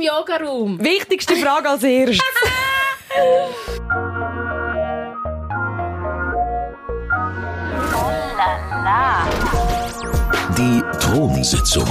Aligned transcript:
im 0.00 0.06
Yoga-Raum? 0.06 0.78
Wichtigste 0.82 1.36
Frage 1.36 1.68
als 1.68 1.82
erstes. 1.82 2.20
Die 10.56 10.82
Thronsitzung. 11.00 11.86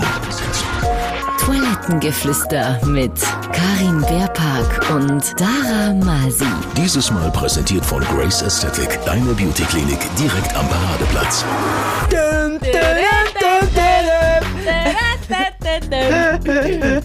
Toilettengeflüster 1.40 2.80
mit 2.86 3.12
Karin 3.52 4.02
Beerpark 4.02 4.90
und 4.92 5.24
Dara 5.40 5.94
Masi. 5.94 6.46
Dieses 6.78 7.10
Mal 7.12 7.32
präsentiert 7.32 7.86
von 7.86 8.04
Grace 8.04 8.44
Aesthetic, 8.44 9.00
deine 9.06 9.34
Beauty-Klinik 9.34 10.00
direkt 10.18 10.56
am 10.56 10.68
Paradeplatz. 10.70 11.46
Wir 15.90 17.02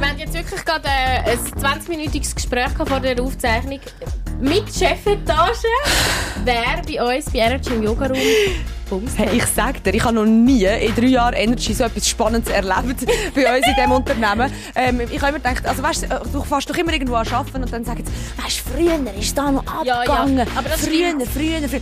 haben 0.00 0.18
jetzt 0.18 0.34
wirklich 0.34 0.64
gerade 0.64 0.88
äh, 0.88 1.30
ein 1.30 1.38
20-minütiges 1.38 2.34
Gespräch 2.34 2.70
vor 2.86 2.98
der 3.00 3.20
Aufzeichnung 3.22 3.80
mit 4.40 4.64
Chefetage, 4.74 5.68
wer 6.44 6.82
bei 6.86 7.16
uns 7.16 7.26
bei 7.30 7.38
Energy 7.38 7.70
im 7.70 7.82
Yoga-Raum 7.84 8.18
bumst 8.90 9.16
Hey, 9.16 9.36
ich 9.36 9.46
sag 9.46 9.82
dir, 9.84 9.94
ich 9.94 10.02
habe 10.02 10.14
noch 10.16 10.24
nie 10.26 10.64
in 10.64 10.94
drei 10.94 11.06
Jahren 11.06 11.34
Energy 11.34 11.72
so 11.72 11.84
etwas 11.84 12.08
Spannendes 12.08 12.52
erlebt 12.52 13.06
bei 13.34 13.56
uns 13.56 13.66
in 13.66 13.74
diesem 13.76 13.92
Unternehmen. 13.92 14.52
Ähm, 14.74 15.00
ich 15.02 15.20
habe 15.22 15.28
immer 15.36 15.38
gedacht, 15.38 15.64
also 15.66 15.82
weißt, 15.82 16.08
du 16.32 16.42
fährst 16.42 16.68
doch 16.68 16.76
immer 16.76 16.92
irgendwo 16.92 17.14
an 17.14 17.28
arbeiten 17.28 17.62
und 17.62 17.72
dann 17.72 17.84
sagen 17.84 18.04
sie, 18.04 18.42
weißt 18.44 18.62
du, 18.66 18.70
früher 18.72 19.14
ist 19.18 19.38
da 19.38 19.52
noch 19.52 19.64
Ja, 19.84 19.84
ja, 19.84 20.00
abgegangen. 20.00 20.46
aber 20.56 20.68
das 20.68 20.80
früher, 20.86 21.10
stimmt. 21.10 21.28
früher, 21.28 21.68
früher. 21.68 21.80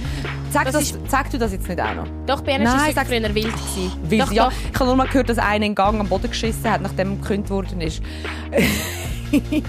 Sag, 0.52 0.64
Das 0.66 0.74
das, 0.74 0.94
sag 1.08 1.30
du 1.30 1.38
das 1.38 1.52
jetzt 1.52 1.66
nicht 1.66 1.80
auch 1.80 1.94
noch? 1.94 2.06
Doch, 2.26 2.42
bei 2.42 2.52
Energy 2.52 2.76
Nein, 2.76 2.96
war 2.96 3.04
früher 3.06 3.34
wild. 3.34 3.52
Gewesen. 3.52 3.92
Wild, 4.10 4.22
doch, 4.22 4.32
ja. 4.32 4.44
doch. 4.44 4.52
Ich 4.52 4.74
habe 4.74 4.84
nur 4.86 4.96
mal 4.96 5.06
gehört, 5.06 5.28
dass 5.30 5.38
einer 5.38 5.64
einen 5.64 5.74
Gang 5.74 5.98
am 5.98 6.08
Boden 6.08 6.28
geschissen 6.28 6.70
hat, 6.70 6.82
nachdem 6.82 7.12
er 7.12 7.16
gekündigt 7.16 7.50
worden 7.50 7.80
ist. 7.80 8.02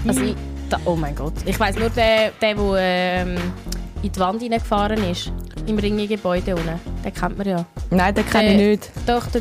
Also 0.06 0.20
ich, 0.20 0.36
da, 0.68 0.78
oh 0.84 0.94
mein 0.94 1.14
Gott. 1.14 1.32
Ich 1.46 1.58
weiss 1.58 1.76
nur, 1.78 1.88
der, 1.88 2.32
der, 2.32 2.54
der 2.54 2.74
ähm, 2.76 3.36
in 4.02 4.12
die 4.12 4.20
Wand 4.20 4.42
hineingefahren 4.42 5.02
ist. 5.10 5.32
Im 5.66 5.78
Ringe-Gebäude 5.78 6.54
unten. 6.54 6.78
Den 7.02 7.14
kennt 7.14 7.38
man 7.38 7.48
ja. 7.48 7.64
Nein, 7.88 8.14
den 8.14 8.28
kenne 8.28 8.50
ich 8.52 8.56
nicht. 8.58 8.90
Doch, 9.06 9.26
der 9.28 9.40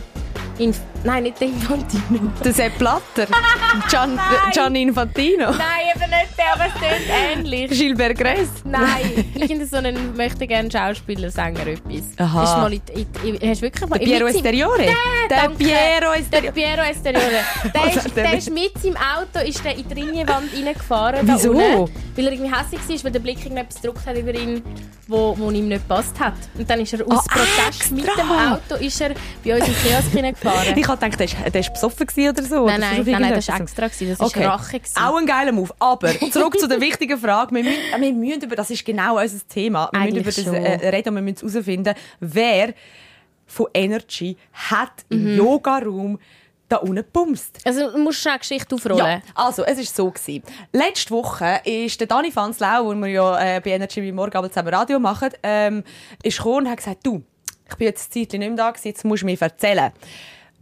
Inf 0.59 0.79
Nein, 1.03 1.23
nicht 1.23 1.39
der 1.41 1.47
Infantino. 1.49 2.31
Der 2.43 2.53
Sepp 2.53 2.77
Blatter. 2.77 3.27
Gian, 3.91 4.19
Gian 4.53 4.75
Infantino. 4.75 5.51
Nein, 5.51 5.59
eben 5.95 6.09
nicht 6.09 6.37
der, 6.37 6.53
aber 6.53 6.65
es 6.67 6.73
klingt 6.75 7.09
ähnlich. 7.09 7.71
Gilbert 7.71 8.17
Gress. 8.17 8.47
Nein, 8.63 9.25
irgendein 9.35 9.67
so 9.67 9.77
einen 9.77 10.15
möchte 10.15 10.47
gerne 10.47 10.71
Schauspieler, 10.71 11.29
Sänger 11.29 11.67
etwas. 11.67 12.03
Aha. 12.17 12.43
Ist 12.43 12.57
mal 12.57 12.73
in, 12.73 12.81
in, 13.23 13.35
in, 13.35 13.49
hast 13.49 13.61
du 13.61 13.65
wirklich 13.65 13.89
mal 13.89 13.99
Der 13.99 14.05
Piero 14.05 14.25
mit 14.25 14.35
Esteriore. 14.35 14.85
Der 15.29 15.37
danke. 15.37 15.57
Piero 15.57 15.73
Der 16.11 16.19
Esteriore. 16.19 16.53
Piero 16.53 16.81
Esteriore. 16.81 17.29
Der 17.73 17.85
ist, 17.95 18.03
der 18.15 18.23
der 18.23 18.29
mit- 18.31 18.39
ist 18.39 18.49
mit 18.51 18.71
seinem 18.81 18.97
Auto 18.97 19.45
ist 19.45 19.63
der 19.65 19.75
in 19.77 19.87
die 19.87 19.93
Ringenwand 19.93 20.53
reingefahren. 20.53 21.19
Wieso? 21.27 21.51
unten, 21.51 21.91
weil 22.15 22.25
er 22.27 22.31
irgendwie 22.33 22.53
hässlich 22.55 22.81
war, 22.99 23.03
weil 23.05 23.11
der 23.11 23.19
Blick 23.19 23.39
irgendetwas 23.43 23.81
gedruckt 23.81 24.05
hat 24.05 24.17
über 24.17 24.33
ihn, 24.33 24.61
wo, 25.07 25.35
wo 25.37 25.51
ihm 25.51 25.67
nicht 25.67 25.87
gepasst 25.87 26.17
hat. 26.19 26.33
Und 26.57 26.69
dann 26.69 26.79
ist 26.79 26.93
er 26.93 27.05
aus 27.05 27.25
Ah, 27.29 27.33
Protest 27.35 27.91
mit 27.91 28.05
extra. 28.05 28.21
dem 28.21 28.31
Auto 28.53 28.75
ist 28.83 29.01
er 29.01 29.11
bei 29.43 29.55
uns 29.55 29.67
im 29.67 29.75
Kiosk 29.75 30.11
hineingefahren. 30.11 30.75
Habe 31.01 31.09
gedacht, 31.11 31.19
der 31.53 31.61
ist, 31.61 31.67
ist 31.67 31.73
besoffen 31.73 32.07
oder 32.29 32.43
so. 32.43 32.65
Nein, 32.65 32.79
nein, 32.79 33.03
nein, 33.05 33.21
nein, 33.21 33.33
das 33.33 33.47
war 33.47 33.59
extra. 33.61 33.87
gewesen. 33.87 34.09
Das 34.09 34.19
war 34.19 34.27
Okay. 34.27 34.45
Rache. 34.45 34.79
gewesen. 34.79 34.97
Auch 34.97 35.15
ein 35.17 35.25
geiler 35.25 35.51
Move. 35.51 35.71
Aber 35.79 36.09
zurück 36.31 36.59
zu 36.59 36.67
der 36.67 36.79
wichtigen 36.81 37.17
Frage. 37.17 37.55
Wir 37.55 37.63
müssen, 37.63 37.79
wir 38.01 38.13
müssen 38.13 38.41
über, 38.43 38.55
das 38.55 38.69
ist 38.69 38.85
genau 38.85 39.19
unser 39.19 39.47
Thema. 39.47 39.89
Wir 39.93 39.99
müssen 39.99 40.17
über 40.47 40.57
Eigentlich 40.57 40.71
das 40.75 40.81
äh, 40.83 40.89
reden 40.89 41.09
und 41.09 41.15
wir 41.15 41.21
müssen 41.33 41.49
herausfinden, 41.49 41.93
wer 42.19 42.73
von 43.45 43.67
Energy 43.73 44.37
hat 44.53 45.05
Mhm. 45.09 45.17
im 45.27 45.37
Yoga-Raum 45.37 46.19
da 46.69 46.77
unten 46.77 46.95
gebumst. 46.95 47.59
Also 47.65 47.91
du 47.91 47.97
musst 47.99 48.25
eine 48.25 48.39
Geschichte 48.39 48.73
aufrollen. 48.73 48.97
Ja, 49.05 49.21
also 49.35 49.63
es 49.65 49.77
ist 49.77 49.95
so 49.95 50.09
gewesen. 50.09 50.41
Letzte 50.71 51.11
Woche 51.11 51.61
ist 51.65 51.99
der 51.99 52.07
Dani 52.07 52.31
Fanslau, 52.31 52.85
wo 52.85 52.93
wir 52.95 53.07
ja 53.09 53.57
äh, 53.57 53.59
bei 53.59 53.71
Energy 53.71 54.01
wie 54.01 54.11
morgen 54.11 54.35
Abend 54.35 54.53
zusammen 54.53 54.73
Radio 54.73 54.99
machen, 54.99 55.29
ähm, 55.43 55.83
ist 56.23 56.37
gekommen 56.37 56.65
und 56.65 56.69
hat 56.69 56.77
gesagt, 56.77 57.05
du, 57.05 57.21
ich 57.69 57.75
bin 57.75 57.87
jetzt 57.87 58.09
ein 58.09 58.13
Zeitchen 58.23 58.39
nicht 58.39 58.49
mehr 58.49 58.57
da 58.57 58.71
gewesen, 58.71 58.87
jetzt 58.87 59.03
musst 59.05 59.21
du 59.21 59.25
mir 59.27 59.39
erzählen. 59.39 59.91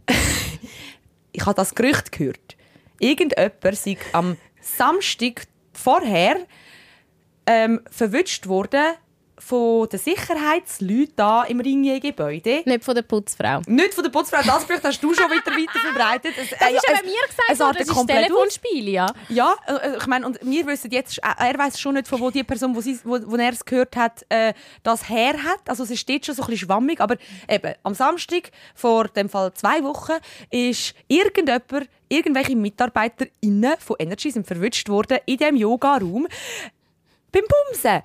ich 1.32 1.44
habe 1.44 1.54
das 1.54 1.74
Gerücht 1.74 2.12
gehört. 2.12 2.56
Irgendjemand 2.98 3.76
sei 3.76 3.96
am 4.12 4.36
Samstag 4.60 5.46
vorher 5.72 6.36
ähm, 7.46 7.80
verwünscht 7.90 8.46
worden 8.46 8.94
von 9.44 9.88
den 9.88 9.98
Sicherheitsleuten 9.98 11.12
da 11.16 11.44
im 11.44 11.60
Ringier-Gebäude. 11.60 12.62
Nicht 12.64 12.84
von 12.84 12.94
der 12.94 13.02
Putzfrau. 13.02 13.60
Nicht 13.66 13.92
von 13.92 14.04
der 14.04 14.10
Putzfrau, 14.10 14.40
das 14.44 14.66
Gerücht 14.66 14.84
hast 14.84 15.02
du 15.02 15.12
schon 15.12 15.30
wieder 15.30 15.50
weiter 15.50 15.78
verbreitet. 15.78 16.34
Es, 16.40 16.50
Das 16.58 16.70
ist 16.70 16.88
aber 16.88 17.02
mir 17.02 17.26
gesagt 17.26 17.58
worden, 17.58 17.76
das 17.78 17.96
ist 17.96 18.06
Telefonspiel, 18.06 18.88
ja. 18.88 19.06
ja, 19.28 19.56
äh, 19.66 19.96
ich 19.96 20.06
meine, 20.06 20.26
und 20.26 20.38
wir 20.42 20.66
wissen 20.66 20.90
jetzt, 20.90 21.18
äh, 21.18 21.22
er 21.38 21.58
weiß 21.58 21.80
schon 21.80 21.94
nicht, 21.94 22.06
von 22.06 22.20
wo 22.20 22.30
die 22.30 22.44
Person, 22.44 22.74
wo, 22.74 22.80
sie, 22.80 22.98
wo, 23.04 23.18
wo 23.26 23.36
er 23.36 23.52
es 23.52 23.64
gehört 23.64 23.96
hat, 23.96 24.24
äh, 24.28 24.54
das 24.82 25.08
her 25.08 25.34
hat. 25.42 25.68
Also 25.68 25.82
es 25.82 25.98
steht 25.98 26.24
schon 26.24 26.34
so 26.34 26.42
ein 26.42 26.46
bisschen 26.46 26.68
schwammig, 26.68 27.00
aber 27.00 27.16
eben, 27.48 27.74
am 27.82 27.94
Samstag, 27.94 28.50
vor 28.74 29.08
dem 29.08 29.28
Fall 29.28 29.52
zwei 29.54 29.82
Wochen, 29.82 30.12
ist 30.50 30.94
irgendjemand, 31.08 31.88
irgendwelche 32.08 32.54
MitarbeiterInnen 32.54 33.74
von 33.78 33.96
Energy 33.98 34.30
sind 34.30 34.46
verwünscht 34.46 34.88
worden 34.88 35.18
in 35.26 35.36
diesem 35.36 35.56
Yoga-Raum 35.56 36.28
beim 37.32 37.44
Bumsen. 37.48 38.02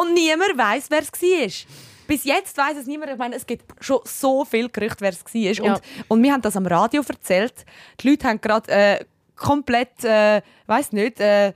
Und 0.00 0.14
niemand 0.14 0.56
weiß, 0.56 0.86
wer 0.88 1.00
es 1.00 1.12
war. 1.12 1.66
Bis 2.06 2.24
jetzt 2.24 2.56
weiß 2.56 2.78
es 2.78 2.86
niemand. 2.86 3.12
Ich 3.12 3.18
meine, 3.18 3.36
es 3.36 3.46
gibt 3.46 3.64
schon 3.84 4.00
so 4.04 4.46
viele 4.46 4.70
Gerüchte, 4.70 5.00
wer 5.00 5.10
es 5.10 5.22
war. 5.24 5.34
Ja. 5.34 5.74
Und, 5.74 5.82
und 6.08 6.22
wir 6.22 6.32
haben 6.32 6.40
das 6.40 6.56
am 6.56 6.66
Radio 6.66 7.02
erzählt. 7.06 7.66
Die 8.00 8.08
Leute 8.08 8.26
haben 8.26 8.40
gerade 8.40 8.70
äh, 8.70 9.04
komplett, 9.36 10.02
äh, 10.04 10.40
weiß 10.66 10.92
nicht, 10.92 11.20
äh, 11.20 11.52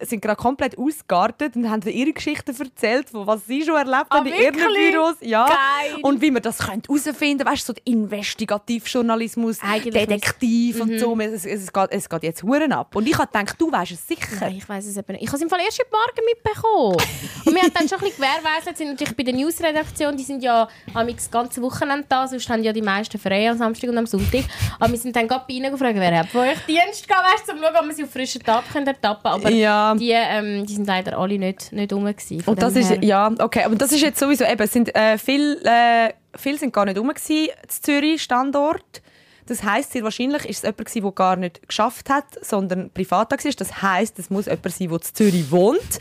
sind 0.00 0.20
gerade 0.22 0.36
komplett 0.40 0.76
ausgeartet 0.76 1.54
und 1.56 1.70
haben 1.70 1.82
ihre 1.88 2.12
Geschichten 2.12 2.54
erzählt, 2.58 3.10
von 3.10 3.26
was 3.26 3.46
sie 3.46 3.62
schon 3.64 3.76
erlebt 3.76 4.06
Ah, 4.10 4.18
haben 4.18 4.26
in 4.26 4.34
ihren? 4.34 4.54
Büros. 4.54 5.14
Ja. 5.20 5.46
Geil. 5.46 5.98
Und 6.02 6.20
wie 6.20 6.30
man 6.30 6.42
das 6.42 6.58
herausfinden 6.60 7.16
könnte. 7.18 7.46
Weißt 7.46 7.68
du, 7.68 7.72
so 7.74 7.80
Investigativjournalismus, 7.84 9.58
Eigentlich 9.62 9.94
Detektiv 10.06 10.76
Mhm. 10.76 10.80
und 10.82 10.98
so. 10.98 11.18
Es, 11.20 11.44
es, 11.44 11.72
geht, 11.72 11.88
es 11.90 12.08
geht 12.08 12.22
jetzt 12.22 12.42
Huren 12.42 12.72
ab. 12.72 12.94
Und 12.96 13.06
ich 13.06 13.16
habe 13.16 13.26
gedacht, 13.26 13.54
du 13.60 13.70
weißt 13.70 13.92
es 13.92 14.06
sicher. 14.06 14.36
Nein, 14.40 14.56
ich 14.58 14.68
weiß 14.68 14.86
es 14.86 14.96
eben 14.96 15.12
nicht. 15.12 15.22
Ich 15.22 15.28
habe 15.28 15.36
es 15.36 15.42
im 15.42 15.48
Fall 15.48 15.60
erst 15.60 15.78
heute 15.78 15.90
Morgen 15.90 16.26
mitbekommen. 16.26 16.96
Und 17.44 17.54
wir 17.54 17.62
haben 17.62 17.72
dann 17.74 17.88
schon 17.88 17.98
ein 17.98 18.04
bisschen 18.04 18.16
gewährleistet, 18.22 18.76
sind 18.76 18.88
natürlich 18.88 19.16
bei 19.16 19.22
der 19.22 19.34
Newsredaktion, 19.34 20.16
die 20.16 20.24
sind 20.24 20.42
ja 20.42 20.68
am 20.94 21.08
das 21.08 21.30
ganze 21.30 21.62
Wochenende 21.62 22.04
da, 22.08 22.26
sonst 22.28 22.48
haben 22.48 22.62
ja 22.62 22.72
die 22.72 22.82
meisten 22.82 23.18
frei 23.18 23.48
am 23.50 23.56
Samstag 23.58 23.90
und 23.90 23.98
am 23.98 24.06
Sonntag. 24.06 24.44
Aber 24.78 24.90
wir 24.92 24.98
sind 24.98 25.14
dann 25.16 25.26
gerade 25.26 25.44
bei 25.48 25.54
ihnen 25.54 25.70
gefragt, 25.72 25.94
wer 25.96 26.18
hat 26.18 26.28
von 26.28 26.42
euch 26.42 26.58
Dienst 26.66 27.08
gehabt, 27.08 27.24
weißt, 27.32 27.50
um 27.50 27.56
zu 27.58 27.62
schauen, 27.64 27.76
ob 27.76 27.86
wir 27.86 27.94
sie 27.94 28.04
auf 28.04 28.10
frischen 28.10 28.42
Tat 28.42 28.64
können 28.72 28.86
ertappen 28.86 29.22
können. 29.32 29.46
Aber 29.46 29.50
Ja. 29.50 29.67
Die, 29.98 30.12
ähm, 30.12 30.66
die 30.66 30.74
sind 30.74 30.86
leider 30.86 31.18
alle 31.18 31.38
nicht, 31.38 31.72
nicht 31.72 31.92
rum 31.92 32.04
gewesen. 32.04 32.42
Und 32.46 32.62
das 32.62 32.76
ist, 32.76 32.90
her. 32.90 33.02
ja, 33.02 33.32
okay, 33.38 33.64
aber 33.64 33.76
das 33.76 33.92
ist 33.92 34.02
jetzt 34.02 34.18
sowieso, 34.18 34.44
eben, 34.44 34.66
sind, 34.66 34.94
äh, 34.94 35.18
viel, 35.18 35.60
äh, 35.64 36.12
viele 36.36 36.58
sind 36.58 36.72
gar 36.72 36.84
nicht 36.84 36.98
rum 36.98 37.08
gewesen, 37.08 37.48
Zürich, 37.68 38.22
Standort. 38.22 39.02
Das 39.46 39.62
heisst, 39.62 39.92
sehr 39.92 40.02
wahrscheinlich 40.02 40.44
ist 40.44 40.58
es 40.58 40.62
jemand 40.62 40.78
gewesen, 40.78 41.02
der 41.02 41.12
gar 41.12 41.36
nicht 41.36 41.66
geschafft 41.66 42.10
hat, 42.10 42.26
sondern 42.42 42.90
privat 42.90 43.30
war. 43.30 43.38
Das 43.38 43.82
heisst, 43.82 44.18
es 44.18 44.28
muss 44.28 44.44
jemand 44.44 44.70
sein, 44.70 44.88
der 44.88 44.96
in 44.98 45.02
Zürich 45.02 45.50
wohnt. 45.50 45.98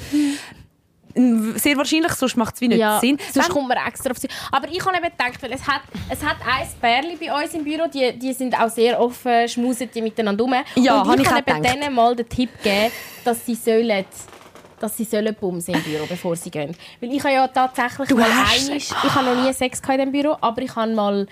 Sehr 1.15 1.77
wahrscheinlich, 1.77 2.11
sonst 2.13 2.37
macht 2.37 2.55
es 2.55 2.61
wie 2.61 2.67
nicht 2.67 2.79
ja, 2.79 2.99
Sinn. 2.99 3.17
sonst 3.33 3.47
Wenn- 3.47 3.53
kommt 3.55 3.67
man 3.69 3.77
extra 3.87 4.11
auf 4.11 4.17
sie. 4.17 4.27
Aber 4.51 4.67
ich 4.69 4.85
habe 4.85 4.97
eben 4.97 5.05
gedacht, 5.05 5.41
weil 5.41 5.51
es 5.53 5.67
hat, 5.67 5.81
es 6.09 6.23
hat 6.23 6.37
ein 6.45 6.67
Pärli 6.79 7.15
bei 7.15 7.33
uns 7.43 7.53
im 7.53 7.63
Büro, 7.63 7.87
die, 7.91 8.17
die 8.17 8.33
sind 8.33 8.59
auch 8.59 8.69
sehr 8.69 8.99
offen, 8.99 9.47
schmusen 9.47 9.89
die 9.93 10.01
miteinander 10.01 10.43
rum. 10.43 10.53
Ja, 10.75 11.01
Und 11.01 11.19
ich 11.19 11.27
habe 11.29 11.39
eben 11.47 11.61
gedacht. 11.61 11.75
denen 11.75 11.93
mal 11.95 12.15
den 12.15 12.27
Tipp 12.29 12.49
gegeben, 12.61 12.91
dass 13.23 13.45
sie 13.45 13.55
sollen 13.55 14.05
dass 14.79 14.95
sie 14.95 15.05
sollen 15.05 15.33
bumsen 15.33 15.73
im 15.73 15.81
Büro, 15.81 16.05
bevor 16.07 16.35
sie 16.35 16.51
gehen. 16.51 16.77
Weil 17.01 17.11
ich 17.11 17.19
habe 17.23 17.33
ja 17.33 17.47
tatsächlich 17.47 18.09
Du 18.09 18.15
mal 18.15 18.29
einisch, 18.29 18.89
ich 18.91 19.15
habe 19.15 19.25
noch 19.25 19.43
nie 19.43 19.51
Sex 19.51 19.81
gehabt 19.81 19.99
in 19.99 20.11
diesem 20.11 20.21
Büro, 20.23 20.37
aber 20.39 20.61
ich 20.61 20.75
habe 20.75 20.93
mal 20.93 21.25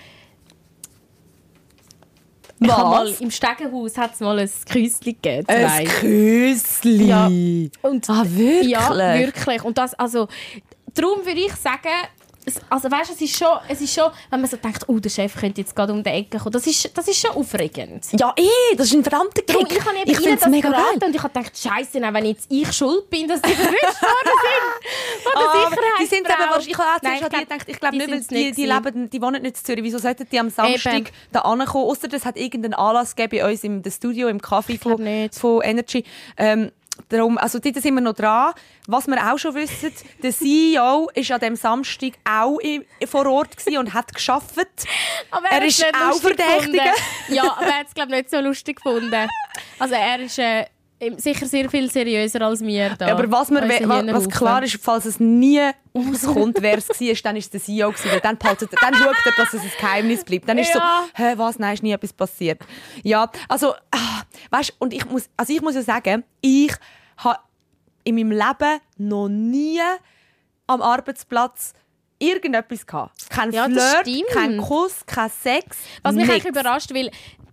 ich 2.59 2.67
mal 2.67 3.13
im 3.19 3.31
Stegenhaus 3.31 3.97
hat 3.97 4.13
es 4.13 4.19
mal 4.21 4.39
ein 4.39 4.49
Küsschen 4.69 4.99
gegeben. 5.03 5.45
Ein 5.47 5.67
zwei. 5.67 5.83
Küssli. 5.85 7.07
Ja. 7.07 7.27
Und 7.27 8.09
Ah, 8.09 8.23
wirklich? 8.25 8.67
Ja, 8.69 8.89
wirklich. 9.19 9.63
Und 9.63 9.77
das, 9.77 9.93
also, 9.95 10.27
darum 10.93 11.25
würde 11.25 11.39
ich 11.39 11.53
sagen, 11.55 11.89
es, 12.45 12.55
also 12.69 12.89
weißt, 12.91 13.11
es 13.11 13.21
ist 13.21 13.37
schon, 13.37 13.57
es 13.67 13.81
ist 13.81 13.93
schon, 13.93 14.11
wenn 14.29 14.41
man 14.41 14.49
so 14.49 14.57
denkt, 14.57 14.83
oh, 14.87 14.99
der 14.99 15.09
Chef 15.09 15.35
könnte 15.35 15.61
jetzt 15.61 15.75
gerade 15.75 15.91
um 15.93 16.03
die 16.03 16.09
Ecke 16.09 16.37
kommen, 16.37 16.51
das 16.51 16.67
ist, 16.67 16.95
das 16.97 17.07
ist 17.07 17.19
schon 17.19 17.31
aufregend. 17.31 18.05
Ja, 18.19 18.33
eh, 18.37 18.75
das 18.75 18.87
ist 18.87 18.93
ein 18.93 19.03
verdammter 19.03 19.41
Kick. 19.41 19.71
ich 19.71 19.85
habe 19.85 19.97
eben 19.97 20.11
ich 20.11 20.19
ihnen 20.25 20.39
das 20.39 20.49
mega 20.49 20.69
verraten 20.69 20.99
geil. 20.99 21.09
und 21.09 21.15
ich 21.15 21.23
habe 21.23 21.33
gedacht, 21.33 21.57
Scheiße, 21.57 22.01
wenn 22.01 22.25
jetzt 22.25 22.45
ich 22.51 22.71
schuld 22.73 23.09
bin, 23.09 23.27
dass 23.27 23.39
sie 23.43 23.53
verwischt 23.53 24.01
worden 24.01 24.35
sind. 24.43 25.23
Von 25.23 25.31
der 25.33 25.41
aber 25.41 25.51
Sicherheitsfrau. 25.53 25.97
die 25.99 26.05
sind 26.05 26.29
wahrscheinlich- 26.29 26.67
ich 26.69 26.77
habe 26.77 26.89
auch 26.89 27.01
Nein, 27.01 27.13
die 27.15 27.29
glaub, 27.29 27.41
gedacht, 27.41 27.65
ich 27.67 27.79
glaube 27.79 27.97
die 27.97 28.05
nicht, 28.07 28.31
die, 28.31 28.35
nicht 28.35 28.57
die, 28.57 28.65
leben, 28.65 29.09
die 29.09 29.21
wohnen 29.21 29.41
nicht 29.41 29.57
in 29.57 29.63
Zürich. 29.63 29.83
Wieso 29.83 29.97
sollten 29.97 30.27
die 30.31 30.39
am 30.39 30.49
Samstag 30.49 30.93
Eben. 30.93 31.07
da 31.31 31.39
ankommen? 31.41 31.85
Ausser 31.89 32.07
es 32.11 32.25
hat 32.25 32.37
irgendeinen 32.37 32.73
Anlass 32.73 33.15
gegeben 33.15 33.41
bei 33.43 33.51
uns 33.51 33.63
im 33.63 33.81
Studio, 33.89 34.27
im 34.27 34.39
glaub 34.39 34.77
von, 34.77 35.29
von 35.31 35.61
Energy. 35.61 36.03
Ähm, 36.37 36.71
Darum, 37.09 37.37
also 37.37 37.59
dort 37.59 37.75
sind 37.75 37.93
wir 37.93 38.01
noch 38.01 38.13
dran. 38.13 38.53
Was 38.87 39.07
wir 39.07 39.17
auch 39.31 39.37
schon 39.37 39.53
wissen, 39.55 39.91
der 40.23 40.31
CEO 40.31 41.09
ist 41.13 41.31
an 41.31 41.39
dem 41.39 41.55
Samstag 41.55 42.13
auch 42.23 42.57
im, 42.59 42.83
vor 43.07 43.25
Ort 43.27 43.49
und 43.77 43.93
hat 43.93 44.13
geschafft. 44.13 44.55
Aber 45.31 45.47
Er 45.49 45.57
hat's 45.57 45.65
ist 45.67 45.79
nicht 45.79 45.93
auch 45.95 46.13
gefunden. 46.21 46.79
Ja, 47.29 47.43
aber 47.57 47.65
er 47.67 47.79
hat 47.79 47.87
es, 47.87 47.93
glaube 47.93 48.11
ich, 48.11 48.17
nicht 48.17 48.29
so 48.31 48.39
lustig 48.39 48.77
gefunden. 48.77 49.27
Also 49.79 49.93
er 49.95 50.19
ist 50.19 50.39
äh, 50.39 50.65
sicher 51.17 51.45
sehr 51.45 51.69
viel 51.69 51.91
seriöser 51.91 52.41
als 52.41 52.61
wir 52.61 52.91
da. 52.97 53.07
Aber 53.11 53.29
was, 53.29 53.51
wir, 53.51 53.61
was 53.61 53.79
Hühnerhaufen. 53.79 54.31
klar 54.31 54.63
ist, 54.63 54.79
falls 54.81 55.05
es 55.05 55.19
nie 55.19 55.61
auskommt, 55.93 56.57
wer 56.61 56.77
es 56.77 56.89
war, 56.89 57.13
dann 57.23 57.35
ist 57.35 57.45
es 57.45 57.49
der 57.51 57.61
CEO. 57.61 57.91
Gewesen, 57.91 58.19
dann, 58.23 58.37
behaltet, 58.37 58.71
er- 58.73 58.79
dann 58.81 58.93
schaut 58.95 59.15
er, 59.25 59.31
dass 59.37 59.53
es 59.53 59.61
ein 59.61 59.71
Geheimnis 59.79 60.23
bleibt. 60.23 60.47
Dann 60.49 60.57
ist 60.57 60.73
Ja. 60.73 61.03
so, 61.15 61.23
hä, 61.23 61.33
was, 61.37 61.59
nein, 61.59 61.73
ist 61.75 61.83
nie 61.83 61.91
etwas 61.91 62.13
passiert. 62.13 62.61
Ja, 63.03 63.29
also, 63.47 63.73
ah, 63.91 64.14
weißt 64.51 64.73
und 64.79 64.93
ich 64.93 65.05
muss, 65.09 65.29
also 65.37 65.53
ich 65.53 65.61
muss 65.61 65.75
ja 65.75 65.81
sagen, 65.81 66.23
ich 66.41 66.73
habe 67.17 67.39
in 68.03 68.15
meinem 68.15 68.31
Leben 68.31 68.79
noch 68.97 69.27
nie 69.29 69.79
am 70.67 70.81
Arbeitsplatz 70.81 71.73
irgendetwas 72.19 72.85
gehabt. 72.85 73.29
Kein 73.29 73.51
Ja, 73.51 73.65
Flirt, 73.65 74.07
kein 74.31 74.57
Kuss, 74.57 75.05
kein 75.05 75.29
Sex. 75.29 75.77
Was 76.01 76.15
mich 76.15 76.27
nichts. 76.27 76.45
eigentlich 76.45 76.51
überrascht, 76.57 76.93
weil 76.93 77.11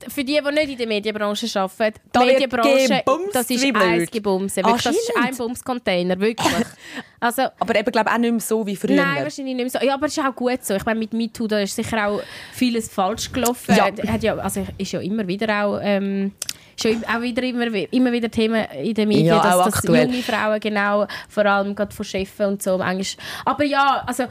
für 0.09 0.25
die, 0.25 0.41
die 0.41 0.55
nicht 0.55 0.71
in 0.71 0.79
der 0.79 0.87
Medienbranche 0.87 1.61
arbeiten, 1.61 2.01
die 2.05 2.11
Da 2.13 2.25
Medienbranche, 2.25 3.03
das 3.33 3.51
ist 3.51 3.65
ein 3.65 4.07
Gebumse. 4.11 4.63
Das 4.63 4.87
ist 4.87 5.13
ein 5.21 5.37
Bumscontainer, 5.37 6.19
wirklich. 6.19 6.53
Also, 7.23 7.43
Aber 7.61 7.77
eben, 7.77 7.93
glaube 7.93 8.11
auch 8.11 8.19
nicht 8.19 8.33
mehr 8.33 8.41
so 8.41 8.67
wie 8.67 8.75
früher. 8.75 8.97
Nein, 8.97 9.23
wahrscheinlich 9.23 9.55
nicht 9.55 9.73
mehr 9.73 9.81
so. 9.81 9.87
Ja, 9.87 9.95
aber 9.95 10.07
es 10.07 10.19
ist 10.19 10.25
auch 10.25 10.35
gut 10.35 10.65
so. 10.65 10.75
Ich 10.75 10.85
meine, 10.85 10.99
mit 10.99 11.13
MeToo 11.13 11.47
da 11.47 11.61
ist 11.61 11.77
sicher 11.77 12.09
auch 12.09 12.21
vieles 12.53 12.89
falsch 12.89 13.31
gelaufen. 13.31 13.77
Ja. 13.77 13.85
Hat 14.09 14.23
ja, 14.25 14.37
also 14.39 14.67
ist 14.77 14.91
ja 14.91 14.99
immer 14.99 15.25
wieder 15.29 15.65
auch, 15.65 15.79
ähm, 15.81 16.33
ja 16.81 16.91
auch 17.15 17.21
wieder 17.21 17.45
immer, 17.45 17.67
immer 17.93 18.11
wieder 18.11 18.29
Thema 18.29 18.73
in 18.73 18.95
den 18.95 19.07
Medien, 19.07 19.27
Ja, 19.27 19.41
dass, 19.41 19.83
dass 19.83 19.85
junge 19.85 20.21
Frauen 20.21 20.59
genau, 20.59 21.07
vor 21.29 21.47
allem 21.47 21.77
gerade 21.77 21.95
von 21.95 22.05
Chefen 22.05 22.47
und 22.47 22.63
so, 22.63 22.79
manchmal. 22.79 23.25
Aber 23.45 23.63
ja, 23.63 24.03
also 24.05 24.25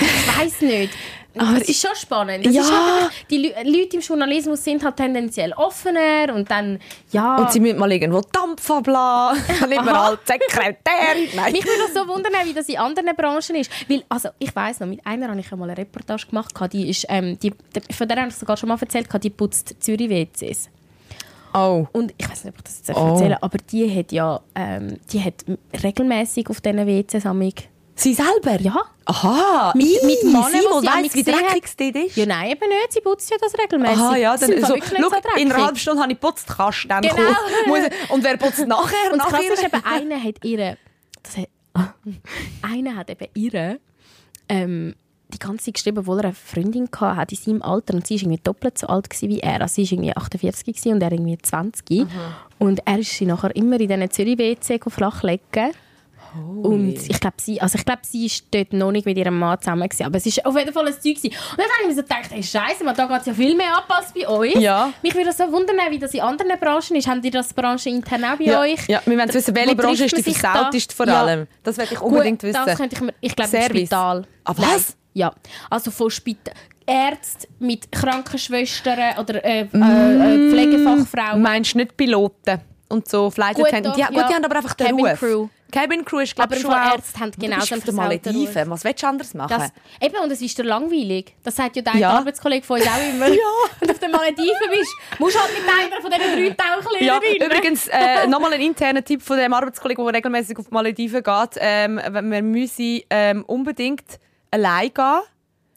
ich 0.00 0.38
weiß 0.38 0.60
nicht. 0.62 0.92
Aber 1.36 1.56
es 1.60 1.68
ist 1.68 1.80
schon 1.80 1.94
spannend. 1.96 2.46
Es 2.46 2.54
Ja. 2.54 2.62
halt, 2.62 3.10
die 3.30 3.38
Leu- 3.38 3.62
Leute 3.64 3.96
im 3.96 4.02
Journalismus 4.02 4.62
sind 4.62 4.84
halt 4.84 4.96
tendenziell 4.96 5.52
offener 5.54 6.32
und 6.34 6.50
dann, 6.50 6.78
ja... 7.10 7.36
Und 7.38 7.50
sie 7.52 7.60
müssen 7.60 7.78
mal 7.78 7.90
irgendwo 7.90 8.20
Dampf 8.32 8.70
ablassen. 8.70 9.42
Dann 9.70 9.88
Aha. 9.88 10.06
halt 10.06 10.20
Sekretärin. 10.26 11.28
Nein. 11.34 11.52
Mich 11.52 11.64
würde 11.64 11.80
noch 11.94 12.02
so 12.02 12.08
wundern, 12.08 12.32
wie 12.44 12.52
das 12.54 12.68
in 12.68 12.78
anderen 12.78 13.14
Branchen 13.16 13.56
ist. 13.56 13.70
Weil, 13.88 14.04
also, 14.08 14.28
ich 14.38 14.54
weiss 14.54 14.80
noch, 14.80 14.86
mit 14.86 15.04
einer 15.06 15.28
habe 15.28 15.40
ich 15.40 15.50
einmal 15.52 15.68
eine 15.70 15.78
Reportage 15.78 16.26
gemacht. 16.28 16.54
Die 16.72 16.88
ist, 16.88 17.06
ähm, 17.08 17.38
die, 17.40 17.52
von 17.90 18.08
der 18.08 18.18
habe 18.18 18.28
ich 18.28 18.36
sogar 18.36 18.56
schon 18.56 18.68
mal 18.68 18.78
erzählt, 18.80 19.08
die 19.22 19.30
putzt 19.30 19.74
Zürich-WCs. 19.80 20.70
Oh. 21.56 21.86
Und 21.92 22.12
ich 22.18 22.28
weiß 22.28 22.44
nicht, 22.44 22.52
ob 22.54 22.58
ich 22.58 22.64
das 22.64 22.82
jetzt 22.86 22.96
Oh. 22.98 23.10
erzählen 23.12 23.36
aber 23.40 23.58
die 23.58 23.96
hat 23.96 24.10
ja 24.10 24.40
ähm, 24.56 24.98
die 25.12 25.22
hat 25.22 25.34
regelmäßig 25.84 26.50
auf 26.50 26.60
diesen 26.60 26.84
WCs. 26.86 27.24
Sie 27.96 28.14
selber? 28.14 28.60
Ja. 28.60 28.76
Aha. 29.06 29.72
Mit- 29.76 30.02
mit 30.02 30.24
Männern, 30.24 30.44
Sie, 30.50 30.58
die 30.58 30.64
wo 30.64 30.82
weiss, 30.82 31.14
wie 31.14 31.22
dreckig 31.22 31.64
dort 31.76 31.96
ist. 32.06 32.16
Ja, 32.16 32.26
nein, 32.26 32.50
eben 32.52 32.68
nicht. 32.68 32.92
Sie 32.92 33.00
putzt 33.00 33.30
ja 33.30 33.36
das 33.40 33.52
regelmäßig. 33.58 33.98
Aha, 33.98 34.16
ja, 34.16 34.36
dann, 34.36 34.50
so, 34.50 34.66
schau, 34.66 35.02
so 35.02 35.10
dreckig. 35.10 35.36
in 35.42 35.52
einer 35.52 35.64
halben 35.64 35.76
Stunde 35.76 36.02
habe 36.02 36.12
ich 36.12 36.20
geputzt, 36.20 36.48
kannst 36.48 36.86
dann 36.88 37.02
Genau. 37.02 37.14
kommen. 37.14 37.86
Und 38.10 38.24
wer 38.24 38.36
putzt 38.36 38.66
nachher? 38.66 39.12
Und 39.12 39.18
das 39.18 39.30
nach 39.30 39.38
Krasse 39.38 39.52
ist 39.52 39.64
eben, 39.64 39.84
einer 39.84 40.22
hat 40.22 40.44
ihre... 40.44 40.76
Das 41.22 41.36
hat, 41.36 41.48
einer 42.62 42.96
hat 42.96 43.10
eben 43.10 43.26
ihre 43.34 43.78
ähm, 44.48 44.94
die 45.28 45.38
ganze 45.38 45.64
Zeit 45.66 45.74
geschrieben, 45.74 45.98
obwohl 45.98 46.18
er 46.18 46.24
eine 46.26 46.34
Freundin 46.34 46.88
hatte 47.00 47.34
in 47.34 47.40
seinem 47.40 47.62
Alter. 47.62 47.94
Und 47.94 48.06
sie 48.06 48.14
war 48.16 48.22
irgendwie 48.22 48.40
doppelt 48.42 48.78
so 48.78 48.86
alt 48.88 49.08
wie 49.22 49.40
er. 49.40 49.60
Also 49.60 49.74
sie 49.82 49.84
war 49.84 49.92
irgendwie 49.92 50.16
48 50.16 50.64
gewesen 50.66 50.92
und 50.94 51.02
er 51.02 51.12
irgendwie 51.12 51.38
20. 51.38 52.06
Und 52.58 52.80
er 52.86 52.98
ist 52.98 53.10
sie 53.10 53.26
nachher 53.26 53.54
immer 53.56 53.78
in 53.80 53.88
diesen 53.88 54.10
Zürich-WC 54.10 54.80
flachlegen. 54.90 55.72
Und 56.34 56.94
ich 57.08 57.20
glaube, 57.20 57.36
sie, 57.40 57.60
also 57.60 57.78
ich 57.78 57.84
glaube, 57.84 58.02
sie 58.04 58.26
ist 58.26 58.44
dort 58.50 58.72
noch 58.72 58.90
nicht 58.90 59.06
mit 59.06 59.16
ihrem 59.16 59.38
Mann 59.38 59.58
zusammen 59.60 59.88
gewesen, 59.88 60.04
aber 60.06 60.16
es 60.16 60.26
ist 60.26 60.44
auf 60.44 60.56
jeden 60.58 60.72
Fall 60.72 60.86
ein 60.86 60.92
Zeug 60.94 61.02
gewesen. 61.16 61.28
Und 61.28 61.58
dann 61.58 61.66
habe 61.66 61.82
ich 61.82 61.88
mir 61.88 61.94
so 61.94 62.02
gedacht, 62.02 62.30
hey, 62.30 62.42
Scheiße, 62.42 62.84
da 62.84 63.06
geht 63.06 63.20
es 63.20 63.26
ja 63.26 63.34
viel 63.34 63.54
mehr 63.56 63.76
ab 63.76 63.84
als 63.88 64.12
bei 64.12 64.26
euch. 64.28 64.54
Ja. 64.56 64.92
Mich 65.02 65.14
würde 65.14 65.32
so 65.32 65.50
wundern, 65.52 65.76
wie 65.90 65.98
das 65.98 66.14
in 66.14 66.20
anderen 66.20 66.58
Branchen 66.58 66.96
ist. 66.96 67.06
Habt 67.08 67.24
ihr 67.24 67.30
das 67.30 67.52
branchenintern 67.52 68.24
auch 68.24 68.36
bei 68.38 68.44
ja, 68.44 68.60
euch? 68.60 68.88
ja, 68.88 69.00
wir 69.04 69.16
wollen 69.18 69.32
wissen, 69.34 69.54
welche 69.54 69.78
Wo 69.78 69.82
Branche 69.82 70.04
ist 70.06 70.16
die 70.16 70.22
versauteste 70.34 70.94
vor 70.94 71.06
Ja. 71.06 71.22
allem. 71.22 71.46
Das 71.62 71.76
will 71.78 71.86
ich 71.90 72.00
unbedingt 72.00 72.40
Gut, 72.40 72.50
wissen. 72.50 72.62
Das 72.66 72.76
könnte 72.78 72.96
ich 72.96 73.02
mir, 73.02 73.14
ich 73.20 73.36
glaube. 73.36 73.62
Spital. 73.62 74.26
Ah, 74.44 74.54
Nein. 74.56 74.66
was? 74.74 74.96
Ja, 75.12 75.32
also 75.70 75.90
von 75.90 76.10
Spital. 76.10 76.54
Ärzte 76.86 77.48
mit 77.60 77.90
Krankenschwestern 77.92 79.18
oder 79.18 79.44
äh, 79.44 79.64
Mm. 79.72 79.82
äh, 79.82 80.34
äh, 80.34 80.50
Pflegefachfrauen. 80.50 81.40
Meinst 81.40 81.74
du 81.74 81.78
nicht 81.78 81.96
Piloten 81.96 82.60
und 82.88 83.08
so 83.08 83.30
doch, 83.30 83.34
Die, 83.34 83.54
gut, 83.62 83.72
ja. 83.96 84.08
die 84.10 84.34
haben 84.34 84.44
aber 84.44 84.56
einfach 84.56 84.74
den 84.74 84.88
Cabin 84.88 85.06
Ruf. 85.06 85.18
Crew. 85.18 85.48
Cabin 85.74 86.04
Crew 86.04 86.20
ist, 86.20 86.36
glaube 86.36 86.46
Aber 86.50 86.56
ich, 86.56 86.62
schon 86.62 86.70
auch... 86.70 86.94
Ärzte 86.94 87.18
haben 87.18 87.32
Du 87.32 87.40
genau 87.40 87.56
bist 87.56 87.68
so 87.68 87.74
einen 87.74 87.82
auf 87.82 87.86
den 87.86 87.94
Malediven. 87.96 88.70
Was 88.70 88.84
willst 88.84 89.02
du 89.02 89.06
anders 89.08 89.34
machen? 89.34 89.48
Das, 89.58 89.72
eben, 90.00 90.16
und 90.22 90.30
es 90.30 90.40
ist 90.40 90.56
dir 90.56 90.62
langweilig. 90.62 91.34
Das 91.42 91.56
sagt 91.56 91.74
ja 91.74 91.82
dein 91.82 91.98
Ja. 91.98 92.10
Arbeitskollege 92.10 92.64
von 92.64 92.78
uns 92.80 92.88
auch 92.88 93.10
immer. 93.10 93.26
Wenn 93.80 93.88
du 93.88 93.92
auf 93.92 93.98
den 93.98 94.10
Malediven 94.12 94.70
bist, 94.70 94.94
musst 95.18 95.34
du 95.34 95.40
halt 95.40 95.50
mit 95.52 95.68
einer 95.68 96.00
von 96.00 96.10
diesen 96.12 96.56
drei 96.56 97.04
Ja, 97.04 97.18
Tauchlehrerinnen. 97.18 97.46
übrigens, 97.50 97.88
äh, 97.88 98.26
nochmal 98.28 98.52
ein 98.52 98.60
interner 98.60 99.04
Tipp 99.04 99.20
von 99.20 99.36
dem 99.36 99.52
Arbeitskollegen, 99.52 100.04
der 100.04 100.14
regelmäßig 100.14 100.56
auf 100.58 100.66
die 100.68 100.74
Malediven 100.74 101.22
geht. 101.24 101.50
Ähm, 101.56 101.94
man 102.12 102.50
müsse 102.50 103.02
ähm, 103.10 103.44
unbedingt 103.46 104.20
allein 104.52 104.94
gehen, 104.94 105.20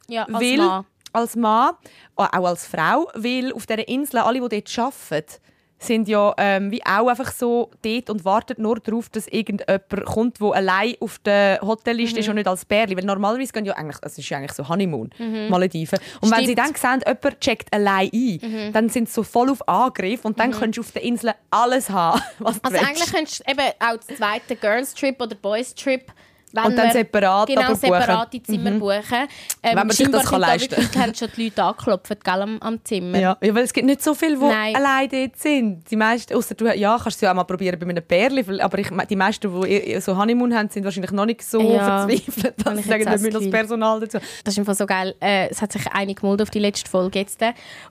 ja, 0.09 0.23
als 0.25 0.39
weil, 0.43 0.57
Mann. 0.57 0.85
als 1.11 1.35
Mann, 1.35 1.73
oh, 2.15 2.23
auch 2.23 2.45
als 2.45 2.67
Frau, 2.67 3.09
weil 3.15 3.51
auf 3.51 3.65
dieser 3.65 3.87
Insel 3.87 4.19
alle, 4.19 4.47
die 4.47 4.61
dort 4.61 4.79
arbeiten, 4.79 5.33
sind 5.79 6.07
ja 6.07 6.33
ähm, 6.37 6.71
wie 6.71 6.83
auch 6.85 7.07
einfach 7.07 7.31
so 7.31 7.69
dort 7.83 8.09
und 8.09 8.25
warten 8.25 8.61
nur 8.61 8.79
darauf, 8.79 9.09
dass 9.09 9.27
irgendjemand 9.27 10.05
kommt, 10.05 10.39
der 10.41 10.51
allein 10.53 10.95
auf 10.99 11.19
der 11.19 11.59
Hotelliste 11.61 12.15
Mhm. 12.15 12.19
ist 12.21 12.29
und 12.29 12.35
nicht 12.35 12.47
als 12.47 12.65
Bärli. 12.65 12.97
Weil 12.97 13.03
normalerweise 13.05 13.53
gehen 13.53 13.65
ja 13.65 13.73
eigentlich, 13.73 13.97
es 14.01 14.17
ist 14.17 14.27
ja 14.29 14.37
eigentlich 14.39 14.53
so 14.53 14.67
Honeymoon, 14.67 15.09
Malediven. 15.49 15.99
Und 16.21 16.31
wenn 16.31 16.45
sie 16.45 16.53
Mhm. 16.55 16.57
Stimmt. 16.57 16.67
Mhm. 16.69 16.81
dann 16.81 17.01
sehen, 17.01 17.03
jemand 17.07 17.41
checkt 17.41 17.73
allein 17.73 18.09
ein, 18.13 18.73
dann 18.73 18.89
sind 18.89 19.07
sie 19.07 19.13
so 19.13 19.23
voll 19.23 19.49
auf 19.51 19.67
Angriff 19.67 20.25
und 20.25 20.39
dann 20.39 20.51
kannst 20.51 20.77
du 20.77 20.81
auf 20.81 20.91
der 20.91 21.03
Insel 21.03 21.33
alles 21.51 21.89
haben, 21.89 22.21
was 22.39 22.59
du 22.59 22.69
Also 22.69 22.77
willst. 22.77 22.89
eigentlich 22.89 23.13
könntest 23.13 23.39
du 23.45 23.51
eben 23.51 23.71
auch 23.79 23.97
den 23.97 24.17
zweiten 24.17 24.59
Girls 24.59 24.93
Trip 24.95 25.21
oder 25.21 25.35
Boys 25.35 25.75
Trip 25.75 26.11
wenn 26.53 26.65
Und 26.65 26.75
dann 26.77 26.91
separat 26.91 27.47
genau, 27.47 27.61
aber 27.61 27.75
buchen. 27.75 27.89
Mhm. 27.89 27.93
separate 27.93 28.43
Zimmer 28.43 28.71
buchen. 28.71 29.03
Ähm, 29.11 29.27
Wenn 29.63 29.75
man 29.75 29.89
sich 29.91 30.09
das 30.09 30.25
kann 30.25 30.41
da 30.41 30.47
leisten. 30.47 30.77
Wirklich, 30.77 30.97
haben 30.97 31.13
schon 31.15 31.27
die 31.35 31.43
Leute 31.45 31.63
angeklopft 31.63 32.23
gell, 32.23 32.41
am, 32.41 32.57
am 32.61 32.85
Zimmer. 32.85 33.19
Ja, 33.19 33.37
ja, 33.41 33.55
weil 33.55 33.63
es 33.63 33.73
gibt 33.73 33.85
nicht 33.85 34.01
so 34.01 34.13
viele, 34.13 34.37
die 34.37 34.45
Nein. 34.45 34.75
allein 34.75 35.09
dort 35.09 35.37
sind. 35.37 35.91
Die 35.91 35.95
meisten, 35.95 36.33
ausser 36.33 36.55
du, 36.55 36.65
ja, 36.73 36.91
kannst 36.91 37.05
du 37.05 37.09
es 37.09 37.21
ja 37.21 37.31
auch 37.31 37.35
mal 37.35 37.43
probieren 37.43 37.77
bei 37.79 37.87
einem 37.87 38.03
Pärli, 38.03 38.45
aber 38.61 38.79
ich, 38.79 38.89
die 39.09 39.15
meisten, 39.15 39.61
die 39.61 39.99
so 39.99 40.17
Honeymoon 40.17 40.55
haben, 40.55 40.69
sind 40.69 40.83
wahrscheinlich 40.85 41.11
noch 41.11 41.25
nicht 41.25 41.43
so 41.43 41.59
Ja, 41.59 42.07
verzweifelt, 42.07 42.65
dass 42.65 42.73
sie 42.75 42.79
ich 42.79 42.85
sagen, 42.87 43.05
wir 43.05 43.11
müssen 43.11 43.33
das. 43.33 43.49
Personal 43.49 43.99
dazu. 43.99 44.19
Das 44.43 44.53
ist 44.53 44.59
einfach 44.59 44.75
so 44.75 44.85
geil. 44.85 45.15
Äh, 45.19 45.49
es 45.49 45.61
hat 45.61 45.71
sich 45.73 45.85
eine 45.91 46.15
gemulden 46.15 46.43
auf 46.43 46.49
die 46.49 46.59
letzte 46.59 46.89
Folge 46.89 47.19
jetzt. 47.19 47.39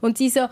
Und 0.00 0.19
sie 0.19 0.31
so, 0.31 0.47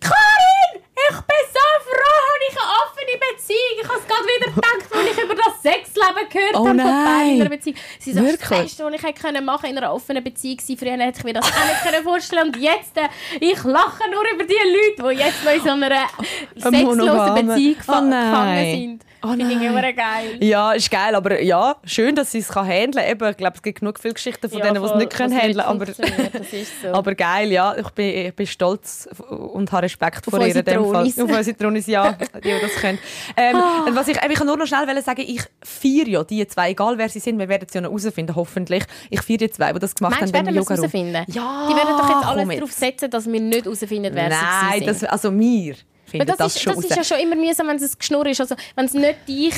Karin, 0.00 0.81
ich 0.94 1.16
bin 1.16 1.42
so 1.52 1.58
froh, 1.88 2.18
habe 2.28 2.44
ich 2.48 2.56
eine 2.56 2.68
offene 2.82 3.32
Beziehung. 3.32 3.76
Ich 3.80 3.88
habe 3.88 3.98
es 3.98 4.06
gerade 4.06 4.24
wieder 4.24 4.52
gedacht, 4.52 4.92
als 4.92 5.06
ich 5.10 5.24
über 5.24 5.34
das 5.34 5.62
Sexleben 5.62 6.28
gehört 6.30 6.54
Oh 6.54 6.68
habe 6.68 6.74
nein. 6.74 7.38
von 7.38 7.48
Beziehung. 7.48 7.76
Sie 7.98 8.12
so, 8.12 8.20
das? 8.20 8.48
Beste, 8.48 8.84
was 8.84 8.94
ich 8.94 9.02
hätte 9.02 9.42
machen 9.42 9.70
in 9.70 9.78
einer 9.78 9.92
offenen 9.92 10.22
Beziehung 10.22 10.58
sein 10.60 10.76
Früher 10.76 10.92
hätte 10.98 11.18
ich 11.18 11.24
mir 11.24 11.32
das 11.34 11.46
auch 11.46 11.64
nicht 11.66 11.82
können 11.82 12.02
vorstellen 12.04 12.48
Und 12.48 12.56
jetzt, 12.58 12.96
äh, 12.96 13.08
ich 13.40 13.62
lache 13.64 14.10
nur 14.10 14.22
über 14.34 14.44
die 14.44 14.54
Leute, 14.54 15.14
die 15.14 15.20
jetzt 15.22 15.44
noch 15.44 15.52
in 15.52 15.60
so 15.62 15.70
einer 15.70 16.08
sexlosen. 16.56 17.46
Beziehung 17.48 17.76
Oh 17.78 18.10
gefangen 18.10 18.70
sind. 18.76 19.04
Oh 19.24 19.28
Finde 19.28 19.46
ich 19.50 19.54
nein. 19.56 19.66
immer 19.68 19.92
geil. 19.92 20.36
Ja, 20.40 20.72
ist 20.72 20.90
geil, 20.90 21.14
aber 21.14 21.40
ja, 21.42 21.76
schön, 21.84 22.14
dass 22.14 22.32
sie 22.32 22.38
es 22.38 22.48
kann 22.48 22.66
handeln 22.66 23.18
kann. 23.18 23.30
Ich 23.30 23.36
glaube, 23.36 23.56
es 23.56 23.62
gibt 23.62 23.78
genug 23.80 23.98
viele 24.00 24.14
Geschichten 24.14 24.48
von 24.50 24.60
denen, 24.60 24.82
die 24.82 24.88
es 24.88 24.94
nicht 24.96 25.10
können 25.10 25.36
handeln 25.38 25.60
aber, 25.60 25.86
so. 25.86 26.02
aber 26.92 27.14
geil, 27.14 27.52
ja. 27.52 27.76
Ich 27.76 27.88
bin, 27.90 28.26
ich 28.26 28.34
bin 28.34 28.46
stolz 28.46 29.08
und 29.28 29.70
habe 29.70 29.84
Respekt 29.84 30.24
vor 30.24 30.40
ihr. 30.44 30.54
in 30.56 30.64
dem 30.64 30.84
Fall. 30.90 31.06
Auf 31.06 31.16
unsere 31.18 31.56
Tronis, 31.56 31.86
ja, 31.86 32.12
die, 32.12 32.50
das 32.60 32.72
können. 32.80 32.98
Ähm, 33.36 33.56
Ah. 33.56 33.86
was 33.92 34.08
ich, 34.08 34.16
ich 34.16 34.34
kann 34.34 34.46
nur 34.46 34.56
noch 34.56 34.66
schnell 34.66 35.02
sagen, 35.02 35.22
ich 35.26 35.42
feiere 35.62 36.08
ja 36.08 36.24
die 36.24 36.46
zwei, 36.46 36.70
egal 36.70 36.98
wer 36.98 37.08
sie 37.08 37.20
sind, 37.20 37.38
wir 37.38 37.48
werden 37.48 37.66
es 37.68 37.74
ja 37.74 37.80
noch 37.80 37.90
herausfinden, 37.90 38.34
hoffentlich. 38.34 38.84
Ich 39.10 39.20
feiere 39.22 39.38
die 39.38 39.50
zwei, 39.50 39.72
die 39.72 39.78
das 39.78 39.94
gemacht 39.94 40.18
Meinst 40.20 40.34
haben. 40.34 40.46
werden 40.46 40.54
wir 40.54 40.62
es 40.62 40.66
beim 40.68 40.76
herausfinden? 40.78 41.24
Ja, 41.28 41.68
Die 41.70 41.76
werden 41.76 41.96
doch 41.96 42.08
jetzt 42.08 42.26
alles 42.26 42.48
darauf 42.56 42.72
setzen, 42.72 43.10
dass 43.10 43.30
wir 43.30 43.40
nicht 43.40 43.64
herausfinden, 43.66 44.10
wer 44.14 44.30
sie 44.30 44.36
Nein, 44.36 44.78
sind. 44.78 44.88
das, 44.88 45.04
also 45.04 45.38
wir 45.38 45.74
finden 46.12 46.28
Weil 46.28 46.36
das, 46.36 46.38
das, 46.38 46.56
ist, 46.56 46.62
schon 46.62 46.74
das 46.74 46.84
raus. 46.84 46.90
ist 46.90 46.96
ja 46.96 47.04
schon 47.04 47.26
immer 47.26 47.36
mühsam, 47.36 47.66
wenn 47.68 47.76
es 47.76 47.94
ein 47.94 47.98
Geschnurr 47.98 48.26
ist. 48.26 48.40
Also, 48.40 48.54
wenn 48.76 48.84
es 48.84 48.94
nicht 48.94 49.28
dich 49.28 49.54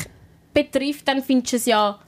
betrifft, 0.55 1.07
dann 1.07 1.23
findest 1.23 1.53
du 1.53 1.57
es 1.57 1.67
ja 1.67 1.99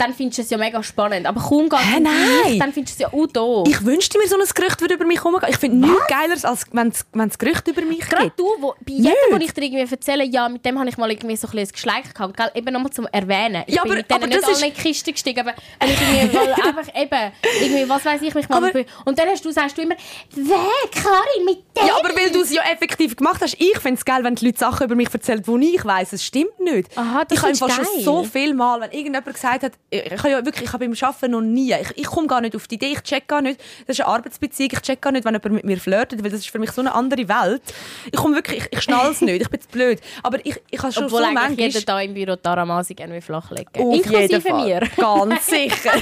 dann 0.00 0.14
findest 0.14 0.38
du 0.38 0.42
es 0.42 0.50
ja 0.50 0.56
mega 0.58 0.82
spannend. 0.82 1.26
Aber 1.26 1.40
kaum 1.40 1.68
geht 1.68 1.78
Hä, 1.80 1.96
es 1.96 2.00
nein. 2.00 2.14
dich, 2.46 2.58
dann 2.58 2.72
findest 2.72 2.98
du 3.00 3.04
es 3.04 3.10
ja 3.12 3.18
auch 3.18 3.26
doof. 3.26 3.68
Ich 3.68 3.84
wünschte 3.84 4.18
mir, 4.18 4.26
so 4.28 4.36
ein 4.36 4.42
Gerücht 4.54 4.80
würde 4.80 4.94
über 4.94 5.04
mich 5.04 5.18
herumgehen. 5.22 5.50
Ich 5.52 5.58
finde 5.58 5.86
nichts 5.86 6.06
geiler, 6.08 6.36
als 6.42 6.66
wenn 6.72 6.88
es 7.28 7.38
Gerüchte 7.38 7.70
über 7.72 7.82
mich 7.82 8.00
Gerade 8.00 8.24
gibt. 8.24 8.38
du, 8.40 8.44
wo, 8.60 8.74
bei 8.84 8.92
jedem, 8.92 9.12
wo 9.30 9.36
ich 9.36 9.52
dir 9.52 9.62
irgendwie 9.62 9.90
erzähle, 9.92 10.24
ja, 10.24 10.48
mit 10.48 10.64
dem 10.64 10.78
habe 10.78 10.88
ich 10.88 10.96
mal 10.96 11.10
irgendwie 11.10 11.36
so 11.36 11.46
ein 11.48 11.50
bisschen 11.52 11.68
ein 11.68 11.72
Geschleich 11.72 12.14
gehabt, 12.14 12.36
gell? 12.36 12.50
eben 12.54 12.72
nochmal 12.72 12.90
zum 12.90 13.06
Erwähnen. 13.12 13.62
Ich 13.66 13.74
Ja, 13.74 13.82
bin 13.82 13.92
aber- 13.92 13.98
mit 13.98 14.10
denen 14.10 14.22
aber 14.22 14.26
nicht 14.28 14.44
alle 14.44 14.52
ist- 14.52 14.62
in 14.62 14.72
die 14.74 14.80
Kiste 14.80 15.12
gestiegen, 15.12 15.40
aber 15.40 15.54
wenn 15.78 15.90
ich 15.90 16.00
irgendwie 16.00 16.36
mal 16.36 16.52
einfach 16.78 16.94
eben, 16.94 17.32
irgendwie, 17.60 17.88
was 17.88 18.04
weiß 18.04 18.22
ich, 18.22 18.34
mich 18.34 18.48
mal... 18.48 18.56
Aber- 18.58 18.84
und 19.04 19.18
dann 19.18 19.28
hast 19.28 19.44
du, 19.44 19.50
sagst 19.52 19.76
du 19.76 19.82
immer, 19.82 19.96
wer, 20.34 20.56
Karin, 20.92 21.44
mit 21.44 21.58
dem? 21.76 21.86
Ja, 21.86 21.96
aber 21.98 22.14
weil 22.16 22.30
du 22.30 22.40
es 22.40 22.52
ja 22.52 22.62
effektiv 22.72 23.16
gemacht 23.16 23.40
hast. 23.42 23.54
Ich 23.58 23.78
finde 23.78 23.98
es 23.98 24.04
geil, 24.04 24.22
wenn 24.24 24.34
die 24.34 24.46
Leute 24.46 24.58
Sachen 24.58 24.84
über 24.86 24.94
mich 24.94 25.12
erzählen, 25.12 25.42
die 25.46 25.74
ich 25.76 25.84
weiss. 25.84 26.12
Es 26.12 26.24
stimmt 26.24 26.58
nicht. 26.60 26.96
Aha, 26.96 27.24
das 27.24 27.36
ich 27.36 27.42
habe 27.42 27.52
einfach 27.52 27.74
schon 27.74 28.02
so 28.04 28.24
viel 28.24 28.54
Mal, 28.54 28.80
wenn 28.80 28.90
irgendjemand 28.92 29.26
gesagt 29.34 29.62
hat, 29.62 29.72
ich, 29.90 30.18
habe 30.18 30.30
ja 30.30 30.44
wirklich, 30.44 30.64
ich 30.64 30.72
habe 30.72 30.86
beim 30.88 30.96
Arbeiten 31.00 31.30
noch 31.32 31.40
nie, 31.40 31.72
ich, 31.72 31.90
ich 31.98 32.06
komme 32.06 32.26
gar 32.26 32.40
nicht 32.40 32.54
auf 32.54 32.68
die 32.68 32.76
Idee, 32.76 32.92
ich 32.92 33.02
check 33.02 33.26
gar 33.26 33.42
nicht, 33.42 33.60
das 33.86 33.98
ist 33.98 34.04
eine 34.04 34.14
Arbeitsbeziehung, 34.14 34.70
ich 34.72 34.80
check 34.82 35.00
gar 35.00 35.10
nicht, 35.12 35.24
wenn 35.24 35.34
jemand 35.34 35.52
mit 35.52 35.64
mir 35.64 35.78
flirtet, 35.78 36.22
weil 36.22 36.30
das 36.30 36.40
ist 36.40 36.50
für 36.50 36.58
mich 36.58 36.70
so 36.70 36.80
eine 36.80 36.94
andere 36.94 37.28
Welt. 37.28 37.62
Ich 38.06 38.12
komme 38.18 38.36
wirklich, 38.36 38.58
ich, 38.58 38.68
ich 38.72 38.82
schnall 38.82 39.10
es 39.10 39.20
nicht, 39.20 39.42
ich 39.42 39.48
bin 39.48 39.60
zu 39.60 39.68
blöd. 39.68 40.00
Aber 40.22 40.38
ich, 40.46 40.60
ich 40.70 40.82
habe 40.82 40.92
schon 40.92 41.04
Obwohl 41.04 41.20
so 41.20 41.24
eigentlich 41.26 41.34
manchmal... 41.42 41.66
jeder 41.68 41.80
da 41.82 42.00
im 42.00 42.14
Büro 42.14 42.36
Taramasi 42.36 42.94
gerne 42.94 43.20
flachlegen 43.20 43.70
Auf 43.74 43.94
jeden 43.94 44.12
Inklusive 44.12 44.40
Fall. 44.40 44.64
mir. 44.64 44.80
Ganz 44.96 45.46
sicher. 45.50 45.92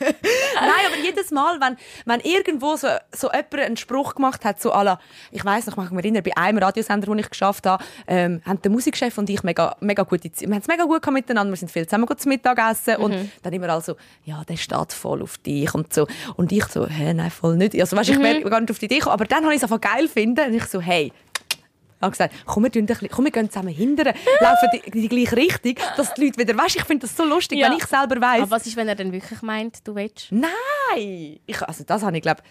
Nein, 0.00 0.86
aber 0.86 0.96
jedes 1.02 1.30
Mal, 1.30 1.60
wenn, 1.60 1.76
wenn 2.06 2.20
irgendwo 2.20 2.76
so, 2.76 2.88
so 3.14 3.28
jemand 3.28 3.54
einen 3.54 3.76
Spruch 3.76 4.14
gemacht 4.14 4.44
hat, 4.44 4.60
so 4.60 4.70
la, 4.70 4.98
ich 5.30 5.44
weiss 5.44 5.66
noch, 5.66 5.82
ich 5.82 5.90
mich 5.90 6.04
erinnern, 6.04 6.22
bei 6.22 6.36
einem 6.36 6.58
Radiosender, 6.58 7.06
den 7.06 7.18
ich 7.18 7.30
geschafft 7.30 7.66
habe, 7.66 7.82
ähm, 8.06 8.42
haben 8.44 8.60
der 8.62 8.70
Musikchef 8.70 9.16
und 9.18 9.28
ich 9.30 9.42
mega, 9.42 9.76
mega 9.80 10.02
gute 10.02 10.30
Zeit. 10.32 10.48
Wir 10.48 10.54
haben 10.54 10.62
es 10.62 10.68
mega 10.68 10.84
gut 10.84 11.06
miteinander, 11.12 11.52
wir 11.52 11.56
sind 11.56 11.70
viel 11.70 11.86
zusammen 11.86 12.06
gut 12.06 12.20
zu 12.20 12.28
Mittag 12.28 12.58
essen 12.70 12.96
Mhm. 12.98 13.04
und 13.04 13.11
dann 13.42 13.52
immer 13.52 13.68
also, 13.70 13.96
ja, 14.24 14.42
der 14.44 14.56
steht 14.56 14.92
voll 14.92 15.22
auf 15.22 15.38
dich 15.38 15.74
und 15.74 15.92
so. 15.92 16.06
Und 16.36 16.52
ich 16.52 16.64
so, 16.66 16.86
hä, 16.86 17.14
nein, 17.14 17.30
voll 17.30 17.56
nicht. 17.56 17.78
Also, 17.80 17.96
weißt, 17.96 18.10
ich 18.10 18.18
Mhm. 18.18 18.22
wäre 18.22 18.40
gar 18.50 18.60
nicht 18.60 18.70
auf 18.70 18.78
die 18.78 18.86
Idee 18.86 18.98
gekommen, 18.98 19.14
aber 19.14 19.24
dann 19.24 19.44
habe 19.44 19.54
ich 19.54 19.58
es 19.58 19.64
einfach 19.64 19.80
geil 19.80 20.08
finden 20.08 20.46
und 20.48 20.54
ich 20.54 20.64
so, 20.64 20.80
hey, 20.80 21.12
ich 21.54 22.04
habe 22.04 22.10
gesagt, 22.10 22.34
komm, 22.46 22.64
wir, 22.64 22.70
bisschen- 22.70 23.08
komm, 23.12 23.24
wir 23.26 23.30
gehen 23.30 23.48
zusammen 23.48 23.72
hindern, 23.72 24.12
laufen 24.40 24.68
die, 24.74 24.90
die 24.90 25.08
gleiche 25.08 25.36
Richtung, 25.36 25.74
dass 25.96 26.12
die 26.14 26.24
Leute 26.24 26.40
wieder, 26.40 26.58
weißt, 26.58 26.74
ich 26.74 26.84
finde 26.84 27.06
das 27.06 27.16
so 27.16 27.24
lustig, 27.24 27.60
Ja. 27.60 27.70
wenn 27.70 27.76
ich 27.78 27.84
selber 27.84 28.20
weiss. 28.20 28.42
Aber 28.42 28.50
was 28.50 28.66
ist, 28.66 28.74
wenn 28.74 28.88
er 28.88 28.96
dann 28.96 29.12
wirklich 29.12 29.40
meint, 29.42 29.86
du 29.86 29.94
willst? 29.94 30.26
Nein! 30.32 31.38
Ich, 31.46 31.62
also 31.62 31.84
das 31.84 32.02
habe 32.02 32.16
ich, 32.16 32.22
glaube 32.22 32.42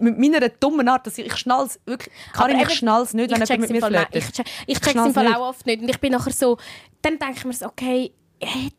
mit 0.00 0.18
meiner 0.18 0.48
dummen 0.48 0.88
Art, 0.88 1.06
dass 1.06 1.18
ich, 1.18 1.26
ich 1.26 1.36
schnall's 1.36 1.78
wirklich, 1.86 2.12
Karin, 2.32 2.58
ich 2.58 2.70
schnall's 2.70 3.14
nicht, 3.14 3.30
wenn 3.30 3.40
ich 3.42 3.48
jemand 3.48 3.70
mit 3.70 3.80
mir 3.80 3.86
flirtet. 3.86 4.16
Ich, 4.16 4.32
check, 4.32 4.46
ich 4.66 4.76
Ich 4.76 4.80
check's 4.80 4.94
im 5.06 5.14
Fall 5.14 5.32
auch 5.34 5.50
oft 5.50 5.66
nicht. 5.66 5.82
Und 5.82 5.88
ich 5.88 6.00
bin 6.00 6.10
nachher 6.12 6.32
so, 6.32 6.58
dann 7.02 7.16
denke 7.18 7.34
ich 7.38 7.44
mir 7.44 7.52
so, 7.52 7.66
okay, 7.66 8.12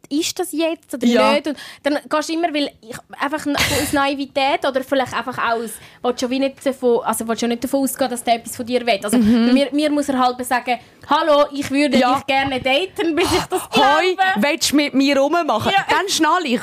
ist 0.09 0.37
das 0.39 0.51
jetzt 0.51 0.93
oder 0.93 1.05
Ja. 1.07 1.31
nicht? 1.33 1.47
Und 1.47 1.57
dann 1.83 1.97
gehst 2.07 2.29
du 2.29 2.33
immer, 2.33 2.53
weil 2.53 2.71
ich 2.81 2.95
einfach 3.19 3.45
aus 3.47 3.91
Naivität 3.91 4.63
oder 4.67 4.83
vielleicht 4.83 5.13
einfach 5.13 5.37
aus, 5.51 5.71
willst 6.03 6.29
wie 6.29 6.39
nicht 6.39 6.63
davon, 6.65 7.01
also 7.03 7.27
willst 7.27 7.41
du 7.41 7.47
nicht 7.47 7.63
davon 7.63 7.81
ausgehen, 7.81 8.09
dass 8.11 8.23
der 8.23 8.35
etwas 8.35 8.55
von 8.55 8.65
dir 8.67 8.85
will. 8.85 8.99
Also 9.03 9.17
mir, 9.17 9.69
mir 9.71 9.89
muss 9.91 10.09
er 10.09 10.19
halb 10.19 10.39
sagen, 10.43 10.77
hallo, 11.09 11.45
ich 11.51 11.69
würde 11.71 11.95
Mhm. 11.97 12.01
Ja. 12.01 12.15
dich 12.17 12.25
gerne 12.27 12.61
daten, 12.61 13.15
bis 13.15 13.31
ich 13.31 13.43
das 13.45 13.61
Hoi, 13.71 14.15
glaube. 14.15 14.47
willst 14.47 14.71
du 14.71 14.75
mit 14.75 14.93
mir 14.93 15.17
rummachen? 15.17 15.71
Ja. 15.75 15.85
Dann 15.89 16.07
schnall 16.07 16.45
ich 16.45 16.61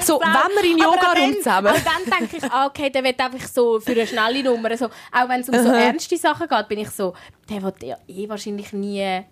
So, 0.00 0.16
auch. 0.20 0.24
wenn 0.24 0.62
wir 0.64 0.70
in 0.70 0.78
Yoga 0.78 1.12
rum 1.12 1.34
zusammen. 1.36 1.66
Aber 1.68 1.78
dann 1.78 2.18
denke 2.20 2.36
ich, 2.38 2.50
ah, 2.52 2.66
okay, 2.66 2.88
der 2.88 3.04
will 3.04 3.14
einfach 3.18 3.46
so 3.48 3.78
für 3.80 3.92
eine 3.92 4.06
schnelle 4.06 4.42
Nummer. 4.42 4.74
So, 4.78 4.86
auch 4.86 5.28
wenn 5.28 5.42
es 5.42 5.48
um 5.50 5.54
so 5.62 5.70
ernste 5.72 6.16
Sachen 6.16 6.48
geht, 6.48 6.68
bin 6.68 6.78
ich 6.78 6.90
so, 6.90 7.12
der 7.50 7.62
will 7.62 7.74
ja 7.82 7.96
eh 8.08 8.28
wahrscheinlich 8.28 8.72
nie. 8.72 9.24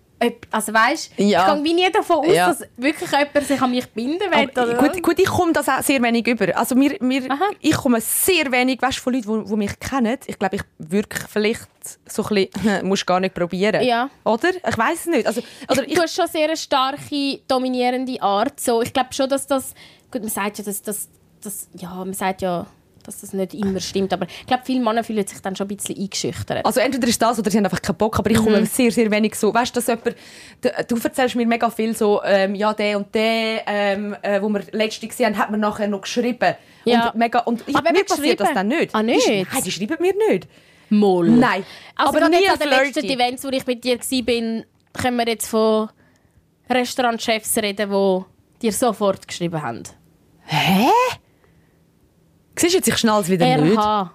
Also 0.50 0.74
weißt 0.74 1.12
Ja. 1.16 1.48
ich 1.48 1.54
gehe 1.54 1.64
wie 1.64 1.74
nie 1.74 1.90
davon 1.92 2.18
aus, 2.18 2.34
Ja. 2.34 2.48
dass 2.48 2.64
wirklich 2.76 3.10
jemand 3.10 3.46
sich 3.46 3.62
an 3.62 3.70
mich 3.70 3.88
binden 3.90 4.18
will. 4.18 4.50
Oder? 4.50 4.74
gut, 4.74 5.02
gut, 5.02 5.18
ich 5.20 5.28
komme 5.28 5.52
das 5.52 5.68
auch 5.68 5.80
sehr 5.82 6.02
wenig 6.02 6.26
über. 6.26 6.56
Also 6.56 6.74
mir, 6.74 6.96
mir, 7.00 7.30
Aha. 7.30 7.50
ich 7.60 7.76
komme 7.76 8.00
sehr 8.00 8.50
wenig 8.50 8.82
weißt, 8.82 8.98
von 8.98 9.14
Leuten, 9.14 9.44
die, 9.46 9.56
mich 9.56 9.78
kennen. 9.78 10.18
Ich 10.26 10.38
glaube, 10.38 10.56
ich 10.56 10.62
wirke 10.78 11.18
vielleicht 11.30 11.68
so 12.06 12.24
ein 12.24 12.48
bisschen, 12.52 12.86
musst 12.88 13.06
gar 13.06 13.20
nicht 13.20 13.34
probieren. 13.34 13.82
Ja. 13.84 14.10
Oder? 14.24 14.50
Ich 14.50 14.78
weiß 14.78 14.98
es 15.00 15.06
nicht. 15.06 15.26
Also, 15.26 15.40
oder 15.70 15.82
du 15.86 16.00
hast 16.02 16.14
schon 16.16 16.26
sehr 16.26 16.46
eine 16.46 16.56
starke, 16.56 17.38
dominierende 17.46 18.20
Art. 18.20 18.58
So, 18.58 18.82
ich 18.82 18.92
glaube 18.92 19.12
schon, 19.12 19.28
dass 19.28 19.46
das. 19.46 19.72
Gut, 20.10 20.22
man 20.22 20.30
sagt 20.30 20.58
ja, 20.58 20.64
dass 20.64 20.82
das. 20.82 21.08
das 21.42 21.68
ja, 21.74 21.94
man 21.94 22.12
sagt 22.14 22.42
ja, 22.42 22.66
dass 23.08 23.20
das 23.20 23.32
nicht 23.32 23.54
immer 23.54 23.80
stimmt. 23.80 24.12
Aber 24.12 24.26
ich 24.26 24.46
glaube, 24.46 24.62
viele 24.64 24.80
Männer 24.80 25.02
fühlen 25.02 25.26
sich 25.26 25.40
dann 25.40 25.56
schon 25.56 25.66
ein 25.68 25.76
bisschen 25.76 25.96
eingeschüchtert. 25.98 26.64
Also 26.64 26.80
entweder 26.80 27.08
ist 27.08 27.20
das 27.20 27.38
oder 27.38 27.50
sie 27.50 27.56
haben 27.58 27.64
einfach 27.64 27.82
keinen 27.82 27.96
Bock, 27.96 28.18
aber 28.18 28.30
ich 28.30 28.38
Mhm. 28.38 28.44
komme 28.44 28.66
sehr, 28.66 28.90
sehr 28.92 29.10
wenig 29.10 29.34
so, 29.34 29.52
weißt 29.52 29.74
du, 29.74 29.80
dass 29.80 29.86
jemand, 29.88 30.16
du, 30.60 30.70
du 30.88 31.02
erzählst 31.02 31.34
mir 31.34 31.46
mega 31.46 31.68
viel 31.70 31.96
so, 31.96 32.22
ähm, 32.24 32.54
ja, 32.54 32.72
der 32.74 32.96
und 32.98 33.14
der, 33.14 33.62
ähm, 33.66 34.14
äh, 34.22 34.40
wo 34.40 34.48
wir 34.48 34.62
letztens 34.72 35.10
gesehen 35.10 35.26
haben, 35.34 35.38
hat 35.38 35.50
mir 35.50 35.58
nachher 35.58 35.88
noch 35.88 36.02
geschrieben. 36.02 36.54
Ja. 36.84 37.08
Und, 37.08 37.14
mega, 37.18 37.40
und 37.40 37.62
ich, 37.66 37.74
Aber 37.76 37.90
mir 37.92 38.04
passiert 38.04 38.40
das 38.40 38.52
dann 38.54 38.68
nicht. 38.68 38.94
Ah, 38.94 39.02
nicht? 39.02 39.26
Die, 39.26 39.46
nein, 39.52 39.62
die 39.64 39.70
schreiben 39.72 39.96
mir 40.00 40.14
nicht. 40.30 40.46
Moll. 40.90 41.28
Nein. 41.28 41.64
Also 41.96 42.16
aber 42.16 42.28
nie 42.28 42.48
an 42.48 42.58
den 42.58 42.68
letzten. 42.68 43.04
Events, 43.04 43.44
wo 43.44 43.48
ich 43.48 43.66
mit 43.66 43.84
dir 43.84 43.98
war, 43.98 44.64
können 45.02 45.16
wir 45.18 45.26
jetzt 45.28 45.48
von 45.48 45.90
Restaurantchefs 46.70 47.56
reden, 47.58 47.90
die 47.90 48.24
dir 48.62 48.72
sofort 48.72 49.26
geschrieben 49.28 49.60
haben. 49.62 49.82
Hä? 50.44 50.88
Siehst 52.58 52.74
du 52.74 52.78
jetzt, 52.78 52.88
ich 52.88 52.96
schnall 52.98 53.22
es 53.22 53.28
wieder 53.28 53.56
nicht. 53.56 53.76
RH. 53.76 54.12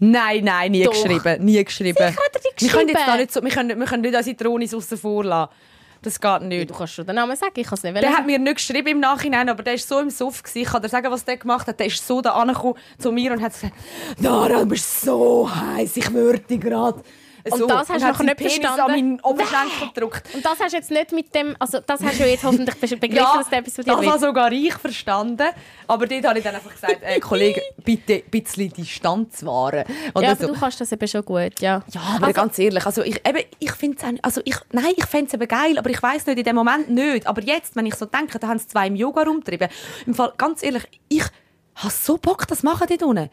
Nein, 0.00 0.44
nein, 0.44 0.70
nie 0.72 0.84
Doch. 0.84 0.92
geschrieben. 0.92 1.44
Nie 1.44 1.64
geschrieben. 1.64 1.96
Sicher 1.98 2.10
hat 2.24 2.34
er 2.34 2.40
die 2.40 2.64
Wir 2.64 2.70
können 2.70 2.88
jetzt 2.88 2.96
geschrieben. 2.96 3.06
da 3.06 3.16
nicht 3.16 3.32
so, 3.32 3.42
wir 3.42 3.50
können, 3.50 3.78
wir 3.80 3.86
können 3.86 4.02
nicht 4.02 4.16
unsere 4.16 4.36
Drohnis 4.36 4.74
aussen 4.74 4.96
vor 4.98 5.24
lassen. 5.24 5.52
Das 6.02 6.20
geht 6.20 6.42
nicht. 6.42 6.70
Du 6.70 6.74
kannst 6.74 6.94
schon 6.94 7.04
den 7.06 7.16
Namen 7.16 7.34
sagen, 7.36 7.54
ich 7.56 7.66
kann 7.66 7.74
es 7.76 7.82
nicht 7.82 7.96
Der 7.96 8.16
hat 8.16 8.24
mir 8.24 8.38
nicht 8.38 8.54
geschrieben 8.56 8.86
im 8.86 9.00
Nachhinein, 9.00 9.48
aber 9.48 9.64
der 9.64 9.74
ist 9.74 9.88
so 9.88 9.98
im 9.98 10.10
Suff. 10.10 10.42
Gewesen. 10.44 10.58
Ich 10.62 10.68
kann 10.68 10.80
dir 10.80 10.88
sagen, 10.88 11.10
was 11.10 11.24
der 11.24 11.36
gemacht 11.36 11.66
hat. 11.66 11.80
Der 11.80 11.86
ist 11.88 12.06
so 12.06 12.20
da 12.20 12.34
angekommen 12.34 12.74
zu 12.98 13.10
mir 13.10 13.32
und 13.32 13.42
hat 13.42 13.52
gesagt, 13.52 13.74
Dara, 14.20 14.60
du 14.60 14.66
bist 14.66 15.00
so 15.00 15.50
heiß, 15.52 15.96
ich 15.96 16.12
würde 16.12 16.38
dich 16.38 16.60
gerade. 16.60 17.02
Und 17.52 17.68
das 17.70 17.88
hast 17.88 17.90
du 17.90 17.98
seinen 18.00 18.26
nicht 18.26 18.36
Penis 18.36 18.54
verstanden? 18.56 19.20
Und 20.34 20.44
das 20.44 20.60
hast 20.60 20.72
du 20.72 20.76
jetzt 20.76 20.90
nicht 20.90 21.12
mit 21.12 21.34
dem, 21.34 21.56
also 21.58 21.80
das 21.80 22.02
hast 22.02 22.18
du 22.20 22.24
jetzt 22.28 22.44
hoffentlich 22.44 22.74
be- 22.76 22.96
begriffen, 22.96 23.16
Ja, 23.16 23.36
dass 23.38 23.48
der 23.48 23.58
etwas 23.60 23.74
von 23.74 23.84
dir 23.84 23.92
das 23.96 24.06
habe 24.06 24.18
sogar 24.18 24.52
ich 24.52 24.74
verstanden. 24.74 25.48
Aber 25.86 26.06
dort 26.06 26.24
habe 26.26 26.38
ich 26.38 26.44
dann 26.44 26.54
einfach 26.54 26.72
gesagt, 26.72 26.98
äh, 27.02 27.20
Kollege, 27.20 27.60
bitte 27.84 28.14
ein 28.14 28.22
bisschen 28.30 28.72
Distanz 28.72 29.44
wahren. 29.44 29.84
Oder 30.14 30.24
Ja, 30.26 30.32
aber 30.32 30.46
so. 30.46 30.52
du 30.52 30.58
kannst 30.60 30.80
das 30.80 30.92
eben 30.92 31.08
schon 31.08 31.24
gut, 31.24 31.60
ja. 31.60 31.82
Ja, 31.92 32.00
aber 32.16 32.32
ganz 32.32 32.58
ehrlich, 32.58 32.84
also 32.86 33.02
ich, 33.02 33.16
eben, 33.26 33.44
ich 33.58 33.72
finde 33.72 33.96
es 34.00 34.18
also 34.22 34.40
ich, 34.44 34.56
nein, 34.72 34.92
ich 34.96 35.06
fände 35.06 35.26
es 35.28 35.34
eben 35.34 35.48
geil, 35.48 35.78
aber 35.78 35.90
ich 35.90 36.02
weiß 36.02 36.26
nicht, 36.26 36.38
in 36.38 36.44
dem 36.44 36.56
Moment 36.56 36.90
nicht. 36.90 37.26
Aber 37.26 37.42
jetzt, 37.42 37.76
wenn 37.76 37.86
ich 37.86 37.94
so 37.94 38.06
denke, 38.06 38.38
da 38.38 38.48
haben 38.48 38.56
es 38.56 38.68
zwei 38.68 38.86
im 38.86 38.96
Yoga 38.96 39.22
rumgetrieben. 39.22 39.68
Im 40.06 40.14
Fall, 40.14 40.32
ganz 40.36 40.62
ehrlich, 40.62 40.84
ich 41.08 41.24
habe 41.76 41.90
so 41.92 42.16
Bock, 42.18 42.46
das 42.46 42.62
machen 42.62 42.86
dort 42.88 43.02
unten. 43.02 43.30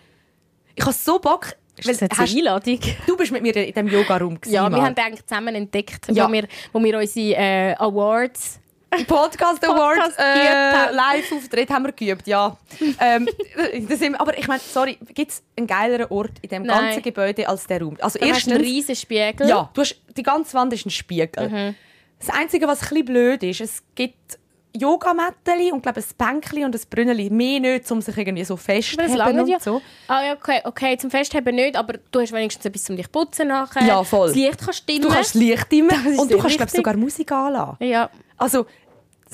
Ich 0.75 0.83
habe 0.85 0.93
so 0.93 1.19
Bock, 1.19 1.55
Ist 1.77 2.01
das 2.01 2.09
hast- 2.17 2.35
Einladung? 2.35 2.79
du 3.05 3.17
bist 3.17 3.31
mit 3.31 3.41
mir 3.43 3.55
in 3.55 3.73
dem 3.73 3.87
Yoga-Raum 3.87 4.37
Ja, 4.45 4.63
wir 4.63 4.69
mal. 4.77 4.81
haben 4.85 4.95
den 4.95 5.05
eigentlich 5.05 5.25
zusammen 5.25 5.55
entdeckt, 5.55 6.07
Ja. 6.11 6.27
wo, 6.27 6.31
wir, 6.31 6.47
wo 6.73 6.83
wir 6.83 6.97
unsere 6.97 7.35
äh, 7.41 7.75
Awards... 7.77 8.59
Podcast 9.07 9.61
Award 9.67 9.95
Podcast 9.97 10.19
äh, 10.19 10.23
haben. 10.23 10.95
Live-Auftritt 10.95 11.69
haben 11.69 11.83
wir 11.85 11.91
geübt, 11.91 12.27
ja. 12.27 12.55
ähm, 13.01 13.27
das 13.89 13.99
sind, 13.99 14.15
aber 14.15 14.37
ich 14.37 14.47
meine, 14.47 14.61
sorry, 14.61 14.97
gibt 15.13 15.31
es 15.31 15.43
einen 15.57 15.67
geileren 15.67 16.05
Ort 16.11 16.31
in 16.41 16.47
dem 16.49 16.63
Nein. 16.63 16.79
ganzen 16.85 17.01
Gebäude 17.03 17.45
als 17.49 17.67
der 17.67 17.81
Raum? 17.81 17.97
Also 17.99 18.19
Du 18.19 18.25
hast 18.29 18.47
einen 18.47 18.61
riesen 18.61 18.95
Spiegel. 18.95 19.49
ja, 19.49 19.69
du 19.73 19.81
hast, 19.81 19.97
die 20.15 20.23
ganze 20.23 20.53
Wand 20.53 20.71
ist 20.71 20.85
ein 20.85 20.91
Spiegel. 20.91 21.49
Mhm. 21.49 21.75
Das 22.19 22.29
Einzige, 22.29 22.67
was 22.69 22.83
ein 22.83 22.87
bisschen 22.89 23.05
blöd 23.05 23.43
ist, 23.43 23.59
es 23.59 23.83
gibt 23.95 24.39
Yogamätteli 24.75 25.71
und 25.71 25.81
glaube 25.81 26.01
ein 26.01 26.05
Bänkli 26.17 26.65
und 26.65 26.75
ein 26.75 26.81
Brünneli. 26.89 27.29
Mehr 27.29 27.59
nicht, 27.59 27.89
um 27.91 28.01
sich 28.01 28.17
irgendwie 28.17 28.43
so 28.43 28.55
das 28.55 28.63
festzuhalten 28.63 29.39
und 29.39 29.47
ja. 29.47 29.59
so. 29.59 29.81
Ah, 30.07 30.23
ja, 30.23 30.33
okay, 30.33 30.61
okay, 30.63 30.97
zum 30.97 31.09
Festheben 31.09 31.55
nicht, 31.55 31.75
aber 31.75 31.95
du 32.11 32.19
hast 32.19 32.31
wenigstens 32.31 32.65
etwas 32.65 32.83
zum 32.83 32.95
dich 32.95 33.11
putzen 33.11 33.47
nachher. 33.47 33.85
Ja, 33.85 34.03
voll. 34.03 34.27
Das 34.27 34.35
Licht 34.35 34.59
kannst 34.59 34.81
du 34.81 34.93
dimmen. 34.93 35.01
Du 35.01 35.09
kannst 35.09 35.35
das 35.35 35.41
Licht 35.41 35.71
dimmen 35.71 36.05
ist 36.05 36.19
und 36.19 36.31
du 36.31 36.37
kannst 36.37 36.57
glaub, 36.57 36.67
wichtig. 36.67 36.77
sogar 36.77 36.97
Musik 36.97 37.31
anlassen. 37.31 37.77
Ja. 37.79 38.09
Also, 38.37 38.65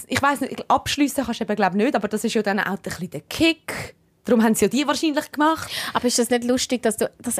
ich 0.07 0.21
weiß 0.21 0.41
nicht, 0.41 0.69
abschließen 0.69 1.23
kannst 1.25 1.39
du 1.39 1.43
eben 1.43 1.55
glaub, 1.55 1.73
nicht, 1.73 1.95
aber 1.95 2.07
das 2.07 2.23
ist 2.23 2.33
ja 2.33 2.41
dann 2.41 2.59
auch 2.59 2.65
ein 2.65 2.77
bisschen 2.81 3.09
der 3.09 3.21
Kick. 3.21 3.95
Darum 4.25 4.43
haben 4.43 4.53
sie 4.53 4.65
ja 4.65 4.69
die 4.69 4.87
wahrscheinlich 4.87 5.31
gemacht. 5.31 5.71
Aber 5.93 6.05
ist 6.05 6.19
das 6.19 6.29
nicht 6.29 6.43
lustig, 6.43 6.83
dass 6.83 6.97
du... 6.97 7.09
Das, 7.19 7.37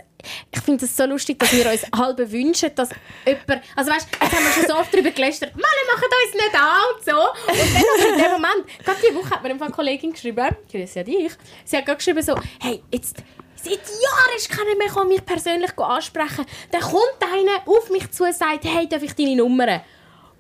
ich 0.51 0.61
finde 0.61 0.85
es 0.85 0.97
so 0.97 1.05
lustig, 1.05 1.38
dass 1.39 1.51
wir 1.53 1.69
uns 1.69 1.83
halb 1.95 2.17
wünschen, 2.31 2.73
dass 2.75 2.89
jemand... 3.25 3.63
Also 3.75 3.91
weißt, 3.91 4.07
jetzt 4.11 4.33
haben 4.33 4.43
wir 4.43 4.51
schon 4.51 4.67
so 4.67 4.75
oft 4.75 4.93
darüber 4.93 5.11
gelästert, 5.11 5.53
«Mann, 5.55 5.63
machen 5.63 6.07
uns 6.25 6.33
nicht 6.33 6.55
an» 6.55 6.81
und 6.95 7.05
so. 7.05 7.11
Und 7.51 8.03
dann 8.03 8.13
in 8.13 8.23
dem 8.23 8.31
Moment, 8.31 8.83
gerade 8.83 8.97
diese 9.01 9.15
Woche 9.15 9.29
hat 9.29 9.43
mir 9.43 9.50
eine 9.50 9.71
Kollegin 9.71 10.11
geschrieben, 10.11 10.55
grüße 10.71 11.00
ja 11.00 11.03
dich, 11.03 11.33
sie 11.65 11.77
hat 11.77 11.85
gerade 11.85 11.97
geschrieben 11.97 12.23
so, 12.23 12.35
«Hey, 12.59 12.83
jetzt...» 12.91 13.17
Seit 13.63 13.73
Jahren 13.73 14.35
ist 14.38 14.50
keiner 14.50 14.75
mehr 14.75 15.05
mich 15.05 15.23
persönlich 15.23 15.77
ansprechen. 15.77 16.47
Dann 16.71 16.81
kommt 16.81 17.21
einer 17.21 17.61
auf 17.67 17.91
mich 17.91 18.09
zu 18.09 18.23
und 18.23 18.33
sagt, 18.33 18.65
hey, 18.65 18.89
darf 18.89 19.03
ich 19.03 19.13
deine 19.13 19.35
Nummer? 19.35 19.83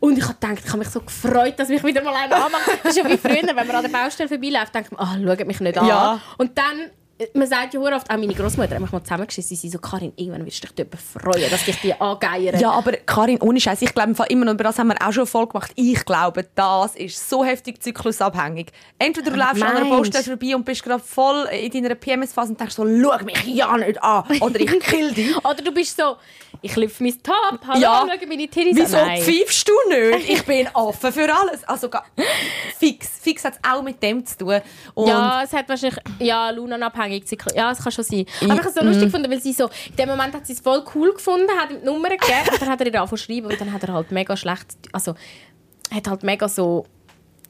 Und 0.01 0.17
ich 0.17 0.23
habe 0.23 0.33
gedacht, 0.33 0.63
ich 0.65 0.67
habe 0.67 0.79
mich 0.79 0.89
so 0.89 0.99
gefreut, 0.99 1.59
dass 1.59 1.69
mich 1.69 1.83
wieder 1.83 2.01
mal 2.01 2.15
einer 2.15 2.35
anmacht. 2.35 2.67
Das 2.83 2.97
ist 2.97 2.97
ja 2.97 3.07
wie 3.07 3.17
früher, 3.17 3.43
wenn 3.43 3.55
man 3.55 3.69
an 3.69 3.83
der 3.83 3.89
Baustelle 3.89 4.27
vorbeiläuft, 4.27 4.73
denkt 4.73 4.91
man, 4.91 4.99
ah, 4.99 5.15
schaut 5.23 5.45
mich 5.45 5.59
nicht 5.59 5.77
an. 5.77 5.87
Ja. 5.87 6.19
Und 6.39 6.57
dann 6.57 6.89
man 7.33 7.47
sagt 7.47 7.73
ja 7.73 7.79
oft, 7.79 8.09
auch 8.09 8.17
meine 8.17 8.33
Großmutter 8.33 8.75
hat 8.75 8.81
mich 8.81 8.91
mal 8.91 9.03
zusammengeschissen, 9.03 9.57
sie 9.57 9.69
so, 9.69 9.79
Karin, 9.79 10.13
irgendwann 10.15 10.45
wirst 10.45 10.63
du 10.63 10.67
dich 10.67 10.75
darüber 10.75 10.97
freuen, 10.97 11.49
dass 11.49 11.65
dich 11.65 11.79
die 11.81 11.93
angeiern. 11.93 12.59
Ja, 12.59 12.71
aber 12.71 12.93
Karin, 12.93 13.39
ohne 13.41 13.59
Scheiß, 13.59 13.81
ich 13.81 13.93
glaube 13.93 14.15
immer 14.29 14.45
noch, 14.45 14.53
über 14.53 14.63
das 14.63 14.79
haben 14.79 14.87
wir 14.87 14.95
auch 15.05 15.11
schon 15.11 15.27
voll 15.27 15.47
gemacht. 15.47 15.71
Ich 15.75 16.03
glaube, 16.05 16.47
das 16.55 16.95
ist 16.95 17.29
so 17.29 17.43
heftig 17.43 17.81
zyklusabhängig. 17.81 18.67
Entweder 18.99 19.31
du 19.31 19.37
läufst 19.37 19.61
an 19.63 19.75
einer 19.75 19.85
meinst? 19.85 20.13
Baustelle 20.13 20.37
vorbei 20.37 20.55
und 20.55 20.65
bist 20.65 20.83
gerade 20.83 21.03
voll 21.03 21.47
in 21.51 21.71
deiner 21.71 21.95
PMS-Phase 21.95 22.51
und 22.51 22.59
denkst 22.59 22.75
so, 22.75 22.83
schau 22.85 23.23
mich 23.25 23.43
ja 23.45 23.77
nicht 23.77 24.01
an 24.03 24.23
oder 24.41 24.59
ich 24.59 24.79
kill 24.79 25.11
dich. 25.13 25.35
Oder 25.45 25.61
du 25.63 25.71
bist 25.71 25.97
so, 25.97 26.15
ich 26.61 26.75
lüpfe 26.75 27.03
mein 27.03 27.21
Top, 27.23 27.59
hallo, 27.67 27.79
Ja. 27.79 28.07
schau 28.07 28.27
meine 28.27 28.47
Titties 28.47 28.75
Wieso 28.75 28.97
pfeifst 28.97 29.67
du 29.67 29.73
nicht? 29.89 30.29
Ich 30.29 30.45
bin 30.45 30.67
offen 30.73 31.11
für 31.11 31.33
alles. 31.33 31.63
Also 31.65 31.89
fix. 32.77 33.09
Fix 33.21 33.43
hat 33.43 33.53
es 33.53 33.59
auch 33.69 33.81
mit 33.81 34.01
dem 34.01 34.25
zu 34.25 34.37
tun. 34.37 34.61
Und 34.93 35.07
Ja, 35.07 35.41
es 35.43 35.53
hat 35.53 35.67
wahrscheinlich, 35.69 35.99
ja, 36.19 36.49
lunenabhängig. 37.11 37.25
Zyklus- 37.25 37.55
Ja, 37.55 37.71
es 37.71 37.79
kann 37.83 37.91
schon 37.91 38.03
sein. 38.03 38.25
Aber 38.41 38.53
ich 38.53 38.59
habe 38.59 38.69
es 38.69 38.75
so 38.75 38.81
lustig 38.83 39.03
gefunden, 39.05 39.31
weil 39.31 39.41
sie 39.41 39.53
so, 39.53 39.69
in 39.89 39.95
dem 39.97 40.09
Moment 40.09 40.33
hat 40.33 40.45
sie 40.47 40.53
es 40.53 40.59
voll 40.59 40.83
cool 40.95 41.13
gefunden, 41.13 41.47
hat 41.59 41.71
ihm 41.71 41.79
die 41.79 41.85
Nummer 41.85 42.09
gegeben 42.09 42.31
und 42.51 42.61
dann 42.61 42.69
hat 42.69 42.79
er 42.81 42.87
ihr 42.87 42.93
angefangen 43.01 43.17
zu 43.19 43.25
schreiben 43.25 43.47
und 43.47 43.59
dann 43.61 43.71
hat 43.73 43.83
er 43.83 43.93
halt 43.93 44.11
mega 44.11 44.35
schlecht, 44.37 44.77
also, 44.91 45.15
er 45.89 45.97
hat 45.97 46.07
halt 46.07 46.23
mega 46.23 46.47
so, 46.47 46.85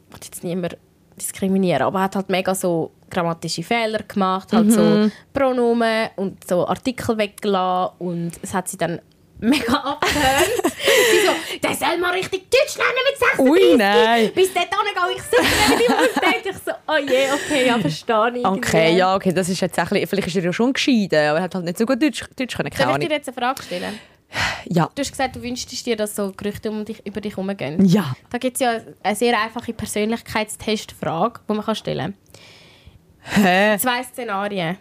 ich 0.10 0.13
will 0.13 0.20
jetzt 0.25 0.44
niemand 0.44 0.77
diskriminieren, 1.20 1.84
aber 1.84 2.00
er 2.00 2.03
hat 2.06 2.15
halt 2.15 2.30
mega 2.30 2.56
so 2.56 2.91
grammatische 3.10 3.62
Fehler 3.63 4.00
gemacht, 4.08 4.51
halt 4.53 4.72
so 4.72 5.10
Pronomen 5.34 6.10
und 6.15 6.48
so 6.48 6.65
Artikel 6.68 7.18
weggelassen 7.18 7.96
und 8.00 8.32
es 8.41 8.53
hat 8.53 8.68
sie 8.70 8.77
dann 8.77 9.00
mega 9.41 9.74
abgehört. 9.74 10.50
sie 10.65 11.25
so, 11.25 11.60
der 11.62 11.75
soll 11.75 11.98
mal 11.98 12.12
richtig 12.13 12.50
Deutsch 12.50 12.77
lernen 12.77 12.93
mit 13.10 13.19
36. 13.19 13.45
Ui, 13.45 13.77
nein. 13.77 14.31
Bis 14.33 14.53
dahin 14.53 14.69
gehe 14.69 15.15
ich 15.15 15.21
sicher 15.24 15.75
nicht 15.75 15.89
und 15.89 16.33
denke 16.33 16.50
ich 16.50 16.55
so, 16.57 16.71
oh 16.88 16.98
je, 16.98 17.31
okay, 17.33 17.67
ja, 17.67 17.79
verstehe 17.79 18.31
ich. 18.36 18.45
Okay, 18.45 18.77
irgendwie. 18.77 18.98
ja, 18.98 19.15
okay, 19.15 19.33
das 19.33 19.50
ist 19.50 19.60
jetzt 19.60 19.77
ein 19.77 19.88
bisschen, 19.88 20.07
vielleicht 20.07 20.27
ist 20.27 20.36
er 20.38 20.43
ja 20.43 20.53
schon 20.53 20.74
geschieden, 20.74 21.19
aber 21.29 21.39
er 21.39 21.43
hat 21.43 21.55
halt 21.55 21.65
nicht 21.65 21.77
so 21.77 21.86
gut 21.86 22.01
Deutsch, 22.01 22.24
Deutsch 22.36 22.55
können. 22.55 22.71
Soll 22.74 23.01
ich 23.01 23.07
dir 23.07 23.15
jetzt 23.15 23.27
eine 23.27 23.38
Frage 23.38 23.63
stellen? 23.63 24.00
Ja. 24.65 24.89
Du 24.95 25.01
hast 25.01 25.12
gesagt, 25.12 25.36
du 25.36 25.41
wünschst 25.41 25.86
dir, 25.86 25.95
dass 25.95 26.15
so 26.15 26.31
Gerüchte 26.31 26.69
um 26.71 26.86
dich, 26.86 27.05
über 27.05 27.19
dich 27.19 27.36
herumgehen. 27.36 27.83
Ja. 27.86 28.15
Da 28.29 28.38
gibt 28.38 28.55
es 28.55 28.62
ja 28.62 28.79
eine 29.03 29.15
sehr 29.15 29.39
einfache 29.39 29.74
Persönlichkeitstestfrage, 29.74 31.41
die 31.48 31.53
man 31.53 31.65
kann 31.65 31.75
stellen 31.75 32.13
Hä? 33.19 33.71
kann. 33.71 33.79
Zwei 33.79 34.03
Szenarien. 34.03 34.77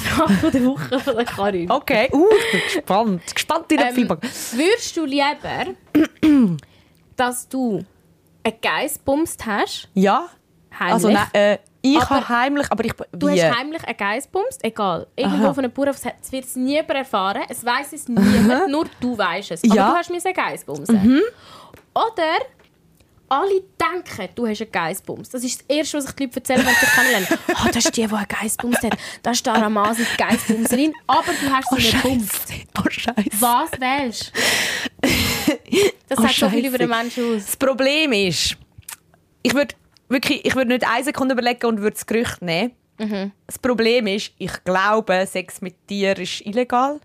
Frage 0.00 0.32
von 0.34 0.50
der 0.50 0.64
Woche 0.64 0.98
von 1.00 1.16
der 1.16 1.24
Karin. 1.24 1.70
Okay, 1.70 2.08
uh, 2.12 2.26
ich 2.30 2.52
bin 2.52 2.60
gespannt. 2.74 3.34
Gespannt 3.34 3.72
in 3.72 3.78
der 3.78 3.88
Ähm, 3.88 3.94
Feedback. 3.94 4.18
würdest 4.22 4.96
du 4.96 5.04
lieber, 5.04 5.74
dass 7.16 7.48
du 7.48 7.84
einen 8.44 8.60
Geiss 8.60 8.98
bumst 8.98 9.44
hast, 9.46 9.88
Ja. 9.94 10.28
heimlich, 10.78 10.92
Also, 10.94 11.10
nein, 11.10 11.26
äh, 11.32 11.58
ich 11.82 11.98
habe 12.10 12.28
heimlich, 12.28 12.70
aber 12.70 12.84
ich... 12.84 12.92
Du 13.12 13.28
wie? 13.28 13.42
hast 13.42 13.56
heimlich 13.58 13.84
einen 13.84 13.96
Geiss 13.96 14.26
bumst, 14.26 14.64
egal. 14.64 15.06
Irgendwo 15.16 15.46
Aha. 15.46 15.54
von 15.54 15.64
einem 15.64 15.72
Bauernhof, 15.72 15.96
es 16.20 16.32
wird 16.32 16.44
es 16.44 16.56
niemand 16.56 16.90
erfahren, 16.90 17.42
es 17.48 17.64
weiß 17.64 17.92
es 17.92 18.08
niemand, 18.08 18.70
nur 18.70 18.86
du 19.00 19.16
weißt 19.18 19.52
es. 19.52 19.64
Aber 19.64 19.74
Ja. 19.74 19.86
Mhm. 19.86 19.90
du 19.90 19.96
hast 19.96 20.10
mir 20.10 20.24
einen 20.24 20.34
Geiss 20.34 20.64
bumsen. 20.64 21.20
Oder 21.94 22.44
alle 23.32 23.62
denken, 23.80 24.28
du 24.34 24.46
hast 24.46 24.60
einen 24.60 24.70
Geissbums. 24.72 25.30
Das 25.30 25.42
ist 25.42 25.60
das 25.60 25.66
Erste, 25.76 25.96
was 25.96 26.04
sich 26.04 26.14
die 26.14 26.24
Leute 26.24 26.36
erzählen, 26.36 26.66
wenn 26.66 26.74
sie 26.74 26.80
dich 26.80 26.94
kennenlernen. 26.94 27.28
Oh, 27.48 27.66
das 27.72 27.76
ist 27.86 27.96
die, 27.96 28.06
die 28.06 28.14
einen 28.14 28.28
Geissbums 28.28 28.76
hat. 28.82 28.98
Das 29.22 29.36
ist 29.38 29.46
Dara 29.46 29.68
Masi, 29.70 30.04
die 30.04 30.16
Geissbumserin. 30.22 30.92
Aber 31.06 31.32
du 31.32 31.50
hast 31.50 31.68
sie 31.70 31.76
nicht 31.76 32.02
bumst. 32.02 32.52
Oh, 32.78 32.90
Scheiße. 32.90 33.40
Was 33.40 33.70
wählst? 33.80 34.32
Das 36.08 36.18
Oh, 36.18 36.22
sagt 36.22 36.34
so 36.34 36.48
viel 36.50 36.66
über 36.66 36.76
den 36.78 36.90
Menschen 36.90 37.36
aus. 37.36 37.46
Das 37.46 37.56
Problem 37.56 38.12
ist, 38.12 38.56
ich 39.42 39.54
würde 39.54 39.74
wirklich, 40.08 40.44
ich 40.44 40.54
würde 40.54 40.68
nicht 40.68 40.86
eine 40.86 41.04
Sekunde 41.04 41.32
überlegen 41.32 41.66
und 41.66 41.78
würde 41.80 41.94
das 41.94 42.04
Gerücht 42.06 42.42
nehmen. 42.42 42.72
Mhm. 42.98 43.32
Das 43.46 43.58
Problem 43.58 44.06
ist, 44.08 44.32
ich 44.36 44.52
glaube, 44.64 45.26
Sex 45.26 45.62
mit 45.62 45.88
dir 45.88 46.18
ist 46.18 46.42
illegal. 46.42 47.00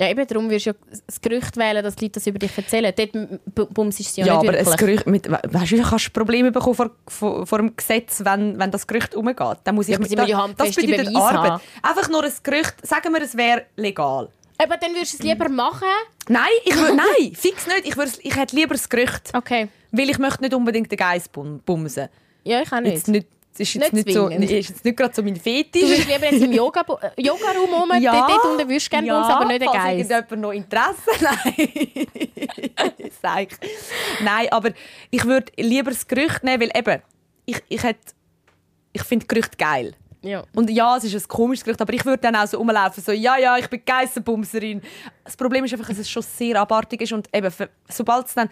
Ja, 0.00 0.08
eben 0.08 0.26
darum 0.26 0.48
wirst 0.48 0.64
du 0.64 0.70
ja 0.70 0.76
das 1.06 1.20
Gerücht 1.20 1.58
wählen, 1.58 1.84
dass 1.84 1.94
die 1.94 2.06
Leute 2.06 2.14
das 2.14 2.26
über 2.26 2.38
dich 2.38 2.56
erzählen. 2.56 2.90
Dort 2.96 3.74
bumst 3.74 3.98
du 3.98 4.02
sie 4.02 4.22
ja, 4.22 4.26
Ja, 4.28 4.38
nicht 4.40 4.48
aber 4.48 4.58
wirklich. 4.58 4.68
ein 4.72 4.76
Gerücht 4.86 5.06
mit, 5.06 5.30
weißt 5.30 5.72
du, 5.72 5.82
kannst 5.82 6.12
Probleme 6.14 6.50
bekommen 6.50 6.74
vor, 6.74 6.90
vor, 7.06 7.46
vor 7.46 7.58
dem 7.58 7.76
Gesetz, 7.76 8.22
wenn, 8.24 8.58
wenn 8.58 8.70
das 8.70 8.86
Gerücht 8.86 9.14
umgeht. 9.14 9.58
Dann 9.64 9.74
muss 9.74 9.88
ich 9.88 9.92
Ja, 9.92 9.98
müssen 9.98 10.12
ja 10.16 10.24
das 10.56 10.74
bedeutet 10.74 11.06
Beweise 11.08 11.18
Arbeit. 11.18 11.50
haben. 11.52 11.62
Einfach 11.82 12.08
nur 12.08 12.24
ein 12.24 12.32
Gerücht. 12.42 12.74
Sagen 12.86 13.12
wir, 13.12 13.20
es 13.20 13.36
wäre 13.36 13.66
legal. 13.76 14.30
Aber 14.56 14.76
dann 14.78 14.92
würdest 14.94 15.12
du 15.12 15.16
es 15.18 15.22
lieber 15.22 15.48
machen. 15.50 15.86
Nein, 16.28 16.44
ich 16.64 16.74
würd, 16.76 16.96
nein, 16.96 17.34
fix 17.34 17.66
nicht. 17.66 17.86
Ich, 17.86 17.96
würd, 17.98 18.18
ich 18.22 18.34
hätte 18.36 18.56
lieber 18.56 18.72
das 18.74 18.88
Gerücht, 18.88 19.30
Okay. 19.34 19.68
weil 19.92 20.08
ich 20.08 20.18
möchte 20.18 20.40
nicht 20.42 20.54
unbedingt 20.54 20.90
den 20.90 20.96
Geist 20.98 21.30
bum- 21.32 21.60
bumsen. 21.60 22.08
Ja, 22.44 22.62
ich 22.62 22.72
auch 22.72 22.80
nicht. 22.80 22.94
Jetzt 22.94 23.08
nicht, 23.08 23.26
ist 23.60 23.74
jetzt 23.74 23.92
Nicht 23.92 24.06
nicht, 24.06 24.14
so, 24.16 24.26
zwingend. 24.28 24.50
ist 24.50 24.68
jetzt 24.70 24.84
nicht 24.84 24.96
gerade 24.96 25.14
so 25.14 25.22
mein 25.22 25.34
Du 25.34 25.40
Fetisch. 25.40 25.82
würdest 25.82 26.08
lieber 26.08 26.24
jetzt 26.32 26.42
im 26.42 26.52
Yoga 26.52 26.80
äh, 27.16 27.22
Yoga-Raum 27.22 27.72
rum, 27.74 27.88
dort, 28.02 28.30
dort 28.30 28.44
unten 28.46 28.68
würdest 28.68 28.86
du 28.86 28.90
gerne 28.90 29.06
ja, 29.06 29.14
bumsen, 29.18 29.34
aber 29.34 29.44
nicht 29.46 29.64
falls 29.64 29.76
Geist. 29.76 30.10
irgendjemand 30.10 30.42
noch 30.42 30.52
Interesse 30.52 31.10
Nein. 31.20 32.06
Sag 33.22 33.42
ich. 33.52 33.58
Nein, 34.24 34.46
aber 34.50 34.70
ich 35.10 35.24
würde 35.24 35.52
lieber 35.56 35.90
das 35.90 36.06
Gerücht 36.06 36.42
nehmen, 36.44 36.60
weil 36.62 36.70
eben, 36.78 37.02
ich, 37.46 37.62
ich, 37.68 37.82
hätt- 37.82 38.14
ich 38.92 39.02
finde 39.02 39.26
Gerüchte 39.26 39.56
geil. 39.56 39.94
Ja. 40.22 40.44
Und 40.54 40.68
ja, 40.70 40.96
es 40.98 41.04
ist 41.04 41.14
ein 41.14 41.28
komisches 41.28 41.64
Gerücht, 41.64 41.80
aber 41.80 41.92
ich 41.94 42.04
würde 42.04 42.18
dann 42.18 42.36
auch 42.36 42.46
so 42.46 42.58
rumlaufen, 42.58 43.02
so, 43.02 43.10
ja, 43.12 43.38
ja, 43.38 43.56
ich 43.56 43.68
bin 43.68 43.82
Geissenbumserin. 43.84 44.82
Das 45.24 45.36
Problem 45.36 45.64
ist 45.64 45.72
einfach, 45.72 45.88
dass 45.88 45.98
es 45.98 46.10
schon 46.10 46.22
sehr 46.22 46.60
abartig 46.60 47.00
ist 47.00 47.12
und 47.12 47.26
eben, 47.34 47.50
sobald 47.88 48.26
es 48.26 48.34
dann 48.34 48.50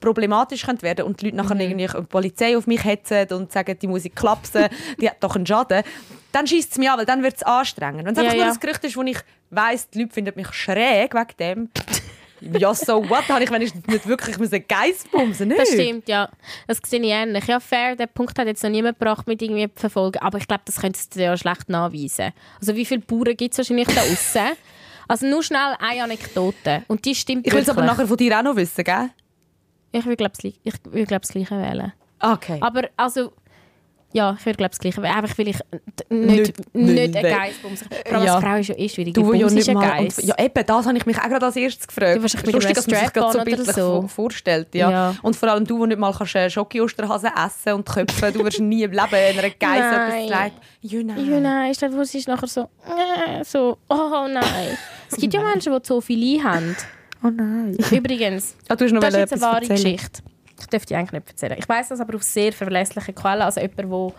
problematisch 0.00 0.64
könnte 0.64 0.82
werden 0.82 1.06
und 1.06 1.20
die 1.20 1.26
Leute 1.26 1.36
nachher 1.36 1.54
Mhm. 1.54 1.60
irgendwie 1.62 1.86
die 1.86 2.02
Polizei 2.06 2.56
auf 2.56 2.66
mich 2.66 2.84
hetzen 2.84 3.26
und 3.32 3.50
sagen, 3.52 3.78
die 3.80 3.86
Musik 3.86 4.14
klapsen, 4.16 4.66
die 5.00 5.08
hat 5.08 5.16
doch 5.22 5.36
einen 5.36 5.46
Schaden, 5.46 5.82
dann 6.32 6.46
schießt 6.46 6.72
es 6.72 6.78
mich 6.78 6.90
an, 6.90 6.98
weil 6.98 7.06
dann 7.06 7.22
wird 7.22 7.36
es 7.36 7.42
anstrengend. 7.42 8.04
Wenn 8.04 8.12
es 8.12 8.18
Ja, 8.18 8.24
einfach 8.24 8.36
nur 8.36 8.44
ja. 8.46 8.52
ein 8.52 8.60
Gerücht 8.60 8.84
ist, 8.84 8.96
wo 8.96 9.02
ich 9.02 9.18
weiss, 9.50 9.88
die 9.90 10.00
Leute 10.02 10.12
finden 10.14 10.32
mich 10.36 10.52
schräg 10.52 11.14
wegen 11.14 11.36
dem, 11.40 11.70
ja, 12.60 12.74
so 12.74 13.08
what, 13.08 13.26
habe 13.30 13.42
ich 13.44 13.50
wenigstens 13.50 13.86
nicht 13.86 14.06
wirklich 14.06 14.36
einen 14.38 14.68
Geist 14.68 15.10
bumsen, 15.10 15.48
nicht? 15.48 15.60
Das 15.60 15.68
stimmt, 15.70 16.08
ja. 16.08 16.28
Das 16.66 16.78
sehe 16.84 17.00
ich 17.00 17.08
ähnlich. 17.10 17.46
Ja, 17.46 17.58
fair, 17.58 17.96
der 17.96 18.06
Punkt 18.08 18.38
hat 18.38 18.46
jetzt 18.46 18.62
noch 18.62 18.70
niemand 18.70 18.98
gebracht 18.98 19.26
mit 19.26 19.40
irgendwie 19.40 19.70
verfolgen, 19.74 20.18
aber 20.18 20.36
ich 20.38 20.46
glaube, 20.46 20.62
das 20.66 20.76
könntest 20.80 21.16
du 21.16 21.22
ja 21.22 21.36
schlecht 21.38 21.68
nachweisen. 21.70 22.32
Also 22.60 22.76
wie 22.76 22.84
viele 22.84 23.00
Bauern 23.00 23.34
gibt 23.36 23.52
es 23.52 23.58
wahrscheinlich 23.58 23.88
da 23.88 24.02
außen? 24.02 24.56
Also 25.08 25.24
nur 25.26 25.42
schnell 25.42 25.74
eine 25.78 26.02
Anekdote. 26.02 26.82
Und 26.88 27.04
die 27.04 27.14
stimmt 27.14 27.46
Ich 27.46 27.52
will 27.52 27.62
es 27.62 27.68
aber 27.68 27.82
nachher 27.82 28.06
von 28.08 28.16
dir 28.16 28.36
auch 28.38 28.42
noch 28.42 28.56
wissen, 28.56 28.82
gell? 28.84 29.10
Ich 29.98 30.06
will, 30.06 30.16
glaube 30.16 30.32
ich, 30.42 30.62
glaub, 31.06 31.22
das 31.22 31.30
Gleiche 31.30 31.56
wählen. 31.58 31.92
Okay. 32.20 32.58
Aber 32.60 32.82
also... 32.96 33.32
Ja, 34.12 34.34
ich 34.38 34.46
würde 34.46 34.56
glaube 34.56 34.70
das 34.70 34.78
Gleiche 34.78 35.02
wählen. 35.02 35.14
Einfach 35.14 35.36
weil 35.36 35.48
ich 35.48 35.58
nicht, 36.08 36.54
Nicht- 36.72 36.74
nicht, 36.74 37.16
ein 37.16 37.22
Geist 37.22 37.60
bumsen. 37.62 37.88
Vor 38.06 38.14
allem 38.16 38.24
Ja. 38.26 38.34
als 38.36 38.44
Frau 38.44 38.56
ist 38.56 38.68
ja 38.68 38.74
eh 38.78 38.88
schwierig. 38.88 39.12
Du, 39.14 39.32
ja 39.34 39.46
ist 39.46 39.52
nicht 39.52 39.74
mal... 39.74 39.86
Geist. 39.86 40.20
Und, 40.20 40.28
ja, 40.28 40.34
eben, 40.38 40.64
das 40.66 40.86
habe 40.86 40.96
ich 40.96 41.04
mich 41.06 41.18
auch 41.18 41.28
gerade 41.28 41.44
als 41.44 41.56
erstes 41.56 41.86
gefragt. 41.86 42.16
Du 42.16 42.20
mit 42.22 42.52
Lustig, 42.52 42.74
dass 42.74 42.86
man 42.86 43.00
sich 43.00 43.10
das 43.10 43.32
so 43.32 43.44
bildlich 43.44 43.72
so. 43.72 44.00
vor- 44.00 44.08
vorstellt. 44.08 44.74
Ja. 44.74 44.90
Ja. 44.90 45.14
Und 45.22 45.36
vor 45.36 45.50
allem 45.50 45.66
du, 45.66 45.76
der 45.78 45.88
nicht 45.88 45.98
mal 45.98 46.14
kannst, 46.16 46.34
äh, 46.34 46.48
Schoki-Osterhasen 46.48 47.30
essen 47.46 47.72
und 47.74 47.86
köpfen, 47.86 48.32
du 48.32 48.44
wirst 48.44 48.60
nie 48.60 48.84
im 48.84 48.92
Leben 48.92 49.02
einer 49.14 49.42
Nein. 49.42 49.50
etwas 49.50 50.30
leid. 50.30 50.52
Ja, 50.80 51.02
nein. 51.02 51.30
Ja, 51.30 51.40
nein, 51.40 51.74
stell 51.74 51.90
dir 51.90 51.96
vor, 51.96 52.04
sie 52.06 52.18
ist 52.18 52.28
nachher 52.28 52.46
so, 52.46 52.60
äh, 52.86 53.44
so, 53.44 53.76
oh 53.90 54.26
nein. 54.30 54.78
Es 55.10 55.18
gibt 55.18 55.34
ja 55.34 55.42
Menschen, 55.42 55.74
die 55.74 55.82
Zoophilie 55.82 56.42
haben. 56.42 56.74
Oh 57.22 57.28
nein. 57.28 57.76
Übrigens, 57.90 58.56
Ah, 58.68 58.76
das 58.76 58.92
ist 58.92 59.02
jetzt 59.02 59.32
eine 59.32 59.40
wahre 59.42 59.56
erzählen. 59.62 59.76
Geschichte. 59.82 60.22
Ich 60.58 60.66
dürfte 60.66 60.86
die 60.88 60.96
eigentlich 60.96 61.12
nicht 61.12 61.28
erzählen. 61.28 61.56
Ich 61.58 61.68
weiß 61.68 61.88
das 61.88 62.00
aber 62.00 62.16
auf 62.16 62.22
sehr 62.22 62.52
verlässliche 62.52 63.12
Quellen. 63.12 63.42
Also 63.42 63.60
jemand, 63.60 63.78
der 63.78 64.12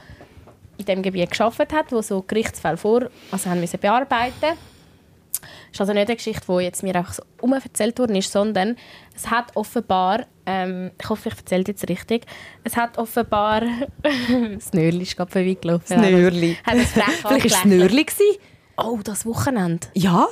in 0.78 0.86
diesem 0.86 1.02
Gebiet 1.02 1.32
gearbeitet 1.32 1.74
hat, 1.74 1.92
der 1.92 2.04
so 2.04 2.22
Gerichtsfälle 2.22 2.78
vor, 2.78 3.10
also 3.32 3.50
haben 3.50 3.60
müssen 3.60 3.80
bearbeiten 3.80 4.58
ist 5.72 5.80
also 5.82 5.94
nicht 5.94 6.08
eine 6.08 6.16
Geschichte, 6.16 6.46
die 6.48 6.64
jetzt 6.64 6.84
mir 6.84 6.96
einfach 6.96 7.14
so 7.14 7.24
erzählt 7.54 8.00
worden 8.00 8.16
ist, 8.16 8.32
sondern 8.32 8.76
es 9.16 9.30
hat 9.30 9.56
offenbar, 9.56 10.26
ähm, 10.46 10.92
ich 11.00 11.10
hoffe, 11.10 11.30
ich 11.30 11.38
erzähle 11.38 11.64
jetzt 11.68 11.88
richtig, 11.88 12.26
es 12.64 12.76
hat 12.76 12.98
offenbar, 12.98 13.62
das 14.56 14.74
Nörli 14.74 15.04
ist 15.04 15.16
gerade 15.16 15.32
vorbeigelaufen. 15.32 15.86
Das 16.02 16.10
Nörli. 16.12 16.58
Hat 16.64 16.76
es 16.76 16.92
frech 16.94 17.04
Vielleicht 17.26 17.52
war 17.52 17.60
es. 17.60 17.66
Nörli. 17.66 18.06
Oh, 18.78 19.00
das 19.04 19.26
Wochenende. 19.26 19.88
Ja. 19.94 20.28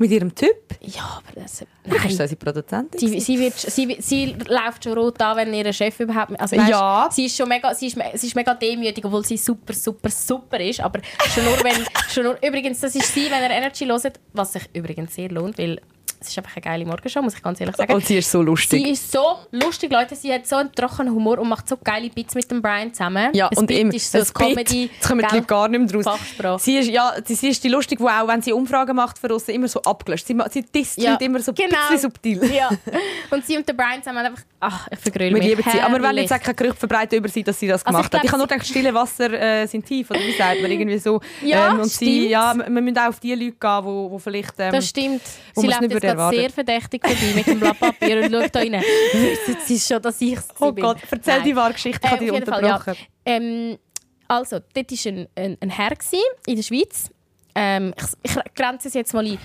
Mit 0.00 0.12
ihrem 0.12 0.32
Typ. 0.32 0.56
Ja, 0.80 1.20
aber 1.20 1.40
das... 1.40 1.64
Nein. 1.84 1.96
ist 1.96 2.20
das 2.20 2.30
unsere 2.30 2.36
Produzentin. 2.36 3.00
Sie, 3.00 3.18
sie, 3.18 3.38
wird, 3.38 3.54
sie, 3.58 3.96
sie 4.00 4.36
läuft 4.46 4.84
schon 4.84 4.92
rot 4.92 5.20
an, 5.20 5.36
wenn 5.36 5.52
ihr 5.52 5.72
Chef 5.72 5.98
überhaupt... 5.98 6.38
Also, 6.40 6.54
Ja. 6.54 7.08
Sie 7.10 7.26
ist 7.26 7.36
schon 7.36 7.48
mega, 7.48 7.74
sie 7.74 7.88
ist, 7.88 7.98
sie 8.14 8.26
ist 8.28 8.36
mega 8.36 8.54
demütig, 8.54 9.04
obwohl 9.04 9.24
sie 9.24 9.36
super, 9.36 9.72
super, 9.72 10.08
super 10.08 10.60
ist. 10.60 10.80
Aber 10.80 11.00
schon 11.34 11.44
nur, 11.44 11.62
wenn... 11.64 11.84
Schon 12.08 12.24
nur, 12.24 12.38
übrigens, 12.42 12.78
das 12.80 12.94
ist 12.94 13.12
sie, 13.12 13.28
wenn 13.28 13.42
ihr 13.42 13.50
Energy 13.50 13.86
hört, 13.86 14.20
was 14.32 14.52
sich 14.52 14.62
übrigens 14.72 15.14
sehr 15.14 15.30
lohnt, 15.30 15.58
weil 15.58 15.80
es 16.20 16.28
ist 16.28 16.38
einfach 16.38 16.56
eine 16.56 16.62
geile 16.62 16.84
Morgenshow, 16.86 17.22
muss 17.22 17.34
ich 17.34 17.42
ganz 17.42 17.60
ehrlich 17.60 17.76
sagen. 17.76 17.92
Und 17.92 18.04
sie 18.04 18.18
ist 18.18 18.30
so 18.30 18.42
lustig. 18.42 18.82
Sie 18.84 18.90
ist 18.90 19.12
so 19.12 19.36
lustig, 19.52 19.92
Leute. 19.92 20.14
Sie 20.16 20.32
hat 20.32 20.46
so 20.46 20.56
einen 20.56 20.72
trockenen 20.72 21.14
Humor 21.14 21.38
und 21.38 21.48
macht 21.48 21.68
so 21.68 21.76
geile 21.82 22.08
Bits 22.10 22.34
mit 22.34 22.50
dem 22.50 22.60
Brian 22.62 22.92
zusammen. 22.92 23.30
Ja, 23.34 23.48
Ein 23.48 23.58
und 23.58 23.66
Bit 23.68 23.76
eben, 23.78 23.90
ist 23.92 24.10
so 24.12 24.18
ein 24.18 24.24
Comedy. 24.34 24.90
Jetzt 24.92 25.06
kommen 25.08 25.24
die? 25.28 25.34
Leute 25.36 25.46
gar 25.46 25.68
nicht 25.68 25.92
mehr 25.92 26.02
draus. 26.02 26.62
Sie 26.64 26.76
ist, 26.78 26.88
ja, 26.90 27.12
sie 27.24 27.34
sie 27.34 27.48
ist 27.48 27.62
die 27.62 27.68
lustig, 27.68 27.98
die 27.98 28.04
auch, 28.04 28.26
wenn 28.28 28.42
sie 28.42 28.52
Umfragen 28.52 28.96
macht 28.96 29.18
für 29.18 29.32
uns, 29.32 29.48
immer 29.48 29.68
so 29.68 29.82
abgelöscht. 29.82 30.26
Sie, 30.26 30.36
sie 30.50 30.62
disst 30.62 30.96
die 31.00 31.06
Leute 31.06 31.24
immer 31.24 31.40
so 31.40 31.52
ein 31.52 31.54
bisschen 31.54 31.98
subtil. 31.98 32.44
Ja. 32.52 32.70
Und 33.30 33.44
sie 33.46 33.56
und 33.56 33.68
der 33.68 33.74
Brian 33.74 34.02
zusammen 34.02 34.24
einfach, 34.26 34.42
ach, 34.60 34.88
ich 34.90 34.98
vergröle 34.98 35.30
Wir 35.34 35.38
mich. 35.38 35.48
lieben 35.48 35.62
sie. 35.70 35.80
Aber 35.80 35.98
wir 35.98 36.02
wollen 36.04 36.16
jetzt 36.18 36.32
auch 36.32 36.40
kein 36.40 36.56
Gerücht 36.56 36.78
verbreiten 36.78 37.18
über 37.18 37.28
sie, 37.28 37.42
dass 37.42 37.58
sie 37.60 37.66
das 37.66 37.84
Also 37.86 37.98
ich 37.98 38.10
gemacht 38.10 38.14
hat. 38.14 38.20
glaub, 38.22 38.24
Ich 38.24 38.30
habe 38.30 38.38
nur 38.38 38.46
sie- 38.48 38.54
gedacht, 38.54 38.66
stille 38.68 38.94
Wasser 38.94 39.32
äh, 39.32 39.66
sind 39.66 39.84
tief, 39.86 40.10
oder 40.10 40.20
wie 40.20 40.32
sagt 40.32 40.62
man 40.62 40.70
irgendwie 40.70 40.98
so. 40.98 41.20
Ja, 41.44 41.72
und 41.72 41.84
sie, 41.86 42.16
stimmt. 42.16 42.30
ja, 42.30 42.54
wir 42.56 42.64
wir 42.78 42.82
müssen 42.82 42.98
auch 42.98 43.08
auf 43.08 43.20
die 43.20 43.34
Leute 43.34 43.52
gehen, 43.52 43.84
wo 43.84 44.18
vielleicht... 44.18 44.54
Ähm, 44.58 44.72
Das 44.72 44.88
stimmt. 44.88 45.20
Sie 45.54 45.66
jetzt 45.66 45.80
würde 45.90 46.07
gerade 46.14 46.36
sehr 46.36 46.50
verdächtig 46.50 47.06
vorbei 47.06 47.32
mit 47.34 47.46
dem 47.46 47.60
Blatt 47.60 47.78
Papier 47.78 48.22
und 48.22 48.32
schaut 48.32 48.54
da 48.54 48.60
rein. 48.60 48.72
Wissen 49.12 49.56
Sie 49.64 49.78
schon, 49.78 50.02
dass 50.02 50.20
ich 50.20 50.34
es 50.34 50.48
Oh 50.58 50.72
bin? 50.72 50.84
Gott, 50.84 50.98
erzähl 51.10 51.34
Nein. 51.34 51.44
die 51.44 51.56
wahre 51.56 51.72
Geschichte, 51.72 52.00
ich 52.04 52.12
Äh, 52.12 52.18
dich 52.18 52.32
jeden 52.32 52.46
Fall, 52.46 52.64
ja. 52.64 52.76
unterbrochen. 52.76 53.06
Ähm, 53.24 53.78
also, 54.26 54.58
dort 54.74 54.90
war 54.90 55.12
ein, 55.12 55.28
ein, 55.34 55.58
ein 55.60 55.70
Herr 55.70 55.90
gewesen, 55.90 56.18
in 56.46 56.56
der 56.56 56.62
Schweiz. 56.62 57.10
Ähm, 57.54 57.94
ich, 58.22 58.32
ich 58.36 58.54
grenze 58.54 58.88
es 58.88 58.94
jetzt 58.94 59.14
mal 59.14 59.26
in 59.26 59.38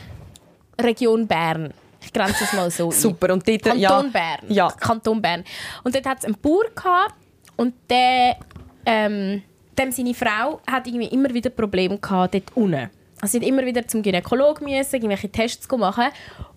Region 0.80 1.28
Bern. 1.28 1.74
Ich 2.02 2.12
grenze 2.12 2.44
es 2.44 2.54
mal 2.54 2.70
so. 2.70 2.92
Super, 2.92 3.34
und 3.34 3.48
dort... 3.48 3.64
Kanton 3.64 3.80
ja, 3.80 4.02
Bern. 4.02 4.40
Ja. 4.50 4.72
Kanton 4.72 5.22
Bern. 5.22 5.44
Und 5.84 5.96
dort 5.96 6.06
hat 6.06 6.20
es 6.20 6.26
einen 6.26 6.38
Bauer 6.42 6.66
gehabt, 6.76 7.16
und 7.56 7.74
der, 7.90 8.38
ähm, 8.86 9.42
dem 9.78 9.92
seine 9.92 10.14
Frau 10.14 10.62
hat 10.70 10.88
irgendwie 10.88 11.08
immer 11.08 11.34
wieder 11.34 11.50
Probleme 11.50 11.98
gehabt 11.98 12.34
dort 12.34 12.56
unten. 12.56 12.90
Sie 13.26 13.40
hat 13.40 13.46
immer 13.46 13.66
wieder 13.66 13.88
zum 13.88 14.02
Gynäkologen 14.02 14.68
müssen, 14.68 14.96
irgendwelche 14.96 15.30
Tests 15.30 15.68
machen 15.78 16.06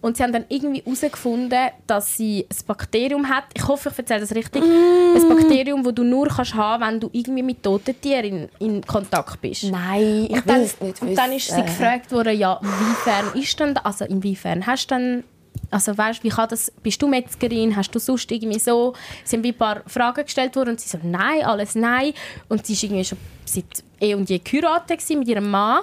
und 0.00 0.16
sie 0.16 0.22
haben 0.22 0.33
dann 0.33 0.44
irgendwie 0.48 0.83
herausgefunden, 0.83 1.70
dass 1.87 2.16
sie 2.16 2.46
ein 2.48 2.66
Bakterium 2.66 3.29
hat. 3.29 3.44
Ich 3.55 3.66
hoffe, 3.66 3.90
ich 3.90 3.98
erzähle 3.98 4.20
das 4.20 4.35
richtig. 4.35 4.62
Ein 4.62 5.29
Bakterium, 5.29 5.83
das 5.83 5.94
du 5.94 6.05
nur 6.05 6.29
kannst 6.29 6.55
haben, 6.55 6.85
wenn 6.85 7.00
du 7.00 7.09
irgendwie 7.12 7.42
mit 7.42 7.62
toten 7.62 8.00
Tieren 8.00 8.48
in, 8.59 8.76
in 8.76 8.87
Kontakt 8.87 9.40
bist. 9.40 9.64
Nein, 9.64 10.26
ich 10.29 10.37
Und 10.37 10.48
dann, 10.48 10.57
will 10.57 10.64
es 10.64 10.81
nicht 10.81 11.02
und 11.02 11.14
dann 11.14 11.33
ist 11.33 11.50
sie 11.50 11.62
gefragt 11.62 12.12
worden, 12.12 12.38
ja, 12.38 12.61
inwiefern 12.62 13.40
ist 13.40 13.61
denn, 13.61 13.76
also 13.79 14.05
inwiefern 14.05 14.66
hast 14.66 14.90
du 14.90 14.94
denn, 14.94 15.24
also 15.70 15.96
weißt, 15.96 16.22
wie 16.22 16.29
kann 16.29 16.48
das, 16.48 16.70
bist 16.83 17.00
du 17.00 17.09
Metzgerin, 17.09 17.74
hast 17.74 17.90
du 17.90 17.98
sonst 17.98 18.31
irgendwie 18.31 18.59
so, 18.59 18.94
es 19.24 19.31
sind 19.31 19.44
ein 19.44 19.55
paar 19.55 19.83
Fragen 19.87 20.24
gestellt 20.24 20.55
worden 20.57 20.70
und 20.70 20.81
sie 20.81 20.88
so, 20.88 20.98
nein, 21.02 21.42
alles 21.42 21.74
nein. 21.74 22.12
Und 22.48 22.66
sie 22.66 22.74
ist 22.74 22.83
irgendwie 22.83 23.05
schon 23.05 23.18
seit 23.44 23.64
eh 24.00 24.14
und 24.14 24.29
je 24.29 24.38
geheiratet 24.38 25.02
mit 25.11 25.29
ihrem 25.29 25.50
Mann. 25.50 25.83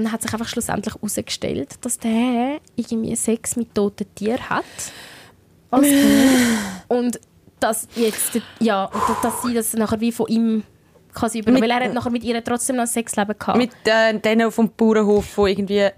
Und 0.00 0.04
dann 0.04 0.12
hat 0.12 0.22
sich 0.22 0.32
einfach 0.32 0.48
schlussendlich 0.48 0.94
herausgestellt, 0.94 1.74
dass 1.82 1.98
der 1.98 2.58
irgendwie 2.74 3.14
Sex 3.14 3.56
mit 3.56 3.74
toten 3.74 4.06
Tieren 4.14 4.48
hat. 4.48 4.64
Als 5.70 5.86
Bauer. 5.86 6.98
und 6.98 7.20
dass 7.60 7.86
jetzt, 7.96 8.40
ja, 8.60 8.90
dass 9.22 9.42
sie 9.42 9.52
das 9.52 9.74
nachher 9.74 10.00
wie 10.00 10.10
von 10.10 10.26
ihm 10.28 10.62
quasi 11.12 11.40
übernommen 11.40 11.62
Weil 11.62 11.70
er 11.70 11.84
hat 11.84 11.92
nachher 11.92 12.08
mit 12.08 12.24
ihr 12.24 12.42
trotzdem 12.42 12.76
noch 12.76 12.84
ein 12.84 12.88
Sexleben 12.88 13.38
gehabt. 13.38 13.58
Mit 13.58 13.72
äh, 13.84 14.18
denen 14.18 14.50
vom 14.50 14.70
Bauernhof, 14.70 15.34
die 15.36 15.50
irgendwie... 15.50 15.88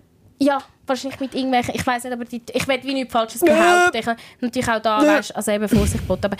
Ja, 0.41 0.59
wahrscheinlich 0.85 1.21
mit 1.21 1.35
irgendwelchen, 1.37 1.77
ich 1.77 1.87
weiß 1.87 2.03
nicht, 2.03 2.13
aber 2.13 2.25
die, 2.25 2.43
ich 2.53 2.67
will 2.67 2.81
wie 2.83 2.95
nichts 2.95 3.13
Falsches 3.13 3.41
behaupten. 3.41 3.97
Ich, 3.97 4.07
natürlich 4.41 4.69
auch 4.69 4.83
da, 4.83 5.01
weißt, 5.01 5.37
also 5.37 5.53
eben 5.53 5.69
Vorsicht 5.69 6.01
geboten, 6.01 6.25
aber 6.25 6.37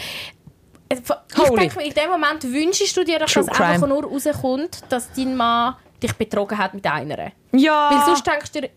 äh, 0.89 0.97
ich 0.97 1.51
denke 1.55 1.77
mir, 1.77 1.85
in 1.85 1.95
dem 1.95 2.11
Moment 2.11 2.43
wünschst 2.43 2.97
du 2.97 3.05
dir, 3.05 3.21
doch, 3.21 3.27
True 3.27 3.45
dass 3.45 3.61
einfach 3.61 3.87
crime. 3.87 3.87
nur 3.87 4.05
rauskommt, 4.11 4.81
dass 4.89 5.13
dein 5.13 5.37
Mann 5.37 5.77
dich 6.03 6.13
betrogen 6.15 6.59
hat 6.59 6.75
mit 6.75 6.87
einer. 6.87 7.33
Ja! 7.53 7.91
Weil 7.91 8.05
sonst 8.07 8.27
denkst 8.27 8.53
du 8.53 8.61
dir, 8.63 8.71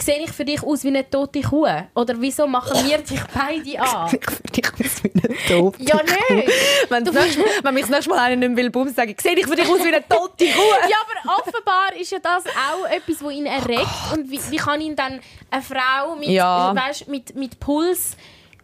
sehe 0.00 0.18
ich 0.24 0.32
für 0.32 0.44
dich 0.44 0.62
aus 0.64 0.82
wie 0.82 0.88
eine 0.88 1.08
tote 1.08 1.40
Kuh? 1.42 1.66
Oder 1.94 2.14
wieso 2.18 2.46
machen 2.46 2.72
wir 2.88 2.98
dich 3.10 3.20
beide 3.34 3.80
an? 3.80 4.10
Ich 4.20 4.26
finde 4.26 4.52
dich 4.52 4.86
aus 4.86 5.04
wie 5.04 5.12
eine 5.14 5.36
Tote 5.46 5.82
Ja, 5.82 5.96
nicht. 6.02 6.50
Wenn, 6.90 7.04
das 7.04 7.14
nächste 7.14 7.40
Mal- 7.40 7.48
wenn 7.62 7.74
mich 7.74 7.82
das 7.82 7.90
nächste 7.90 8.10
Mal 8.10 8.18
einer 8.18 8.36
nicht 8.36 8.48
mehr 8.48 8.56
will, 8.64 8.70
bums, 8.70 8.94
sage 8.96 9.12
ich, 9.12 9.20
sehe 9.20 9.34
ich 9.38 9.46
für 9.46 9.54
dich 9.54 9.68
aus 9.68 9.78
wie 9.78 9.88
eine 9.94 10.06
tote 10.08 10.44
Kuh. 10.46 10.88
Ja, 10.88 10.96
aber 11.24 11.38
offenbar 11.40 11.94
ist 11.98 12.10
ja 12.10 12.18
das 12.18 12.44
auch 12.46 12.86
etwas, 12.90 13.18
das 13.20 13.32
ihn 13.32 13.46
erregt. 13.46 13.86
Und 14.12 14.30
wie, 14.30 14.40
wie 14.50 14.56
kann 14.56 14.80
ihn 14.80 14.96
dann 14.96 15.20
eine 15.50 15.62
Frau 15.62 16.16
mit, 16.16 16.28
Ja. 16.30 16.74
weißt, 16.74 17.06
mit, 17.08 17.34
mit 17.36 17.60
Puls 17.60 18.16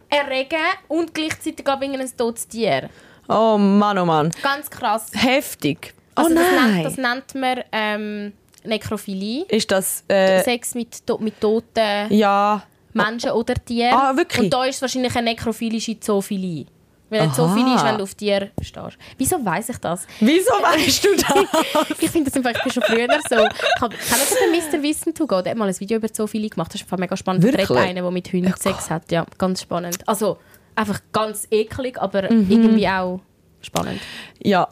erregen 0.09 0.57
und 0.89 1.13
gleichzeitig 1.13 1.65
wegen 1.79 1.99
ein 1.99 2.17
totes 2.17 2.47
Tier? 2.47 2.89
Oh 3.29 3.57
Mann, 3.57 3.97
oh 3.97 4.05
Mann. 4.05 4.31
Ganz 4.41 4.69
krass. 4.69 5.11
Heftig. 5.13 5.93
Also 6.17 6.31
oh 6.31 6.35
das, 6.35 6.51
nennt, 6.51 6.85
das 6.85 6.97
nennt 6.97 7.35
man 7.35 7.63
ähm, 7.71 8.33
Nekrophilie. 8.63 9.45
ist 9.49 9.71
das... 9.71 10.03
Äh, 10.07 10.43
Sex 10.43 10.75
mit, 10.75 11.03
mit 11.19 11.39
toten 11.39 12.11
ja... 12.11 12.63
Menschen 12.93 13.31
oder 13.31 13.53
Tieren. 13.53 13.93
Ah, 13.93 14.15
wirklich? 14.17 14.45
Und 14.45 14.53
da 14.53 14.65
ist 14.65 14.77
es 14.77 14.81
wahrscheinlich 14.81 15.15
eine 15.15 15.29
nekrophilische 15.29 15.99
Zoophilie. 15.99 16.65
Weil 17.09 17.21
eine 17.21 17.29
Aha. 17.31 17.35
Zoophilie 17.35 17.75
ist, 17.75 17.85
wenn 17.85 17.97
du 17.97 18.03
auf 18.03 18.15
Tiere 18.15 18.51
stehst. 18.61 18.97
Wieso 19.17 19.45
weiss 19.45 19.69
ich 19.69 19.77
das? 19.77 20.05
Wieso 20.19 20.51
weißt 20.51 21.05
du 21.05 21.09
das? 21.15 21.99
ich 21.99 22.09
finde 22.09 22.31
das 22.31 22.43
einfach, 22.43 22.71
schon 22.71 22.83
früher 22.83 23.07
so. 23.29 23.35
Ich 23.35 23.81
hab, 23.81 23.91
kennt 23.91 24.27
ihr 24.31 24.71
den 24.71 24.81
Mr. 24.81 24.83
Wissen 24.83 25.13
to 25.13 25.25
go? 25.25 25.41
Der 25.41 25.51
hat 25.51 25.57
mal 25.57 25.69
ein 25.69 25.79
Video 25.79 25.97
über 25.97 26.11
Zoophilie 26.11 26.49
gemacht. 26.49 26.73
Das 26.73 26.81
ist 26.81 26.87
einfach 26.87 26.97
mega 26.97 27.15
spannend. 27.15 27.43
Der 27.43 27.53
Wirklich? 27.53 27.69
redet 27.69 27.83
einer, 27.83 28.01
der 28.01 28.11
mit 28.11 28.33
Hunden 28.33 28.53
Sex 28.57 28.89
hat. 28.89 29.11
Ja, 29.11 29.25
ganz 29.37 29.61
spannend. 29.61 29.99
Also 30.07 30.37
einfach 30.75 30.99
ganz 31.13 31.47
eklig, 31.51 32.01
aber 32.01 32.29
irgendwie 32.29 32.87
auch 32.87 33.21
spannend. 33.61 34.01
ja. 34.43 34.67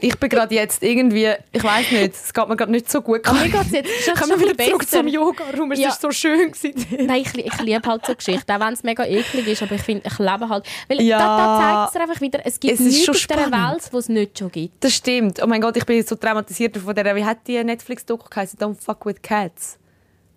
Ich 0.00 0.18
bin 0.18 0.28
gerade 0.28 0.54
jetzt 0.54 0.82
irgendwie... 0.82 1.30
Ich 1.52 1.62
weiß 1.62 1.90
nicht, 1.92 2.14
es 2.14 2.32
geht 2.32 2.48
mir 2.48 2.56
gerade 2.56 2.72
nicht 2.72 2.90
so 2.90 3.00
gut. 3.02 3.26
Aber 3.26 3.38
mir 3.38 3.48
geht 3.48 3.60
es 3.62 3.70
jetzt 3.70 4.04
schon, 4.04 4.14
Kommen 4.14 4.30
wir 4.40 4.48
wieder 4.50 4.64
zurück 4.64 4.78
besser. 4.80 4.98
zum 4.98 5.08
Yoga-Raum. 5.08 5.72
Es 5.72 5.78
Ja. 5.78 5.88
war 5.88 5.96
so 6.00 6.10
schön. 6.10 6.50
gewesen. 6.52 6.86
Nein, 7.06 7.22
ich, 7.22 7.46
ich 7.46 7.60
liebe 7.60 7.88
halt 7.88 8.04
so 8.06 8.14
Geschichten, 8.14 8.50
auch 8.50 8.60
wenn 8.60 8.72
es 8.74 8.82
mega 8.82 9.04
eklig 9.04 9.46
ist, 9.48 9.62
aber 9.62 9.74
ich 9.76 9.82
finde, 9.82 10.02
ich 10.06 10.18
lebe 10.18 10.48
halt. 10.48 10.66
Weil 10.88 11.00
Ja. 11.02 11.18
da, 11.18 11.36
da 11.36 11.88
zeigt 11.90 11.94
es 11.96 12.00
einfach 12.10 12.20
wieder, 12.20 12.40
es 12.44 12.60
gibt 12.60 12.74
Es 12.74 12.80
nichts 12.80 13.08
auf 13.08 13.16
dieser. 13.16 13.50
Welt, 13.52 13.82
wo 13.92 13.98
es 13.98 14.08
nicht 14.08 14.38
schon 14.38 14.50
gibt. 14.50 14.82
Das 14.82 14.92
stimmt. 14.94 15.42
Oh 15.42 15.46
mein 15.46 15.60
Gott, 15.60 15.76
ich 15.76 15.84
bin 15.86 16.04
so 16.04 16.16
traumatisiert 16.16 16.76
von 16.76 16.94
der... 16.94 17.14
Wie 17.16 17.24
hat 17.24 17.38
die 17.46 17.62
Netflix-Doku 17.62 18.28
geheißen? 18.28 18.58
Don't 18.58 18.76
fuck 18.80 19.04
with 19.06 19.16
cats. 19.22 19.78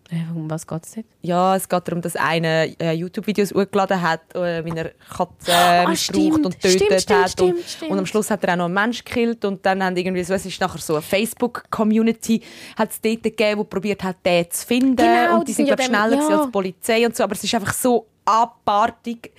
Äh, 0.10 0.34
Um 0.34 0.50
was 0.50 0.66
geht 0.66 0.86
es 0.86 0.96
jetzt? 0.96 1.10
Ja, 1.22 1.56
es 1.56 1.68
geht 1.68 1.88
darum, 1.88 2.02
dass 2.02 2.16
einer 2.16 2.66
äh, 2.80 2.94
YouTube-Videos 2.94 3.54
hochgeladen 3.54 4.02
hat, 4.02 4.34
äh, 4.36 4.64
wie 4.64 4.70
er 4.70 4.92
Katzen 5.16 5.54
Ah, 5.54 5.88
missbraucht 5.90 6.26
stimmt. 6.26 6.46
und 6.46 6.60
tötet 6.62 6.82
Stimmt, 6.82 7.02
stimmt, 7.02 7.20
hat. 7.24 7.42
und, 7.42 7.50
stimmt, 7.50 7.70
stimmt. 7.70 7.92
und 7.92 8.00
am 8.00 8.06
Schluss 8.06 8.32
hat 8.32 8.44
er 8.46 8.54
auch 8.54 8.58
noch 8.58 8.66
einen 8.66 8.74
Mensch 8.74 9.04
gekillt. 9.04 9.44
Und 9.44 9.66
dann 9.66 9.84
haben 9.84 9.98
irgendwie 9.98 10.24
so, 10.24 10.34
es 10.34 10.46
ist 10.46 10.62
nachher 10.62 10.80
so 10.80 10.94
eine 10.94 11.02
Facebook-Community, 11.02 12.42
hat 12.78 12.92
es 12.92 13.02
dort 13.02 13.24
gegeben, 13.24 13.62
die 13.62 13.68
probiert 13.68 14.04
hat, 14.04 14.18
den 14.26 14.50
zu 14.50 14.66
finden. 14.66 14.96
Genau, 14.96 15.40
und 15.40 15.48
die 15.48 15.54
sind, 15.54 15.68
sind 15.68 15.80
ja 15.80 15.86
schneller 15.86 16.18
ja. 16.18 16.28
als 16.38 16.46
die 16.46 16.52
Polizei 16.52 17.06
und 17.06 17.16
so. 17.16 17.24
Aber 17.24 17.34
es 17.34 17.44
ist 17.44 17.54
einfach 17.54 17.74
so 17.74 18.08
abartig 18.24 19.32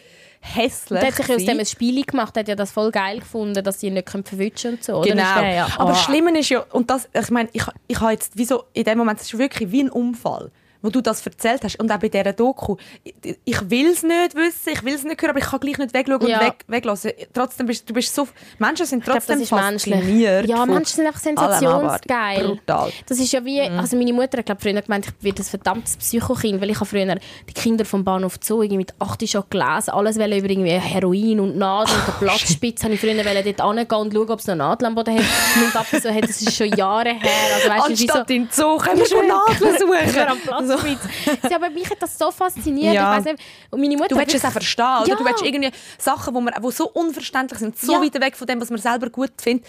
hässlich. 0.55 1.01
Der 1.01 1.09
hat 1.09 1.17
sich 1.17 1.29
ja 1.29 1.35
aus 1.37 1.45
dem 1.45 1.59
ein 1.59 1.67
Spiel 1.67 2.05
gemacht, 2.05 2.37
hat 2.37 2.49
ja 2.49 2.55
das 2.55 2.71
voll 2.73 2.91
geil 2.91 3.19
gefunden, 3.21 3.63
dass 3.63 3.81
sie 3.81 3.89
ihn 3.89 3.95
nicht 3.95 4.09
verwutschen 4.11 4.73
und 4.75 4.85
so. 4.85 5.01
Genau. 5.03 5.41
Der, 5.41 5.55
ja. 5.55 5.69
Aber 5.77 5.91
Ah. 5.91 5.93
das 5.93 6.03
Schlimme 6.05 6.39
ist 6.39 6.49
ja, 6.49 6.61
und 6.73 6.91
das, 6.91 7.09
ich 7.13 7.31
meine, 7.31 7.49
ich, 7.53 7.63
ich 7.87 8.01
habe 8.01 8.13
jetzt, 8.13 8.33
wieso, 8.37 8.65
in 8.73 8.85
dem 8.85 8.99
Moment, 8.99 9.21
es 9.21 9.27
ist 9.33 9.39
wirklich 9.39 9.71
wie 9.71 9.83
ein 9.85 9.91
Unfall, 9.91 10.51
wo 10.83 10.91
du 10.91 11.01
das 11.01 11.25
erzählt 11.27 11.65
hast. 11.65 11.79
Und 11.81 11.91
auch 11.91 11.99
bei 11.99 12.09
dieser 12.09 12.33
Doku. 12.33 12.77
Ich, 13.03 13.39
ich 13.45 13.71
will 13.71 13.87
es 13.91 14.03
nicht 14.03 14.35
wissen, 14.35 14.71
ich 14.73 14.85
will 14.85 14.95
es 14.95 15.05
nicht 15.05 15.21
hören, 15.21 15.31
aber 15.31 15.39
ich 15.41 15.47
kann 15.47 15.61
gleich 15.61 15.79
nicht 15.79 15.95
wegschauen 15.95 16.27
Ja. 16.29 16.39
und 16.41 16.47
weg, 16.47 16.65
weglassen. 16.69 17.13
Trotzdem 17.33 17.67
bist 17.67 17.89
du 17.89 17.95
bist 17.95 18.15
so, 18.15 18.29
Menschen 18.59 18.87
sind 18.87 19.01
Ich 19.07 19.13
trotzdem 19.13 19.41
ist 19.41 19.53
menschlich. 19.53 19.95
fasziniert. 19.97 20.47
Ja, 20.49 20.65
Menschen 20.67 20.97
sind 20.97 21.07
einfach 21.07 21.21
sensationsgeil. 21.21 22.45
Brutal. 22.47 22.93
Das 23.07 23.19
ist 23.19 23.33
ja 23.33 23.45
wie, 23.45 23.61
also 23.61 23.97
meine 23.97 24.13
Mutter 24.13 24.39
hat 24.39 24.47
glaub, 24.47 24.61
früher 24.63 24.81
gemeint, 24.81 25.07
ich 25.07 25.25
werde 25.25 25.43
ein 25.43 25.45
verdammtes 25.45 25.97
Psychokind, 25.97 26.61
weil 26.61 26.71
ich 26.71 26.77
habe 26.77 26.87
früher 26.87 27.17
die 27.49 27.53
Kinder 27.55 27.85
vom 27.85 28.05
Bahnhof 28.05 28.37
Zoo 28.43 28.63
irgendwie 28.63 28.79
mit 28.79 28.95
8 28.99 29.29
schon 29.29 29.45
gelesen, 29.51 29.91
alles 29.91 30.17
über 30.17 30.27
irgendwie 30.29 30.71
Heroin 30.71 31.41
und 31.41 31.57
Nadeln 31.57 31.99
und 31.99 32.07
der 32.07 32.13
Platzspitze 32.27 32.85
habe 32.85 32.95
ich 32.95 33.01
früher 33.01 33.15
dort 33.15 33.25
hingehen 33.35 33.61
und 33.61 34.13
schauen, 34.15 34.31
ob 34.31 34.39
es 34.39 34.47
noch 34.47 34.55
Nadeln 34.57 34.87
am 34.89 34.95
Boden 34.95 35.17
hat. 35.19 35.25
Mein 35.57 35.71
Papa 35.73 36.01
so, 36.01 36.09
hey, 36.09 36.21
das 36.21 36.41
ist 36.41 36.55
schon 36.55 36.69
Jahre 36.75 37.11
her. 37.15 37.31
Also, 37.57 37.69
weißt, 37.71 37.89
du, 37.89 37.91
wie 37.91 37.97
so, 37.97 38.13
Anstatt 38.13 38.31
in 38.31 38.49
Zoo 38.51 38.77
können 38.79 38.99
wir 38.99 39.07
schon 39.09 39.27
Nadeln 39.27 39.79
suchen. 39.79 40.68
Am 40.71 40.81
Platzspitze. 40.81 41.49
Ja, 41.51 41.57
aber 41.57 41.71
mich 41.71 41.89
hat 41.91 42.01
das 42.03 42.19
so 42.19 42.31
fasziniert. 42.31 42.95
Ja. 42.95 43.13
Ich 43.13 43.19
weiss 43.19 43.33
nicht, 43.33 43.45
und 43.71 43.81
meine 43.81 43.97
Mutter 43.97 44.09
Du 44.11 44.17
willst 44.17 44.35
es 44.35 44.45
auch 44.45 44.51
verstehen, 44.53 44.85
oder? 45.03 45.09
Ja. 45.09 45.17
Du 45.17 45.25
willst 45.25 45.43
irgendwie 45.45 45.71
Sachen, 45.99 46.35
die 46.35 46.63
wo 46.63 46.71
so 46.71 46.89
unverständlich 46.91 47.59
sind, 47.59 47.79
so 47.79 47.93
Ja. 47.93 48.01
weit 48.03 48.21
weg 48.21 48.37
von 48.37 48.47
dem, 48.47 48.61
was 48.61 48.71
man 48.71 48.79
selber 48.79 49.11
gut 49.11 49.33
findet. 49.41 49.67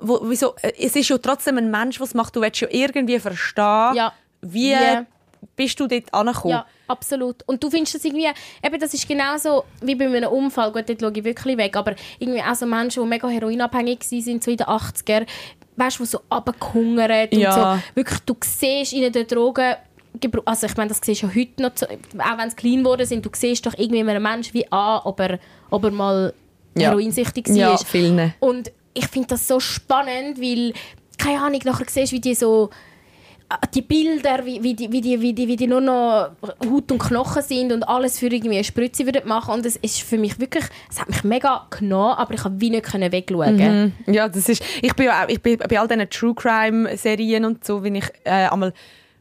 Wo, 0.00 0.20
wieso, 0.24 0.54
äh, 0.62 0.72
es 0.78 0.94
ist 0.96 1.08
ja 1.08 1.18
trotzdem 1.18 1.58
ein 1.58 1.70
Mensch, 1.70 2.00
was 2.00 2.14
macht. 2.14 2.34
Du 2.36 2.40
willst 2.40 2.60
ja 2.60 2.68
irgendwie 2.70 3.18
verstehen, 3.18 3.94
Ja. 3.94 4.12
wie 4.40 4.72
Wie- 4.72 5.06
bist 5.54 5.78
du 5.78 5.86
dort 5.86 6.12
angekommen. 6.12 6.50
Ja, 6.52 6.66
absolut. 6.88 7.42
Und 7.46 7.62
du 7.62 7.70
findest 7.70 7.94
das 7.94 8.04
irgendwie, 8.04 8.26
eben 8.62 8.80
das 8.80 8.92
ist 8.92 9.06
genauso 9.06 9.64
wie 9.80 9.94
bei 9.94 10.06
einem 10.06 10.28
Unfall, 10.30 10.72
gut, 10.72 10.88
dort 10.88 11.00
schaue 11.00 11.12
ich 11.14 11.22
wirklich 11.22 11.56
weg, 11.56 11.76
aber 11.76 11.94
irgendwie 12.18 12.42
auch 12.42 12.54
so 12.56 12.66
Menschen, 12.66 13.02
die 13.04 13.08
mega 13.08 13.28
heroinabhängig 13.28 14.00
waren, 14.00 14.40
so 14.40 14.50
in 14.50 14.56
den 14.56 14.66
80er, 14.66 15.26
weißt 15.76 15.98
du, 16.00 16.02
die 16.02 16.08
so 16.08 16.20
runtergehungert 16.32 17.32
und 17.32 17.38
Ja. 17.38 17.52
so, 17.76 17.82
wirklich, 17.94 18.18
du 18.20 18.34
siehst 18.44 18.92
in 18.92 19.12
den 19.12 19.26
Drogen, 19.28 19.76
also 20.44 20.66
ich 20.66 20.76
meine, 20.76 20.88
das 20.88 21.00
siehst 21.02 21.22
du 21.22 21.26
ja 21.26 21.34
heute 21.34 21.62
noch, 21.62 21.70
auch 21.72 22.38
wenn 22.38 22.50
sie 22.50 22.56
clean 22.56 22.78
geworden 22.82 23.06
sind, 23.06 23.24
du 23.24 23.30
siehst 23.34 23.64
doch 23.66 23.74
irgendwie 23.76 24.00
einem 24.00 24.22
Menschen 24.22 24.54
wie 24.54 24.70
an, 24.70 25.00
ob 25.04 25.20
er, 25.20 25.38
ob 25.70 25.84
er 25.84 25.90
mal 25.90 26.34
Ja. 26.76 26.90
heroinsüchtig 26.90 27.48
war. 27.48 27.54
Ja, 27.56 27.76
vielen. 27.76 28.34
Und 28.40 28.70
ich 28.94 29.06
finde 29.06 29.28
das 29.28 29.46
so 29.46 29.60
spannend, 29.60 30.40
weil, 30.40 30.72
keine 31.18 31.40
Ahnung, 31.40 31.60
nachher 31.64 31.86
siehst 31.88 32.12
du, 32.12 32.16
wie 32.16 32.20
die 32.20 32.34
so 32.34 32.70
die 33.74 33.80
Bilder, 33.80 34.44
wie, 34.44 34.62
wie, 34.62 34.74
die, 34.74 34.92
wie, 34.92 35.00
die, 35.00 35.18
wie, 35.22 35.32
die, 35.32 35.48
wie 35.48 35.56
die 35.56 35.66
nur 35.66 35.80
noch 35.80 36.32
Haut 36.70 36.92
und 36.92 36.98
Knochen 36.98 37.40
sind 37.42 37.72
und 37.72 37.82
alles 37.82 38.18
für 38.18 38.26
irgendwie 38.26 38.56
eine 38.56 38.64
Spritze 38.64 39.06
würden 39.06 39.26
machen 39.26 39.54
und 39.54 39.64
es 39.64 39.76
ist 39.76 40.02
für 40.02 40.18
mich 40.18 40.38
wirklich, 40.38 40.64
es 40.90 41.00
hat 41.00 41.08
mich 41.08 41.24
mega 41.24 41.66
genommen, 41.70 42.12
aber 42.18 42.34
ich 42.34 42.40
konnte 42.42 42.60
wie 42.60 42.68
nicht 42.68 42.82
können 42.84 43.10
wegschauen. 43.10 43.94
Ja, 44.06 44.28
das 44.28 44.50
ist, 44.50 44.62
ich 44.82 44.94
bin 44.94 45.06
ja 45.06 45.24
auch, 45.24 45.28
ich 45.30 45.40
bin 45.40 45.56
bei 45.56 45.80
all 45.80 45.88
diesen 45.88 46.10
True 46.10 46.34
Crime 46.34 46.94
Serien 46.98 47.46
und 47.46 47.64
so, 47.64 47.82
wenn 47.82 47.94
ich 47.94 48.04
äh, 48.24 48.48
einmal 48.48 48.74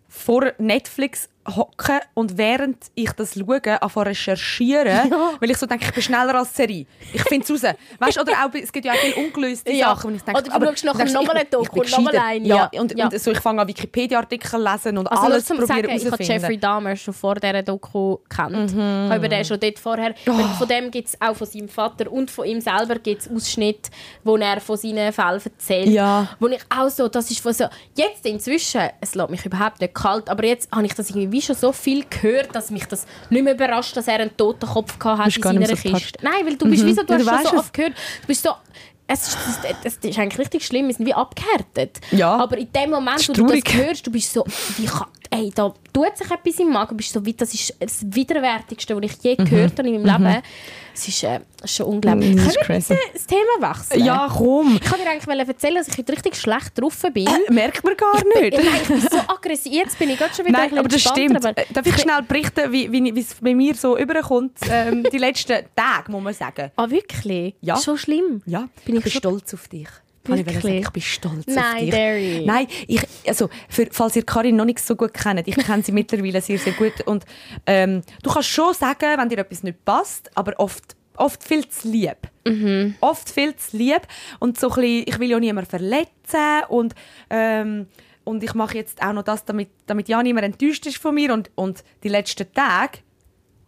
vor 0.07 0.53
Netflix 0.57 1.29
hocke 1.55 2.01
und 2.13 2.38
während 2.38 2.77
ich 2.95 3.12
das 3.13 3.33
schaue, 3.33 3.81
anfange 3.81 4.05
recherchieren, 4.07 5.12
weil 5.39 5.49
ich 5.51 5.57
so 5.57 5.65
denke, 5.65 5.86
ich 5.86 5.93
bin 5.93 6.03
schneller 6.03 6.36
als 6.36 6.55
Serie. 6.55 6.86
Ich 7.13 7.21
finde 7.23 7.43
es 7.53 7.63
raus. 7.63 7.73
Weißt, 7.99 8.19
oder 8.19 8.33
auch, 8.33 8.53
es 8.53 8.71
gibt 8.71 8.86
ja 8.86 8.93
auch 8.93 8.97
viele 8.97 9.15
ungelöste 9.15 9.71
Ja. 9.71 9.89
Sachen. 9.95 10.15
ich 10.15 10.21
denke, 10.23 10.41
Oder 10.41 10.49
du 10.49 10.55
aber 10.55 10.65
schaust 10.67 10.86
nachher 10.86 11.05
nochmal 11.05 11.23
ich- 11.38 11.41
eine 11.41 11.45
Doku 11.49 11.79
und 11.79 11.91
nochmal 11.91 12.13
gescheiter. 12.13 12.27
eine, 12.27 12.45
Ja, 12.47 12.69
ja. 12.73 12.81
und, 12.81 12.97
Ja. 12.97 13.05
und 13.07 13.19
so, 13.19 13.31
ich 13.31 13.39
fange 13.39 13.62
an 13.62 13.67
Wikipedia-Artikel 13.67 14.62
lesen 14.63 14.97
und 14.97 15.07
Also 15.07 15.23
alles 15.23 15.45
probieren 15.45 15.67
sagen, 15.67 15.89
ich 15.89 16.12
habe. 16.12 16.23
Jeffrey 16.23 16.57
Dahmer 16.57 16.95
schon 16.95 17.13
vor 17.13 17.36
dieser 17.36 17.63
Doku 17.63 18.17
gekannt. 18.17 18.73
Mhm. 18.73 19.05
Ich 19.07 19.12
habe 19.12 19.29
den 19.29 19.45
schon 19.45 19.60
dort 19.60 19.79
vorher. 19.79 20.13
weil 20.25 20.43
Von 20.57 20.67
dem 20.67 20.91
gibt 20.91 21.07
es 21.10 21.21
auch 21.21 21.36
von 21.36 21.47
seinem 21.47 21.69
Vater 21.69 22.12
und 22.12 22.29
von 22.31 22.45
ihm 22.45 22.62
selber 22.62 22.95
gibt's 22.99 23.29
Ausschnitte, 23.33 23.89
wo 24.23 24.36
er 24.38 24.60
von 24.62 24.77
seinen 24.77 25.12
Fällen 25.13 25.41
erzählt. 25.43 25.88
Ja. 25.89 26.27
Wo 26.39 26.47
ich 26.47 26.62
auch 26.75 26.89
so, 26.89 27.07
das 27.07 27.29
ist 27.31 27.39
von 27.39 27.53
so, 27.53 27.65
jetzt 27.95 28.25
inzwischen, 28.25 28.81
es 29.01 29.15
lässt 29.15 29.29
mich 29.29 29.45
überhaupt 29.45 29.79
nicht 29.81 29.93
kalt, 29.93 30.29
aber 30.29 30.43
jetzt 30.45 30.69
habe 30.71 30.86
ich 30.86 30.93
das 30.93 31.10
irgendwie 31.10 31.37
wie 31.38 31.41
schon 31.41 31.56
so 31.56 31.71
viel 31.71 32.04
gehört, 32.10 32.54
dass 32.56 32.71
mich 32.71 32.86
das 32.86 33.06
nicht 33.30 33.43
mehr 33.43 33.54
überrascht, 33.54 33.95
dass 33.95 34.08
er 34.08 34.15
einen 34.19 34.36
toten 34.36 34.67
Kopf 34.67 34.97
gehabt 34.97 35.19
hat 35.19 35.26
Bist 35.26 35.38
in 35.38 35.43
seiner 35.43 35.67
so 35.67 35.76
Kiste. 35.76 36.19
Nein, 36.21 36.45
weil 36.45 36.56
du 36.56 36.69
bist 36.69 36.86
wie 36.86 36.93
so, 36.93 37.04
du 37.04 37.13
Ja, 37.13 37.19
hast 37.19 37.28
du 37.28 37.28
schon 37.28 37.43
so 37.43 37.56
es. 37.56 37.60
oft 37.60 37.73
gehört, 37.73 37.93
du 38.21 38.28
bist 38.28 38.43
so, 38.43 38.50
es 39.10 39.28
ist, 39.30 39.38
das, 39.84 40.00
das 40.00 40.10
ist 40.12 40.19
eigentlich 40.19 40.39
richtig 40.39 40.65
schlimm, 40.65 40.88
wir 40.88 40.93
sind 40.93 41.06
wie 41.06 41.13
abgehärtet. 41.13 42.00
Ja. 42.12 42.36
Aber 42.36 42.58
in 42.58 42.71
dem 42.73 42.89
Moment, 42.89 43.28
wo 43.30 43.34
du 43.34 43.45
das 43.47 43.73
hörst, 43.73 44.06
du 44.08 44.12
bist 44.12 44.34
so, 44.34 44.43
wie 44.78 44.86
kann, 44.86 45.08
ey, 45.30 45.52
da 45.54 45.73
tut 45.97 46.17
sich 46.17 46.29
etwas 46.31 46.60
im 46.60 46.69
Magen, 46.71 46.95
bist 46.97 47.12
so 47.13 47.25
wie, 47.25 47.33
das 47.33 47.53
ist 47.53 47.73
das 47.79 48.05
Widerwärtigste, 48.05 48.95
was 48.95 49.03
ich 49.03 49.23
je 49.23 49.36
gehört 49.36 49.77
habe 49.79 49.89
in 49.89 50.01
meinem 50.03 50.23
Leben. 50.23 50.41
Es 50.93 51.07
ist, 51.07 51.23
äh, 51.23 51.39
schon 51.65 51.86
unglaublich. 51.88 52.36
Mhm, 52.36 52.45
das 52.45 52.55
Können 52.55 52.83
wir 52.89 52.95
bitte 52.95 53.12
das 53.13 53.27
Thema 53.27 53.69
wechseln? 53.69 54.03
Ja, 54.05 54.27
komm. 54.36 54.79
Ich 54.81 54.89
kann 54.89 54.99
dir 54.99 55.10
eigentlich 55.10 55.47
erzählen, 55.47 55.75
dass 55.75 55.88
ich 55.88 55.97
heute 55.97 56.12
richtig 56.13 56.36
schlecht 56.36 56.71
drauf 56.79 57.03
bin. 57.13 57.27
Äh, 57.27 57.51
merkt 57.53 57.83
man 57.83 57.95
gar 57.95 58.15
nicht. 58.15 58.57
Nein, 58.57 58.81
ich 58.81 58.88
bin 58.88 59.01
so 59.01 59.17
aggressiv. 59.27 59.71
Jetzt 59.73 59.99
bin 59.99 60.10
ich 60.10 60.17
gerade 60.17 60.33
schon 60.33 60.45
wieder 60.45 60.57
Nein, 60.57 60.71
ein 60.71 60.77
aber 60.79 60.88
das 60.88 61.01
stimmt. 61.01 61.45
Äh, 61.45 61.65
Darf 61.71 61.86
ich 61.86 61.97
schnell 61.99 62.21
berichten, 62.23 62.71
wie, 62.71 63.19
es 63.19 63.36
bei 63.36 63.53
mir 63.53 63.75
so 63.75 63.97
überkommt? 63.97 64.57
Ähm, 64.69 65.05
die 65.12 65.17
letzten 65.19 65.65
Tage, 65.75 66.12
muss 66.12 66.23
man 66.23 66.33
sagen. 66.33 66.71
Ah, 66.75 66.89
wirklich? 66.89 67.53
Ja. 67.62 67.75
So 67.75 67.95
schlimm? 67.95 68.41
Ja, 68.45 68.67
Bin 68.86 68.95
ich 68.97 69.03
bin 69.03 69.12
schon- 69.12 69.19
stolz 69.21 69.53
auf 69.53 69.67
dich. 69.67 69.88
Wirklich? 70.27 70.61
sagen, 70.61 70.77
ich 70.77 70.89
bin 70.89 71.01
stolz 71.01 71.47
auf 71.47 71.55
Nein, 71.55 71.81
dich. 71.81 71.89
Derry. 71.91 72.43
Nein, 72.45 72.67
ich, 72.87 73.01
also, 73.27 73.49
für, 73.69 73.87
falls 73.91 74.15
ihr 74.15 74.23
Karin 74.23 74.55
noch 74.55 74.65
nicht 74.65 74.79
so 74.79 74.95
gut 74.95 75.13
kennt, 75.13 75.47
ich 75.47 75.55
kenne 75.55 75.83
sie 75.83 75.91
mittlerweile 75.93 76.41
sehr, 76.41 76.57
sehr 76.57 76.73
gut. 76.73 77.01
Und, 77.05 77.25
ähm, 77.65 78.01
du 78.23 78.31
kannst 78.31 78.49
schon 78.49 78.73
sagen, 78.73 79.17
wenn 79.17 79.29
dir 79.29 79.39
etwas 79.39 79.63
nicht 79.63 79.83
passt, 79.85 80.29
aber 80.35 80.53
oft, 80.57 80.95
oft 81.15 81.43
viel 81.43 81.67
zu 81.67 81.89
lieb. 81.89 82.17
Mhm. 82.45 82.95
Oft 82.99 83.29
viel 83.29 83.55
zu 83.55 83.77
lieb. 83.77 84.01
Und 84.39 84.59
so 84.59 84.69
ein 84.69 84.75
bisschen, 84.75 85.03
ich 85.07 85.19
will 85.19 85.29
ja 85.29 85.39
niemanden 85.39 85.69
verletzen 85.69 86.63
und, 86.69 86.95
ähm, 87.29 87.87
und 88.23 88.43
ich 88.43 88.53
mache 88.53 88.77
jetzt 88.77 89.01
auch 89.01 89.13
noch 89.13 89.23
das, 89.23 89.45
damit, 89.45 89.69
damit 89.85 90.09
ja 90.09 90.21
niemand 90.21 90.45
enttäuscht 90.45 90.85
ist 90.85 90.97
von 90.97 91.15
mir. 91.15 91.33
Und, 91.33 91.49
und 91.55 91.83
die 92.03 92.09
letzten 92.09 92.51
Tage, 92.53 92.99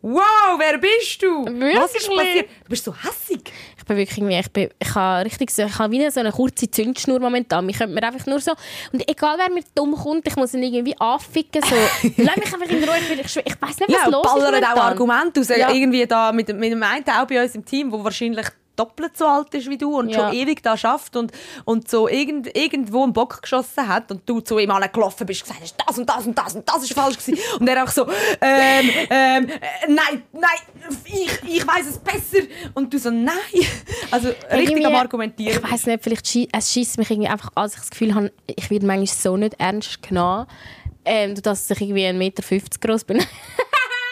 wow, 0.02 0.58
wer 0.58 0.78
bist 0.78 1.22
du? 1.22 1.46
Was 1.46 1.96
ist 1.96 2.08
Wirklich? 2.10 2.18
passiert? 2.18 2.50
Du 2.64 2.70
bist 2.70 2.84
so 2.86 2.96
hässig. 2.96 3.52
Ich 3.78 3.86
bin 3.86 3.98
wirklich 3.98 4.18
irgendwie, 4.18 4.40
ich, 4.40 4.52
bin, 4.52 4.70
ich 4.80 4.96
habe 4.96 5.26
richtig 5.26 5.52
so, 5.52 5.64
ich 5.64 5.80
habe 5.80 5.92
wie 5.92 6.10
so 6.10 6.20
eine 6.20 6.32
kurze 6.32 6.70
Zündschnur 6.70 7.20
momentan. 7.20 7.68
Ich 7.70 7.78
könnte 7.78 7.94
mir 7.94 8.04
einfach 8.04 8.26
nur 8.28 8.40
so, 8.40 8.54
und 8.94 9.10
egal 9.10 9.38
wer 9.38 9.50
mir 9.50 9.64
dumm 9.76 9.96
kommt, 9.96 10.28
ich 10.28 10.36
muss 10.36 10.54
ihn 10.54 10.64
irgendwie 10.64 10.96
anficken, 11.00 11.62
so, 11.64 11.76
lass 12.18 12.36
mich 12.36 12.54
einfach 12.54 12.70
in 12.70 12.84
Ruhe, 12.84 12.98
ich, 12.98 13.20
ich, 13.20 13.46
ich 13.46 13.62
weiss 13.62 13.80
nicht, 13.80 13.90
was 13.90 14.06
Ja, 14.06 14.08
los 14.08 14.26
ist 14.26 14.34
ballern 14.36 14.64
auch. 14.64 14.84
Argumente 14.84 15.40
aus. 15.42 15.50
Ja. 15.50 15.72
Irgendwie 15.72 16.06
da 16.06 16.32
mit, 16.32 16.48
mit 16.50 16.72
dem 16.72 16.84
einen 16.84 17.04
auch 17.10 17.26
bei 17.26 17.42
uns 17.42 17.56
im 17.56 17.66
Team, 17.66 17.92
wo 17.92 18.04
wahrscheinlich 18.04 18.48
doppelt 18.80 19.18
so 19.18 19.26
alt 19.26 19.54
ist 19.54 19.70
wie 19.70 19.78
du 19.78 19.98
und 19.98 20.10
Ja. 20.10 20.30
schon 20.30 20.34
ewig 20.34 20.63
da 20.63 20.78
schafft 20.78 21.15
und, 21.18 21.32
und 21.65 21.89
so 21.89 22.08
irgend, 22.08 22.56
irgendwo 22.56 23.04
einen 23.04 23.13
Bock 23.13 23.42
geschossen 23.42 23.88
hat 23.88 24.10
und 24.12 24.28
du 24.28 24.39
zu 24.39 24.58
ihm 24.58 24.70
gelaufen 24.94 25.26
bist 25.28 25.42
und 25.42 25.48
gesagt 25.50 25.62
hast, 25.62 25.76
das 25.86 25.98
und 26.00 26.10
das 26.10 26.26
und 26.26 26.38
das 26.38 26.56
und 26.56 26.70
das 26.70 26.84
ist 26.84 26.94
falsch 26.94 27.18
gewesen. 27.18 27.38
Und 27.60 27.68
er 27.68 27.84
auch 27.84 27.89
so, 27.89 28.08
ähm, 28.42 28.89
ähm, 29.10 29.50
äh, 29.50 29.60
nein, 29.88 30.24
nein, 30.32 30.60
ich, 31.06 31.56
ich 31.56 31.68
weiß 31.68 31.88
es 31.88 31.98
besser. 31.98 32.46
Und 32.74 32.94
du 32.94 32.98
so, 32.98 33.10
nein. 33.12 33.34
Also 34.12 34.30
richtig 34.52 34.86
am 34.86 34.96
Argumentieren. 34.96 35.62
Ich 35.63 35.72
weiß 35.72 35.88
nicht, 35.88 36.04
vielleicht 36.04 36.28
schie 36.28 36.48
es 36.52 36.72
schießt 36.72 36.98
mich 36.98 37.10
irgendwie 37.12 37.30
einfach 37.30 37.52
an, 37.56 37.63
dass 37.63 37.74
ich 37.74 37.80
das 37.80 37.89
Gefühl 37.89 38.15
habe, 38.15 38.32
ich 38.48 38.70
werde 38.70 38.86
manchmal 38.86 39.08
so 39.08 39.38
nicht 39.38 39.56
ernst 39.60 40.02
genommen, 40.02 40.48
ähm, 41.06 41.36
dass 41.36 41.70
ich 41.70 41.82
irgendwie 41.82 42.06
1,50 42.06 42.13
Meter 42.13 42.44
groß 42.80 43.04
bin. 43.04 43.20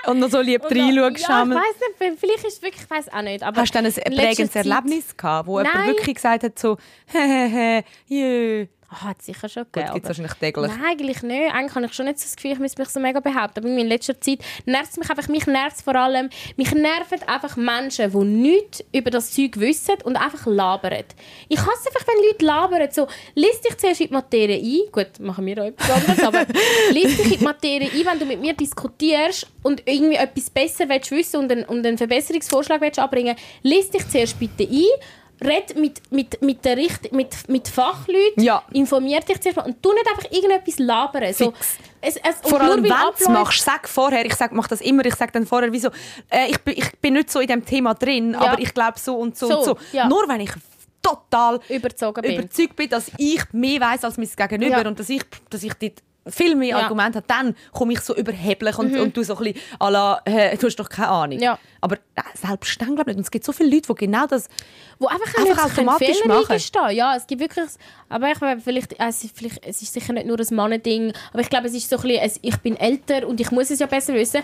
Und 0.07 0.19
noch 0.19 0.29
so 0.29 0.39
lieb 0.39 0.61
ja, 0.63 0.69
reinschaust. 0.85 1.17
ich 1.17 1.25
Schamel. 1.25 1.57
weiß 1.57 1.75
nicht, 1.99 2.19
vielleicht 2.19 2.45
ist 2.45 2.57
es 2.57 2.61
wirklich, 2.61 2.83
ich 2.83 2.89
weiß 2.89 3.11
auch 3.11 3.21
nicht. 3.21 3.43
Aber 3.43 3.61
Hast 3.61 3.75
du 3.75 3.77
dann 3.81 3.85
ein 3.85 3.93
prägendes 3.93 4.55
Erlebnis 4.55 5.17
gehabt, 5.17 5.47
wo 5.47 5.59
jemand 5.59 5.75
Nein. 5.75 5.87
wirklich 5.89 6.15
gesagt 6.15 6.43
hat, 6.43 6.57
so, 6.57 6.77
hehehe, 7.07 7.83
jö. 8.07 8.67
Ah, 8.89 9.09
hat 9.09 9.21
sicher 9.21 9.49
schon 9.49 9.63
Gut, 9.63 9.73
gegeben. 9.73 9.93
gibt 9.95 10.05
es 10.05 10.09
wahrscheinlich 10.09 10.33
täglich. 10.35 10.71
Nein, 10.71 10.81
eigentlich 10.85 11.21
nicht. 11.21 11.53
Eigentlich 11.53 11.75
habe 11.75 11.85
ich 11.87 11.93
schon 11.93 12.05
nicht 12.05 12.19
so 12.19 12.23
das 12.23 12.35
Gefühl, 12.37 12.53
ich 12.53 12.59
müsste 12.59 12.81
mich 12.81 12.89
so 12.89 13.01
mega 13.01 13.19
behaupten. 13.19 13.59
Aber 13.59 13.67
in 13.67 13.87
letzter 13.87 14.19
Zeit 14.21 14.39
nervt 14.65 14.91
es 14.91 14.97
mich 14.97 15.09
einfach, 15.09 15.27
mich 15.27 15.45
nervt 15.45 15.81
vor 15.81 15.95
allem, 15.95 16.29
mich 16.55 16.71
nerven 16.71 17.21
einfach 17.27 17.57
Menschen, 17.57 18.11
die 18.11 18.17
nichts 18.17 18.83
über 18.93 19.11
das 19.11 19.31
Zeug 19.31 19.59
wissen 19.59 19.95
und 20.05 20.15
einfach 20.15 20.45
labern. 20.45 21.03
Ich 21.49 21.59
hasse 21.59 21.89
einfach, 21.89 22.07
wenn 22.07 22.25
Leute 22.27 22.45
labern. 22.45 22.89
So, 22.91 23.07
lies 23.35 23.59
dich 23.59 23.77
zuerst 23.77 23.99
in 23.99 24.07
die 24.07 24.13
Materie 24.13 24.57
ein. 24.57 24.91
Gut, 24.91 25.19
machen 25.19 25.45
wir 25.45 25.61
auch 25.61 25.67
etwas 25.67 25.91
anderes, 25.91 26.23
aber 26.23 26.45
lies 26.91 27.17
dich 27.17 27.33
in 27.33 27.39
die 27.39 27.43
Materie 27.43 27.91
ein, 27.91 28.05
wenn 28.05 28.19
du 28.19 28.25
mit 28.25 28.39
mir 28.39 28.53
diskutierst 28.53 29.47
und 29.63 29.83
irgendwie 29.85 30.15
etwas 30.15 30.49
besser 30.49 30.87
willst 30.87 31.11
wissen 31.11 31.41
und 31.41 31.51
einen, 31.51 31.65
und 31.65 31.85
einen 31.85 31.97
Verbesserungsvorschlag 31.97 32.79
willst 32.79 32.99
abbringen 32.99 33.35
lies 33.63 33.89
dich 33.89 34.07
zuerst 34.07 34.39
bitte 34.39 34.63
ein. 34.63 34.85
Red 35.41 35.75
mit, 35.77 36.01
mit, 36.11 36.41
mit, 36.41 36.65
der 36.65 36.77
Richt 36.77 37.11
mit, 37.11 37.47
mit 37.47 37.67
Fachleuten, 37.67 38.43
Ja. 38.43 38.63
informier 38.73 39.19
dich 39.19 39.39
zuerst 39.39 39.57
mal 39.57 39.65
und 39.65 39.81
tu 39.83 39.93
nicht 39.93 40.07
einfach 40.07 40.31
irgendetwas 40.31 40.79
labern. 40.79 41.33
So, 41.33 41.53
es, 42.01 42.15
es, 42.17 42.49
Vor 42.49 42.59
allem, 42.61 42.83
wenn 42.83 42.89
du 42.89 42.95
es 43.19 43.27
machst, 43.29 43.61
sag 43.63 43.87
vorher. 43.87 44.25
Ich 44.25 44.33
sag, 44.35 44.51
mach 44.51 44.67
das 44.67 44.81
immer. 44.81 45.05
Ich 45.05 45.15
sage 45.15 45.31
dann 45.31 45.45
vorher, 45.45 45.71
wieso. 45.71 45.89
Äh, 46.29 46.47
ich, 46.49 46.59
bin, 46.61 46.75
ich 46.77 46.91
bin 46.99 47.13
nicht 47.13 47.29
so 47.31 47.39
in 47.39 47.47
dem 47.47 47.65
Thema 47.65 47.93
drin, 47.93 48.35
aber 48.35 48.59
ich 48.59 48.73
glaube 48.73 48.97
so 48.99 49.15
und 49.15 49.37
so, 49.37 49.47
So, 49.47 49.57
und 49.59 49.65
so. 49.65 49.77
ja. 49.91 50.07
Nur 50.07 50.27
wenn 50.27 50.41
ich 50.41 50.51
total 51.01 51.59
Überzogen 51.69 52.21
bin. 52.21 52.39
überzeugt 52.39 52.75
bin, 52.75 52.89
dass 52.89 53.11
ich 53.17 53.41
mehr 53.53 53.79
weiß 53.79 54.03
als 54.03 54.17
mein 54.17 54.27
Gegenüber 54.35 54.81
Ja. 54.81 54.87
und 54.87 54.99
dass 54.99 55.09
ich, 55.09 55.21
dass 55.49 55.63
ich 55.63 55.73
dort 55.75 56.01
viel 56.29 56.55
mehr 56.55 56.69
Ja. 56.69 56.77
Mhm. 56.77 56.83
Argumente 56.83 57.17
habe, 57.17 57.27
dann 57.27 57.55
komme 57.71 57.93
ich 57.93 57.99
so 58.01 58.15
überheblich 58.15 58.77
und, 58.77 58.95
und 58.97 59.15
du 59.15 59.23
so 59.23 59.37
ein 59.37 59.43
bisschen 59.43 59.61
à 59.79 59.89
la, 59.89 60.21
äh, 60.25 60.57
du 60.57 60.67
hast 60.67 60.75
doch 60.77 60.89
keine 60.89 61.09
Ahnung. 61.09 61.39
Ja. 61.39 61.57
Aber 61.81 61.95
äh, 61.95 62.21
selbst 62.33 62.81
dann 62.81 62.95
glaube 62.95 63.11
ich 63.11 63.17
nicht. 63.17 63.17
Und 63.17 63.23
es 63.23 63.31
gibt 63.31 63.45
so 63.45 63.51
viele 63.51 63.69
Leute, 63.69 63.93
die 63.93 64.05
genau 64.05 64.25
das... 64.27 64.47
wo 64.99 65.07
einfach, 65.07 65.33
Einfach 65.37 65.65
automatisch 65.65 66.17
Fehler 66.17 66.35
machen. 66.35 66.51
eingestehen. 66.51 66.91
Ja, 66.91 67.15
es 67.15 67.27
gibt 67.27 67.41
wirklich, 67.41 67.69
aber 68.09 68.31
ich 68.31 68.37
vielleicht, 68.63 68.99
also 68.99 69.27
vielleicht, 69.33 69.65
es 69.65 69.81
ist 69.81 69.93
sicher 69.93 70.13
nicht 70.13 70.27
nur 70.27 70.39
ein 70.39 70.55
Mannending, 70.55 71.13
aber 71.31 71.41
ich 71.41 71.49
glaube, 71.49 71.67
es 71.67 71.73
ist 71.73 71.89
so 71.89 71.97
ein 71.97 72.01
bisschen, 72.03 72.39
ich 72.41 72.57
bin 72.57 72.75
älter 72.77 73.27
und 73.27 73.39
ich 73.39 73.51
muss 73.51 73.69
es 73.69 73.79
ja 73.79 73.85
besser 73.85 74.13
wissen. 74.13 74.41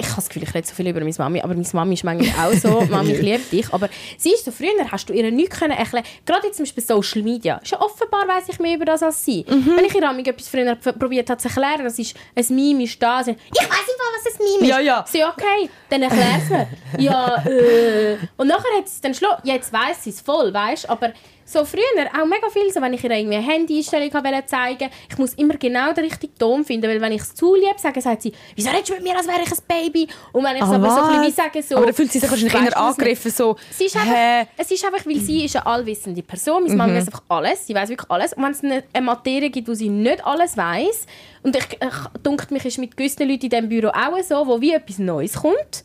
Ich 0.00 0.06
habe 0.06 0.16
das 0.16 0.28
Gefühl, 0.28 0.44
ich 0.44 0.54
rede 0.54 0.66
so 0.66 0.74
viel 0.74 0.88
über 0.88 1.00
meine 1.00 1.14
Mami, 1.16 1.40
aber 1.40 1.54
meine 1.54 1.66
Mami 1.70 1.94
ist 1.94 2.04
manchmal 2.04 2.46
auch 2.46 2.54
so. 2.54 2.80
Mami, 2.90 3.12
ich 3.12 3.20
liebe 3.20 3.42
dich. 3.50 3.72
Aber 3.72 3.88
sie 4.16 4.32
ist 4.32 4.44
so, 4.44 4.50
früher 4.50 4.90
hast 4.90 5.08
du 5.08 5.12
ihr 5.12 5.30
nichts 5.30 5.58
können 5.58 5.72
erklären 5.72 6.04
Gerade 6.24 6.46
jetzt 6.46 6.56
zum 6.56 6.64
Beispiel 6.64 6.82
Social 6.82 7.22
Media. 7.22 7.58
Ist 7.58 7.72
ja 7.72 7.80
offenbar 7.80 8.26
weiss 8.26 8.48
ich 8.48 8.58
mehr 8.58 8.76
über 8.76 8.86
das 8.86 9.02
als 9.02 9.24
sie. 9.24 9.44
Mhm. 9.48 9.76
Wenn 9.76 9.84
ich 9.84 9.94
ihr 9.94 10.00
Mami 10.00 10.22
etwas 10.22 10.48
früher 10.48 10.74
probiert 10.74 11.28
habe 11.28 11.40
zu 11.40 11.48
erklären, 11.48 11.84
das 11.84 11.98
ist 11.98 12.16
ein 12.34 12.46
Meme 12.54 12.84
ist 12.84 13.02
da. 13.02 13.22
Sie, 13.22 13.32
ich 13.32 13.60
weiss 13.60 13.86
nicht 13.86 14.00
was 14.24 14.32
ein 14.32 14.44
Meme 14.44 14.62
ist. 14.62 14.68
Ja, 14.68 14.80
ja. 14.80 15.04
Sie, 15.06 15.24
okay, 15.24 15.70
dann 15.88 16.02
erklär's 16.02 16.48
mir. 16.48 16.68
ja, 16.98 17.44
äh. 17.44 18.16
Und 18.36 18.48
nachher 18.48 18.78
hat 18.78 18.88
sie 18.88 18.94
es 18.94 19.00
dann 19.00 19.14
schon, 19.14 19.28
jetzt 19.44 19.72
weiss 19.72 20.04
sie 20.04 20.10
es 20.10 20.20
voll, 20.20 20.52
weißt 20.52 20.88
aber 20.88 21.12
so 21.50 21.64
früher 21.64 21.82
auch 22.20 22.26
mega 22.26 22.48
viel, 22.50 22.72
so 22.72 22.80
wenn 22.80 22.92
ich 22.94 23.02
ihr 23.02 23.10
irgendwie 23.10 23.36
eine 23.36 23.46
Handy-Einstellung 23.46 24.12
wollte 24.14 24.46
zeigen 24.46 24.88
ich 25.10 25.18
muss 25.18 25.34
immer 25.34 25.54
genau 25.54 25.92
den 25.92 26.04
richtigen 26.04 26.36
Ton 26.38 26.64
finden, 26.64 26.88
weil 26.88 27.00
wenn 27.00 27.12
ich 27.12 27.22
es 27.22 27.34
zu 27.34 27.54
lieb 27.54 27.78
sage, 27.78 28.00
sagt 28.00 28.22
sie, 28.22 28.32
wieso 28.54 28.70
redest 28.70 28.90
du 28.90 28.94
mit 28.94 29.02
mir, 29.02 29.16
als 29.16 29.26
wäre 29.26 29.40
ich 29.42 29.50
ein 29.50 29.58
Baby? 29.66 30.08
Und 30.32 30.44
wenn 30.44 30.56
ich 30.56 30.62
es 30.62 30.68
Ah, 30.68 30.74
aber 30.74 30.90
so 30.90 31.00
ein 31.00 31.08
bisschen 31.08 31.26
was? 31.26 31.36
sage, 31.36 31.62
so... 31.62 31.76
Aber 31.76 31.86
dann 31.86 31.94
fühlt 31.94 32.12
sie 32.12 32.18
sich 32.20 32.30
wahrscheinlich 32.30 32.54
eher 32.54 32.78
angegriffen, 32.78 33.30
so... 33.30 33.56
Sie 33.70 33.84
ist 33.86 33.96
einfach, 33.96 34.46
es 34.56 34.70
ist 34.70 34.84
einfach, 34.84 35.04
weil 35.04 35.16
sie 35.16 35.44
ist 35.44 35.56
eine 35.56 35.66
allwissende 35.66 36.22
Person. 36.22 36.62
Meine 36.62 36.72
Mhm. 36.72 36.78
Mama 36.78 36.94
weiß 36.94 37.06
einfach 37.06 37.22
alles. 37.28 37.66
Sie 37.66 37.74
weiß 37.74 37.88
wirklich 37.88 38.10
alles. 38.10 38.32
Und 38.34 38.44
wenn 38.44 38.52
es 38.52 38.62
eine, 38.64 38.84
eine 38.92 39.06
Materie 39.06 39.50
gibt, 39.50 39.68
wo 39.68 39.74
sie 39.74 39.88
nicht 39.88 40.24
alles 40.24 40.56
weiß, 40.56 41.06
und 41.42 41.56
ich, 41.56 41.64
ich 41.72 42.22
dunkt 42.22 42.50
mich 42.50 42.64
ist 42.64 42.78
mit 42.78 42.96
gewissen 42.96 43.28
Leuten 43.28 43.44
in 43.44 43.50
diesem 43.50 43.68
Büro 43.68 43.88
auch 43.88 44.22
so, 44.22 44.46
wo 44.46 44.60
wie 44.60 44.72
etwas 44.74 44.98
Neues 44.98 45.34
kommt, 45.34 45.84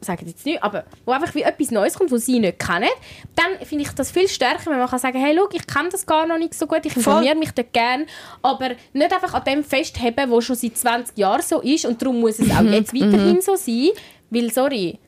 sagen 0.00 0.26
jetzt 0.26 0.46
nicht, 0.46 0.62
aber 0.62 0.84
wo 1.04 1.12
einfach 1.12 1.34
wie 1.34 1.42
etwas 1.42 1.70
Neues 1.70 1.94
kommt, 1.94 2.10
was 2.10 2.24
sie 2.26 2.38
nicht 2.38 2.58
kennen, 2.58 2.88
dann 3.36 3.66
finde 3.66 3.84
ich 3.84 3.90
das 3.90 4.10
viel 4.10 4.28
stärker, 4.28 4.70
wenn 4.70 4.78
man 4.78 4.88
kann 4.88 4.98
sagen, 4.98 5.18
hey, 5.22 5.36
schau, 5.36 5.48
ich 5.52 5.66
kenne 5.66 5.88
das 5.90 6.06
gar 6.06 6.26
noch 6.26 6.38
nicht 6.38 6.54
so 6.54 6.66
gut, 6.66 6.80
ich 6.84 6.96
informiere 6.96 7.34
mich 7.36 7.52
dort 7.52 7.72
gerne, 7.72 8.06
aber 8.42 8.70
nicht 8.92 9.12
einfach 9.12 9.34
an 9.34 9.44
dem 9.44 9.62
festheben, 9.64 10.30
was 10.30 10.44
schon 10.44 10.56
seit 10.56 10.76
20 10.76 11.18
Jahren 11.18 11.42
so 11.42 11.60
ist 11.60 11.84
und 11.84 12.00
darum 12.00 12.20
muss 12.20 12.38
es 12.38 12.50
auch 12.50 12.62
Mhm. 12.62 12.72
jetzt 12.72 12.94
weiterhin 12.94 13.40
so 13.42 13.56
sein, 13.56 13.90
weil, 14.30 14.50
sorry, 14.52 14.98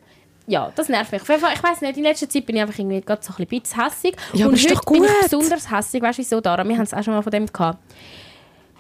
ja, 0.46 0.72
das 0.74 0.88
nervt 0.88 1.12
mich. 1.12 1.22
Ich 1.22 1.28
weiß 1.62 1.80
nicht, 1.82 1.96
in 1.96 2.02
letzter 2.02 2.28
Zeit 2.28 2.44
bin 2.44 2.56
ich 2.56 2.62
einfach 2.62 2.78
irgendwie 2.78 3.00
gerade 3.00 3.22
so 3.22 3.32
ein 3.38 3.46
bisschen 3.46 3.82
hässig. 3.84 4.16
Ja, 4.34 4.46
und 4.46 4.54
heute 4.60 4.80
bin 4.90 5.04
ich 5.04 5.10
besonders 5.22 5.70
hässig. 5.70 6.02
Weißt 6.02 6.18
du 6.18 6.22
wieso, 6.22 6.40
Dara? 6.40 6.64
Wir 6.68 6.74
haben 6.76 6.82
es 6.82 6.92
auch 6.92 7.02
schon 7.02 7.14
mal 7.14 7.22
von 7.22 7.30
dem 7.30 7.46
gehabt. 7.46 7.78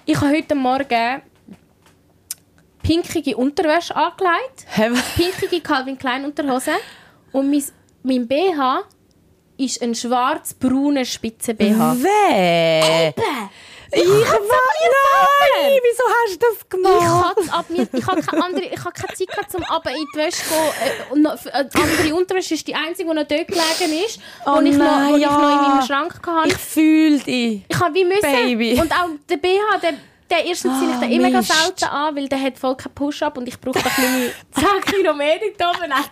Ich 0.04 0.20
habe 0.20 0.34
heute 0.36 0.54
Morgen 0.56 1.22
pinkige 2.82 3.36
Unterwäsche 3.36 3.94
angelegt, 3.94 4.66
pinkige 5.16 5.60
Calvin 5.60 5.98
Klein 5.98 6.24
Unterhose 6.24 6.72
und 7.32 7.50
mein, 7.50 7.64
mein 8.02 8.26
BH 8.28 8.82
ist 9.58 9.82
ein 9.82 9.94
schwarz-brauner 9.94 11.04
Spitze-BH. 11.04 11.96
Wer? 12.00 13.14
Ich 13.94 14.04
Nein, 14.04 15.78
wieso 15.82 16.02
hast 16.08 16.34
du 16.34 16.38
das 16.38 16.56
Ich 16.62 16.68
gemacht? 16.70 17.36
hatte 17.36 17.52
ab 17.52 17.66
mir, 17.68 17.86
ich 17.92 18.06
habe 18.06 18.22
keine 18.22 18.44
andere, 18.44 18.64
ich 18.64 18.80
habe 18.80 18.92
keine 18.92 19.14
Zeit 19.14 19.28
gehabt, 19.28 19.54
um 19.54 19.62
runter 19.62 19.90
in 19.90 20.06
die 20.14 20.18
Wäsche 20.18 20.42
gehen. 20.48 20.70
Äh, 20.80 21.12
und 21.12 21.26
äh, 21.26 21.64
die 21.68 21.78
andere 21.78 22.14
Unterwäsche 22.14 22.54
ist 22.54 22.66
die 22.66 22.74
einzige, 22.74 23.10
die 23.10 23.14
noch 23.14 23.26
dort 23.26 23.48
gelegen 23.48 24.04
ist, 24.06 24.18
Oh 24.46 24.60
die 24.62 24.70
ich, 24.70 24.76
noch, 24.78 25.10
wo 25.10 25.16
ich 25.16 25.22
ja. 25.22 25.30
noch 25.30 25.50
in 25.50 25.68
meinem 25.70 25.82
Schrank 25.86 26.20
hatte. 26.26 26.48
Ich 26.48 26.56
fühle 26.56 27.18
dich. 27.18 27.62
Ich 27.68 27.80
habe 27.80 27.94
wie 27.94 28.04
müssen. 28.04 28.22
Baby. 28.22 28.80
Und 28.80 28.90
auch 28.92 29.08
der 29.28 29.36
BH, 29.36 29.78
der, 29.82 29.92
der 30.32 30.44
erstens 30.46 30.78
ziehe 30.78 30.90
ich 30.90 30.96
den 30.98 31.10
Ah, 31.10 31.14
immer 31.14 31.30
ganz 31.30 31.48
Mist. 31.48 31.60
selten 31.62 31.84
an, 31.84 32.16
weil 32.16 32.28
der 32.28 32.40
hat 32.40 32.58
voll 32.58 32.76
keinen 32.76 32.94
Push-Up 32.94 33.36
und 33.38 33.46
ich 33.46 33.60
brauche 33.60 33.78
doch 33.78 33.98
meine 33.98 34.32
10 34.52 34.92
Kilo 34.94 35.14
mehr. 35.14 35.36
Nein. 35.88 36.04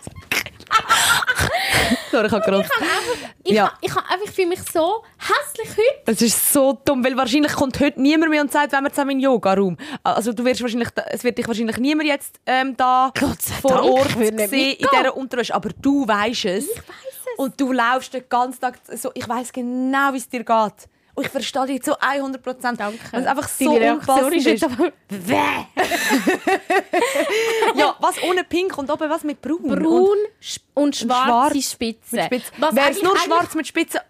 Sorry, 2.11 2.27
ich 2.27 2.31
habe 2.33 2.45
gerade... 2.45 2.65
Ich, 3.43 3.51
Ja. 3.53 3.71
ich, 3.81 3.93
ha- 3.93 4.03
einfach, 4.09 4.25
ich 4.25 4.31
fühle 4.31 4.47
mich 4.49 4.59
so 4.71 5.03
hässlich 5.17 5.69
heute. 5.71 6.01
Es 6.11 6.21
ist 6.21 6.53
so 6.53 6.77
dumm, 6.85 7.03
weil 7.03 7.17
wahrscheinlich 7.17 7.53
kommt 7.53 7.79
heute 7.79 8.01
niemand 8.01 8.29
mehr 8.31 8.41
und 8.41 8.51
sagt, 8.51 8.71
wenn 8.71 8.83
wir 8.83 8.89
zusammen 8.91 9.11
in 9.11 9.17
den 9.17 9.23
Yoga-Raum. 9.25 9.77
Also 10.03 10.31
du 10.33 10.45
wirst 10.45 10.61
wahrscheinlich, 10.61 10.89
es 11.09 11.23
wird 11.23 11.37
dich 11.37 11.47
wahrscheinlich 11.47 11.77
niemand 11.77 12.07
jetzt 12.07 12.39
ähm, 12.45 12.75
da 12.77 13.11
vor 13.61 13.71
Dank, 13.71 13.83
Ort 13.83 14.07
ich 14.19 14.49
sehen 14.49 14.75
in 14.77 14.87
dieser 14.93 15.15
Unterwäsche, 15.17 15.53
aber 15.55 15.69
du 15.81 16.07
weißt 16.07 16.45
es. 16.45 16.65
Ich 16.69 16.77
weiß 16.77 16.85
es. 16.87 17.37
Und 17.37 17.59
du 17.59 17.71
laufst 17.71 18.13
den 18.13 18.23
ganzen 18.29 18.59
Tag 18.61 18.77
so, 18.93 19.09
ich 19.13 19.27
weiß 19.27 19.51
genau, 19.51 20.13
wie 20.13 20.17
es 20.17 20.29
dir 20.29 20.43
geht. 20.43 20.87
Und 21.13 21.25
ich 21.25 21.31
verstehe 21.31 21.65
dich 21.65 21.83
zu 21.83 21.99
100 22.01 22.41
Prozent. 22.41 22.79
Danke. 22.79 22.99
Weil 23.11 23.21
es 23.21 23.27
einfach 23.27 23.47
so 23.47 23.73
Deine 23.77 23.93
unpassend 23.95 24.33
ist 24.35 24.45
ist. 24.47 24.63
aber... 24.63 24.91
Ja, 27.75 27.95
was 27.99 28.21
ohne 28.23 28.43
Pink 28.43 28.77
und 28.77 28.89
oben 28.89 29.09
was 29.09 29.23
mit 29.23 29.41
Braun. 29.41 29.67
Braun 29.67 30.17
Und 30.73 30.83
und 30.83 30.95
schwarze 30.95 31.61
schwarz 31.61 31.71
Spitze. 31.71 32.29
Was 32.57 32.75
Wäre 32.75 32.91
es 32.91 33.01
nur 33.01 33.17
schwarz 33.17 33.55
mit 33.55 33.67
Spitzen? 33.67 34.01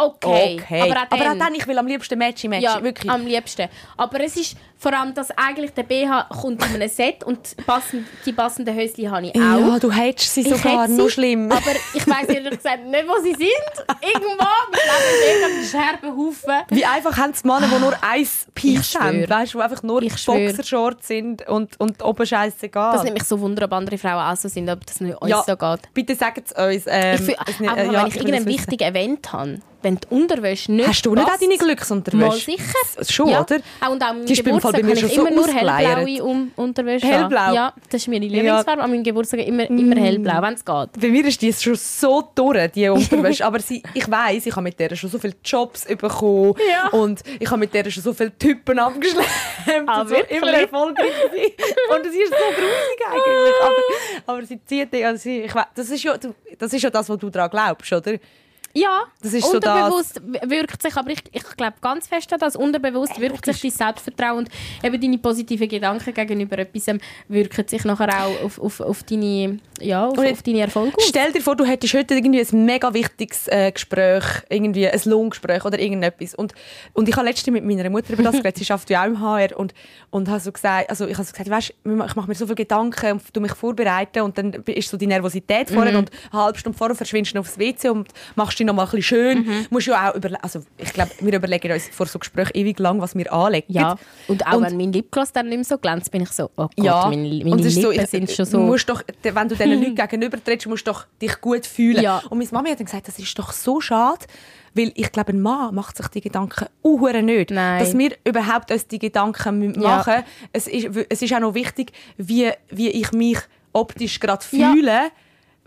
Okay. 0.00 0.60
Okay. 0.62 0.82
Aber 0.82 1.02
auch 1.02 1.18
dann. 1.24 1.38
dann, 1.40 1.54
ich 1.56 1.66
will 1.66 1.76
am 1.76 1.86
liebsten 1.88 2.16
Matchy 2.16 2.46
Matchy. 2.46 2.62
Ja, 2.62 2.80
wirklich. 2.80 3.10
am 3.10 3.26
liebsten. 3.26 3.68
Aber 3.96 4.20
es 4.20 4.36
ist 4.36 4.56
vor 4.76 4.92
allem, 4.92 5.12
dass 5.12 5.32
eigentlich 5.32 5.72
der 5.72 5.82
BH 5.82 6.28
kommt 6.40 6.64
in 6.64 6.74
einem 6.76 6.88
Set 6.88 7.24
und 7.24 7.56
passend, 7.66 8.06
die 8.24 8.32
passenden 8.32 8.76
Höschen 8.76 9.10
habe 9.10 9.26
ich 9.26 9.34
auch. 9.34 9.40
ja, 9.40 9.78
du 9.80 9.90
hättest 9.90 10.34
sie 10.34 10.42
Ich 10.42 10.48
sogar, 10.50 10.82
hätte 10.82 10.92
sie, 10.92 10.98
nur 10.98 11.10
schlimm. 11.10 11.50
Aber 11.50 11.72
ich 11.94 12.06
weiss 12.06 12.28
ehrlich 12.28 12.58
gesagt 12.58 12.84
nicht, 12.86 13.08
wo 13.08 13.20
sie 13.20 13.32
sind. 13.34 13.40
Irgendwo 14.00 14.36
mit 14.70 14.80
Scherbenhaufen. 15.68 16.54
Wie 16.70 16.84
einfach 16.84 17.16
haben 17.16 17.30
es 17.30 17.44
Männer, 17.44 17.68
die 17.68 17.80
nur 17.80 17.94
ein 18.02 18.26
Piece 18.54 18.94
haben, 18.98 19.28
weißt 19.28 19.54
du, 19.54 19.58
die 19.58 19.64
einfach 19.64 19.82
nur. 19.82 20.00
Boxershorts 20.00 21.08
sind 21.08 21.46
und, 21.48 21.78
und 21.80 22.02
oben 22.04 22.26
scheißegal. 22.26 22.92
Das 22.94 23.02
nimmt 23.04 23.14
mich 23.18 23.24
so 23.24 23.38
wunder, 23.40 23.64
ob 23.64 23.72
andere 23.72 23.98
Frauen 23.98 24.22
auch 24.32 24.36
so 24.36 24.48
sind, 24.48 24.68
ob 24.68 24.84
das 24.86 25.00
nicht 25.00 25.16
uns 25.20 25.30
ja, 25.30 25.42
so 25.46 25.56
geht. 25.56 25.94
bitte 25.94 26.14
sagt 26.14 26.50
es 26.50 26.52
uns. 26.52 26.84
Ähm, 26.86 27.14
Ich 27.14 27.20
fühl, 27.22 27.36
es 27.46 27.60
nicht- 27.60 27.70
aber 27.70 27.80
äh, 27.82 27.92
ja, 27.92 28.00
wenn 28.02 28.06
ich 28.08 28.16
irgendein 28.16 28.46
wichtiges 28.46 28.86
Event 28.88 29.32
habe, 29.32 29.60
wenn 29.82 29.96
die 29.96 30.08
Unterwäsche 30.08 30.72
nicht 30.72 30.88
Hast 30.88 31.06
du 31.06 31.14
nicht 31.14 31.26
auch 31.26 31.38
deine 31.38 31.56
Glücksunterwäsche? 31.56 32.26
Mal 32.26 32.32
sicher. 32.32 33.04
Schon, 33.08 33.28
ja. 33.28 33.42
oder? 33.42 33.58
Auch, 33.80 33.90
und 33.90 34.02
auch 34.02 34.08
Fall 34.08 34.24
Geburtstag 34.24 34.72
bei 34.72 34.82
mir 34.82 34.88
habe 34.90 34.98
schon 35.00 35.08
ich 35.08 35.14
so 35.14 35.26
immer 35.26 35.30
nur 35.30 35.46
hellblaue 35.46 36.22
um 36.24 36.52
Unterwäsche. 36.56 37.06
Hellblau? 37.06 37.54
Ja, 37.54 37.72
das 37.90 38.02
ist 38.02 38.08
meine 38.08 38.26
Lieblingsfarbe. 38.26 38.82
An 38.82 38.90
meinem 38.90 39.04
Geburtstag 39.04 39.46
immer, 39.46 39.68
immer 39.70 39.94
Mm. 39.94 39.98
hellblau, 39.98 40.42
wenn 40.42 40.54
es 40.54 40.64
geht. 40.64 41.00
Bei 41.00 41.08
mir 41.08 41.24
ist 41.26 41.40
die 41.40 41.52
schon 41.52 41.76
so 41.76 42.28
durch, 42.34 42.72
die 42.72 42.88
Unterwäsche. 42.88 43.44
Aber 43.44 43.60
sie, 43.60 43.82
ich 43.94 44.10
weiss, 44.10 44.46
ich 44.46 44.52
habe 44.52 44.62
mit 44.62 44.78
der 44.80 44.96
schon 44.96 45.10
so 45.10 45.18
viele 45.18 45.34
Jobs 45.44 45.84
bekommen. 45.84 46.54
Ja. 46.68 46.88
Und 46.98 47.22
ich 47.38 47.48
habe 47.48 47.60
mit 47.60 47.72
der 47.72 47.88
schon 47.90 48.02
so 48.02 48.12
viele 48.12 48.36
Typen 48.36 48.78
abgeschleppt. 48.78 49.28
Ah, 49.86 50.00
und 50.00 50.08
so 50.08 50.14
immer 50.16 50.52
erfolgreich. 50.52 51.12
Und 51.94 52.12
sie 52.12 52.18
ist 52.20 52.30
so 52.32 52.36
grusig 52.54 53.00
eigentlich. 53.06 53.54
Aber, 53.62 54.32
aber 54.34 54.46
sie 54.46 54.60
zieht 54.64 54.92
dich. 54.92 55.06
Also 55.06 55.22
sie, 55.22 55.40
ich 55.42 55.54
weiss, 55.54 55.66
das, 55.74 55.90
ist 55.90 56.02
ja, 56.02 56.16
das 56.58 56.72
ist 56.72 56.82
ja 56.82 56.90
das, 56.90 57.08
was 57.08 57.18
du 57.18 57.30
daran 57.30 57.50
glaubst, 57.50 57.92
oder? 57.92 58.14
Ja, 58.74 59.04
Das 59.22 59.32
ist 59.32 59.44
so 59.44 59.52
unterbewusst 59.56 60.20
wirkt 60.42 60.82
sich, 60.82 60.94
aber 60.96 61.10
ich, 61.10 61.22
ich 61.32 61.42
glaube 61.56 61.74
ganz 61.80 62.06
fest 62.06 62.32
an 62.32 62.38
das, 62.38 62.54
unterbewusst 62.54 63.18
wirkt 63.20 63.44
sich 63.44 63.60
dein 63.60 63.70
Selbstvertrauen 63.70 64.38
und 64.38 64.48
eben 64.82 65.00
deine 65.00 65.18
positiven 65.18 65.68
Gedanken 65.68 66.12
gegenüber 66.14 66.58
etwas 66.58 66.86
ähm, 66.88 67.00
wirken 67.28 67.66
sich 67.66 67.84
nachher 67.84 68.08
auch 68.26 68.44
auf, 68.44 68.58
auf, 68.60 68.80
auf, 68.80 69.02
deine, 69.04 69.58
ja, 69.80 70.06
auf, 70.06 70.18
auf 70.18 70.42
deine 70.42 70.60
Erfolge 70.60 70.96
aus. 70.96 71.06
Stell 71.08 71.32
dir 71.32 71.40
vor, 71.40 71.56
du 71.56 71.64
hättest 71.64 71.94
heute 71.94 72.14
irgendwie 72.14 72.40
ein 72.40 72.64
mega 72.66 72.92
wichtiges 72.92 73.48
äh, 73.48 73.72
Gespräch, 73.72 74.24
irgendwie 74.48 74.86
ein 74.88 75.00
Lohngespräch 75.04 75.64
oder 75.64 75.78
irgendetwas. 75.78 76.34
Und, 76.34 76.52
und 76.92 77.08
ich 77.08 77.16
habe 77.16 77.26
letztens 77.26 77.52
mit 77.54 77.64
meiner 77.64 77.88
Mutter 77.90 78.12
über 78.12 78.22
das 78.22 78.32
geredet, 78.42 78.58
sie 78.58 78.70
arbeitet 78.72 78.90
ja 78.90 79.02
auch 79.02 79.06
im 79.06 79.20
HR 79.20 79.58
und, 79.58 79.74
und 80.10 80.28
habe 80.28 80.40
so 80.40 80.52
gesagt, 80.52 80.90
also 80.90 81.06
ich 81.06 81.14
habe 81.16 81.24
so 81.26 81.32
gesagt, 81.32 81.50
weißt, 81.50 81.70
ich 81.70 82.14
mache 82.14 82.28
mir 82.28 82.34
so 82.34 82.44
viele 82.46 82.56
Gedanken 82.56 83.12
und 83.12 83.22
du 83.32 83.40
mich 83.40 83.54
vorbereiten 83.54 84.20
und 84.22 84.36
dann 84.38 84.52
ist 84.52 84.88
so 84.90 84.96
die 84.96 85.06
Nervosität 85.06 85.70
vorher 85.70 85.92
Mhm. 85.92 85.98
und 85.98 86.10
eine 86.32 86.42
halbe 86.42 86.58
Stunde 86.58 86.76
vorher 86.76 86.94
verschwindest 86.94 87.34
du 87.34 87.40
aufs 87.40 87.58
WC 87.58 87.88
und 87.88 88.08
machst 88.34 88.57
dich 88.58 88.66
noch 88.66 88.74
mal 88.74 88.82
ein 88.84 88.90
bisschen 88.90 89.02
schön. 89.02 89.38
Mhm. 89.46 89.66
Musst 89.70 89.86
ja 89.86 90.10
auch 90.10 90.14
also 90.42 90.62
ich 90.76 90.92
glaube, 90.92 91.10
wir 91.20 91.32
überlegen 91.34 91.72
uns 91.72 91.88
vor 91.88 92.06
so 92.06 92.18
Gesprächen 92.18 92.52
ewig 92.54 92.78
lang, 92.78 93.00
was 93.00 93.14
wir 93.16 93.32
anlegen. 93.32 93.72
Ja, 93.72 93.96
und 94.28 94.46
auch 94.46 94.54
Und- 94.54 94.64
wenn 94.64 94.76
mein 94.76 94.92
Lipgloss 94.92 95.32
dann 95.32 95.48
nicht 95.48 95.56
mehr 95.58 95.64
so 95.64 95.78
glänzt, 95.78 96.10
bin 96.10 96.22
ich 96.22 96.30
so, 96.30 96.44
oh 96.56 96.68
Gott, 96.68 96.72
Ja, 96.76 97.06
meine, 97.08 97.22
meine 97.28 97.50
und 97.52 97.60
es 97.60 97.66
ist 97.66 97.76
Lippen 97.76 97.92
so, 97.96 98.02
ich- 98.02 98.08
sind 98.10 98.30
schon 98.30 98.44
Du 98.46 98.50
so... 98.50 98.58
musst 98.60 98.88
doch, 98.88 99.02
wenn 99.22 99.48
du 99.48 99.54
diesen 99.56 99.80
Leuten 99.80 99.94
gegenüber 100.08 100.42
trittst, 100.42 100.66
musst 100.66 100.86
du 100.86 100.92
doch 100.92 101.06
dich 101.20 101.40
gut 101.40 101.66
fühlen. 101.66 102.02
Ja. 102.02 102.18
Und 102.30 102.38
meine 102.38 102.50
Mama 102.52 102.70
hat 102.70 102.78
dann 102.80 102.86
gesagt, 102.86 103.08
das 103.08 103.18
ist 103.18 103.38
doch 103.38 103.52
so 103.52 103.80
schade, 103.80 104.26
weil 104.74 104.92
ich 104.94 105.10
glaube, 105.10 105.32
ein 105.32 105.40
Mann 105.40 105.74
macht 105.74 105.96
sich 105.96 106.06
die 106.08 106.20
Gedanken 106.20 106.66
uhure 106.84 107.22
nicht. 107.22 107.50
Nein. 107.50 107.80
Dass 107.80 107.96
wir 107.96 108.12
überhaupt 108.24 108.70
uns 108.70 108.86
die 108.86 108.98
Gedanken 108.98 109.60
mü- 109.62 109.82
Ja. 109.82 109.96
machen. 109.96 110.22
Es, 110.52 110.68
ist, 110.68 110.88
es 111.08 111.22
ist 111.22 111.32
auch 111.34 111.40
noch 111.40 111.54
wichtig, 111.54 111.92
wie, 112.16 112.50
wie 112.68 112.88
ich 112.90 113.12
mich 113.12 113.38
optisch 113.72 114.20
gerade 114.20 114.44
Ja. 114.52 114.72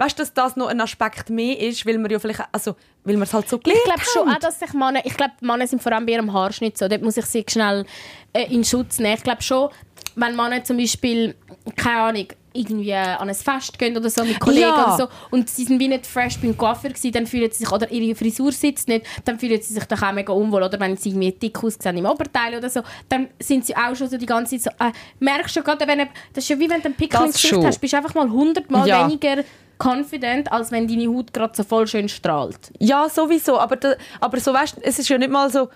Weißt 0.01 0.17
du, 0.17 0.23
dass 0.23 0.33
das 0.33 0.55
noch 0.55 0.67
ein 0.67 0.81
Aspekt 0.81 1.29
mehr 1.29 1.59
ist, 1.59 1.85
weil 1.85 1.97
wir 1.99 2.09
ja 2.11 2.17
vielleicht, 2.19 2.41
also, 2.51 2.75
weil 3.03 3.15
wir 3.17 3.23
es 3.23 3.33
halt 3.33 3.47
so 3.47 3.57
Ich 3.57 3.63
gelernt 3.63 3.83
glaube 3.85 4.01
schon 4.11 4.29
auch, 4.29 4.39
dass 4.39 4.59
sich 4.59 4.73
Männer, 4.73 5.01
ich 5.05 5.15
glaube, 5.15 5.33
Männer 5.41 5.67
sind 5.67 5.81
vor 5.81 5.91
allem 5.91 6.05
bei 6.07 6.13
ihrem 6.13 6.33
Haarschnitt 6.33 6.75
so. 6.77 6.87
Dort 6.87 7.03
muss 7.03 7.17
ich 7.17 7.25
sie 7.25 7.45
schnell 7.47 7.85
äh, 8.33 8.51
in 8.53 8.63
Schutz 8.63 8.97
nehmen. 8.97 9.13
Ich 9.15 9.23
glaube 9.23 9.43
schon, 9.43 9.69
wenn 10.15 10.35
Männer 10.35 10.63
zum 10.63 10.77
Beispiel, 10.77 11.35
keine 11.75 11.99
Ahnung, 12.01 12.27
irgendwie 12.53 12.93
an 12.93 13.29
ein 13.29 13.33
Fest 13.35 13.79
gehen 13.79 13.95
oder 13.95 14.09
so 14.09 14.25
mit 14.25 14.37
Kollegen 14.37 14.61
Ja. 14.63 14.73
oder 14.95 14.97
so 14.97 15.07
und 15.29 15.49
sie 15.49 15.63
sind 15.63 15.79
wie 15.79 15.87
nicht 15.87 16.05
fresh 16.05 16.37
beim 16.41 16.57
Coiffeur 16.57 16.89
gewesen, 16.89 17.11
dann 17.13 17.25
fühlen 17.25 17.49
sie 17.49 17.59
sich, 17.59 17.71
oder 17.71 17.89
ihre 17.89 18.13
Frisur 18.13 18.51
sitzt 18.51 18.89
nicht, 18.89 19.05
dann 19.23 19.39
fühlen 19.39 19.61
sie 19.61 19.73
sich 19.73 19.85
doch 19.85 20.01
auch 20.01 20.11
mega 20.11 20.33
unwohl. 20.33 20.61
Oder 20.63 20.77
wenn 20.79 20.97
sie 20.97 21.09
irgendwie 21.09 21.31
dick 21.31 21.63
aussehen 21.63 21.95
im 21.97 22.05
Oberteil 22.05 22.55
oder 22.57 22.69
so, 22.69 22.81
dann 23.07 23.29
sind 23.39 23.65
sie 23.65 23.73
auch 23.77 23.95
schon 23.95 24.09
so 24.09 24.17
die 24.17 24.25
ganze 24.25 24.57
Zeit 24.59 24.73
so, 24.77 24.85
äh, 24.85 24.91
merkst 25.19 25.55
du 25.55 25.61
gerade, 25.63 25.87
wenn, 25.87 25.99
du- 25.99 26.07
das 26.33 26.43
ist 26.43 26.49
ja 26.49 26.59
wie 26.59 26.69
wenn 26.69 26.81
du 26.81 26.87
einen 26.87 26.95
Pickel 26.95 27.21
im 27.21 27.27
Gesicht 27.27 27.47
schon. 27.47 27.65
hast, 27.65 27.79
bist 27.79 27.93
du 27.93 27.97
einfach 27.97 28.15
mal 28.15 28.29
hundertmal 28.29 28.85
Ja. 28.87 29.05
weniger 29.07 29.45
confident, 29.83 30.51
als 30.51 30.71
wenn 30.71 30.87
deine 30.87 31.07
Haut 31.07 31.33
gerade 31.33 31.53
so 31.55 31.63
voll 31.63 31.87
schön 31.87 32.07
strahlt. 32.09 32.71
Ja, 32.79 33.07
sowieso. 33.09 33.59
Aber, 33.59 33.75
da, 33.75 33.93
aber 34.19 34.39
so, 34.39 34.53
weißt, 34.53 34.77
es 34.81 34.99
ist 34.99 35.09
ja 35.09 35.17
nicht 35.17 35.31
mal 35.31 35.49
so. 35.49 35.69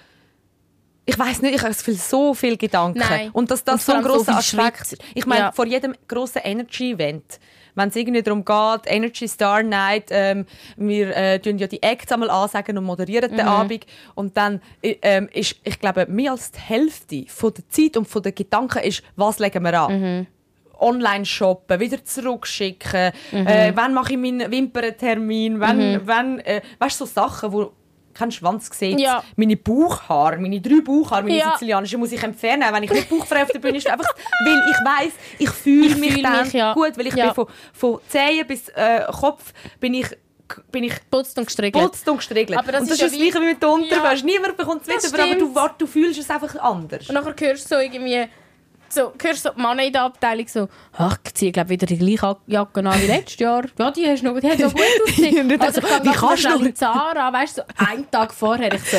Ich 1.07 1.19
weiß 1.19 1.41
nicht, 1.43 1.55
ich 1.55 1.61
habe 1.61 1.73
so 1.73 2.33
viele 2.33 2.57
Gedanken. 2.57 2.97
Nein. 2.99 3.29
Und 3.31 3.51
dass 3.51 3.59
Und 3.61 3.67
das 3.67 3.83
vor 3.83 3.93
so 3.93 3.97
ein 3.99 4.03
so 4.03 4.09
grosser 4.09 4.41
viel 4.41 4.59
Aspekt 4.59 4.93
ist. 4.93 4.97
Ich 5.13 5.25
meine, 5.27 5.41
Ja. 5.41 5.51
vor 5.51 5.67
jedem 5.67 5.93
grossen 6.07 6.41
Energy-Event, 6.43 7.39
wenn 7.75 7.89
es 7.89 7.95
irgendwie 7.95 8.23
darum 8.23 8.43
geht, 8.43 8.81
Energy 8.91 9.27
Star 9.27 9.61
Night, 9.61 10.05
ähm, 10.09 10.47
wir 10.77 11.15
äh, 11.15 11.39
tun 11.39 11.59
ja 11.59 11.67
die 11.67 11.83
Acts 11.83 12.11
einmal 12.11 12.31
ansagen 12.31 12.75
und 12.79 12.85
moderieren 12.85 13.31
Mhm. 13.31 13.37
den 13.37 13.45
Abend. 13.47 13.85
Und 14.15 14.35
dann 14.35 14.61
äh, 14.81 14.95
ähm, 15.03 15.29
ist, 15.31 15.57
ich 15.63 15.79
glaube, 15.79 16.07
mehr 16.07 16.31
als 16.31 16.51
die 16.51 16.59
Hälfte 16.59 17.25
von 17.27 17.53
der 17.53 17.69
Zeit 17.69 17.97
und 17.97 18.07
von 18.07 18.23
den 18.23 18.33
Gedanken 18.33 18.79
ist, 18.79 19.03
was 19.15 19.37
legen 19.37 19.63
wir 19.63 19.79
an. 19.79 20.01
Mhm. 20.01 20.27
Online 20.79 21.25
shoppen, 21.25 21.79
wieder 21.79 22.03
zurückschicken, 22.03 23.11
Mhm. 23.31 23.47
äh, 23.47 23.71
wann 23.75 23.93
mache 23.93 24.13
ich 24.13 24.17
meinen 24.17 24.49
Wimperntermin, 24.51 25.59
wann, 25.59 26.01
wann 26.05 26.39
äh, 26.39 26.61
weißt 26.79 26.99
du, 27.01 27.05
so 27.05 27.11
Sachen, 27.13 27.51
wo 27.51 27.71
kein 28.13 28.31
Schwanz 28.31 28.69
sieht, 28.71 28.97
Ja. 28.99 29.23
meine 29.35 29.57
Bauchhaare, 29.57 30.37
meine 30.37 30.61
drei 30.61 30.79
Bauchhaare, 30.81 31.23
meine 31.23 31.37
Ja. 31.37 31.51
sizilianischen, 31.53 31.99
muss 31.99 32.13
ich 32.13 32.23
entfernen, 32.23 32.63
wenn 32.71 32.83
ich 32.83 32.89
nicht 32.91 33.09
bauchfrei 33.09 33.43
auf 33.43 33.51
der 33.51 33.59
Bühne 33.59 33.81
stehe, 33.81 33.93
einfach, 33.93 34.09
weil 34.45 34.57
ich 34.69 34.77
weiß, 35.05 35.13
ich 35.39 35.49
fühle 35.49 35.87
Ich 35.87 35.97
mich 35.97 36.13
fühl 36.13 36.23
dann 36.23 36.43
mich, 36.45 36.53
ja. 36.53 36.73
gut, 36.73 36.97
weil 36.97 37.07
ich 37.07 37.15
Ja. 37.15 37.25
bin 37.25 37.33
von, 37.35 37.47
von 37.73 37.99
Zehen 38.07 38.47
bis 38.47 38.69
äh, 38.69 39.01
Kopf 39.11 39.51
bin 39.79 39.93
ich 39.95 40.07
bin 40.71 40.83
ich 40.83 40.93
Putzt 41.09 41.37
und 41.39 41.45
gestriegelt. 41.47 41.83
putzt 41.83 42.07
und 42.07 42.17
gestriegelt. 42.17 42.59
Aber 42.59 42.71
das 42.71 42.81
und 42.83 42.91
das 42.91 42.97
ist 42.97 43.01
ja 43.01 43.07
das 43.07 43.17
Gleiche 43.17 43.41
wie 43.41 43.45
mit 43.53 43.63
der 43.63 43.69
Unterwäsche. 43.71 44.23
Niemand 44.27 44.55
bekommt 44.55 44.83
es 44.83 44.87
mit, 44.87 45.13
aber, 45.13 45.23
aber 45.23 45.69
du, 45.69 45.75
du 45.79 45.87
fühlst 45.87 46.19
es 46.19 46.29
einfach 46.29 46.55
anders. 46.57 47.09
Und 47.09 47.15
nachher 47.15 47.33
hörst 47.47 47.65
du 47.71 47.75
so 47.75 47.81
irgendwie, 47.81 48.27
so, 48.89 49.13
hörst 49.21 49.43
so 49.43 49.49
die 49.49 49.61
Männer 49.61 49.83
in 49.83 49.93
der 49.93 50.03
Abteilung 50.03 50.47
so, 50.47 50.67
ach, 50.97 51.17
ich 51.25 51.33
ziehe 51.33 51.51
glaub, 51.51 51.69
wieder 51.69 51.85
die 51.85 51.97
gleiche 51.97 52.37
Jacke 52.47 52.79
an 52.79 53.01
wie 53.01 53.07
letztes 53.07 53.39
Jahr. 53.39 53.63
Ja, 53.77 53.91
die 53.91 54.05
hast 54.07 54.21
du 54.23 54.31
noch, 54.33 54.39
die 54.39 54.49
hat 54.49 54.57
so 54.59 54.69
gut 54.69 54.81
ausgesehen. 55.07 55.61
Also, 55.61 55.81
so, 55.81 55.87
ich 55.87 56.03
wie 56.03 56.11
kannst 56.13 56.45
du- 56.45 56.65
in 56.65 56.75
Zara, 56.75 57.33
weißt 57.33 57.57
du, 57.57 57.61
so 57.61 57.85
einen 57.85 58.09
Tag 58.11 58.33
vorher, 58.33 58.73
ich 58.73 58.83
so, 58.89 58.97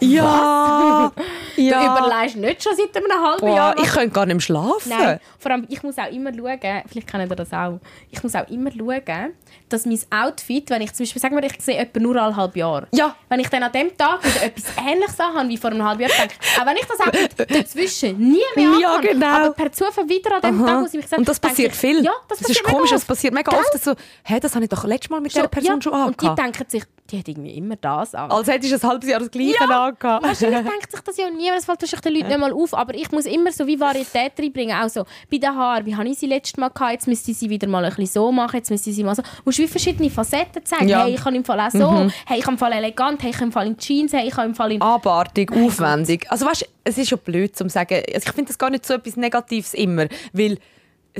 Ja! 0.10 1.12
Du 1.56 1.62
überlegst 1.66 2.36
nicht 2.36 2.62
schon 2.62 2.72
seit 2.74 2.96
einem 2.96 3.12
halben 3.22 3.40
Boah, 3.40 3.56
Jahr. 3.56 3.78
ich 3.78 3.88
könnte 3.90 4.10
gar 4.10 4.24
nicht 4.24 4.42
schlafen. 4.42 4.88
Nein, 4.88 5.20
vor 5.38 5.50
allem, 5.50 5.66
ich 5.68 5.82
muss 5.82 5.98
auch 5.98 6.10
immer 6.10 6.32
schauen, 6.32 6.58
vielleicht 6.88 7.06
kennt 7.06 7.30
ihr 7.30 7.36
das 7.36 7.52
auch, 7.52 7.80
ich 8.10 8.22
muss 8.22 8.34
auch 8.34 8.48
immer 8.48 8.70
schauen, 8.72 9.34
dass 9.68 9.84
mein 9.84 10.00
Outfit, 10.10 10.70
wenn 10.70 10.80
ich 10.82 10.92
zum 10.94 11.04
Beispiel, 11.04 11.20
sagen 11.20 11.36
wir, 11.36 11.42
ich 11.44 11.60
sehe 11.60 11.76
etwa 11.76 12.00
nur 12.00 12.16
alle 12.16 12.34
halb 12.34 12.56
Jahr. 12.56 12.86
Ja. 12.92 13.14
Wenn 13.28 13.40
ich 13.40 13.48
dann 13.48 13.62
an 13.62 13.72
dem 13.72 13.94
Tag 13.96 14.24
wieder 14.24 14.42
etwas 14.44 14.64
Ähnliches 14.78 15.18
habe 15.18 15.48
wie 15.48 15.56
vor 15.58 15.70
einem 15.70 15.84
halben 15.86 16.00
Jahr, 16.02 16.10
denke 16.18 16.34
ich, 16.40 16.60
auch 16.60 16.66
wenn 16.66 16.76
ich 16.76 16.86
das 16.86 17.00
auch 17.00 17.46
dazwischen 17.46 18.18
nie 18.18 18.40
mehr 18.56 18.70
Ja, 18.80 18.98
genau. 19.00 19.26
aber 19.26 19.50
per 19.52 19.70
Zufall 19.72 20.08
wieder 20.08 20.36
an 20.36 20.40
dem 20.40 20.62
Aha. 20.64 20.66
Tag 20.72 20.80
muss 20.80 20.94
ich 20.94 21.00
mich 21.00 21.08
sagen, 21.08 21.20
Und 21.20 21.28
das 21.28 21.38
passiert 21.38 21.72
ich, 21.72 21.78
viel. 21.78 22.02
Ja, 22.04 22.12
das, 22.28 22.38
das 22.38 22.48
passiert 22.48 22.66
ist 22.66 22.72
komisch, 22.74 22.90
das 22.90 23.04
passiert 23.04 23.34
mega 23.34 23.52
oft. 23.52 23.74
dass 23.74 23.84
So, 23.84 23.94
hä, 24.24 24.40
das 24.40 24.54
habe 24.54 24.64
ich 24.64 24.70
doch 24.70 24.84
letztes 24.84 25.10
Mal 25.10 25.20
mit 25.20 25.32
dieser 25.34 25.48
Person 25.48 25.76
ja. 25.76 25.82
schon 25.82 25.92
Und 25.92 26.20
die 26.20 26.26
angehabt. 26.26 26.38
denken 26.56 26.70
sich, 26.70 26.84
die 27.10 27.18
hat 27.18 27.28
irgendwie 27.28 27.50
immer 27.56 27.76
das 27.76 28.14
an. 28.14 28.30
Als 28.30 28.48
hättest 28.48 28.72
du 28.72 28.76
ein 28.86 28.90
halbes 28.90 29.08
Jahr 29.08 29.20
das 29.20 29.30
Gleiche 29.30 29.54
Ja. 29.68 29.86
angehabt. 29.86 30.24
Wahrscheinlich 30.24 30.60
denkt 30.70 30.90
sich 30.90 31.00
das 31.00 31.16
ja 31.16 31.28
niemand, 31.30 31.58
das 31.58 31.64
fällt 31.64 31.82
wahrscheinlich 31.82 32.00
den 32.02 32.12
Leuten 32.14 32.28
nicht 32.28 32.38
mal 32.40 32.52
auf. 32.52 32.74
Aber 32.74 32.94
ich 32.94 33.10
muss 33.10 33.26
immer 33.26 33.52
so 33.52 33.66
wie 33.66 33.78
Varietät 33.80 34.32
reinbringen. 34.38 34.76
Auch 34.76 34.88
so 34.88 35.04
bei 35.30 35.38
den 35.38 35.54
Haaren, 35.54 35.86
wie 35.86 35.94
habe 35.96 36.08
ich 36.08 36.18
sie 36.18 36.26
letztes 36.26 36.56
Mal 36.56 36.68
gehabt, 36.68 36.92
jetzt 36.92 37.08
müsste 37.08 37.30
ich 37.32 37.38
sie 37.38 37.50
wieder 37.50 37.68
mal 37.68 37.84
ein 37.84 37.90
bisschen 37.90 38.06
so 38.22 38.32
machen, 38.32 38.56
jetzt 38.56 38.70
müsste 38.70 38.90
ich 38.90 38.96
sie 38.96 39.04
mal 39.04 39.14
so. 39.14 39.22
Du 39.22 39.28
musst 39.44 39.58
wie 39.58 39.66
verschiedene 39.68 40.10
Facetten 40.10 40.64
zeigen. 40.64 40.88
Ja. 40.88 41.04
Hey, 41.04 41.14
ich 41.14 41.20
kann 41.22 41.34
im 41.34 41.44
Fall 41.44 41.60
auch 41.60 41.70
so, 41.70 42.10
hey, 42.26 42.38
ich 42.38 42.44
habe 42.44 42.52
im 42.52 42.58
Fall 42.58 42.72
elegant, 42.72 43.22
hey, 43.22 43.30
ich 43.30 43.36
habe 43.36 43.46
im 43.46 43.52
Fall 43.52 43.66
in 43.66 43.76
Jeans, 43.76 44.12
hey, 44.12 44.28
ich 44.28 44.36
habe 44.36 44.46
im 44.48 44.54
Fall 44.54 44.72
in... 44.72 44.82
Abartig, 44.82 45.50
aufwendig. 45.52 46.26
Also 46.30 46.46
weißt, 46.46 46.68
es 46.84 46.98
ist 46.98 47.08
schon 47.08 47.18
blöd 47.18 47.56
zu 47.56 47.68
sagen. 47.68 48.02
Also 48.14 48.28
ich 48.28 48.32
finde 48.34 48.48
das 48.48 48.58
gar 48.58 48.70
nicht 48.70 48.86
so 48.86 48.94
etwas 48.94 49.16
Negatives 49.16 49.74
immer, 49.74 50.06
weil 50.32 50.58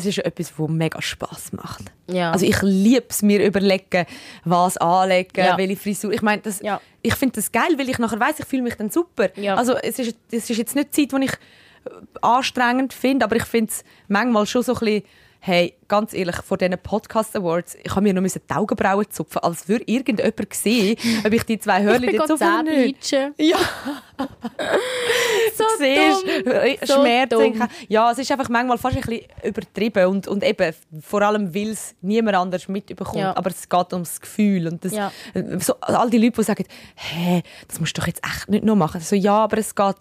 es 0.00 0.06
ist 0.06 0.18
etwas, 0.24 0.52
was 0.58 0.68
mega 0.68 1.00
Spaß 1.00 1.52
macht. 1.52 1.84
Ja. 2.08 2.32
Also 2.32 2.44
ich 2.46 2.60
liebe 2.62 3.06
es 3.08 3.22
mir 3.22 3.44
überlegen, 3.44 4.06
was 4.44 4.76
anlegen, 4.76 5.30
Ja. 5.36 5.56
welche 5.56 5.76
Frisur. 5.76 6.12
Ich 6.12 6.22
meine, 6.22 6.42
das, 6.42 6.60
Ja. 6.60 6.80
ich 7.02 7.14
finde 7.14 7.36
das 7.36 7.52
geil, 7.52 7.74
weil 7.78 7.88
ich 7.88 7.98
nachher 7.98 8.18
weiß, 8.20 8.40
ich 8.40 8.46
fühle 8.46 8.62
mich 8.62 8.74
dann 8.74 8.90
super. 8.90 9.28
Ja. 9.36 9.54
Also 9.56 9.76
es 9.76 9.98
ist, 9.98 10.16
es 10.30 10.50
ist 10.50 10.56
jetzt 10.58 10.74
nicht 10.74 10.96
die 10.96 11.06
Zeit, 11.08 11.20
die 11.20 11.24
ich 11.26 11.32
äh, 11.32 11.90
anstrengend 12.20 12.92
finde, 12.92 13.24
aber 13.24 13.36
ich 13.36 13.44
finde 13.44 13.70
es 13.70 13.84
manchmal 14.08 14.46
schon 14.46 14.62
so 14.62 14.74
ein 14.74 14.78
bisschen 14.80 15.02
Hey, 15.42 15.74
ganz 15.88 16.12
ehrlich, 16.12 16.36
vor 16.36 16.58
diesen 16.58 16.76
Podcast 16.76 17.34
Awards, 17.34 17.74
ich 17.82 17.90
habe 17.92 18.02
mir 18.02 18.12
noch 18.12 18.22
die 18.22 18.54
Augenbrauen 18.54 19.06
zupfen, 19.10 19.38
als 19.42 19.66
würde 19.68 19.84
irgendjemand 19.86 20.52
sehen, 20.52 20.96
ob 21.26 21.32
ich 21.32 21.44
die 21.44 21.58
zwei 21.58 21.82
Hörli 21.82 22.12
jetzt 22.12 22.26
gerade 22.26 22.34
oder 22.34 22.62
nicht. 22.62 23.10
Ja, 23.10 23.56
So 25.56 25.64
siehst, 25.78 26.46
dumm. 26.46 26.52
äh, 26.52 26.76
So 26.84 26.94
Schmerzen. 27.00 27.54
dumm. 27.58 27.68
Ja, 27.88 28.10
es 28.12 28.18
ist 28.18 28.30
einfach 28.30 28.50
manchmal 28.50 28.76
fast 28.76 28.96
ein 28.96 29.02
bisschen 29.02 29.24
übertrieben 29.42 30.06
und, 30.08 30.28
und 30.28 30.44
eben, 30.44 30.74
vor 31.00 31.22
allem, 31.22 31.54
weil 31.54 31.70
es 31.70 31.94
niemand 32.02 32.36
anders 32.36 32.68
mitbekommt. 32.68 33.16
Ja. 33.16 33.34
Aber 33.34 33.48
es 33.48 33.66
geht 33.66 33.92
ums 33.94 34.20
Gefühl. 34.20 34.68
Und 34.68 34.84
das, 34.84 34.92
Ja. 34.92 35.10
äh, 35.32 35.58
so, 35.58 35.74
all 35.80 36.10
die 36.10 36.18
Leute, 36.18 36.32
die 36.36 36.42
sagen, 36.44 36.64
hä, 36.96 37.42
das 37.66 37.80
musst 37.80 37.96
du 37.96 38.02
doch 38.02 38.06
jetzt 38.06 38.20
echt 38.26 38.50
nicht 38.50 38.64
noch 38.64 38.76
machen. 38.76 39.00
So, 39.00 39.16
ja, 39.16 39.38
aber 39.38 39.56
es 39.56 39.74
geht 39.74 39.96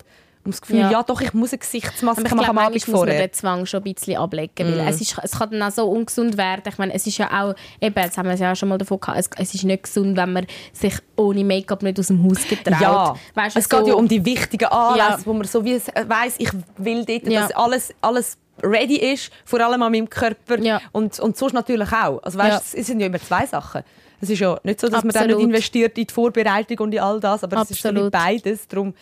ums 0.49 0.61
Gefühl, 0.61 0.79
Ja. 0.79 0.91
ja, 0.91 1.03
doch, 1.03 1.21
ich 1.21 1.33
muss 1.33 1.51
eine 1.51 1.59
Gesichtsmaske 1.59 2.21
machen 2.23 2.37
glaube, 2.37 2.49
am 2.49 2.57
Abend 2.57 2.71
manchmal 2.71 2.71
muss 2.71 2.87
man 2.87 2.95
vorher. 3.07 3.27
den 3.27 3.33
Zwang 3.33 3.65
schon 3.65 3.83
ein 3.83 3.93
bisschen 3.93 4.17
ablegen, 4.17 4.51
weil 4.57 4.79
es, 4.87 5.01
ist, 5.01 5.17
es 5.23 5.31
kann 5.31 5.51
dann 5.51 5.61
auch 5.63 5.71
so 5.71 5.85
ungesund 5.89 6.37
werden. 6.37 6.63
Ich 6.67 6.77
meine, 6.77 6.93
es 6.93 7.05
ist 7.07 7.17
ja 7.17 7.27
auch, 7.27 7.53
eben, 7.81 7.95
jetzt 8.03 8.17
haben 8.17 8.27
wir 8.27 8.33
es 8.33 8.39
ja 8.39 8.51
auch 8.51 8.55
schon 8.55 8.69
mal 8.69 8.77
davon 8.77 8.99
gehabt, 8.99 9.19
es, 9.19 9.29
es 9.37 9.53
ist 9.53 9.63
nicht 9.63 9.83
gesund, 9.83 10.17
wenn 10.17 10.33
man 10.33 10.45
sich 10.73 10.93
ohne 11.15 11.43
Make-up 11.43 11.83
nicht 11.83 11.99
aus 11.99 12.07
dem 12.07 12.23
Haus 12.23 12.47
getraut. 12.47 12.81
Ja, 12.81 13.15
Weißt 13.35 13.55
es 13.57 13.69
geht 13.69 13.79
so- 13.79 13.87
ja 13.87 13.93
um 13.93 14.07
die 14.07 14.23
wichtigen 14.25 14.65
Anlässe, 14.65 15.09
Ja. 15.09 15.19
wo 15.25 15.33
man 15.33 15.45
so 15.47 15.63
wie 15.63 15.75
weiß, 15.79 16.35
ich 16.39 16.49
will 16.77 17.05
dort, 17.05 17.27
Ja. 17.27 17.41
dass 17.41 17.51
alles, 17.51 17.93
alles 18.01 18.37
ready 18.61 18.95
ist, 18.97 19.31
vor 19.45 19.61
allem 19.61 19.81
an 19.81 19.91
meinem 19.91 20.09
Körper 20.09 20.59
Ja. 20.59 20.81
und, 20.91 21.17
und 21.19 21.37
sonst 21.37 21.53
natürlich 21.53 21.91
auch. 21.93 22.21
Also 22.23 22.37
weißt, 22.37 22.73
Ja. 22.73 22.79
es 22.79 22.87
sind 22.87 22.99
ja 22.99 23.05
immer 23.07 23.19
zwei 23.19 23.45
Sachen. 23.45 23.83
Es 24.21 24.29
ist 24.29 24.39
ja 24.39 24.59
nicht 24.63 24.81
so, 24.81 24.89
dass 24.89 25.05
man 25.05 25.13
dann 25.13 25.27
nicht 25.27 25.35
Absolut. 25.35 25.43
investiert 25.49 25.97
in 25.97 26.05
die 26.05 26.13
Vorbereitung 26.13 26.77
und 26.79 26.93
in 26.93 26.99
all 26.99 27.21
das, 27.21 27.41
aber 27.41 27.61
es 27.61 27.71
ist 27.71 27.81
so 27.81 27.87
Absolut. 27.87 28.11
beides, 28.11 28.67
darum 28.67 28.93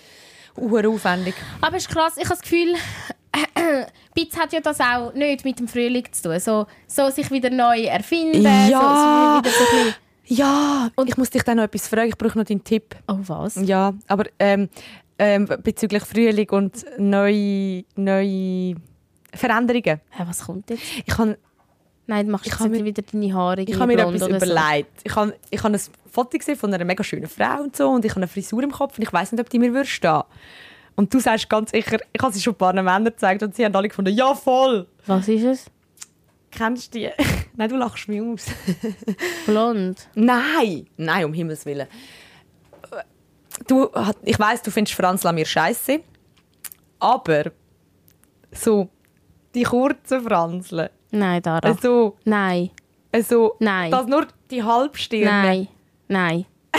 aufwendig. 0.57 1.35
Aber 1.61 1.77
es 1.77 1.83
ist 1.87 1.89
krass, 1.93 2.13
ich 2.17 2.25
habe 2.25 2.35
das 2.35 2.41
Gefühl, 2.41 2.73
Bitz 4.15 4.37
hat 4.37 4.53
ja 4.53 4.59
das 4.59 4.79
auch 4.79 5.13
nicht 5.13 5.45
mit 5.45 5.59
dem 5.59 5.67
Frühling 5.67 6.05
zu 6.11 6.23
tun. 6.29 6.39
So, 6.39 6.65
so 6.87 7.09
sich 7.09 7.29
wieder 7.31 7.49
neu 7.49 7.83
erfinden, 7.83 8.41
Ja. 8.69 9.41
so, 9.43 9.49
so 9.49 9.93
Ja, 10.25 10.89
und 10.95 11.07
ich 11.09 11.17
muss 11.17 11.29
dich 11.29 11.43
dann 11.43 11.57
noch 11.57 11.63
etwas 11.65 11.87
fragen, 11.87 12.09
ich 12.09 12.17
brauche 12.17 12.37
noch 12.37 12.45
deinen 12.45 12.63
Tipp. 12.63 12.95
Oh 13.07 13.17
was? 13.21 13.55
Ja, 13.63 13.93
aber 14.07 14.25
ähm, 14.39 14.69
ähm, 15.19 15.47
bezüglich 15.63 16.03
Frühling 16.03 16.49
und 16.49 16.85
neue, 16.97 17.83
neue 17.95 18.75
Veränderungen. 19.33 20.01
Hä, 20.09 20.23
was 20.25 20.45
kommt 20.45 20.69
jetzt? 20.69 20.83
Ich 21.05 21.17
habe 21.17 21.37
Nein, 22.09 22.25
du 22.25 22.31
machst 22.31 22.47
Ich 22.47 22.53
jetzt 22.53 22.69
mir- 22.69 22.83
wieder 22.85 23.01
deine 23.03 23.33
Haare 23.33 23.61
Ich 23.61 23.75
habe 23.75 23.87
mir 23.87 23.99
etwas 23.99 24.23
oder 24.23 24.39
so. 24.39 24.45
überlegt. 24.45 25.01
Ich 25.03 25.15
habe, 25.15 25.35
ich 25.49 25.61
habe 25.63 25.75
ein 25.75 25.81
Foto 26.11 26.37
gesehen 26.37 26.55
von 26.55 26.73
einer 26.73 26.85
mega 26.85 27.03
schönen 27.03 27.27
Frau 27.27 27.61
und 27.61 27.75
so 27.75 27.89
und 27.89 28.05
ich 28.05 28.11
habe 28.11 28.21
eine 28.21 28.27
Frisur 28.27 28.63
im 28.63 28.71
Kopf 28.71 28.97
und 28.97 29.03
ich 29.03 29.11
weiß 29.11 29.33
nicht, 29.33 29.41
ob 29.41 29.49
die 29.49 29.59
mir 29.59 29.73
würde 29.73 29.85
stehen. 29.87 30.23
Und 30.95 31.13
du 31.13 31.19
sagst 31.19 31.49
ganz 31.49 31.71
sicher, 31.71 31.97
ich 32.13 32.21
habe 32.23 32.33
sie 32.33 32.41
schon 32.41 32.53
ein 32.53 32.57
paar 32.57 32.73
Männern 32.73 33.03
gezeigt 33.05 33.43
und 33.43 33.55
sie 33.55 33.63
haben 33.65 33.75
alle 33.75 33.89
gefunden, 33.89 34.13
ja 34.15 34.33
voll. 34.33 34.87
Was 35.05 35.27
ist 35.27 35.43
es? 35.43 35.65
Kennst 36.49 36.95
du 36.95 36.99
die? 36.99 37.09
Nein, 37.57 37.69
du 37.69 37.75
lachst 37.75 38.07
mich 38.07 38.21
aus. 38.21 38.45
Blond. 39.45 40.07
Nein, 40.15 40.87
nein, 40.95 41.25
um 41.25 41.33
Himmels 41.33 41.65
Willen. 41.65 41.87
Du, 43.67 43.89
ich 44.23 44.39
weiß, 44.39 44.61
du 44.61 44.71
findest 44.71 44.95
Franz 44.95 45.23
Lamir 45.23 45.45
scheiße, 45.45 45.99
aber 46.99 47.51
so 48.51 48.87
die 49.55 49.63
kurzen 49.63 50.21
Franzle, 50.21 50.91
Nein, 51.11 51.41
Dara. 51.41 51.75
so, 51.81 52.17
Nein. 52.25 52.71
so, 53.21 53.55
Nein. 53.59 53.91
dass 53.91 54.05
nur 54.07 54.27
die 54.51 54.63
Halbstirne 54.63 55.25
Nein. 55.25 55.67
Nein. 56.07 56.45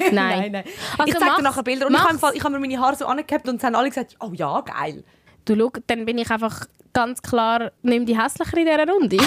Nein. 0.00 0.12
Nein, 0.12 0.52
nein. 0.52 0.64
Also 0.96 1.12
ich 1.12 1.18
zeige 1.18 1.36
dir 1.36 1.42
nachher 1.42 1.62
Bilder. 1.62 1.86
Und 1.86 1.94
ich 1.94 1.98
mach's. 1.98 2.22
habe, 2.22 2.36
ich 2.36 2.44
habe 2.44 2.54
mir 2.54 2.60
meine 2.60 2.78
Haare 2.80 2.96
so 2.96 3.06
angehabt 3.06 3.48
und 3.48 3.56
es 3.56 3.64
haben 3.64 3.74
alle 3.74 3.88
gesagt, 3.88 4.16
oh 4.20 4.30
ja, 4.32 4.60
geil. 4.60 5.02
Du 5.44 5.56
schau, 5.58 5.72
dann 5.88 6.04
bin 6.04 6.18
ich 6.18 6.30
einfach 6.30 6.66
ganz 6.92 7.20
klar, 7.20 7.72
nimm 7.82 8.06
die 8.06 8.16
hässlicher 8.20 8.56
in 8.58 8.66
dieser 8.66 8.86
Runde. 8.88 9.16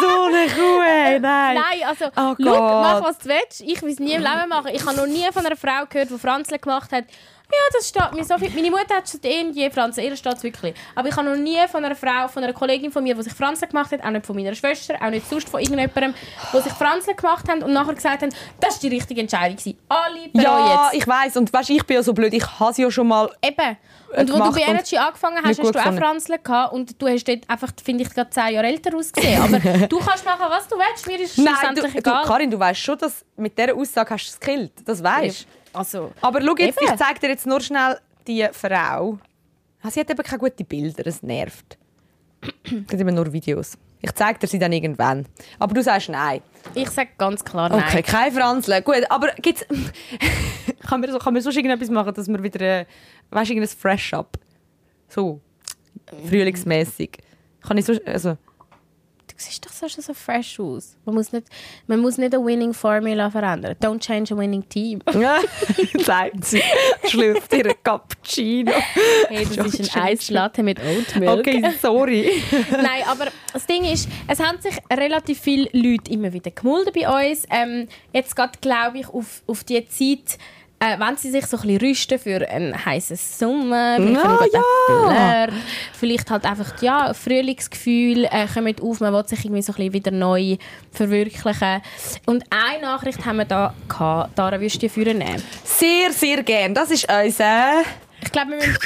So 0.00 0.24
eine 0.24 0.46
Kuh, 0.48 0.82
ey, 0.82 1.20
nein. 1.20 1.54
Nein, 1.56 1.84
also, 1.86 2.06
Oh 2.16 2.34
schau, 2.42 2.80
mach 2.80 3.02
was 3.02 3.18
du 3.18 3.28
willst. 3.28 3.60
Ich 3.60 3.80
will 3.82 3.92
es 3.92 4.00
nie 4.00 4.12
im 4.12 4.22
Leben 4.22 4.48
machen. 4.48 4.70
Ich 4.72 4.84
habe 4.84 4.96
noch 4.96 5.06
nie 5.06 5.24
von 5.32 5.46
einer 5.46 5.56
Frau 5.56 5.86
gehört, 5.88 6.10
die 6.10 6.18
Franzle 6.18 6.58
gemacht 6.58 6.92
hat. 6.92 7.04
Ja, 7.50 7.58
das 7.72 7.88
steht 7.88 8.12
mir 8.14 8.24
so 8.24 8.38
viel. 8.38 8.50
Meine 8.50 8.70
Mutter 8.70 8.96
hat 8.96 9.08
schon 9.08 9.20
eh 9.22 9.42
je 9.52 9.70
Franzle, 9.70 10.04
ihr 10.04 10.16
steht 10.16 10.42
wirklich. 10.42 10.74
Aber 10.94 11.08
ich 11.08 11.16
habe 11.16 11.28
noch 11.28 11.36
nie 11.36 11.58
von 11.70 11.84
einer 11.84 11.94
Frau, 11.94 12.26
von 12.26 12.42
einer 12.42 12.54
Kollegin 12.54 12.90
von 12.90 13.04
mir, 13.04 13.14
die 13.14 13.22
sich 13.22 13.34
Franzle 13.34 13.68
gemacht 13.68 13.92
hat, 13.92 14.02
auch 14.02 14.10
nicht 14.10 14.24
von 14.24 14.34
meiner 14.34 14.54
Schwester, 14.54 14.94
auch 15.00 15.10
nicht 15.10 15.28
sonst 15.28 15.48
von 15.48 15.60
irgendjemandem, 15.60 16.14
die 16.52 16.60
sich 16.60 16.72
Franzle 16.72 17.14
gemacht 17.14 17.46
haben 17.48 17.62
und 17.62 17.72
nachher 17.72 17.94
gesagt 17.94 18.22
haben, 18.22 18.34
das 18.60 18.74
war 18.74 18.80
die 18.80 18.96
richtige 18.96 19.20
Entscheidung. 19.20 19.56
gewesen. 19.56 19.78
Alle 19.88 20.28
bereuen 20.32 20.42
Ja, 20.42 20.88
es. 20.90 20.98
ich 20.98 21.06
weiß 21.06 21.36
und 21.36 21.52
weißt, 21.52 21.70
ich 21.70 21.84
bin 21.84 21.96
ja 21.96 22.02
so 22.02 22.14
blöd, 22.14 22.32
ich 22.32 22.46
habe 22.60 22.72
sie 22.72 22.82
ja 22.82 22.90
schon 22.90 23.08
mal... 23.08 23.30
Eben. 23.42 23.76
Und 24.16 24.32
wo 24.32 24.38
du 24.38 24.52
bei 24.52 24.60
Energy 24.62 24.96
angefangen 24.96 25.38
hast, 25.44 25.58
hast 25.58 25.74
du 25.74 25.78
auch. 25.78 25.94
Franzle 25.94 26.38
gehabt 26.38 26.72
und 26.72 27.00
du 27.02 27.08
hast 27.08 27.24
dort 27.28 27.48
einfach, 27.48 27.72
finde 27.84 28.04
ich, 28.04 28.10
gerade 28.10 28.30
zehn 28.30 28.54
Jahre 28.54 28.68
älter 28.68 28.96
ausgesehen. 28.96 29.42
Aber 29.42 29.58
du 29.88 29.98
kannst 29.98 30.24
machen, 30.24 30.46
was 30.48 30.66
du 30.68 30.76
willst, 30.76 31.06
mir 31.06 31.20
ist 31.20 31.36
es 31.36 31.44
Nein, 31.44 31.46
du, 31.46 31.58
schlussendlich 31.58 31.92
du, 31.92 31.98
egal. 31.98 32.24
Karin, 32.24 32.50
du 32.50 32.58
weißt 32.58 32.80
schon, 32.80 32.96
dass 32.98 33.24
mit 33.36 33.58
dieser 33.58 33.74
Aussage 33.74 34.14
hast 34.14 34.26
du 34.26 34.30
es 34.30 34.40
gekillt. 34.40 34.72
Das 34.84 35.02
weißt 35.02 35.46
also, 35.74 36.12
Aber 36.20 36.40
schau 36.40 36.54
jetzt, 36.56 36.80
Eben. 36.80 36.92
ich 36.92 36.98
zeige 36.98 37.20
dir 37.20 37.28
jetzt 37.28 37.46
nur 37.46 37.60
schnell 37.60 37.98
die 38.26 38.46
Frau. 38.52 39.18
Ah, 39.82 39.90
Sie 39.90 40.00
hat 40.00 40.10
eben 40.10 40.22
keine 40.22 40.38
guten 40.38 40.64
Bilder, 40.64 41.06
es 41.06 41.22
nervt. 41.22 41.76
Es 42.64 42.70
gibt 42.70 42.92
immer 42.92 43.12
nur 43.12 43.32
Videos. 43.32 43.76
Ich 44.00 44.12
zeige 44.12 44.38
dir 44.38 44.46
sie 44.46 44.58
dann 44.58 44.72
irgendwann. 44.72 45.26
Aber 45.58 45.74
du 45.74 45.82
sagst 45.82 46.10
nein. 46.10 46.42
ich 46.74 46.90
sage 46.90 47.10
ganz 47.16 47.42
klar 47.42 47.70
nein. 47.70 47.82
Okay, 47.82 48.02
kein 48.02 48.32
Franzle. 48.32 48.82
Gut, 48.82 49.02
aber 49.08 49.28
gibt's... 49.40 49.64
kann, 50.86 51.00
man 51.00 51.10
so, 51.10 51.18
kann 51.18 51.32
man 51.32 51.42
sonst 51.42 51.56
irgendetwas 51.56 51.88
machen, 51.88 52.12
dass 52.12 52.28
man 52.28 52.42
wieder... 52.42 52.60
Äh, 52.60 52.86
weißt 53.30 53.50
du, 53.50 53.54
irgendein 53.54 53.76
Fresh-Up? 53.76 54.38
So. 55.08 55.40
Frühlingsmäßig. 56.28 57.18
Kann 57.62 57.78
ich 57.78 57.86
so... 57.86 57.94
Also, 58.04 58.36
Du 59.36 59.42
siehst 59.42 59.66
doch 59.66 59.72
so 59.72 59.88
schon 59.88 60.04
so 60.04 60.14
fresh 60.14 60.60
aus. 60.60 60.96
Man 61.04 61.16
muss 61.16 61.32
nicht, 61.32 61.48
man 61.88 61.98
muss 61.98 62.18
nicht 62.18 62.32
eine 62.32 62.44
Winning 62.44 62.72
Formula 62.72 63.28
verändern. 63.30 63.74
Don't 63.82 63.98
change 63.98 64.32
a 64.32 64.36
winning 64.36 64.68
team. 64.68 65.00
ja, 65.12 65.40
sagt 65.98 66.44
sie. 66.44 66.62
Schlürft 67.08 67.52
ihren 67.52 67.74
Cappuccino. 67.82 68.70
Hey, 69.26 69.44
das 69.44 69.74
ist 69.74 69.96
ein 69.96 70.02
Eislatte 70.02 70.62
mit 70.62 70.78
Oatmilk. 70.78 71.40
Okay, 71.40 71.64
sorry. 71.82 72.42
Nein, 72.70 73.02
aber 73.08 73.26
das 73.52 73.66
Ding 73.66 73.84
ist, 73.84 74.08
es 74.28 74.38
haben 74.38 74.60
sich 74.60 74.76
relativ 74.88 75.40
viele 75.40 75.68
Leute 75.72 76.12
immer 76.12 76.32
wieder 76.32 76.52
gemulden 76.52 76.92
bei 76.94 77.30
uns. 77.30 77.44
Ähm, 77.50 77.88
jetzt 78.12 78.36
gerade 78.36 78.56
glaube 78.60 79.00
ich 79.00 79.08
auf, 79.08 79.42
auf 79.48 79.64
die 79.64 79.84
Zeit, 79.88 80.38
äh, 80.84 80.98
wenn 81.00 81.16
sie 81.16 81.30
sich 81.30 81.46
so 81.46 81.56
ein 81.56 81.62
bisschen 81.62 81.80
rüsten 81.80 82.18
für 82.18 82.48
einen 82.48 82.84
heißen 82.84 83.16
Sommer, 83.16 83.96
vielleicht 83.96 84.52
guten 84.52 85.14
ja. 85.14 85.46
Vielleicht 85.92 86.30
halt 86.30 86.44
einfach 86.44 86.80
ja, 86.82 87.14
Frühlingsgefühl 87.14 88.24
äh, 88.26 88.46
kommt 88.52 88.82
auf, 88.82 89.00
man 89.00 89.12
will 89.14 89.26
sich 89.26 89.44
irgendwie 89.44 89.62
so 89.62 89.72
ein 89.72 89.76
bisschen 89.76 89.92
wieder 89.92 90.10
neu 90.10 90.56
verwirklichen. 90.92 91.80
Und 92.26 92.44
eine 92.50 92.82
Nachricht 92.82 93.24
haben 93.24 93.36
wir 93.38 93.44
da 93.44 93.74
gehabt, 93.88 94.38
Dara, 94.38 94.60
würdest 94.60 94.82
du 94.82 94.88
führen 94.88 95.18
nehmen? 95.18 95.42
Sehr, 95.64 96.12
sehr 96.12 96.42
gern. 96.42 96.74
Das 96.74 96.90
ist 96.90 97.06
unser... 97.10 97.82
Ich 98.22 98.32
glaube, 98.32 98.52
wir 98.52 98.56
müssen, 98.56 98.78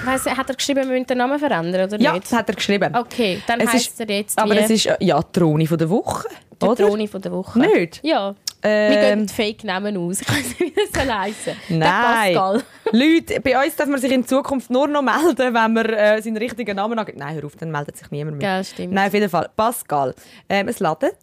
ich 0.00 0.06
weiss, 0.06 0.26
hat 0.26 0.48
er 0.48 0.56
geschrieben, 0.56 0.80
wir 0.80 0.86
müssen 0.86 1.06
den 1.06 1.18
Namen 1.18 1.38
verändern, 1.38 1.86
oder 1.88 2.00
Ja, 2.00 2.12
nicht? 2.12 2.24
das 2.24 2.32
hat 2.32 2.48
er 2.48 2.56
geschrieben. 2.56 2.94
Okay, 2.94 3.40
dann 3.46 3.60
Es 3.60 3.72
heisst 3.72 3.90
ist- 3.92 4.00
er 4.00 4.10
jetzt 4.16 4.36
Aber 4.38 4.52
wie 4.54 4.58
es 4.58 4.70
ist 4.70 4.86
äh, 4.86 4.96
ja 5.00 5.20
die 5.22 5.38
Drohne 5.38 5.66
von 5.66 5.78
der 5.78 5.88
Woche. 5.88 6.28
die 6.60 6.66
oder? 6.66 6.86
Drohne 6.88 7.06
von 7.06 7.22
der 7.22 7.30
Woche. 7.30 7.60
Nicht? 7.60 8.00
Ja. 8.02 8.34
Wir 8.62 8.70
Ähm, 8.70 9.18
gehen 9.20 9.28
Fake-Namen 9.28 9.96
aus. 9.96 10.20
Ich 10.20 10.28
weiß 10.28 10.36
nicht, 10.36 10.60
wie 10.60 10.72
das 10.72 11.02
soll 11.04 11.12
heissen. 11.12 11.56
Nein. 11.68 11.80
Der 11.80 12.40
Pascal. 12.40 12.62
Leute, 12.92 13.40
bei 13.40 13.64
uns 13.64 13.74
darf 13.76 13.88
man 13.88 14.00
sich 14.00 14.12
in 14.12 14.26
Zukunft 14.26 14.70
nur 14.70 14.86
noch 14.86 15.02
melden, 15.02 15.36
wenn 15.54 15.72
man 15.72 15.76
äh, 15.86 16.22
seinen 16.22 16.36
richtigen 16.36 16.76
Namen 16.76 16.98
angibt. 16.98 17.18
Nein, 17.18 17.34
hör 17.34 17.44
auf, 17.44 17.56
dann 17.56 17.70
meldet 17.70 17.96
sich 17.96 18.10
niemand 18.10 18.38
mehr. 18.38 18.56
Ja, 18.58 18.64
stimmt. 18.64 18.92
Nein, 18.92 19.08
auf 19.08 19.14
jeden 19.14 19.28
Fall. 19.28 19.48
Pascal. 19.56 20.14
Ähm, 20.48 20.68
es 20.68 20.78
ladet. 20.80 21.16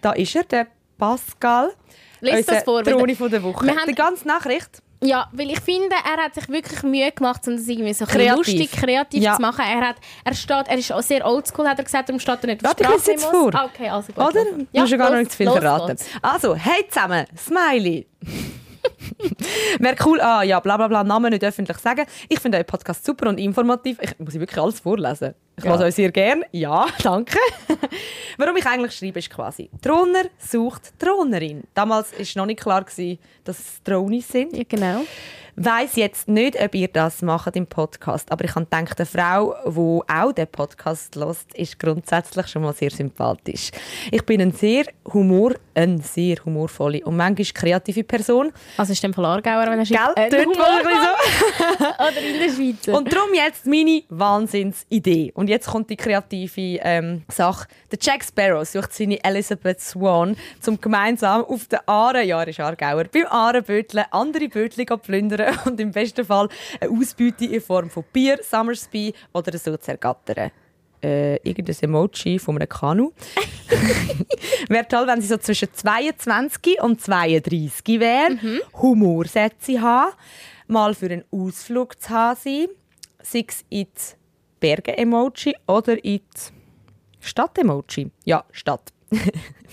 Da 0.00 0.12
ist 0.12 0.34
er, 0.34 0.44
der 0.44 0.66
Pascal. 0.98 1.70
Lies 2.20 2.46
das 2.46 2.64
vor, 2.64 2.82
der- 2.82 2.98
von 2.98 3.30
der 3.30 3.42
Woche. 3.42 3.66
Wir 3.66 3.76
haben- 3.76 3.86
Die 3.88 3.94
ganze 3.94 4.26
Nachricht. 4.26 4.82
Ja, 5.02 5.28
weil 5.32 5.50
ich 5.50 5.60
finde, 5.60 5.90
er 5.94 6.24
hat 6.24 6.34
sich 6.34 6.48
wirklich 6.48 6.82
Mühe 6.82 7.12
gemacht, 7.12 7.46
um 7.46 7.56
das 7.56 7.68
irgendwie 7.68 7.92
so 7.92 8.06
Kreativ. 8.06 8.36
lustig, 8.36 8.72
kreativ 8.72 9.22
Ja. 9.22 9.36
zu 9.36 9.42
machen. 9.42 9.62
Er, 9.68 9.88
hat, 9.88 9.96
er, 10.24 10.34
steht, 10.34 10.68
er 10.68 10.78
ist 10.78 10.90
auch 10.92 11.02
sehr 11.02 11.24
oldschool, 11.26 11.68
hat 11.68 11.78
er 11.78 11.84
gesagt, 11.84 12.08
darum 12.08 12.18
steht 12.18 12.38
er 12.42 12.46
nicht 12.46 12.64
auf 12.66 12.78
lese 12.78 13.10
jetzt 13.12 13.24
vor. 13.26 13.54
Ah, 13.54 13.66
okay, 13.66 13.88
also 13.90 14.12
gut. 14.12 14.24
Oder? 14.24 14.44
los. 14.44 14.66
Ja, 14.72 14.80
Musst 14.80 14.92
du 14.92 14.98
gar 14.98 15.04
noch 15.10 15.12
los- 15.16 15.18
nicht 15.20 15.30
zu 15.32 15.36
viel 15.36 15.46
los 15.46 15.56
verraten. 15.58 15.86
geht's. 15.88 16.06
Also, 16.22 16.54
hey 16.54 16.86
zusammen, 16.88 17.26
Smiley. 17.36 18.06
Wäre 19.78 19.96
cool, 20.04 20.20
ah 20.20 20.42
ja, 20.42 20.60
bla 20.60 20.76
bla 20.76 20.88
bla, 20.88 21.04
Namen 21.04 21.30
nicht 21.30 21.44
öffentlich 21.44 21.76
sagen. 21.78 22.06
Ich 22.28 22.40
finde 22.40 22.58
euren 22.58 22.66
Podcast 22.66 23.04
super 23.04 23.28
und 23.28 23.38
informativ. 23.38 23.98
Ich 24.00 24.18
muss 24.18 24.34
ich 24.34 24.40
wirklich 24.40 24.60
alles 24.62 24.80
vorlesen. 24.80 25.34
Ich 25.58 25.64
Ja. 25.64 25.70
ja. 25.80 25.86
euch 25.86 25.94
sehr 25.94 26.12
gern. 26.12 26.44
Ja, 26.52 26.86
danke. 27.02 27.38
Warum 28.36 28.56
ich 28.56 28.66
eigentlich 28.66 28.92
schreibe, 28.92 29.18
ist 29.20 29.30
quasi, 29.30 29.70
Drohner 29.80 30.24
sucht 30.38 30.92
Drohnerin. 30.98 31.64
Damals 31.74 32.12
war 32.12 32.26
noch 32.42 32.46
nicht 32.46 32.60
klar, 32.60 32.84
gewesen, 32.84 33.18
dass 33.44 33.58
es 33.58 33.82
Drohnis 33.82 34.28
sind. 34.28 34.54
Ja, 34.56 34.64
genau. 34.68 35.00
weiß 35.58 35.96
jetzt 35.96 36.28
nicht, 36.28 36.60
ob 36.62 36.74
ihr 36.74 36.88
das 36.88 37.22
macht 37.22 37.56
im 37.56 37.66
Podcast, 37.66 38.30
aber 38.30 38.44
ich 38.44 38.54
habe 38.54 38.66
gedacht, 38.66 38.98
eine 38.98 39.06
Frau, 39.06 39.54
die 39.64 40.12
auch 40.12 40.32
den 40.32 40.46
Podcast 40.48 41.16
hört, 41.16 41.38
ist 41.54 41.78
grundsätzlich 41.78 42.46
schon 42.48 42.60
mal 42.60 42.74
sehr 42.74 42.90
sympathisch. 42.90 43.70
Ich 44.10 44.22
bin 44.26 44.42
ein 44.42 44.52
sehr 44.52 44.84
Humor, 45.14 45.54
eine 45.74 46.02
sehr 46.02 46.36
humorvolle 46.44 47.00
und 47.06 47.16
manchmal 47.16 47.46
kreative 47.54 48.04
Person. 48.04 48.52
Also 48.76 48.92
ist 48.92 49.02
dem 49.02 49.14
von 49.14 49.24
Aargauer, 49.24 49.62
wenn 49.70 49.78
er 49.78 49.84
Gell? 49.86 49.96
schreibt. 49.96 50.18
Äh, 50.18 50.28
Dort 50.28 50.42
ein 50.42 50.48
bisschen 50.48 51.86
Oder 51.98 52.20
in 52.20 52.38
der 52.38 52.54
Schweiz. 52.54 52.84
so. 52.84 52.94
Und 52.96 53.10
darum 53.10 53.32
jetzt 53.32 53.64
meine 53.64 54.02
Wahnsinnsidee. 54.10 55.32
Und 55.34 55.45
jetzt 55.48 55.68
kommt 55.68 55.90
die 55.90 55.96
kreative 55.96 56.80
ähm, 56.82 57.22
Sache. 57.28 57.68
Der 57.90 57.98
Jack 58.00 58.24
Sparrow 58.24 58.66
sucht 58.66 58.92
seine 58.92 59.22
Elizabeth 59.22 59.80
Swan, 59.80 60.36
um 60.66 60.80
gemeinsam 60.80 61.44
auf 61.44 61.66
der 61.66 61.88
Aare, 61.88 62.22
ja, 62.22 62.40
er 62.40 62.48
ist 62.48 62.60
Aargauer, 62.60 63.04
beim 63.04 63.26
Aareböteln 63.26 64.04
andere 64.10 64.48
Bötchen 64.48 64.86
zu 64.86 64.98
plündern 64.98 65.58
und 65.64 65.80
im 65.80 65.92
besten 65.92 66.24
Fall 66.24 66.48
eine 66.80 66.90
Ausbeute 66.90 67.44
in 67.46 67.60
Form 67.60 67.90
von 67.90 68.04
Bier, 68.12 68.38
Summersby 68.42 69.12
oder 69.32 69.56
so 69.58 69.76
zu 69.76 69.90
ergattern. 69.90 70.50
Äh, 71.02 71.36
irgendein 71.48 71.76
Emoji 71.82 72.38
von 72.38 72.56
einem 72.56 72.68
Kanu. 72.68 73.12
wäre 74.68 74.88
toll, 74.88 75.06
wenn 75.06 75.20
sie 75.20 75.28
so 75.28 75.36
zwischen 75.36 75.68
22 75.72 76.80
und 76.80 77.00
32 77.00 78.00
wäre, 78.00 78.38
Humorsätze 78.74 79.80
haben, 79.80 80.12
mal 80.66 80.94
für 80.94 81.06
einen 81.06 81.24
Ausflug 81.30 82.00
zu 82.00 82.10
haben 82.10 82.38
sein, 82.42 82.66
sei 83.22 83.44
es 83.46 83.64
in 83.68 83.86
die 83.86 84.25
Berge-Emoji 84.60 85.54
oder 85.66 85.92
in 86.04 86.20
die 86.20 86.22
Stadt-Emoji. 87.20 88.10
Ja, 88.24 88.44
Stadt. 88.52 88.92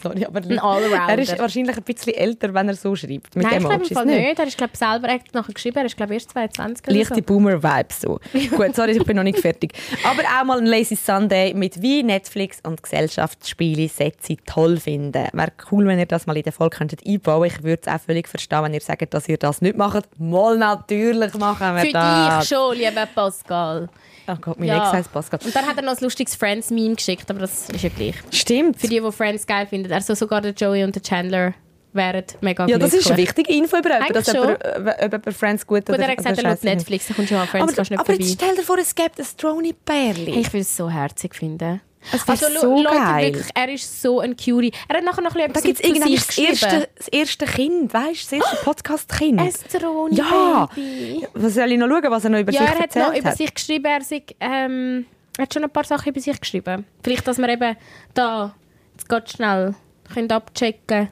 Sorry, 0.01 0.25
aber 0.25 0.41
er 0.43 1.17
ist 1.17 1.39
wahrscheinlich 1.39 1.77
ein 1.77 1.83
bisschen 1.83 2.13
älter, 2.13 2.53
wenn 2.53 2.67
er 2.67 2.75
so 2.75 2.95
schreibt. 2.95 3.35
Mit 3.35 3.45
Nein, 3.45 3.61
ich 3.61 3.67
glaube 3.67 3.85
Fall 3.85 4.05
nicht. 4.05 4.37
Er 4.37 4.45
ist 4.45 4.57
glaube 4.57 4.75
selber 4.75 5.07
er 5.07 5.19
nachher 5.31 5.53
geschrieben, 5.53 5.77
er 5.77 5.85
ist 5.85 5.95
glaube 5.95 6.13
erst 6.13 6.31
22 6.31 6.87
oder 6.87 6.95
Leichte 6.95 7.15
so. 7.15 7.21
Boomer-Vibes 7.21 8.01
so. 8.01 8.19
Gut, 8.55 8.75
sorry, 8.75 8.91
ich 8.91 9.03
bin 9.05 9.15
noch 9.15 9.23
nicht 9.23 9.39
fertig. 9.39 9.73
Aber 10.03 10.21
auch 10.23 10.43
mal 10.43 10.59
ein 10.59 10.65
Lazy 10.65 10.95
Sunday 10.95 11.53
mit 11.53 11.81
Wein, 11.81 12.07
Netflix 12.07 12.59
und 12.63 12.83
Gesellschaftsspiele 12.83 13.87
Sätze 13.87 14.35
toll 14.45 14.77
finden. 14.77 15.13
Wäre 15.31 15.53
cool, 15.71 15.87
wenn 15.87 15.99
ihr 15.99 16.05
das 16.05 16.27
mal 16.27 16.35
in 16.35 16.43
der 16.43 16.53
Folge 16.53 16.77
könntet 16.77 17.05
einbauen 17.07 17.47
Ich 17.47 17.63
würde 17.63 17.81
es 17.85 17.87
auch 17.87 18.01
völlig 18.01 18.27
verstehen, 18.27 18.63
wenn 18.63 18.73
ihr 18.73 18.81
sagt, 18.81 19.13
dass 19.13 19.29
ihr 19.29 19.37
das 19.37 19.61
nicht 19.61 19.77
macht. 19.77 20.07
Mal 20.19 20.57
natürlich 20.57 21.33
machen 21.35 21.75
wir 21.75 21.85
Für 21.85 21.91
das. 21.91 22.39
dich 22.39 22.55
schon, 22.55 22.75
lieber 22.75 23.07
Pascal. 23.07 23.89
Oh 24.27 24.35
Gott, 24.39 24.59
mein 24.59 24.69
Ja. 24.69 24.85
Ex 24.85 24.93
heißt 24.93 25.11
Pascal. 25.13 25.39
Und 25.43 25.55
dann 25.55 25.65
hat 25.65 25.75
er 25.77 25.83
noch 25.83 25.97
ein 25.97 26.03
lustiges 26.03 26.35
Friends-Meme 26.35 26.95
geschickt, 26.95 27.29
aber 27.29 27.39
das 27.41 27.69
ist 27.69 27.81
ja 27.83 27.89
gleich. 27.89 28.15
Stimmt. 28.31 28.79
Für 28.79 28.87
die, 28.87 28.99
die 29.01 29.11
Friends 29.11 29.45
geil 29.45 29.67
finden. 29.67 29.91
Also 29.91 30.13
sogar 30.15 30.41
der 30.41 30.51
Joey 30.53 30.83
und 30.83 30.95
der 30.95 31.01
Chandler 31.01 31.53
wären 31.91 32.23
mega 32.41 32.65
ja, 32.67 32.77
das 32.79 32.93
ist 32.93 33.07
eine 33.07 33.17
wichtige 33.17 33.53
Info 33.53 33.77
über 33.77 33.91
jemanden, 33.93 34.13
dass 34.13 34.27
jemand, 34.33 34.63
äh, 34.63 34.77
ob 35.05 35.11
jemand 35.11 35.33
Friends 35.33 35.67
gut 35.67 35.85
Gut, 35.85 35.89
oder 35.95 36.03
er 36.05 36.09
hat 36.11 36.17
gesagt, 36.17 36.37
er 36.39 36.49
schaut. 36.51 36.63
Netflix, 36.63 37.07
da 37.07 37.13
kommst 37.13 37.31
du 37.31 37.35
mal 37.35 37.45
Friends, 37.45 37.63
Aber, 37.67 37.73
kannst 37.75 37.91
nicht 37.91 37.99
aber 37.99 38.13
jetzt 38.13 38.27
vorbei. 38.39 38.43
stell 38.45 38.55
dir 38.55 38.63
vor, 38.63 38.77
es 38.79 38.95
gibt 38.95 39.19
ein 39.19 39.25
Stroni-Bärli. 39.25 40.31
Hey, 40.31 40.41
ich 40.41 40.53
will 40.53 40.61
es 40.61 40.75
so 40.75 40.89
herzig 40.89 41.35
finden. 41.35 41.81
Es 42.11 42.27
Also, 42.27 42.45
so 42.59 42.81
Leute, 42.83 42.95
geil. 42.97 43.25
wirklich, 43.33 43.47
er 43.53 43.69
ist 43.73 44.01
so 44.01 44.19
ein 44.19 44.35
Curie. 44.35 44.71
Er 44.87 44.97
hat 44.97 45.03
nachher 45.05 45.21
noch 45.21 45.35
ein 45.35 45.41
Da 45.41 45.47
bisschen 45.47 45.63
gibt 45.73 45.79
es 45.79 45.87
irgendwann 45.89 46.13
das 46.13 46.37
erste, 46.37 46.65
geschrieben. 46.65 46.83
das 46.97 47.07
erste 47.07 47.45
Kind, 47.45 47.93
weißt 47.93 48.31
du? 48.31 48.37
Das 48.39 48.45
erste 48.49 48.65
Podcast-Kind. 48.65 49.39
Ein 49.39 49.51
Stroni 49.51 50.15
Ja. 50.15 50.69
Baby. 50.75 51.27
Was 51.33 51.53
soll 51.53 51.71
ich 51.71 51.77
noch 51.77 51.87
schauen, 51.87 52.03
was 52.11 52.23
er 52.25 52.29
noch 52.31 52.39
über 52.39 52.51
Ja, 52.51 52.59
sich 52.61 52.69
er 52.69 52.75
hat 52.75 52.81
erzählt 52.83 53.07
noch 53.07 53.15
über 53.17 53.29
hat? 53.29 53.37
sich 53.37 53.53
geschrieben, 53.53 53.85
er, 53.85 54.01
sei, 54.01 54.23
ähm, 54.39 55.05
er 55.37 55.43
hat 55.43 55.53
schon 55.53 55.63
ein 55.63 55.69
paar 55.69 55.83
Sachen 55.85 56.09
über 56.09 56.19
sich 56.19 56.39
geschrieben. 56.39 56.85
Vielleicht, 57.03 57.27
dass 57.27 57.37
wir 57.37 57.49
eben 57.49 57.75
da, 58.13 58.53
jetzt 58.93 59.07
ganz 59.07 59.31
schnell, 59.31 59.75
können 60.13 60.31
abchecken 60.31 61.09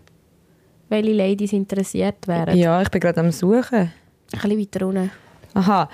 welche 0.90 1.14
Ladies 1.14 1.54
interessiert 1.54 2.28
wären. 2.28 2.58
Ja, 2.58 2.82
ich 2.82 2.90
bin 2.90 3.00
gerade 3.00 3.22
am 3.22 3.32
Suchen. 3.32 3.80
Ein 3.80 3.92
bisschen 4.34 4.60
weiter 4.60 4.86
unten. 4.88 5.10
Aha. 5.54 5.90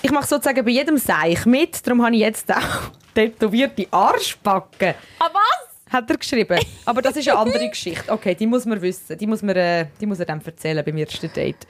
Ich 0.00 0.10
mache 0.10 0.26
sozusagen 0.26 0.64
bei 0.64 0.70
jedem 0.70 0.96
Seich 0.96 1.44
mit, 1.44 1.86
darum 1.86 2.02
habe 2.04 2.14
ich 2.14 2.22
jetzt 2.22 2.50
auch 2.50 2.90
tätowierte 3.18 3.86
Arschbacken. 3.90 4.94
Ah, 5.18 5.28
was? 5.32 5.92
Hat 5.92 6.08
er 6.08 6.16
geschrieben. 6.16 6.58
Aber 6.84 7.02
das 7.02 7.16
ist 7.16 7.28
eine 7.28 7.38
andere 7.38 7.68
Geschichte. 7.70 8.12
Okay, 8.12 8.34
die 8.34 8.46
muss 8.46 8.64
man 8.64 8.80
wissen. 8.80 9.18
Die 9.18 9.26
muss, 9.26 9.42
man, 9.42 9.56
äh, 9.56 9.86
die 10.00 10.06
muss 10.06 10.20
er 10.20 10.26
dann 10.26 10.40
erzählen 10.44 10.84
beim 10.84 10.96
ersten 10.96 11.32
Date. 11.32 11.66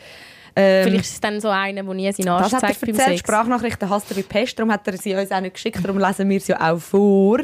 Ähm, 0.54 0.84
Vielleicht 0.84 1.04
ist 1.04 1.12
es 1.14 1.20
dann 1.20 1.40
so 1.40 1.48
einer, 1.48 1.82
der 1.82 1.94
nie 1.94 2.12
seinen 2.12 2.28
Arsch 2.28 2.50
das 2.50 2.54
hat 2.54 2.62
er 2.64 2.68
zeigt 2.68 2.80
beim. 2.80 2.94
Sex. 2.96 3.20
Sprachnachrichten 3.20 3.88
hasst 3.88 4.10
er 4.10 4.16
wie 4.16 4.22
Pest, 4.22 4.58
darum 4.58 4.72
hat 4.72 4.86
er 4.88 4.96
sie 4.96 5.14
uns 5.14 5.30
auch 5.30 5.40
nicht 5.40 5.54
geschickt, 5.54 5.78
darum 5.82 5.98
lesen 5.98 6.28
wir 6.28 6.40
sie 6.40 6.52
ja 6.52 6.72
auch 6.72 6.78
vor. 6.80 7.38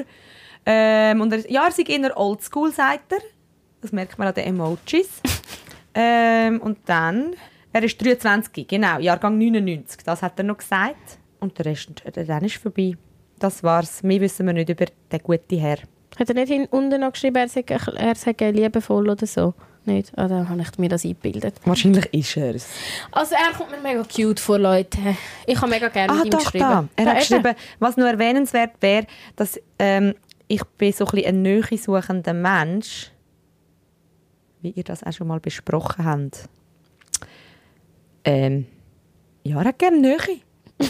Ähm, 0.66 1.20
und 1.20 1.32
er, 1.32 1.50
ja, 1.50 1.64
er 1.64 1.70
sei 1.70 1.84
eher 1.84 2.16
oldschool, 2.18 2.72
sagt 2.72 3.12
er. 3.12 3.20
Das 3.80 3.92
merkt 3.92 4.18
man 4.18 4.28
an 4.28 4.34
den 4.34 4.44
Emojis. 4.44 5.20
ähm, 5.94 6.60
und 6.60 6.78
dann, 6.86 7.36
er 7.72 7.82
ist 7.84 8.04
23, 8.04 8.66
genau, 8.66 8.98
Jahrgang 8.98 9.38
99, 9.38 10.02
das 10.04 10.20
hat 10.22 10.38
er 10.38 10.44
noch 10.44 10.58
gesagt. 10.58 11.18
Und 11.38 11.56
der 11.58 11.66
Rest, 11.66 12.04
äh, 12.04 12.24
dann 12.24 12.44
ist 12.44 12.56
vorbei. 12.56 12.96
Das 13.38 13.62
war's. 13.62 14.02
Mehr 14.02 14.20
wissen 14.20 14.46
wir 14.46 14.52
nicht 14.52 14.68
über 14.68 14.86
den 15.12 15.18
guten 15.22 15.58
Herr. 15.58 15.78
Hat 16.18 16.28
er 16.28 16.34
nicht 16.34 16.48
hin- 16.48 16.68
unten 16.70 17.00
noch 17.00 17.12
geschrieben, 17.12 17.36
er 17.36 17.48
sei, 17.48 17.64
er 17.66 18.14
sei 18.14 18.34
liebevoll 18.50 19.08
oder 19.10 19.26
so? 19.26 19.54
Nicht? 19.86 20.12
Ah, 20.16 20.28
dann 20.28 20.48
habe 20.48 20.62
ich 20.62 20.78
mir 20.78 20.88
das 20.88 21.04
eingebildet. 21.04 21.56
Wahrscheinlich 21.66 22.06
ist 22.14 22.36
er 22.38 22.54
es. 22.54 22.68
Also 23.12 23.34
er 23.34 23.52
kommt 23.54 23.70
mir 23.70 23.80
mega 23.82 24.02
cute 24.04 24.40
vor, 24.40 24.58
Leute. 24.58 24.98
Ich 25.46 25.60
habe 25.60 25.70
mega 25.70 25.88
gerne 25.88 26.10
Ah, 26.12 26.16
mit 26.16 26.24
ihm 26.26 26.30
doch, 26.30 26.38
geschrieben. 26.38 26.60
da. 26.64 26.88
Er 26.96 27.04
Da 27.04 27.10
hat 27.10 27.20
ist 27.22 27.30
er. 27.32 27.38
geschrieben, 27.40 27.58
was 27.80 27.96
nur 27.98 28.08
erwähnenswert 28.08 28.70
wäre, 28.80 29.06
dass 29.36 29.60
ähm, 29.78 30.14
ich 30.48 30.64
bin 30.78 30.92
so 30.92 31.04
ein, 31.04 31.10
bisschen 31.10 31.26
ein 31.36 31.42
Nähe 31.42 31.78
suchender 31.78 32.32
Mensch, 32.32 33.10
wie 34.62 34.70
ihr 34.70 34.84
das 34.84 35.02
auch 35.02 35.12
schon 35.12 35.26
mal 35.26 35.40
besprochen 35.40 36.04
habt. 36.06 36.48
Ähm, 38.24 38.66
ja, 39.42 39.58
er 39.60 39.64
hat 39.66 39.78
gerne 39.78 40.00
Nähe. 40.00 40.16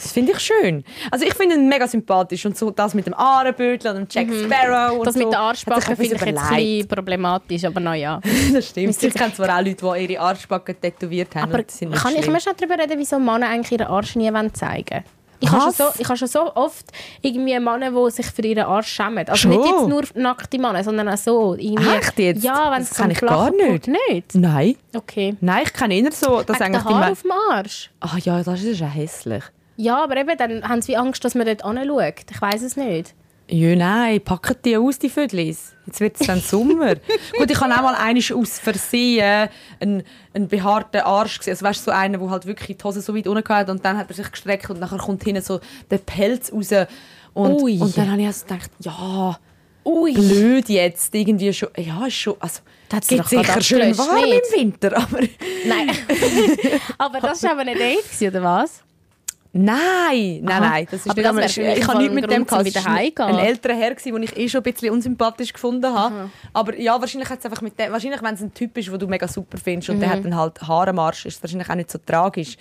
das 0.00 0.12
finde 0.12 0.32
ich 0.32 0.38
schön. 0.40 0.84
Also 1.10 1.24
ich 1.26 1.34
finde 1.34 1.56
ihn 1.56 1.68
mega 1.68 1.86
sympathisch 1.88 2.46
und 2.46 2.56
so 2.56 2.70
das 2.70 2.94
mit 2.94 3.06
dem 3.06 3.14
Ahrenbötel 3.14 3.90
und 3.96 3.96
dem 3.96 4.06
Jack 4.10 4.28
Sparrow 4.34 4.92
und 4.92 4.98
Mhm. 5.00 5.04
Das 5.04 5.14
so. 5.14 5.20
mit 5.20 5.32
der 5.32 5.40
Arschbacke 5.40 5.96
finde 5.96 6.04
ich 6.04 6.10
jetzt 6.10 6.22
ein 6.24 6.34
bisschen 6.56 6.88
problematisch, 6.88 7.64
aber 7.64 7.80
naja. 7.80 8.20
Das 8.52 8.68
stimmt. 8.68 9.02
Ich 9.02 9.14
kenne 9.14 9.32
zwar 9.34 9.58
auch 9.58 9.64
Leute, 9.64 9.76
die 9.96 10.12
ihre 10.12 10.20
Arschbacken 10.22 10.80
tätowiert 10.80 11.34
haben 11.34 11.50
Aber 11.52 11.58
und 11.58 11.80
nicht 11.80 12.02
kann 12.02 12.14
ich 12.16 12.26
mir 12.28 12.40
schon 12.40 12.52
darüber 12.56 12.78
reden, 12.82 12.98
wieso 12.98 13.18
Männer 13.18 13.48
eigentlich 13.48 13.72
ihren 13.72 13.88
Arsch 13.88 14.16
nie 14.16 14.32
wollen 14.32 14.54
zeigen 14.54 15.04
ich 15.40 15.48
habe, 15.52 15.70
so, 15.70 15.84
ich 15.96 16.04
habe 16.08 16.16
schon 16.18 16.26
so 16.26 16.52
oft 16.56 16.86
irgendwie 17.22 17.56
Männer, 17.60 17.92
die 17.92 18.10
sich 18.10 18.26
für 18.26 18.42
ihren 18.42 18.64
Arsch 18.64 18.88
schämen. 18.88 19.18
Also 19.28 19.48
nicht 19.48 19.60
Schon? 19.64 19.68
jetzt 19.68 19.88
nur 20.14 20.20
nackte 20.20 20.58
Männer, 20.58 20.82
sondern 20.82 21.08
auch 21.08 21.16
so. 21.16 21.54
Irgendwie, 21.54 21.88
Echt 21.90 22.18
jetzt? 22.18 22.42
Ja, 22.42 22.72
wenn 22.72 22.80
Das 22.80 22.94
kann 22.94 23.12
ich 23.12 23.20
gar 23.20 23.48
nicht. 23.52 23.86
Nicht? 23.86 24.34
Nein. 24.34 24.74
Okay. 24.96 25.36
Nein, 25.40 25.62
ich 25.64 25.72
kenne 25.72 25.94
eher 25.94 26.10
so, 26.10 26.42
dass 26.42 26.58
Wegen 26.58 26.74
eigentlich 26.74 26.84
Me- 26.92 27.12
auf 27.12 27.22
dem 27.22 27.30
Arsch? 27.52 27.88
Ah 28.00 28.16
ja, 28.20 28.42
das 28.42 28.64
ist 28.64 28.80
ja 28.80 28.88
hässlich. 28.88 29.44
Ja, 29.80 30.02
aber 30.02 30.16
eben, 30.16 30.36
dann 30.36 30.68
haben 30.68 30.82
sie 30.82 30.96
Angst, 30.96 31.24
dass 31.24 31.36
man 31.36 31.46
dort 31.46 31.64
anschaut. 31.64 32.24
Ich 32.30 32.42
weiß 32.42 32.62
es 32.62 32.76
nicht. 32.76 33.14
Ja, 33.46 33.76
nein, 33.76 34.20
packen 34.20 34.56
die 34.64 34.76
aus, 34.76 34.98
die 34.98 35.08
Vödlis. 35.08 35.72
Jetzt 35.86 36.00
wird 36.00 36.20
es 36.20 36.26
dann 36.26 36.40
Sommer. 36.40 36.96
Gut, 37.38 37.48
ich 37.48 37.60
habe 37.60 37.72
auch 37.72 37.82
mal 37.82 37.94
einmal 37.94 38.22
aus 38.34 38.58
Versehen 38.58 39.48
einen, 39.78 40.02
einen 40.34 40.48
behaarten 40.48 41.02
Arsch 41.02 41.38
gesehen. 41.38 41.52
Also 41.52 41.64
weißt 41.64 41.80
du, 41.80 41.84
so 41.84 41.90
einen, 41.92 42.20
der 42.20 42.28
halt 42.28 42.46
wirklich 42.46 42.76
die 42.76 42.84
Hose 42.84 43.00
so 43.00 43.16
weit 43.16 43.28
unten 43.28 43.48
hat 43.48 43.70
und 43.70 43.84
dann 43.84 43.96
hat 43.96 44.10
er 44.10 44.14
sich 44.14 44.30
gestreckt 44.30 44.68
und 44.68 44.80
nachher 44.80 44.98
kommt 44.98 45.22
hinten 45.22 45.42
so 45.42 45.60
der 45.90 45.98
Pelz 45.98 46.52
raus. 46.52 46.72
Und, 47.32 47.62
Ui. 47.62 47.78
und 47.78 47.96
dann 47.96 48.10
habe 48.10 48.20
ich 48.20 48.26
also 48.26 48.46
gedacht, 48.46 48.70
ja, 48.80 49.38
Ui. 49.84 50.12
blöd 50.12 50.68
jetzt. 50.68 51.14
Irgendwie 51.14 51.52
schon, 51.52 51.68
ja, 51.76 52.04
ist 52.04 52.14
schon, 52.16 52.34
also, 52.40 52.62
Da 52.88 52.96
hat's 52.96 53.06
geht 53.06 53.24
sicher 53.28 53.62
schön 53.62 53.96
warm 53.96 54.24
nicht? 54.24 54.42
im 54.54 54.60
Winter, 54.60 54.96
aber 54.96 55.20
Nein. 55.64 55.90
aber 56.98 57.20
das 57.20 57.44
war 57.44 57.52
aber 57.52 57.64
nicht 57.64 57.80
echt, 57.80 58.20
oder 58.22 58.42
was? 58.42 58.82
Nein, 59.52 60.40
nein, 60.42 60.48
Aha. 60.50 60.60
nein. 60.60 60.86
Das 60.90 61.00
ist 61.00 61.10
Aber 61.10 61.20
nicht 61.22 61.26
das 61.44 61.56
mich 61.56 61.66
ich 61.78 61.88
habe 61.88 61.98
nichts 61.98 62.14
mit 62.14 62.30
dem 62.30 62.46
gehabt. 62.46 62.64
wieder 62.66 62.86
ein- 62.86 63.38
älterer 63.38 63.74
Herr, 63.74 63.90
gewesen, 63.94 64.12
den 64.12 64.22
ich 64.22 64.36
eh 64.36 64.48
schon 64.48 64.60
ein 64.60 64.72
bisschen 64.72 64.90
unsympathisch 64.90 65.52
gefunden 65.54 65.92
habe. 65.92 66.30
Aber 66.52 66.78
ja, 66.78 67.00
wahrscheinlich 67.00 67.30
hat 67.30 67.38
es 67.38 67.46
einfach 67.46 67.62
mit 67.62 67.78
dem, 67.78 67.90
wahrscheinlich, 67.90 68.22
wenn 68.22 68.34
es 68.34 68.42
ein 68.42 68.52
Typ 68.52 68.76
ist, 68.76 68.88
den 68.88 68.98
du 68.98 69.06
mega 69.06 69.26
super 69.26 69.56
findest 69.56 69.88
und 69.88 69.96
Mhm. 69.96 70.00
der 70.00 70.10
hat 70.10 70.24
dann 70.24 70.36
halt 70.36 70.60
Haarenmarsch, 70.60 71.24
ist 71.26 71.36
es 71.36 71.42
wahrscheinlich 71.42 71.68
auch 71.70 71.74
nicht 71.76 71.90
so 71.90 71.98
tragisch. 72.04 72.56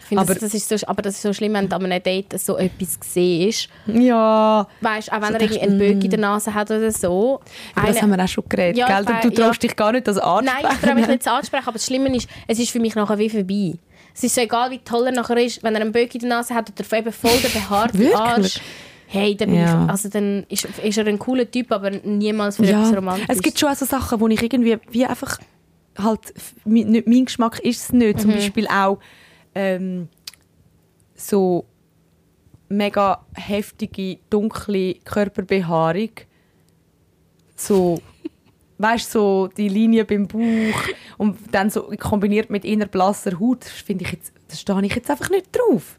Ich 0.00 0.06
finde, 0.08 0.22
Aber- 0.22 0.34
das, 0.34 0.42
das 0.42 0.54
ist 0.54 0.68
so, 0.68 0.86
aber 0.88 1.00
das 1.02 1.14
ist 1.14 1.22
so 1.22 1.32
schlimm, 1.32 1.54
wenn 1.54 1.68
du 1.68 1.76
an 1.76 1.84
einem 1.84 2.02
Date 2.02 2.38
so 2.40 2.56
etwas 2.58 2.98
siehst. 3.00 3.68
Ja, 3.86 4.66
Weißt, 4.80 5.12
auch 5.12 5.20
wenn 5.22 5.28
So 5.28 5.34
er 5.34 5.40
irgendwie 5.42 5.60
einen 5.60 5.78
Böck 5.78 6.04
in 6.04 6.10
der 6.10 6.18
Nase 6.18 6.52
hat 6.52 6.70
oder 6.72 6.90
so. 6.90 7.40
aber 7.76 7.86
das 7.86 8.02
haben 8.02 8.10
wir 8.14 8.22
auch 8.22 8.28
schon 8.28 8.44
geredet, 8.48 8.78
Ja, 8.78 9.00
gell? 9.00 9.04
Du, 9.22 9.30
du 9.30 9.34
traust 9.42 9.62
ja. 9.62 9.68
dich 9.68 9.76
gar 9.76 9.92
nicht 9.92 10.08
das 10.08 10.18
ansprechen. 10.18 10.58
Nein, 10.64 10.72
ich 10.74 10.80
traue 10.80 10.94
mich 10.96 11.06
nicht 11.06 11.22
zu 11.22 11.30
ansprechen, 11.30 11.64
aber 11.68 11.74
das 11.74 11.86
Schlimme 11.86 12.14
ist, 12.16 12.28
es 12.48 12.58
ist 12.58 12.70
für 12.70 12.80
mich 12.80 12.94
nachher 12.96 13.16
wie 13.18 13.30
vorbei. 13.30 13.74
Es 14.14 14.22
ist 14.24 14.34
so 14.34 14.40
egal, 14.40 14.70
wie 14.70 14.78
toll 14.78 15.06
er 15.06 15.12
nachher 15.12 15.36
ist, 15.38 15.62
wenn 15.62 15.74
er 15.74 15.80
einen 15.80 15.92
Böck 15.92 16.14
in 16.14 16.20
der 16.20 16.28
Nase 16.28 16.54
hat 16.54 16.70
oder 16.70 16.98
eben 16.98 17.12
voll 17.12 17.38
der 17.42 17.48
behaarte? 17.48 18.16
Arsch. 18.16 18.60
Hey, 19.06 19.36
dann, 19.36 19.54
Ja. 19.54 19.84
ich, 19.84 19.90
also 19.90 20.08
dann 20.08 20.44
ist, 20.48 20.64
ist 20.64 20.98
er 20.98 21.06
ein 21.06 21.18
cooler 21.18 21.50
Typ, 21.50 21.70
aber 21.72 21.90
niemals 21.90 22.56
für 22.56 22.66
etwas 22.66 22.94
Romantisches. 22.96 23.36
Es 23.36 23.42
gibt 23.42 23.58
schon 23.58 23.68
auch 23.68 23.76
so 23.76 23.84
Sachen, 23.84 24.20
wo 24.20 24.28
ich 24.28 24.42
irgendwie 24.42 24.78
wie 24.90 25.04
einfach 25.04 25.38
halt 25.98 26.32
nicht 26.64 27.06
mein 27.06 27.26
Geschmack 27.26 27.58
ist 27.60 27.82
es 27.82 27.92
nicht. 27.92 28.16
Mhm. 28.16 28.20
Zum 28.20 28.30
Beispiel 28.32 28.66
auch 28.68 28.98
ähm, 29.54 30.08
so 31.14 31.66
mega 32.68 33.24
heftige 33.34 34.18
dunkle 34.30 34.94
Körperbehaarung, 35.04 36.10
so 37.54 38.00
weißt 38.82 39.10
so 39.10 39.48
die 39.56 39.68
Linie 39.68 40.04
beim 40.04 40.26
Bauch 40.26 40.82
und 41.18 41.38
dann 41.52 41.70
so 41.70 41.92
kombiniert 41.98 42.50
mit 42.50 42.64
inner 42.64 42.86
blasser 42.86 43.38
Haut, 43.38 43.64
finde 43.64 44.04
ich 44.04 44.12
jetzt, 44.12 44.32
das 44.48 44.60
stehe 44.60 44.82
ich 44.82 44.94
jetzt 44.94 45.10
einfach 45.10 45.30
nicht 45.30 45.46
drauf. 45.52 45.98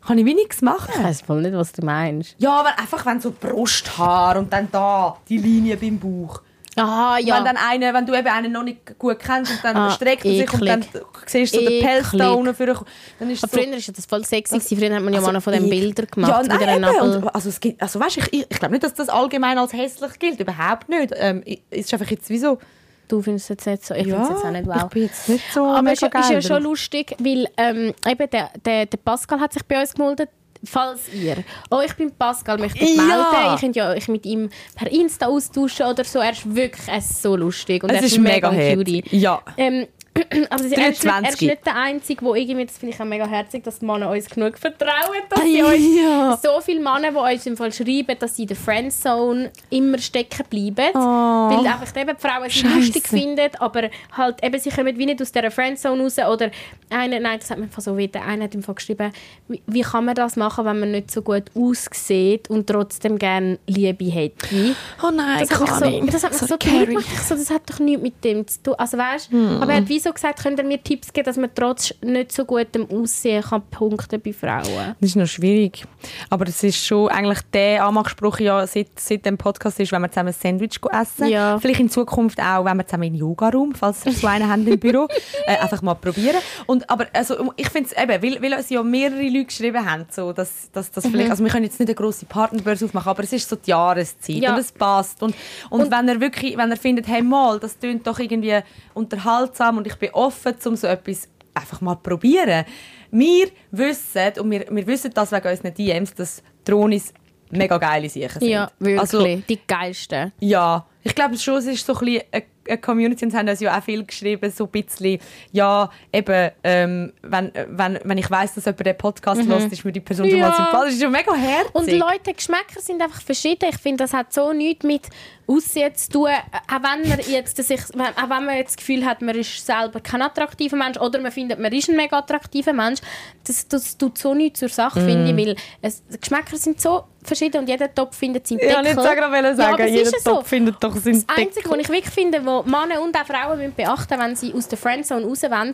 Kann 0.00 0.18
ich 0.18 0.26
wie 0.26 0.34
nichts 0.34 0.60
machen. 0.60 0.92
Ich 0.94 1.02
weiß 1.02 1.20
voll 1.22 1.42
nicht, 1.42 1.54
was 1.54 1.72
du 1.72 1.84
meinst. 1.84 2.36
Ja, 2.38 2.60
aber 2.60 2.78
einfach 2.78 3.06
wenn 3.06 3.20
so 3.20 3.32
Brusthaar 3.32 4.36
und 4.38 4.52
dann 4.52 4.68
da 4.70 5.16
die 5.28 5.38
Linie 5.38 5.76
beim 5.78 5.98
Bauch. 5.98 6.42
Ah, 6.76 7.18
ja. 7.18 7.36
Wenn, 7.36 7.44
dann 7.44 7.56
eine, 7.56 7.94
wenn 7.94 8.06
du 8.06 8.14
eben 8.14 8.26
einen 8.28 8.52
noch 8.52 8.62
nicht 8.62 8.98
gut 8.98 9.18
kennst 9.18 9.52
und 9.52 9.60
dann 9.64 9.76
Ah, 9.76 9.90
streckt 9.90 10.24
er 10.24 10.32
sich 10.32 10.52
und 10.52 10.66
dann 10.66 10.84
siehst 11.26 11.54
du 11.54 11.60
so 11.60 11.68
den 11.68 11.82
Pelz 11.82 12.10
da 12.12 12.30
unten 12.32 12.54
für 12.54 12.66
dann 12.66 13.30
ist 13.30 13.44
aber 13.44 13.52
so, 13.52 13.58
früher 13.62 13.72
war 13.72 13.94
das 13.94 14.06
voll 14.06 14.24
sexy. 14.24 14.54
gewesen. 14.58 14.78
Früher 14.78 14.94
hat 14.96 15.02
man 15.02 15.12
ja 15.12 15.20
also 15.20 15.32
mal 15.32 15.40
von 15.40 15.52
den 15.52 15.64
ich- 15.64 15.70
Bildern 15.70 16.06
gemacht. 16.10 16.48
Ja, 16.48 16.56
nein. 16.56 16.84
Und, 17.00 17.34
also, 17.34 17.48
es 17.48 17.60
gibt, 17.60 17.80
also 17.80 18.00
weißt, 18.00 18.16
ich, 18.18 18.32
ich, 18.32 18.46
ich 18.50 18.58
glaube 18.58 18.72
nicht, 18.72 18.82
dass 18.84 18.94
das 18.94 19.08
allgemein 19.08 19.58
als 19.58 19.72
hässlich 19.72 20.18
gilt. 20.18 20.40
Überhaupt 20.40 20.88
nicht. 20.88 21.12
Ähm, 21.16 21.42
ich- 21.44 21.62
es 21.70 21.86
ist 21.86 21.92
einfach 21.94 22.10
jetzt 22.10 22.28
wie 22.30 22.38
so... 22.38 22.58
Du 23.06 23.20
findest 23.20 23.50
es 23.50 23.66
jetzt 23.66 23.66
nicht 23.66 23.84
so. 23.86 23.94
Ich 23.94 24.04
finde 24.04 24.22
es 24.22 24.28
jetzt 24.30 24.44
auch 24.44 24.50
nicht 24.50 24.66
wow. 24.66 24.76
ich 24.84 24.88
bin 24.88 25.02
jetzt 25.02 25.28
nicht 25.28 25.44
so 25.52 25.66
Aber 25.66 25.92
es 25.92 26.00
ist, 26.00 26.14
ist 26.14 26.30
ja 26.30 26.40
schon 26.40 26.62
lustig, 26.62 27.14
weil 27.18 27.46
ähm, 27.58 27.92
eben 28.08 28.30
der, 28.30 28.50
der, 28.64 28.86
der 28.86 28.96
Pascal 28.96 29.40
hat 29.40 29.52
sich 29.52 29.62
bei 29.64 29.78
uns 29.78 29.92
gemeldet. 29.92 30.30
Falls 30.66 31.12
ihr, 31.12 31.44
oh 31.70 31.80
ich 31.84 31.94
bin 31.94 32.10
Pascal, 32.12 32.58
möchte 32.58 32.82
mich 32.82 32.96
Ja. 32.96 33.02
melden. 33.04 33.54
Ich 33.54 33.60
könnte 33.60 33.78
ja 33.78 33.90
euch 33.90 34.08
mit 34.08 34.24
ihm 34.26 34.48
per 34.74 34.90
Insta 34.90 35.26
austauschen 35.26 35.86
oder 35.86 36.04
so. 36.04 36.18
Er 36.20 36.30
ist 36.32 36.54
wirklich 36.54 36.88
er 36.88 36.98
ist 36.98 37.22
so 37.22 37.36
lustig 37.36 37.82
und 37.82 37.90
Es 37.90 37.96
er 37.96 38.02
ist 38.04 38.18
mega 38.18 38.48
cutie. 38.50 38.60
herzig. 39.02 39.12
Ja. 39.12 39.42
Ähm, 39.56 39.86
also 40.50 40.64
er, 40.66 40.70
ist 40.70 40.70
nicht, 40.70 40.78
er 40.78 40.90
ist 40.90 41.04
23. 41.04 41.48
nicht 41.48 41.66
der 41.66 41.76
Einzige, 41.76 42.24
der 42.24 42.34
irgendwie, 42.34 42.66
das 42.66 42.78
finde 42.78 42.94
ich 42.94 43.00
auch 43.00 43.04
mega 43.04 43.26
herzig, 43.26 43.64
dass 43.64 43.80
die 43.80 43.84
Männer 43.86 44.10
uns 44.10 44.28
genug 44.30 44.56
vertrauen, 44.58 44.90
dass 45.28 45.42
sie 45.42 45.60
Ah, 45.62 45.66
uns, 45.66 45.96
ja. 45.96 46.38
so 46.42 46.60
viele 46.60 46.80
Männer, 46.80 47.10
die 47.10 47.34
uns 47.34 47.46
im 47.46 47.56
Fall 47.56 47.72
schreiben, 47.72 48.16
dass 48.18 48.36
sie 48.36 48.42
in 48.42 48.48
der 48.48 48.56
Friendzone 48.56 49.50
immer 49.70 49.98
stecken 49.98 50.44
bleiben, 50.48 50.90
Oh. 50.94 50.98
weil 50.98 51.66
einfach 51.66 51.96
eben 52.00 52.16
die 52.16 52.20
Frauen 52.28 52.48
sie 52.50 52.66
lustig 52.66 53.08
finden, 53.08 53.50
aber 53.58 53.90
halt 54.16 54.42
eben, 54.44 54.58
sie 54.60 54.70
kommen 54.70 54.96
wie 54.96 55.06
nicht 55.06 55.20
aus 55.20 55.32
dieser 55.32 55.50
Friendzone 55.50 56.02
raus 56.02 56.16
oder 56.18 56.50
einer, 56.90 57.18
nein, 57.18 57.38
das 57.40 57.50
hat 57.50 57.58
mir 57.58 57.68
so 57.76 57.96
wie, 57.96 58.06
der 58.08 58.24
eine 58.24 58.44
hat 58.44 58.54
im 58.54 58.62
Fall 58.62 58.76
geschrieben, 58.76 59.12
wie, 59.48 59.62
wie 59.66 59.82
kann 59.82 60.04
man 60.04 60.14
das 60.14 60.36
machen, 60.36 60.64
wenn 60.64 60.78
man 60.78 60.90
nicht 60.92 61.10
so 61.10 61.22
gut 61.22 61.44
aussieht 61.56 62.48
und 62.50 62.66
trotzdem 62.68 63.18
gerne 63.18 63.58
Liebe 63.66 64.04
hätte? 64.04 64.76
Oh 65.02 65.10
nein, 65.10 65.40
Das 65.46 65.50
hat 65.58 65.60
mich 65.60 65.70
so, 65.70 66.06
das 66.12 66.22
hat 66.24 66.32
mich 66.32 67.06
so, 67.06 67.34
so, 67.34 67.34
das 67.34 67.50
hat 67.50 67.62
doch 67.68 67.78
nichts 67.80 68.02
mit 68.02 68.22
dem 68.24 68.46
zu 68.46 68.62
tun. 68.62 68.74
Also 68.78 68.96
weißt, 68.98 69.30
Hm. 69.30 69.60
aber 69.62 69.72
er 69.72 69.78
hat 69.80 69.88
wie 69.88 69.98
so 70.04 70.12
gesagt, 70.12 70.42
könnt 70.42 70.58
ihr 70.58 70.64
mir 70.64 70.82
Tipps 70.82 71.12
geben, 71.12 71.26
dass 71.26 71.36
man 71.36 71.50
trotz 71.54 71.92
nicht 72.02 72.30
so 72.32 72.44
gutem 72.44 72.86
Aussehen 72.90 73.42
kann 73.42 73.62
punkten 73.70 74.20
bei 74.20 74.32
Frauen. 74.32 74.94
Das 75.00 75.10
ist 75.10 75.16
noch 75.16 75.26
schwierig. 75.26 75.84
Aber 76.30 76.46
es 76.46 76.62
ist 76.62 76.84
schon 76.84 77.08
eigentlich 77.08 77.40
der 77.52 77.84
Anmachspruch 77.84 78.38
ja 78.38 78.66
seit, 78.66 78.98
seit 79.00 79.24
dem 79.26 79.36
Podcast 79.38 79.80
ist, 79.80 79.90
wenn 79.92 80.02
wir 80.02 80.10
zusammen 80.10 80.28
ein 80.28 80.34
Sandwich 80.34 80.78
essen. 80.92 81.28
Ja. 81.28 81.58
Vielleicht 81.58 81.80
in 81.80 81.90
Zukunft 81.90 82.40
auch, 82.40 82.64
wenn 82.64 82.76
wir 82.76 82.86
zusammen 82.86 83.04
in 83.04 83.12
den 83.14 83.20
Yoga-Raum, 83.20 83.74
falls 83.74 84.04
wir 84.04 84.12
so 84.12 84.26
einen 84.26 84.48
haben 84.48 84.66
im 84.66 84.78
Büro, 84.78 85.08
äh, 85.46 85.56
einfach 85.58 85.82
mal 85.82 85.94
probieren. 85.94 86.36
Und, 86.66 86.88
aber 86.88 87.06
also, 87.12 87.52
ich 87.56 87.68
finde 87.70 87.90
es 87.90 88.00
eben, 88.02 88.22
weil, 88.22 88.42
weil 88.42 88.54
uns 88.58 88.70
ja 88.70 88.82
mehrere 88.82 89.22
Leute 89.22 89.46
geschrieben 89.46 89.90
haben, 89.90 90.04
so, 90.10 90.32
dass, 90.32 90.70
dass, 90.72 90.90
dass 90.90 91.04
Mhm. 91.04 91.10
vielleicht, 91.10 91.30
also 91.30 91.44
wir 91.44 91.50
können 91.50 91.64
jetzt 91.64 91.80
nicht 91.80 91.88
eine 91.88 91.94
grosse 91.94 92.26
Partnerbörse 92.26 92.84
aufmachen, 92.84 93.08
aber 93.08 93.22
es 93.24 93.32
ist 93.32 93.48
so 93.48 93.56
die 93.56 93.70
Jahreszeit 93.70 94.36
Ja. 94.36 94.52
und 94.54 94.60
es 94.60 94.70
passt. 94.72 95.22
Und, 95.22 95.34
und, 95.70 95.90
wenn 95.90 96.08
er 96.08 96.20
wirklich, 96.20 96.56
wenn 96.56 96.70
er 96.70 96.76
findet, 96.76 97.08
hey 97.08 97.22
mal, 97.22 97.58
das 97.58 97.78
tönt 97.78 98.06
doch 98.06 98.18
irgendwie 98.18 98.58
unterhaltsam 98.94 99.78
und 99.78 99.86
ich 99.86 99.93
bin 99.98 100.10
offen, 100.10 100.54
um 100.64 100.76
so 100.76 100.86
etwas 100.86 101.28
einfach 101.54 101.80
mal 101.80 101.94
probieren. 101.96 102.64
Wir 103.10 103.46
wissen, 103.70 104.32
und 104.40 104.50
wir, 104.50 104.64
wir 104.70 104.86
wissen 104.86 105.12
das 105.14 105.30
wegen 105.32 105.48
unseren 105.48 105.74
DMs, 105.74 106.14
dass 106.14 106.42
Dronis 106.64 107.12
mega 107.50 107.78
geile 107.78 108.08
Sachen 108.08 108.40
sind. 108.40 108.48
Ja, 108.48 108.70
wirklich. 108.78 109.00
Also, 109.00 109.24
die 109.24 109.60
geilsten. 109.66 110.32
ja, 110.40 110.86
ich 111.06 111.14
glaube 111.14 111.36
schon, 111.36 111.58
es 111.58 111.66
ist 111.66 111.84
so 111.86 111.94
ein 111.94 112.04
bisschen 112.06 112.22
eine, 112.32 112.78
Community 112.80 113.26
und 113.26 113.30
es 113.30 113.36
haben 113.38 113.46
uns 113.46 113.60
ja 113.60 113.76
auch 113.78 113.82
viel 113.84 114.02
geschrieben, 114.06 114.50
so 114.50 114.64
ein 114.64 114.70
bisschen, 114.70 115.18
ja, 115.52 115.90
eben, 116.10 116.50
ähm, 116.64 117.12
wenn, 117.20 117.52
wenn, 117.68 117.98
wenn 118.04 118.16
ich 118.16 118.30
weiss, 118.30 118.54
dass 118.54 118.64
jemand 118.64 118.86
den 118.86 118.96
Podcast 118.96 119.46
hört, 119.46 119.70
ist 119.70 119.84
mir 119.84 119.92
die 119.92 120.00
Person 120.00 120.24
schon 120.30 120.38
Mhm. 120.38 120.42
Ja. 120.42 120.48
mal 120.48 120.56
sympathisch. 120.56 120.84
Das 120.86 120.94
ist 120.94 121.02
schon 121.02 121.12
mega 121.12 121.34
herzig. 121.34 121.74
Und 121.74 121.92
Leute, 121.92 122.32
Geschmäcker 122.32 122.80
sind 122.80 123.02
einfach 123.02 123.20
verschieden. 123.20 123.68
Ich 123.70 123.76
finde, 123.76 124.02
das 124.04 124.14
hat 124.14 124.32
so 124.32 124.54
nichts 124.54 124.82
mit 124.82 125.02
Aussehen 125.46 125.94
zu 125.94 126.10
tun. 126.10 126.28
Auch 126.28 126.82
wenn 126.82 127.08
man 127.08 127.18
jetzt 127.26 127.56
sich, 127.62 127.80
auch 127.80 128.30
wenn 128.30 128.44
man 128.46 128.56
jetzt 128.56 128.70
das 128.70 128.76
Gefühl 128.78 129.04
hat, 129.04 129.20
man 129.22 129.34
ist 129.36 129.64
selber 129.66 130.00
kein 130.00 130.22
attraktiver 130.22 130.76
Mensch 130.76 130.98
oder 130.98 131.20
man 131.20 131.30
findet, 131.32 131.58
man 131.58 131.72
ist 131.72 131.88
ein 131.88 131.96
mega 131.96 132.18
attraktiver 132.18 132.72
Mensch, 132.72 133.00
das, 133.46 133.68
das 133.68 133.98
tut 133.98 134.16
so 134.18 134.34
nichts 134.34 134.60
zur 134.60 134.68
Sache, 134.70 135.00
Mhm. 135.00 135.06
finde 135.06 135.30
ich, 135.42 135.46
weil 135.48 135.56
es, 135.82 136.02
die 136.06 136.18
Geschmäcker 136.18 136.56
sind 136.56 136.80
so 136.80 137.04
verschieden 137.22 137.58
und 137.58 137.68
jeder 137.68 137.94
Topf 137.94 138.16
findet 138.16 138.46
seinen 138.46 138.58
ja, 138.60 138.82
Deckel. 138.82 138.82
nicht 138.82 138.94
sagen, 138.94 139.20
Ja, 139.34 139.54
sagen, 139.54 139.74
aber 139.74 139.84
es 139.84 139.90
jeder 139.90 140.10
ja 140.10 140.18
so. 140.18 140.30
Top 140.36 140.46
findet 140.46 140.76
doch 140.82 140.96
seinen 140.96 141.24
Das 141.26 141.36
Einzige, 141.36 141.54
Deckel. 141.56 141.70
was 141.72 141.78
ich 141.80 141.88
wirklich 141.88 142.14
finde, 142.14 142.44
wo 142.46 142.62
Männer 142.62 143.00
und 143.02 143.16
auch 143.16 143.26
Frauen 143.26 143.58
müssen 143.58 143.74
beachten 143.74 144.18
wenn 144.18 144.36
sie 144.36 144.52
aus 144.54 144.68
der 144.68 144.78
Friendzone 144.78 145.26
raus 145.26 145.42
wollen, 145.42 145.72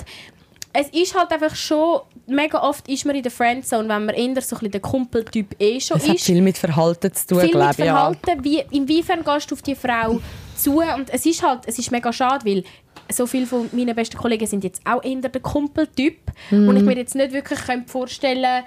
es 0.72 0.88
ist 0.90 1.18
halt 1.18 1.32
einfach 1.32 1.54
schon, 1.56 2.00
mega 2.26 2.62
oft 2.62 2.88
ist 2.88 3.04
man 3.04 3.16
in 3.16 3.22
der 3.22 3.32
Friendzone, 3.32 3.88
wenn 3.88 4.06
man 4.06 4.14
eher 4.14 4.40
so 4.42 4.56
ein 4.56 4.70
der 4.70 4.80
Kumpeltyp 4.80 5.56
eh 5.58 5.80
schon 5.80 5.96
Es 5.96 6.08
hat 6.08 6.16
ist. 6.16 6.24
viel 6.26 6.40
mit 6.42 6.56
Verhalten 6.56 7.12
zu 7.12 7.26
tun, 7.26 7.40
viel 7.40 7.46
mit 7.48 7.52
glaube 7.52 7.74
ich. 7.78 7.78
Ja. 7.78 7.94
Verhalten, 7.94 8.44
wie, 8.44 8.62
inwiefern 8.70 9.24
gehst 9.24 9.50
du 9.50 9.54
auf 9.56 9.62
die 9.62 9.74
Frau 9.74 10.20
zu 10.56 10.78
und 10.80 11.10
es 11.12 11.26
ist 11.26 11.42
halt, 11.42 11.60
es 11.66 11.78
ist 11.78 11.90
mega 11.90 12.12
schade, 12.12 12.44
weil 12.44 12.62
so 13.12 13.26
viele 13.26 13.46
von 13.46 13.68
meinen 13.72 13.96
besten 13.96 14.16
Kollegen 14.16 14.46
sind 14.46 14.62
jetzt 14.62 14.80
auch 14.86 15.02
eher 15.02 15.16
der 15.16 15.40
Kumpeltyp 15.40 16.18
Mhm. 16.50 16.68
und 16.68 16.76
ich 16.76 16.82
mir 16.84 16.96
jetzt 16.96 17.14
nicht 17.16 17.32
wirklich 17.32 17.58
vorstellen 17.86 18.62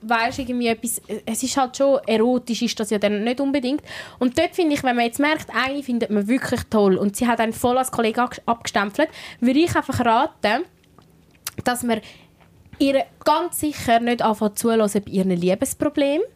weißt 0.00 0.38
irgendwie 0.38 0.68
etwas, 0.68 1.02
es 1.26 1.42
ist 1.42 1.56
halt 1.56 1.76
schon 1.76 1.98
erotisch 2.06 2.62
ist 2.62 2.78
das 2.78 2.90
ja 2.90 2.98
dann 2.98 3.24
nicht 3.24 3.40
unbedingt 3.40 3.82
und 4.20 4.38
dort 4.38 4.54
finde 4.54 4.74
ich, 4.76 4.84
wenn 4.84 4.94
man 4.94 5.06
jetzt 5.06 5.18
merkt, 5.18 5.48
eine 5.52 5.82
findet 5.82 6.10
man 6.10 6.28
wirklich 6.28 6.60
toll 6.70 6.96
und 6.96 7.16
sie 7.16 7.26
hat 7.26 7.40
einen 7.40 7.52
voll 7.52 7.76
als 7.76 7.90
Kollege 7.90 8.20
abg- 8.22 8.38
abgestempelt, 8.46 9.08
würde 9.40 9.58
ich 9.58 9.74
einfach 9.74 9.98
raten, 10.04 10.62
dass 11.64 11.82
man 11.82 12.00
ihr 12.78 13.04
ganz 13.24 13.60
sicher 13.60 14.00
nicht 14.00 14.22
anfängt 14.22 14.58
zuhören 14.58 14.90
bei 14.92 15.10
ihren 15.10 15.30
Liebesproblemen. 15.30 16.26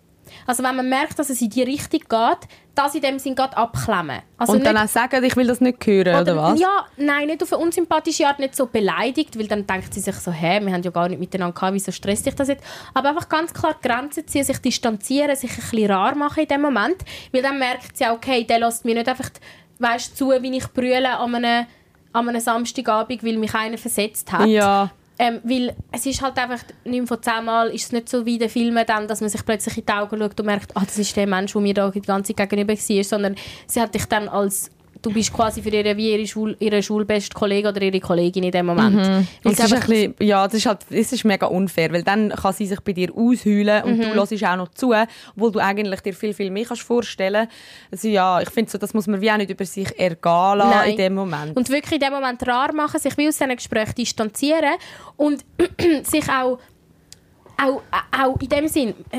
Also 0.46 0.62
wenn 0.62 0.76
man 0.76 0.88
merkt, 0.88 1.18
dass 1.18 1.30
es 1.30 1.40
in 1.42 1.50
die 1.50 1.62
Richtung 1.62 2.00
geht, 2.00 2.48
das 2.74 2.94
in 2.94 3.02
dem 3.02 3.18
Sinn 3.18 3.34
gerade 3.34 3.56
abklemmen. 3.56 4.22
Also 4.38 4.54
und 4.54 4.64
dann 4.64 4.76
auch 4.76 4.88
sagen, 4.88 5.22
ich 5.22 5.36
will 5.36 5.46
das 5.46 5.60
nicht 5.60 5.84
hören, 5.84 6.20
oder, 6.20 6.36
was? 6.36 6.60
Ja, 6.60 6.86
nein, 6.96 7.26
nicht 7.26 7.42
auf 7.42 7.52
eine 7.52 7.62
unsympathische 7.62 8.26
Art, 8.26 8.38
nicht 8.38 8.56
so 8.56 8.66
beleidigt, 8.66 9.38
weil 9.38 9.46
dann 9.46 9.66
denkt 9.66 9.92
sie 9.92 10.00
sich 10.00 10.14
so, 10.16 10.32
hä, 10.32 10.60
wir 10.62 10.72
haben 10.72 10.82
ja 10.82 10.90
gar 10.90 11.08
nicht 11.08 11.18
miteinander 11.18 11.54
gehabt, 11.54 11.74
wieso 11.74 11.92
stresst 11.92 12.24
dich 12.24 12.34
das 12.34 12.48
jetzt? 12.48 12.64
Aber 12.94 13.10
einfach 13.10 13.28
ganz 13.28 13.52
klar 13.52 13.76
Grenzen 13.82 14.26
ziehen, 14.26 14.44
sich 14.44 14.58
distanzieren, 14.58 15.36
sich 15.36 15.50
ein 15.50 15.56
bisschen 15.56 15.90
rar 15.90 16.14
machen 16.14 16.42
in 16.42 16.48
dem 16.48 16.62
Moment, 16.62 16.96
weil 17.32 17.42
dann 17.42 17.58
merkt 17.58 17.96
sie, 17.96 18.06
okay, 18.06 18.44
der 18.44 18.60
lässt 18.60 18.84
mir 18.84 18.94
nicht 18.94 19.08
einfach, 19.08 19.30
weißt, 19.78 20.16
zu, 20.16 20.30
wie 20.30 20.56
ich 20.56 20.68
brülle 20.68 21.18
an 21.18 21.34
einem, 21.34 21.66
an 22.12 22.28
einem 22.28 22.40
Samstagabend, 22.40 23.22
weil 23.22 23.36
mich 23.36 23.54
einer 23.54 23.78
versetzt 23.78 24.32
hat. 24.32 24.46
Ja. 24.46 24.90
Ähm, 25.22 25.38
weil 25.44 25.76
es 25.92 26.04
ist 26.04 26.20
halt 26.20 26.36
einfach, 26.36 26.64
neun 26.84 27.06
von 27.06 27.22
zehn 27.22 27.44
Mal 27.44 27.68
ist 27.68 27.84
es 27.84 27.92
nicht 27.92 28.08
so 28.08 28.26
wie 28.26 28.34
in 28.34 28.40
den 28.40 28.48
Filmen 28.48 28.84
dann, 28.84 29.06
dass 29.06 29.20
man 29.20 29.30
sich 29.30 29.44
plötzlich 29.44 29.78
in 29.78 29.86
die 29.86 29.92
Augen 29.92 30.18
schaut 30.18 30.40
und 30.40 30.46
merkt, 30.46 30.76
ah, 30.76 30.82
das 30.84 30.98
ist 30.98 31.16
der 31.16 31.28
Mensch, 31.28 31.52
der 31.52 31.62
mir 31.62 31.74
da 31.74 31.88
die 31.92 32.02
ganze 32.02 32.34
Zeit 32.34 32.50
gegenüber 32.50 32.74
war, 32.74 33.04
sondern 33.04 33.36
sie 33.68 33.80
hat 33.80 33.94
dich 33.94 34.04
dann 34.06 34.28
als, 34.28 34.71
du 35.02 35.12
bist 35.12 35.32
quasi 35.32 35.60
für 35.60 35.68
ihre, 35.70 35.96
wie 35.96 36.12
ihre, 36.12 36.26
Schul, 36.26 36.56
ihre 36.60 36.82
schulbeste 36.82 37.34
Kollege 37.34 37.68
oder 37.68 37.82
ihre 37.82 38.00
Kollegin 38.00 38.44
in 38.44 38.50
dem 38.52 38.66
Moment. 38.66 39.04
Sie 39.04 39.50
es 39.50 39.58
ist, 39.58 39.72
ein 39.72 39.80
bisschen, 39.80 40.14
ja, 40.20 40.44
das 40.46 40.54
ist 40.54 40.66
halt, 40.66 40.78
es 40.90 41.12
ist 41.12 41.24
mega 41.24 41.46
unfair, 41.46 41.92
weil 41.92 42.02
dann 42.02 42.30
kann 42.30 42.52
sie 42.52 42.66
sich 42.66 42.80
bei 42.80 42.92
dir 42.92 43.12
ausheulen 43.14 43.82
und 43.84 43.98
Mhm. 43.98 44.02
du 44.02 44.14
hörst 44.14 44.32
auch 44.44 44.56
noch 44.56 44.68
zu, 44.68 44.94
obwohl 45.34 45.52
du 45.52 45.58
eigentlich 45.58 46.00
dir 46.00 46.14
viel, 46.14 46.32
viel 46.32 46.50
mehr 46.50 46.64
kannst 46.64 46.82
vorstellen 46.82 47.48
Also 47.90 48.08
ja, 48.08 48.40
ich 48.40 48.50
finde 48.50 48.70
so, 48.70 48.78
das 48.78 48.94
muss 48.94 49.06
man 49.06 49.20
wie 49.20 49.30
auch 49.30 49.36
nicht 49.36 49.50
über 49.50 49.64
sich 49.64 49.88
ergehen 49.98 50.18
lassen 50.24 50.70
Nein. 50.70 50.90
in 50.92 50.96
dem 50.96 51.14
Moment. 51.14 51.56
Und 51.56 51.68
wirklich 51.68 52.00
in 52.00 52.00
dem 52.00 52.12
Moment 52.12 52.46
rar 52.46 52.72
machen, 52.72 53.00
sich 53.00 53.16
wie 53.18 53.28
aus 53.28 53.36
diesen 53.38 53.56
Gesprächen 53.56 53.94
distanzieren 53.96 54.74
und 55.16 55.44
sich 56.04 56.28
auch 56.28 56.58
auch, 57.58 57.82
auch 58.10 58.40
in 58.40 58.48
dem 58.48 58.68
Sinn, 58.68 58.94
äh, 59.10 59.18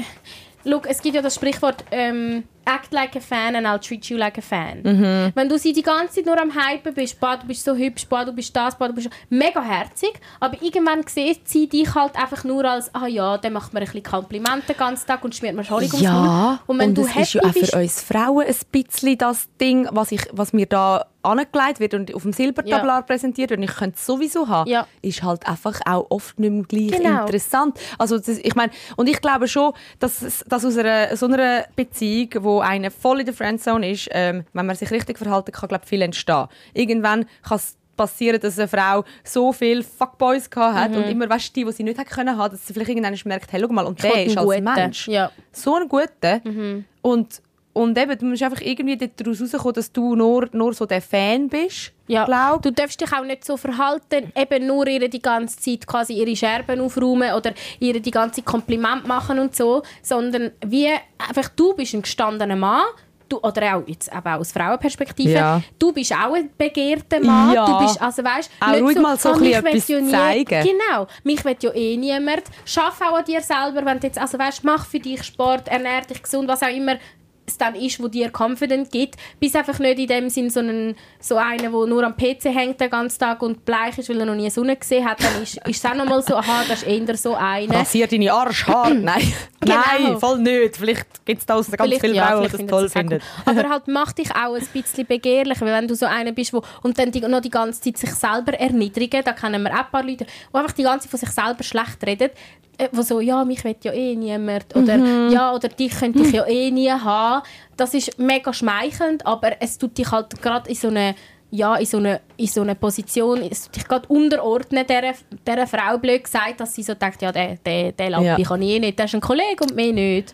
schau, 0.68 0.82
es 0.88 1.02
gibt 1.02 1.16
ja 1.16 1.22
das 1.22 1.36
Sprichwort, 1.36 1.86
ähm, 1.92 2.44
act 2.66 2.94
like 2.94 3.16
a 3.16 3.22
fan 3.22 3.56
and 3.56 3.68
I'll 3.68 3.80
treat 3.80 4.10
you 4.10 4.18
like 4.18 4.38
a 4.38 4.42
fan. 4.42 4.82
Mhm. 4.84 5.32
Wenn 5.36 5.50
du 5.50 5.58
sie 5.58 5.74
die 5.74 5.82
ganze 5.82 6.16
Zeit 6.16 6.26
nur 6.26 6.40
am 6.40 6.52
Hypen 6.54 6.94
bist, 6.94 7.20
boah, 7.20 7.38
du 7.38 7.48
bist 7.48 7.64
so 7.64 7.76
hübsch, 7.76 8.08
boah, 8.08 8.26
du 8.26 8.32
bist 8.32 8.56
das, 8.56 8.78
boah, 8.78 8.88
du 8.88 8.94
bist 8.94 9.10
mega 9.30 9.62
herzig, 9.62 10.14
aber 10.40 10.62
irgendwann 10.62 11.04
sieht 11.08 11.48
sie 11.48 11.68
dich 11.68 11.94
halt 11.96 12.16
einfach 12.16 12.44
nur 12.44 12.66
als, 12.66 12.94
ah 12.94 13.08
ja, 13.08 13.38
der 13.38 13.52
macht 13.52 13.74
mir 13.74 13.80
ein 13.80 13.86
bisschen 13.86 14.04
Komplimente 14.04 14.74
den 14.74 14.78
ganzen 14.78 15.08
Tag 15.08 15.24
und 15.24 15.36
schmiert 15.36 15.56
mir 15.56 15.70
Honig 15.70 15.94
ums 15.94 16.02
Ja. 16.02 16.60
Und 16.68 16.80
wenn 16.80 16.96
du 16.96 17.04
es 17.04 17.16
ist 17.16 17.34
ja 17.34 17.42
auch 17.44 17.54
für 17.54 17.78
uns 17.78 18.02
Frauen 18.02 18.46
ein 18.46 18.56
bisschen 18.72 19.18
das 19.18 19.48
Ding, 19.60 19.88
was, 19.92 20.12
ich, 20.12 20.22
was 20.32 20.54
mir 20.54 20.66
da 20.66 21.06
angelegt 21.24 21.80
wird 21.80 21.94
und 21.94 22.14
auf 22.14 22.22
dem 22.24 22.34
Silbertablar 22.34 23.04
präsentiert 23.04 23.50
wird, 23.50 23.60
und 23.60 23.64
ich 23.64 23.76
könnte 23.76 23.96
es 23.98 24.06
sowieso 24.06 24.48
haben, 24.48 24.70
Ja. 24.70 24.86
ist 25.02 25.24
halt 25.24 25.48
einfach 25.48 25.80
auch 25.86 26.06
oft 26.10 26.40
nicht 26.40 26.52
mehr 26.52 26.64
gleich 26.64 27.02
Genau. 27.02 27.22
interessant. 27.22 27.80
Also 27.98 28.18
das, 28.18 28.28
ich 28.38 28.56
meine, 28.56 28.72
und 28.98 29.08
ich 29.10 29.22
glaube 29.22 29.48
schon, 29.48 29.74
dass, 30.00 30.44
dass 30.48 30.66
aus 30.66 30.78
einer, 30.78 31.16
so 31.16 31.26
einer 31.28 31.66
Beziehung, 31.76 32.30
wo 32.44 32.60
eine 32.60 32.92
voll 32.92 33.22
in 33.22 33.26
der 33.26 33.34
Friendzone 33.36 33.90
ist, 33.92 34.10
ähm, 34.12 34.46
wenn 34.54 34.66
man 34.66 34.76
sich 34.76 34.92
richtig 34.92 35.18
verhalten 35.18 35.52
kann, 35.52 35.70
glaube 35.70 35.86
viel 35.86 36.02
entstehen. 36.02 36.48
Irgendwann 36.74 37.26
kann 37.42 37.58
es 37.58 37.78
passieren, 37.96 38.40
dass 38.42 38.58
eine 38.58 38.68
Frau 38.68 39.04
so 39.24 39.54
viele 39.54 39.84
Fuckboys 39.84 40.50
gehabt 40.50 40.76
hat 40.78 40.96
und 40.96 41.04
immer 41.04 41.30
weißt, 41.30 41.56
die, 41.56 41.64
die 41.64 41.72
sie 41.72 41.84
nicht 41.84 42.00
hat 42.00 42.08
können 42.10 42.36
haben, 42.38 42.52
dass 42.52 42.66
sie 42.66 42.74
vielleicht 42.74 42.90
irgendwann 42.90 43.16
merkt, 43.26 43.52
hey, 43.52 43.62
schau 43.62 43.72
mal, 43.72 43.86
und 43.86 44.02
der 44.02 44.12
will 44.16 44.26
ist 44.28 44.38
als. 44.38 44.62
Mensch 44.62 45.08
Ja. 45.08 45.32
so 45.52 45.76
einen 45.76 45.88
guten. 45.88 46.86
Und, 47.04 47.42
und 47.74 47.98
eben, 47.98 48.18
du 48.18 48.26
musst 48.26 48.44
einfach 48.44 48.62
irgendwie 48.62 48.98
daraus 48.98 49.42
rauskommen, 49.42 49.74
dass 49.74 49.92
du 49.92 50.16
nur, 50.16 50.48
nur 50.52 50.74
so 50.74 50.86
der 50.86 51.02
Fan 51.02 51.50
bist. 51.50 51.92
Ja, 52.08 52.26
glaub. 52.26 52.62
du 52.62 52.72
darfst 52.72 53.00
dich 53.02 53.12
auch 53.12 53.24
nicht 53.24 53.44
so 53.46 53.58
verhalten, 53.58 54.32
eben 54.36 54.68
nur 54.68 54.86
ihr 54.88 55.10
die 55.10 55.22
ganze 55.22 55.58
Zeit 55.60 55.88
quasi 55.88 56.14
ihre 56.14 56.36
Scherben 56.36 56.80
aufräumen 56.82 57.34
oder 57.34 57.54
ihr 57.80 58.00
die 58.00 58.12
ganze 58.12 58.36
Zeit 58.38 58.46
Kompliment 58.46 59.08
machen 59.08 59.40
und 59.40 59.56
so, 59.56 59.82
sondern 60.02 60.52
wie 60.66 60.90
einfach 61.18 61.50
du 61.56 61.74
bist 61.74 61.94
ein 61.94 62.02
gestandener 62.04 62.56
Mann, 62.58 62.84
du, 63.30 63.38
oder 63.38 63.78
auch 63.78 63.84
jetzt 63.88 64.12
auch 64.14 64.24
aus 64.26 64.52
Frauenperspektive, 64.52 65.32
Ja. 65.32 65.62
du 65.80 65.92
bist 65.94 66.12
auch 66.14 66.34
ein 66.36 66.50
begehrter 66.58 67.22
Mann, 67.22 67.54
Ja. 67.56 67.66
du 67.66 67.86
bist, 67.86 68.02
also 68.02 68.24
weißt, 68.24 68.52
Auch 68.60 68.68
nicht 68.72 68.82
ruhig 68.84 69.00
mal 69.00 69.18
so 69.18 69.30
«Ah, 69.30 69.36
ein 69.38 69.46
etwas 69.46 69.88
ja 69.88 70.02
nie- 70.02 70.12
zeigen. 70.12 70.68
Genau, 70.68 71.08
mich 71.24 71.44
will 71.46 71.56
ja 71.62 71.74
eh 71.74 71.98
niemand. 71.98 72.44
Schaff 72.66 73.00
auch 73.02 73.18
an 73.18 73.26
dir 73.26 73.42
selber, 73.42 73.84
wenn 73.86 74.00
du 74.00 74.08
jetzt, 74.08 74.20
also 74.20 74.38
weißt, 74.38 74.64
mach 74.66 74.86
für 74.86 75.00
dich 75.00 75.24
Sport, 75.24 75.70
ernähr 75.70 76.02
dich 76.02 76.22
gesund, 76.22 76.48
was 76.50 76.62
auch 76.62 76.68
immer 76.68 76.98
es 77.46 77.58
dann 77.58 77.76
ist, 77.76 78.02
wo 78.02 78.08
dir 78.08 78.32
Confident 78.32 78.90
gibt. 78.92 79.16
Bist 79.40 79.56
einfach 79.56 79.78
nicht 79.80 80.00
in 80.00 80.08
dem 80.08 80.30
Sinn 80.30 80.50
so, 80.50 80.62
einen, 80.62 80.96
so 81.20 81.36
einer, 81.36 81.58
der 81.70 81.72
nur 81.72 82.04
am 82.04 82.16
PC 82.16 82.46
hängt 82.46 82.80
den 82.80 82.90
ganzen 82.90 83.20
Tag 83.20 83.42
und 83.42 83.66
bleich 83.66 83.98
ist, 83.98 84.08
weil 84.10 84.20
er 84.20 84.26
noch 84.26 84.36
nie 84.36 84.50
Sonne 84.50 84.76
gesehen 84.78 85.04
hat. 85.06 85.22
Dann 85.22 85.44
ist, 85.44 85.58
ist 85.68 85.84
es 85.84 85.86
auch 85.86 85.94
noch 85.96 86.06
mal 86.06 86.22
so, 86.24 86.36
aha, 86.38 86.64
das 86.70 86.84
ist 86.84 86.88
eher 86.88 87.18
so 87.18 87.36
einer. 87.36 87.76
Rasier 87.76 88.08
deine 88.08 88.32
Arschhaare. 88.32 88.96
Nein. 88.96 89.34
Genau. 89.60 89.76
Nein, 89.76 90.20
voll 90.20 90.40
nicht. 90.40 90.78
Vielleicht 90.78 91.26
gibt 91.26 91.42
es 91.42 91.46
da 91.46 91.56
ganz 91.56 91.70
Vielleicht- 91.70 92.02
viele 92.02 92.14
ja, 92.16 92.28
Frauen, 92.28 92.44
die 92.50 92.58
das 92.58 92.66
toll 92.68 92.90
finden. 92.90 93.20
cool. 93.46 93.54
Aber 93.58 93.70
halt 93.70 93.84
mach 93.88 94.12
dich 94.14 94.32
auch 94.32 94.54
ein 94.56 94.66
bisschen 94.74 95.06
begehrlich, 95.06 95.60
weil 95.62 95.68
wenn 95.74 95.88
du 95.88 95.96
so 95.96 96.06
einer 96.06 96.32
bist, 96.32 96.54
wo, 96.54 96.62
und 96.82 96.98
dann 96.98 97.12
die, 97.12 97.22
noch 97.22 97.42
die 97.42 97.50
ganze 97.50 97.82
Zeit 97.82 97.98
sich 97.98 98.12
selber 98.14 98.54
erniedrigen, 98.54 99.22
da 99.24 99.34
kennen 99.34 99.64
wir 99.64 99.72
auch 99.72 99.80
ein 99.86 99.92
paar 99.92 100.04
Leute, 100.04 100.26
die 100.26 100.56
einfach 100.58 100.72
die 100.74 100.84
ganze 100.84 101.10
Zeit 101.10 101.12
von 101.12 101.20
sich 101.20 101.30
selber 101.30 101.64
schlecht 101.64 102.06
reden, 102.06 102.30
äh, 102.78 102.90
wo 102.92 103.02
so, 103.04 103.20
ja, 103.20 103.46
mich 103.46 103.64
will 103.64 103.76
ja 103.84 103.94
eh 103.94 104.16
niemand, 104.16 104.76
oder 104.76 104.98
Mhm. 104.98 105.32
ja, 105.32 105.54
oder 105.54 105.70
dich 105.70 105.92
könnte 105.98 106.24
ich 106.24 106.32
ja 106.34 106.46
eh 106.46 106.70
nie 106.72 106.92
haben. 106.92 107.33
Das 107.78 107.94
ist 107.94 108.20
mega 108.20 108.54
schmeichelnd, 108.54 109.26
aber 109.26 109.62
es 109.62 109.78
tut 109.78 109.98
dich 109.98 110.12
halt 110.12 110.42
gerade 110.42 110.70
in 110.70 110.76
so 110.76 110.90
eine 110.90 111.16
ja, 111.56 111.76
in 111.76 111.86
so 111.86 111.98
eine, 111.98 112.20
in 112.36 112.48
so 112.48 112.62
eine 112.62 112.74
Position, 112.74 113.42
dich 113.42 113.88
gerade 113.88 114.08
unterordnen 114.08 114.88
dieser, 114.88 115.14
dieser 115.48 115.68
Frau, 115.68 116.00
blöd 116.00 116.24
gesagt, 116.24 116.60
dass 116.60 116.74
sie 116.74 116.82
so 116.82 116.96
denkt, 116.96 117.22
ja, 117.22 117.32
der, 117.32 117.58
der, 117.58 117.92
der 117.92 118.10
Lappi 118.10 118.26
Ja. 118.26 118.38
kann 118.48 118.60
ich 118.64 118.80
nicht, 118.80 118.98
der 118.98 119.06
ist 119.06 119.14
ein 119.14 119.22
Kollege 119.22 119.64
und 119.64 119.76
mehr 119.76 119.94
nicht. 119.94 120.34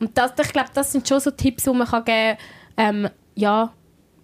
Und 0.00 0.16
das, 0.16 0.32
ich 0.42 0.52
glaube, 0.54 0.70
das 0.72 0.90
sind 0.90 1.06
schon 1.06 1.20
so 1.20 1.30
Tipps, 1.32 1.64
die 1.64 1.70
man 1.70 1.86
kann 1.86 2.02
geben 2.06 2.38
kann, 2.76 3.04
ähm, 3.04 3.10
ja, 3.34 3.74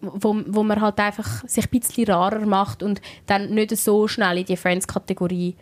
wo, 0.01 0.35
wo 0.47 0.63
man 0.63 0.81
halt 0.81 0.99
einfach 0.99 1.47
sich 1.47 1.67
ein 1.67 1.79
bisschen 1.79 2.07
rarer 2.11 2.47
macht 2.47 2.83
und 2.83 3.03
dann 3.27 3.51
nicht 3.51 3.77
so 3.77 4.09
schnell 4.09 4.39
in 4.39 4.47
die 4.47 4.57
Friends-Kategorie 4.57 5.57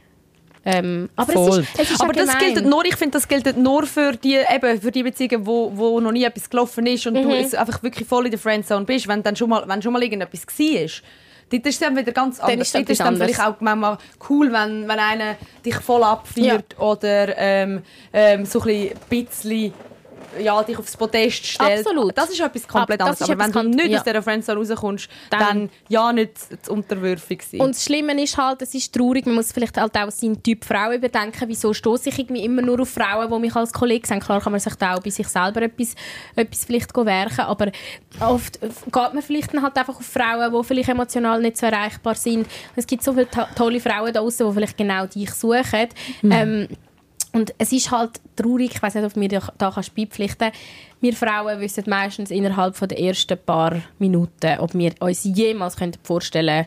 ähm, 0.71 1.09
aber 1.17 1.33
Voll. 1.33 1.61
es 1.61 1.69
ist, 1.69 1.81
es 1.81 1.91
ist 1.93 2.03
aber 2.03 2.13
das 2.13 2.37
gilt 2.39 2.67
nur, 2.67 2.85
ich 2.85 2.97
finde, 2.97 3.17
das 3.19 3.27
gilt 3.27 3.57
nur 3.57 3.87
für 3.87 4.13
die, 4.13 4.35
eben, 4.37 4.81
für 4.83 4.91
die 4.91 5.03
Beziehungen, 5.03 5.47
wo, 5.47 5.73
wo 5.75 5.99
noch 5.99 6.13
nie 6.13 6.25
etwas 6.25 6.51
gelaufen 6.51 6.87
ist 6.87 7.07
und 7.07 7.15
Mhm. 7.15 7.23
du 7.23 7.35
es 7.35 7.55
einfach 7.55 7.83
wirklich 7.83 8.07
voll 8.07 8.27
in 8.27 8.31
der 8.31 8.39
Friendzone 8.39 8.85
bist, 8.85 9.09
wenn 9.09 9.23
dann 9.23 9.35
schon 9.35 9.49
mal, 9.49 9.67
wenn 9.67 9.81
schon 9.81 9.95
mal 9.95 10.03
irgendetwas 10.03 10.47
war. 10.47 11.03
Dort 11.51 11.65
ist 11.67 11.75
es 11.75 11.79
dann 11.81 11.97
wieder 11.97 12.13
ganz 12.13 12.39
anders. 12.39 12.61
ist 12.61 12.67
es 12.69 12.73
Dort 12.73 12.91
ist 12.91 13.01
dann 13.01 13.17
vielleicht 13.17 13.41
auch 13.41 13.55
manchmal 13.61 13.97
cool, 14.29 14.53
wenn, 14.53 14.87
wenn 14.87 14.99
einer 14.99 15.37
dich 15.65 15.77
voll 15.77 16.03
abfeiert 16.03 16.79
oder 16.79 17.35
ähm, 17.39 17.83
ähm, 18.13 18.45
so 18.45 18.61
ein 18.61 18.91
bisschen 19.09 19.73
ja, 20.41 20.63
dich 20.63 20.79
aufs 20.79 20.97
Podest 20.97 21.47
stellt. 21.47 21.87
Absolut. 21.87 22.17
Das 22.17 22.31
ist 22.31 22.41
etwas 22.41 22.67
komplett 22.67 23.01
anderes. 23.01 23.23
Aber 23.23 23.39
wenn 23.39 23.53
du 23.53 23.63
nicht 23.63 23.89
ja. 23.89 23.99
aus 23.99 24.05
dieser 24.05 24.23
Friendzone 24.23 24.59
rauskommst, 24.59 25.09
Dann- 25.31 25.39
dann, 25.41 25.71
ja 25.89 26.13
nicht 26.13 26.65
zu 26.65 26.73
unterwürfig 26.73 27.43
sein. 27.43 27.61
Und 27.61 27.75
das 27.75 27.85
Schlimme 27.85 28.21
ist 28.23 28.37
halt, 28.37 28.63
es 28.63 28.75
ist 28.75 28.95
traurig, 28.95 29.27
man 29.27 29.37
muss 29.37 29.53
vielleicht 29.53 29.77
halt 29.77 29.97
auch 29.97 30.11
seinen 30.11 30.43
Typ 30.43 30.65
Frau 30.65 30.93
überdenken. 30.93 31.45
Wieso 31.47 31.73
stoße 31.73 32.09
ich 32.11 32.19
irgendwie 32.19 32.45
immer 32.45 32.63
nur 32.63 32.81
auf 32.81 32.91
Frauen, 32.91 33.31
die 33.31 33.39
mich 33.39 33.57
als 33.57 33.73
Kollege 33.73 34.07
sehen? 34.07 34.21
Klar 34.21 34.41
kann 34.41 34.53
man 34.53 34.61
sich 34.61 34.75
da 34.75 34.95
auch 34.95 35.01
bei 35.01 35.11
sich 35.11 35.29
selber 35.29 35.63
etwas, 35.63 35.95
etwas 36.35 36.65
vielleicht 36.65 36.95
werken, 36.97 37.41
aber 37.41 37.71
oft 38.21 38.61
geht 38.61 38.93
man 38.95 39.23
vielleicht 39.23 39.55
dann 39.55 39.63
halt 39.63 39.77
einfach 39.77 39.97
auf 39.97 40.07
Frauen, 40.07 40.53
die 40.53 40.67
vielleicht 40.67 40.89
emotional 40.89 41.41
nicht 41.41 41.57
so 41.57 41.67
erreichbar 41.67 42.15
sind. 42.15 42.47
Es 42.77 42.87
gibt 42.87 43.03
so 43.03 43.13
viele 43.13 43.29
to 43.29 43.43
tolle 43.55 43.81
Frauen 43.81 44.13
da 44.13 44.21
draußen, 44.21 44.47
die 44.47 44.53
vielleicht 44.53 44.77
genau 44.77 45.07
dich 45.07 45.31
suchen. 45.33 45.89
Ähm, 46.23 46.69
und 47.33 47.53
es 47.59 47.73
ist 47.73 47.91
halt 47.91 48.21
traurig, 48.37 48.73
ich 48.75 48.83
weiß 48.83 48.95
nicht, 48.95 49.05
ob 49.05 49.17
mir 49.17 49.29
da 49.29 49.41
da 49.59 49.71
kannst 49.71 49.95
beipflichten 49.95 50.51
Wir 51.01 51.13
Frauen 51.15 51.61
wissen 51.61 51.85
meistens 51.87 52.31
innerhalb 52.31 52.77
von 52.77 52.89
der 52.89 52.99
ersten 53.01 53.39
paar 53.39 53.77
Minuten, 53.99 54.59
ob 54.59 54.75
wir 54.75 54.93
uns 55.01 55.25
jemals 55.25 55.77
vorstellen 56.03 56.67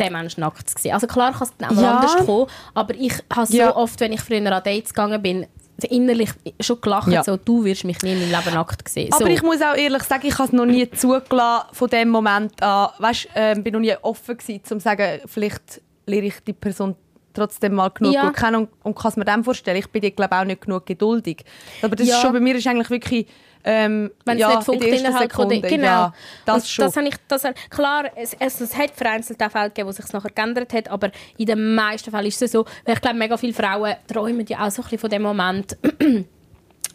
den 0.00 0.12
Menschen 0.12 0.40
nackt 0.40 0.68
zu 0.70 0.76
sehen. 0.82 0.92
Also 0.94 1.06
klar 1.06 1.32
kann 1.32 1.42
es 1.42 1.52
dann 1.58 1.76
auch 1.76 1.80
Ja. 1.82 1.94
anders 1.96 2.16
kommen, 2.26 2.46
aber 2.74 2.94
ich 2.94 3.12
habe 3.34 3.46
so 3.46 3.56
Ja. 3.56 3.76
oft, 3.76 4.00
wenn 4.00 4.12
ich 4.12 4.20
früher 4.20 4.38
an 4.38 4.62
Dates 4.64 4.92
gegangen 4.92 5.22
bin, 5.22 5.46
innerlich 5.88 6.30
schon 6.60 6.80
gelacht, 6.80 7.08
Ja. 7.08 7.22
so, 7.24 7.36
du 7.36 7.64
wirst 7.64 7.84
mich 7.84 8.00
nie 8.02 8.12
in 8.12 8.18
meinem 8.20 8.30
Leben 8.44 8.54
nackt 8.54 8.88
sehen. 8.88 9.12
Aber 9.12 9.24
so. 9.24 9.30
ich 9.30 9.42
muss 9.42 9.60
auch 9.60 9.74
ehrlich 9.76 10.02
sagen, 10.04 10.26
ich 10.26 10.34
habe 10.38 10.44
es 10.48 10.52
noch 10.52 10.66
nie 10.66 10.88
zugelassen 10.90 11.66
von 11.72 11.88
dem 11.90 12.08
Moment 12.10 12.60
an. 12.62 12.90
Weißt, 12.98 13.28
ähm, 13.34 13.62
bin 13.62 13.72
noch 13.74 13.80
nie 13.80 13.94
offen 14.02 14.36
gewesen, 14.36 14.60
um 14.70 14.78
zu 14.78 14.80
sagen, 14.80 15.20
vielleicht 15.26 15.80
lerne 16.06 16.28
ich 16.28 16.34
die 16.46 16.52
Person 16.52 16.94
trotzdem 17.34 17.74
mal 17.74 17.88
genug 17.90 18.14
Ja. 18.14 18.26
gut 18.26 18.36
kennen 18.36 18.56
und, 18.56 18.68
und 18.82 18.96
kann 18.96 19.10
es 19.10 19.16
mir 19.16 19.24
dann 19.24 19.44
vorstellen. 19.44 19.76
Ich 19.78 19.88
bin 19.88 20.00
dir 20.02 20.10
glaube 20.12 20.36
auch 20.36 20.44
nicht 20.44 20.62
genug 20.62 20.86
geduldig. 20.86 21.44
Aber 21.82 21.96
das 21.96 22.08
Ja. 22.08 22.16
ist 22.16 22.22
schon 22.22 22.32
bei 22.32 22.40
mir 22.40 22.54
ist 22.56 22.66
eigentlich 22.66 22.90
wirklich 22.90 23.26
ähm, 23.66 24.10
wenn 24.26 24.36
es 24.36 24.40
ja, 24.42 24.48
nicht 24.56 24.64
funkt 24.64 24.84
innerhalb 24.84 25.32
von. 25.32 25.48
Sekunde. 25.48 25.68
Genau. 25.68 25.86
Ja, 25.86 26.14
das 26.44 26.56
Und 26.64 26.68
schon. 26.68 26.84
Das 26.84 26.96
habe 26.98 27.08
ich, 27.08 27.14
das, 27.28 27.42
klar, 27.70 28.04
es, 28.14 28.36
es, 28.38 28.60
es 28.60 28.76
hat 28.76 28.90
vereinzelt 28.90 29.42
auch 29.42 29.50
Fälle 29.50 29.68
gegeben, 29.70 29.88
wo 29.88 29.92
sich 29.92 30.12
nachher 30.12 30.30
geändert 30.30 30.72
hat, 30.74 30.88
aber 30.90 31.10
in 31.38 31.46
den 31.46 31.74
meisten 31.74 32.10
Fällen 32.10 32.26
ist 32.26 32.42
es 32.42 32.52
so, 32.52 32.66
weil 32.84 32.94
ich 32.96 33.00
glaube, 33.00 33.16
mega 33.16 33.38
viele 33.38 33.54
Frauen 33.54 33.94
träumen 34.06 34.44
ja 34.46 34.66
auch 34.66 34.70
so 34.70 34.82
ein 34.82 34.84
bisschen 34.84 34.98
von 34.98 35.08
dem 35.08 35.22
Moment, 35.22 35.78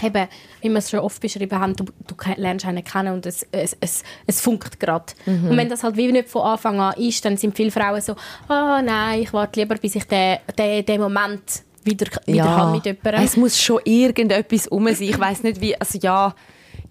eben, 0.04 0.28
wie 0.62 0.70
wir 0.70 0.78
es 0.78 0.90
schon 0.90 1.00
oft 1.00 1.22
beschrieben 1.22 1.60
haben, 1.60 1.76
du, 1.76 1.86
du 1.86 2.16
lernst 2.38 2.66
einen 2.66 2.84
kennen 2.84 3.14
und 3.14 3.26
es, 3.26 3.46
es, 3.52 3.76
es, 3.80 4.04
es 4.28 4.42
funkt 4.42 4.80
gerade. 4.80 5.06
Mhm. 5.26 5.50
Und 5.50 5.58
wenn 5.58 5.70
das 5.70 5.84
halt 5.84 5.98
wie 5.98 6.12
nicht 6.12 6.30
von 6.30 6.44
Anfang 6.44 6.80
an 6.80 6.94
ist, 6.98 7.24
dann 7.26 7.38
sind 7.38 7.56
viele 7.56 7.72
Frauen 7.72 8.02
so, 8.02 8.14
oh 8.50 8.80
nein, 8.84 9.22
ich 9.22 9.34
warte 9.34 9.60
lieber, 9.60 9.76
bis 9.76 9.96
ich 9.96 10.06
den, 10.06 10.38
den, 10.58 10.86
den 10.86 11.02
Moment 11.02 11.64
wieder, 11.84 12.08
wieder 12.26 12.46
habe 12.58 12.72
mit 12.72 12.86
jemandem. 12.86 13.24
Es 13.24 13.38
muss 13.38 13.60
schon 13.62 13.80
irgendetwas 13.84 14.68
um 14.68 14.86
sein. 14.88 15.04
Ich 15.10 15.20
weiß 15.20 15.44
nicht 15.44 15.62
wie, 15.62 15.80
also 15.80 15.98
ja, 16.02 16.36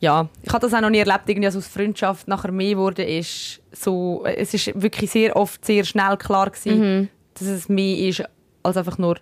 ja, 0.01 0.29
ich 0.43 0.53
habe 0.53 0.61
das 0.61 0.75
auch 0.75 0.81
noch 0.81 0.91
nie 0.91 0.99
erlebt, 0.99 1.23
irgendwie, 1.27 1.47
dass 1.47 1.57
aus 1.57 1.67
Freundschaft 1.67 2.29
nachher 2.29 2.53
mehr 2.53 2.71
geworden 2.71 3.07
ist. 3.07 3.61
So, 3.73 4.25
es 4.25 4.55
ist 4.55 4.81
wirklich 4.81 5.11
sehr 5.11 5.35
oft 5.37 5.65
sehr 5.65 5.85
schnell 5.85 6.17
klar 6.17 6.51
gewesen, 6.51 6.81
Mhm. 7.01 7.09
dass 7.35 7.49
es 7.49 7.69
mehr 7.69 7.99
ist 8.09 8.23
als 8.63 8.77
einfach 8.77 8.99
nur 8.99 9.17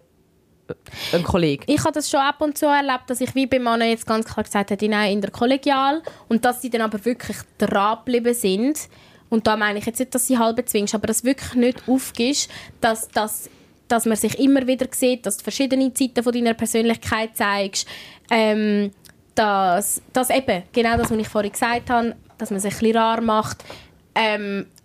ein 1.12 1.22
Kollege. 1.22 1.64
ich 1.66 1.80
habe 1.80 1.92
das 1.92 2.10
schon 2.10 2.20
ab 2.20 2.40
und 2.40 2.58
zu 2.58 2.66
erlebt, 2.66 3.08
dass 3.08 3.20
ich 3.20 3.34
wie 3.34 3.46
bei 3.46 3.58
Männern 3.58 3.88
jetzt 3.88 4.06
ganz 4.06 4.26
klar 4.26 4.44
gesagt 4.44 4.70
habe, 4.70 4.88
nein, 4.88 5.12
in 5.12 5.20
der 5.20 5.30
Kollegial 5.30 6.02
und 6.28 6.44
dass 6.44 6.62
sie 6.62 6.70
dann 6.70 6.82
aber 6.82 7.04
wirklich 7.04 7.36
dran 7.58 7.98
geblieben 7.98 8.34
sind. 8.34 8.88
Und 9.28 9.46
da 9.46 9.56
meine 9.56 9.78
ich 9.78 9.86
jetzt 9.86 9.98
nicht, 9.98 10.14
dass 10.14 10.26
sie 10.26 10.38
halb 10.38 10.68
zwingst, 10.68 10.94
aber 10.94 11.06
dass 11.08 11.24
wirklich 11.24 11.54
nicht 11.54 11.88
aufgibst, 11.88 12.50
dass, 12.80 13.08
dass, 13.08 13.50
dass 13.88 14.06
man 14.06 14.16
sich 14.16 14.38
immer 14.38 14.66
wieder 14.66 14.86
sieht, 14.90 15.26
dass 15.26 15.38
du 15.38 15.42
verschiedene 15.42 15.90
Seiten 15.94 16.22
von 16.22 16.32
deiner 16.32 16.54
Persönlichkeit 16.54 17.36
zeigst. 17.36 17.88
Ähm, 18.30 18.92
dass, 19.34 20.00
dass 20.12 20.30
eben, 20.30 20.62
genau 20.72 20.96
das, 20.96 21.10
was 21.10 21.18
ich 21.18 21.28
vorhin 21.28 21.52
gesagt 21.52 21.90
habe, 21.90 22.16
dass 22.38 22.50
man 22.50 22.60
sich 22.60 22.72
ein 22.74 22.78
bisschen 22.78 22.96
rar 22.96 23.20
macht. 23.20 23.64
Ähm, 24.14 24.62
äh, 24.62 24.75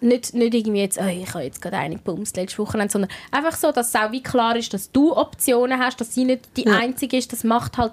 nicht, 0.00 0.34
nicht 0.34 0.54
irgendwie 0.54 0.80
jetzt, 0.80 0.98
oh, 0.98 1.06
ich 1.06 1.28
habe 1.34 1.44
jetzt 1.44 1.60
gerade 1.60 1.76
eine 1.76 1.98
Bums 1.98 2.34
letzte 2.34 2.58
Woche, 2.58 2.78
sondern 2.88 3.10
einfach 3.30 3.56
so, 3.56 3.72
dass 3.72 3.88
es 3.88 3.94
auch 3.94 4.12
wie 4.12 4.22
klar 4.22 4.56
ist, 4.56 4.72
dass 4.72 4.90
du 4.92 5.16
Optionen 5.16 5.78
hast, 5.78 6.00
dass 6.00 6.14
sie 6.14 6.24
nicht 6.24 6.56
die 6.56 6.66
einzige 6.66 7.16
ist. 7.16 7.32
Das 7.32 7.44
macht 7.44 7.76
halt 7.76 7.92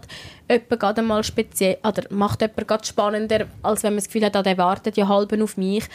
jemanden 0.49 0.79
gerade 0.79 1.01
mal 1.01 1.23
speziell, 1.23 1.77
oder 1.83 2.03
macht 2.09 2.41
jemanden 2.41 2.67
gerade 2.67 2.85
spannender, 2.85 3.47
als 3.63 3.83
wenn 3.83 3.93
man 3.93 3.97
das 3.97 4.07
Gefühl 4.07 4.25
hat, 4.25 4.35
ah, 4.35 4.43
der 4.43 4.57
wartet 4.57 4.97
ja 4.97 5.07
halb 5.07 5.33
auf 5.41 5.57
mich. 5.57 5.85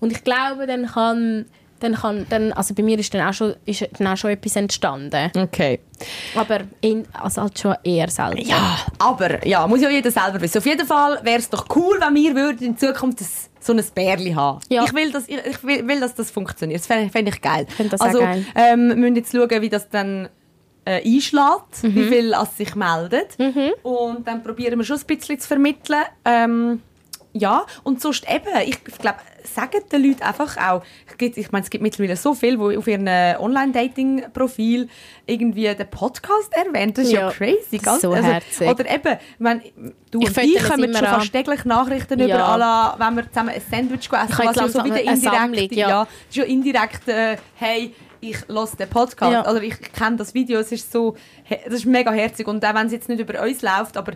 Und 0.00 0.12
ich 0.12 0.24
glaube, 0.24 0.66
dann 0.66 0.86
kann 0.86 1.46
dann 1.80 1.94
kann, 1.94 2.26
dann, 2.28 2.52
also 2.52 2.74
bei 2.74 2.82
mir 2.82 2.98
ist 2.98 3.12
dann 3.12 3.26
auch 3.26 3.32
schon, 3.32 3.54
ist 3.66 3.86
dann 3.98 4.06
auch 4.06 4.16
schon 4.16 4.30
etwas 4.30 4.56
entstanden. 4.56 5.30
Okay. 5.36 5.80
Aber 6.34 6.60
in, 6.80 7.06
also 7.12 7.42
halt 7.42 7.58
schon 7.58 7.74
eher 7.82 8.08
selten. 8.08 8.38
Ja, 8.46 8.78
aber 8.98 9.46
ja, 9.46 9.66
muss 9.66 9.80
ja 9.82 9.90
jeder 9.90 10.10
selber 10.10 10.40
wissen. 10.40 10.58
Auf 10.58 10.66
jeden 10.66 10.86
Fall 10.86 11.20
wäre 11.22 11.38
es 11.38 11.50
doch 11.50 11.66
cool, 11.74 11.98
wenn 12.00 12.14
wir 12.14 12.34
würden 12.34 12.64
in 12.66 12.78
Zukunft 12.78 13.20
das, 13.20 13.50
so 13.60 13.72
ein 13.72 13.82
Bärli 13.94 14.32
haben. 14.32 14.60
Ja. 14.68 14.84
Ich, 14.84 14.94
will, 14.94 15.10
dass, 15.12 15.28
ich, 15.28 15.36
ich 15.44 15.62
will, 15.64 15.86
will, 15.86 16.00
dass 16.00 16.14
das 16.14 16.30
funktioniert. 16.30 16.80
Das 16.80 16.86
fände 16.86 17.10
fänd 17.10 17.28
ich 17.28 17.40
geil. 17.40 17.66
finde 17.76 17.90
das 17.90 18.00
auch 18.00 18.06
also, 18.06 18.20
geil. 18.20 18.44
Ähm, 18.54 18.88
wir 18.88 18.96
müssen 18.96 19.16
jetzt 19.16 19.32
schauen, 19.32 19.62
wie 19.62 19.68
das 19.68 19.88
dann 19.90 20.28
äh, 20.84 21.02
einschlägt, 21.04 21.82
Mhm. 21.82 21.94
wie 21.94 22.04
viel 22.04 22.32
es 22.32 22.56
sich 22.56 22.74
meldet. 22.74 23.36
Und 23.82 24.26
dann 24.26 24.42
probieren 24.42 24.78
wir 24.78 24.84
schon 24.84 24.96
ein 24.98 25.06
bisschen 25.06 25.38
zu 25.38 25.48
vermitteln. 25.48 26.02
Ähm, 26.24 26.80
ja, 27.32 27.64
und 27.84 28.00
sonst 28.00 28.24
eben, 28.28 28.48
ich 28.66 28.82
glaube, 28.84 29.18
sagen 29.44 29.80
den 29.90 30.04
Leuten 30.04 30.22
einfach 30.22 30.56
auch, 30.56 30.82
es 31.08 31.16
gibt- 31.16 31.36
ich 31.36 31.50
meine, 31.52 31.62
es 31.64 31.70
gibt 31.70 31.82
mittlerweile 31.82 32.16
so 32.16 32.34
viel, 32.34 32.56
die 32.58 32.76
auf 32.76 32.86
ihrem 32.88 33.06
Online-Dating-Profil 33.38 34.88
irgendwie 35.26 35.74
den 35.74 35.90
Podcast 35.90 36.52
erwähnen. 36.52 36.92
Das 36.94 37.04
ist 37.06 37.12
ja, 37.12 37.20
Ja, 37.28 37.30
crazy. 37.30 37.76
ist 37.76 38.00
so 38.00 38.14
herzig. 38.14 38.68
Oder 38.68 38.90
eben, 38.90 39.18
wenn, 39.38 39.60
du 40.10 40.20
Ich 40.22 40.28
und 40.36 40.38
ich 40.44 40.62
kommen 40.62 40.94
schon 40.94 41.06
fast 41.06 41.32
täglich 41.32 41.64
Nachrichten 41.64 42.18
Ja. 42.20 42.26
über 42.26 42.44
alle, 42.44 42.98
wenn 42.98 43.16
wir 43.16 43.28
zusammen 43.28 43.50
ein 43.50 43.62
Sandwich 43.70 44.08
essen, 44.12 44.28
Ich 44.32 44.38
was 44.46 44.56
ja 44.56 44.62
jetzt 44.64 44.72
so 44.72 44.84
wie 44.84 44.90
der 44.90 45.16
Sammlung, 45.16 45.44
indirekte, 45.54 45.74
ja. 45.76 45.88
ja. 45.88 46.04
das 46.04 46.12
ist 46.30 46.36
ja 46.36 46.44
indirekt, 46.44 47.08
äh, 47.08 47.36
hey, 47.54 47.94
ich 48.20 48.36
höre 48.48 48.66
den 48.78 48.88
Podcast, 48.88 49.32
Ja. 49.32 49.48
oder 49.50 49.62
ich 49.62 49.80
kenne 49.92 50.16
das 50.16 50.34
Video, 50.34 50.60
es 50.60 50.72
ist 50.72 50.92
so, 50.92 51.16
das 51.64 51.74
ist 51.74 51.86
mega 51.86 52.10
herzig 52.12 52.46
und 52.46 52.64
auch 52.64 52.74
wenn 52.74 52.86
es 52.86 52.92
jetzt 52.92 53.08
nicht 53.08 53.20
über 53.20 53.40
uns 53.42 53.62
läuft, 53.62 53.96
aber 53.96 54.12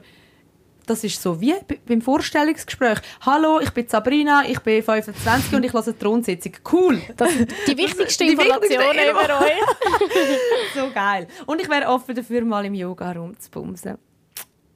das 0.87 1.05
ist 1.05 1.20
so 1.20 1.41
wie 1.41 1.55
beim 1.87 2.01
Vorstellungsgespräch. 2.01 2.99
Hallo, 3.24 3.61
ich 3.61 3.70
bin 3.70 3.87
Sabrina, 3.89 4.45
ich 4.47 4.61
bin 4.61 4.82
25 4.82 5.55
und 5.55 5.64
ich 5.64 5.72
höre 5.72 5.82
die 5.82 5.93
Thronsitzung. 5.93 6.53
Cool! 6.70 7.01
Das, 7.16 7.30
die 7.66 7.76
wichtigsten 7.76 8.28
Informationen 8.30 9.11
über 9.11 9.41
euch. 9.41 10.74
so 10.74 10.91
geil. 10.93 11.26
Und 11.47 11.61
ich 11.61 11.68
wäre 11.68 11.89
offen 11.89 12.14
dafür, 12.14 12.45
mal 12.45 12.64
im 12.64 12.74
Yoga 12.74 13.12
rumzubumsen. 13.12 13.99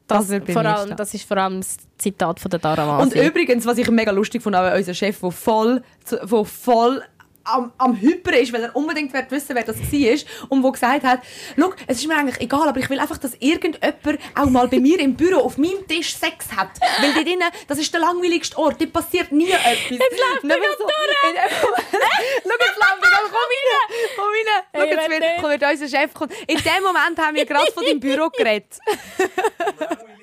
Das, 0.07 0.29
wird 0.31 0.47
bei 0.47 0.55
vor 0.55 0.65
allem, 0.65 0.97
das 0.97 1.13
ist 1.13 1.29
vor 1.29 1.37
allem 1.37 1.61
das 1.61 1.77
Zitat 1.99 2.41
von 2.41 2.51
der 2.51 2.61
Dara 2.61 2.99
Und 2.99 3.15
Masi. 3.15 3.27
übrigens, 3.27 3.67
was 3.67 3.77
ich 3.77 3.91
mega 3.91 4.11
lustig 4.11 4.43
fand, 4.43 4.57
auch 4.57 4.75
unser 4.75 4.95
Chef, 4.95 5.21
der 5.21 5.31
voll, 5.31 5.83
wo 6.23 6.45
voll 6.45 7.03
am, 7.49 7.73
am 7.79 8.01
Hyper 8.01 8.37
ist, 8.37 8.53
weil 8.53 8.65
er 8.65 8.77
unbedingt 8.77 9.13
will 9.13 9.31
wissen 9.31 9.57
wer 9.57 9.65
das 9.65 9.77
war 9.79 10.49
und 10.49 10.63
wo 10.63 10.73
gesagt 10.73 11.05
hat, 11.05 11.21
«Schau, 11.59 11.73
es 11.87 11.99
ist 11.99 12.07
mir 12.07 12.17
eigentlich 12.17 12.41
egal, 12.41 12.69
aber 12.69 12.81
ich 12.81 12.91
will 12.91 13.01
einfach, 13.01 13.19
dass 13.19 13.35
irgendjemand 13.41 14.19
auch 14.35 14.51
mal 14.51 14.69
bei 14.69 14.79
mir 14.79 14.99
im 15.01 15.15
Büro 15.15 15.41
auf 15.41 15.59
meinem 15.59 15.87
Tisch 15.87 16.15
Sex 16.15 16.47
hat. 16.55 16.71
Weil 17.01 17.13
dort 17.13 17.23
drinnen, 17.23 17.49
das 17.67 17.79
ist 17.79 17.93
der 17.93 18.01
langweiligste 18.01 18.59
Ort, 18.59 18.81
dort 18.81 18.93
passiert 18.93 19.33
nie 19.33 19.51
etwas.» 19.51 19.91
Jetzt 19.91 20.01
läuft 20.01 20.45
er 20.45 20.49
so, 20.79 20.87
Schau, 20.89 21.69
jetzt 21.75 22.77
läuft 22.77 23.03
er 23.03 23.19
komm 23.31 23.47
rein, 23.49 24.09
komm 24.17 24.25
rein. 24.25 24.65
Schau, 24.73 24.81
Hey, 24.81 24.91
jetzt 24.91 25.11
wird, 25.11 25.43
kommt 25.43 25.73
unser 25.73 25.89
Chef. 25.89 26.15
Kommt. 26.15 26.33
In 26.47 26.59
dem 26.59 26.83
Moment 26.83 27.19
haben 27.19 27.37
wir 27.37 27.47
gerade 27.47 27.73
von 27.73 27.85
deinem 27.85 28.01
Büro 28.01 28.29
geredet. 28.31 28.79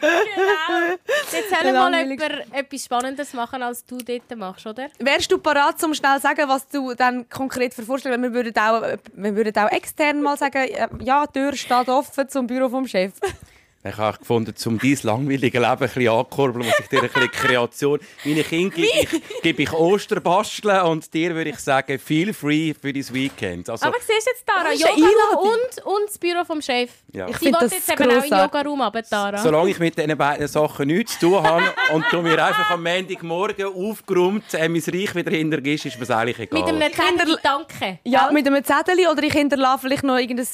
Genau. 0.00 0.96
Jetzt 1.32 1.50
soll 1.50 1.72
mal 1.72 1.90
langweiligste- 1.90 2.30
jemand 2.32 2.54
etwas 2.54 2.84
Spannendes 2.84 3.32
machen, 3.34 3.62
als 3.62 3.84
du 3.84 3.98
dort 3.98 4.36
machst, 4.36 4.66
oder? 4.66 4.88
Wärst 4.98 5.30
du 5.30 5.38
parat, 5.38 5.82
um 5.84 5.94
schnell 5.94 6.16
zu 6.16 6.22
sagen, 6.22 6.48
was 6.48 6.66
du 6.68 6.94
dann 6.94 7.28
konkret 7.28 7.74
für 7.74 7.82
Vorstellungen 7.82 8.22
Wir 8.22 8.32
würden 8.32 8.56
auch, 8.58 8.82
wir 9.14 9.36
würden 9.36 9.56
auch 9.56 9.70
extern 9.70 10.22
mal 10.22 10.36
sagen, 10.36 10.58
äh, 10.68 10.88
ja, 11.02 11.26
die 11.26 11.32
Tür 11.38 11.54
steht 11.56 11.88
offen 11.88 12.28
zum 12.28 12.46
Büro 12.46 12.68
vom 12.68 12.86
Chef. 12.86 13.12
Ich 13.84 13.96
habe 13.96 14.18
gefunden, 14.18 14.54
um 14.66 14.78
dein 14.78 14.98
langweilige 15.02 15.58
Leben 15.60 15.70
ein 15.70 15.78
bisschen 15.78 16.08
ankurbeln, 16.08 16.66
muss 16.66 16.78
ich 16.80 16.88
dir 16.88 17.00
ein 17.00 17.08
bisschen 17.08 17.30
Kreation... 17.30 18.00
Meine 18.24 18.42
Kinder 18.42 18.74
gebe 18.74 18.88
ich, 18.88 19.42
gebe 19.42 19.62
ich 19.62 19.72
Osterbasteln 19.72 20.82
und 20.82 21.14
dir 21.14 21.32
würde 21.34 21.50
ich 21.50 21.58
sagen, 21.60 21.96
feel 21.98 22.34
free 22.34 22.74
für 22.74 22.92
dein 22.92 23.14
Weekend. 23.14 23.70
Also, 23.70 23.86
Aber 23.86 23.96
siehst 23.98 24.26
du 24.26 24.30
jetzt, 24.30 24.44
Tara, 24.44 24.70
ist 24.72 24.84
Einladung. 24.84 25.12
und, 25.42 25.84
und 25.84 26.08
das 26.08 26.18
Büro 26.18 26.44
vom 26.44 26.60
Chef. 26.60 26.90
Ja. 27.12 27.28
Ich 27.28 27.36
Sie 27.36 27.44
finde 27.46 27.60
will 27.60 27.68
das 27.68 27.78
jetzt 27.78 28.00
eben 28.00 28.10
auch 28.10 28.24
in. 28.24 28.30
Yoga-Raum 28.30 28.80
runter, 28.82 29.02
Tara. 29.04 29.38
solange 29.38 29.70
ich 29.70 29.78
mit 29.78 29.96
diesen 29.96 30.18
beiden 30.18 30.48
Sachen 30.48 30.88
nichts 30.88 31.18
zu 31.18 31.28
tun 31.28 31.42
habe 31.42 31.64
und 31.94 32.04
du 32.10 32.20
mir 32.20 32.44
einfach 32.44 32.70
am 32.70 32.82
Montagmorgen 32.82 33.66
aufgeräumt 33.66 34.54
äh, 34.54 34.68
mein 34.68 34.82
Reich 34.82 35.14
wieder 35.14 35.30
hintergibst, 35.30 35.86
ist 35.86 35.94
mir 36.00 36.06
das 36.06 36.10
eigentlich 36.16 36.40
egal. 36.40 36.60
Mit 36.60 36.68
einem 36.68 36.92
Zettel 36.92 37.38
Danke. 37.42 37.98
Ja, 38.04 38.30
mit 38.32 38.44
einem 38.46 38.64
Zettel 38.64 38.98
oder 39.06 39.22
ich 39.22 39.32
hinterlasse 39.32 39.82
vielleicht 39.86 40.02
noch 40.02 40.18
irgendein, 40.18 40.48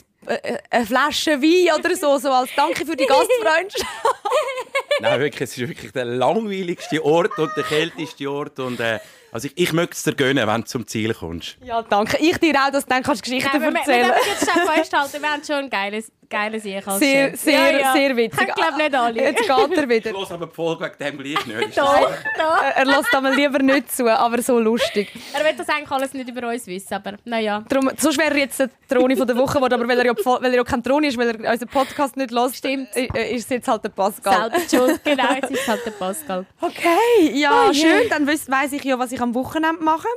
eine 0.71 0.87
Flasche 0.87 1.41
Wein 1.41 1.79
oder 1.79 1.97
so, 1.97 2.19
so 2.19 2.31
als 2.31 2.51
Danke 2.57 2.85
für 2.87 2.97
die 2.97 3.07
Gastfreundschaft. 3.07 3.87
Nein, 5.01 5.21
wirklich, 5.21 5.51
es 5.51 5.59
ist 5.59 5.69
wirklich 5.69 5.93
der 5.93 6.05
langweiligste 6.05 7.05
Ort 7.05 7.39
und 7.39 7.51
der 7.57 7.65
kälteste 7.65 8.31
Ort. 8.31 8.59
Und, 8.59 8.81
äh, 8.81 9.01
also 9.33 9.49
ich, 9.49 9.55
ich 9.57 9.73
möchte 9.73 9.95
es 9.95 10.03
dir 10.05 10.15
gönnen, 10.15 10.47
wenn 10.47 10.61
du 10.61 10.67
zum 10.67 10.87
Ziel 10.87 11.15
kommst. 11.15 11.57
ja, 11.65 11.83
danke. 11.83 12.19
Ich 12.19 12.39
dir 12.39 12.55
auch, 12.55 12.71
dass 12.71 12.85
du 12.85 12.91
dann 12.91 13.03
kannst 13.03 13.23
Geschichten 13.23 13.51
Nein, 13.53 13.63
wir, 13.63 13.71
wir 13.73 13.79
erzählen 13.81 14.07
dürfen 14.07 14.29
jetzt 14.29 14.51
schnell 14.51 14.67
festhalten, 14.67 15.23
wir 15.23 15.31
haben 15.31 15.45
schon 15.45 15.57
ein 15.57 15.71
geiles, 15.71 16.13
geiles 16.29 16.63
Sieg 16.63 16.87
als 16.87 16.99
Sehr, 16.99 17.37
sehr, 17.37 17.73
ja, 17.73 17.79
ja. 17.79 17.93
sehr 17.93 18.17
witzig. 18.17 18.49
Ich 18.49 18.55
glaube 18.55 18.77
nicht 18.77 18.95
alle. 18.95 19.23
Jetzt 19.23 19.41
geht 19.41 19.49
er 19.79 19.89
wieder. 19.89 20.11
Ich 20.11 20.17
höre 20.17 20.31
aber 20.33 20.47
die 20.47 20.55
Folge 20.55 20.85
wegen 20.85 20.99
dem 20.99 21.19
gleich 21.19 21.47
nicht. 21.47 21.69
Ist 21.69 21.79
Doch, 21.79 22.11
doch. 22.39 22.63
Er 22.77 22.85
lässt 22.85 23.15
aber 23.15 23.31
lieber 23.31 23.59
nicht 23.59 23.91
zu, 23.95 24.07
aber 24.11 24.41
so 24.43 24.59
lustig. 24.59 25.09
Er 25.33 25.45
will 25.45 25.55
das 25.57 25.69
eigentlich 25.69 25.91
alles 25.91 26.13
nicht 26.15 26.29
über 26.29 26.49
uns 26.49 26.67
wissen, 26.67 26.95
aber 26.95 27.15
naja. 27.25 27.65
Darum, 27.69 27.91
sonst 27.97 28.19
wäre 28.19 28.31
er 28.33 28.39
jetzt 28.39 28.59
der 28.61 28.71
Troni 28.89 29.17
von 29.17 29.27
der 29.27 29.37
Woche 29.37 29.55
geworden, 29.55 29.75
aber 29.75 29.89
weil 29.89 29.99
er 29.99 30.07
ja, 30.07 30.13
weil 30.15 30.51
er 30.51 30.57
ja 30.57 30.65
kein 30.65 30.83
Troni 30.83 31.09
ist, 31.09 31.19
weil 31.19 31.29
er 31.41 31.53
unseren 31.53 31.69
Podcast 31.69 32.17
nicht 32.17 32.31
hört, 32.33 32.55
Stimmt. 32.55 32.89
ist 32.97 33.45
es 33.45 33.49
jetzt 33.49 33.69
halt 33.69 33.85
der 33.85 33.91
Pascal. 33.91 34.51
Selber 34.51 34.69
schuld. 34.87 35.05
Genau, 35.05 35.33
jetzt 35.35 35.51
ist 35.51 35.61
es 35.61 35.69
halt 35.69 35.85
der 35.87 35.91
Pascal. 35.93 36.47
Okay, 36.61 37.31
ja, 37.33 37.67
Oh 37.69 37.73
schön. 37.73 38.09
Dann 38.11 38.27
weiss, 38.27 38.51
weiss 38.51 38.73
ich 38.73 38.85
ja, 38.85 38.99
was 38.99 39.13
ich 39.13 39.21
am 39.21 39.35
Wochenende 39.35 39.83
mache. 39.83 40.09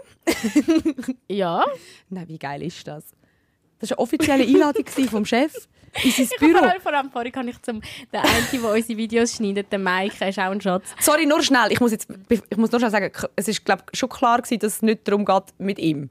Ja. 1.27 1.63
Nein, 2.09 2.25
wie 2.27 2.37
geil 2.37 2.63
ist 2.63 2.87
das? 2.87 3.03
Das 3.79 3.91
war 3.91 3.97
eine 3.99 4.03
offizielle 4.03 4.43
Einladung 4.43 4.85
vom 5.09 5.25
Chef 5.25 5.53
Ich 6.03 6.29
Büro. 6.39 6.57
vor 6.59 6.67
allem, 6.69 6.81
vor 6.81 6.93
allem 6.93 7.11
vorhin 7.11 7.31
kann 7.31 7.47
ich 7.47 7.61
zum 7.61 7.81
der 8.11 8.21
eine, 8.21 8.31
der 8.51 8.71
unsere 8.71 8.97
Videos 8.97 9.35
schneidet, 9.35 9.71
der 9.71 9.79
Mike, 9.79 10.15
er 10.19 10.29
ist 10.29 10.39
auch 10.39 10.43
ein 10.51 10.61
Schatz. 10.61 10.83
Sorry, 10.99 11.25
nur 11.25 11.41
schnell. 11.41 11.71
Ich 11.71 11.79
muss, 11.79 11.91
jetzt, 11.91 12.07
ich 12.29 12.57
muss 12.57 12.71
nur 12.71 12.79
schnell 12.79 12.91
sagen, 12.91 13.11
es 13.35 13.47
ist 13.47 13.63
glaub, 13.65 13.83
schon 13.93 14.09
klar 14.09 14.41
gewesen, 14.41 14.59
dass 14.59 14.73
es 14.75 14.81
nicht 14.81 15.07
darum 15.07 15.25
geht 15.25 15.43
mit 15.57 15.79
ihm. 15.79 16.09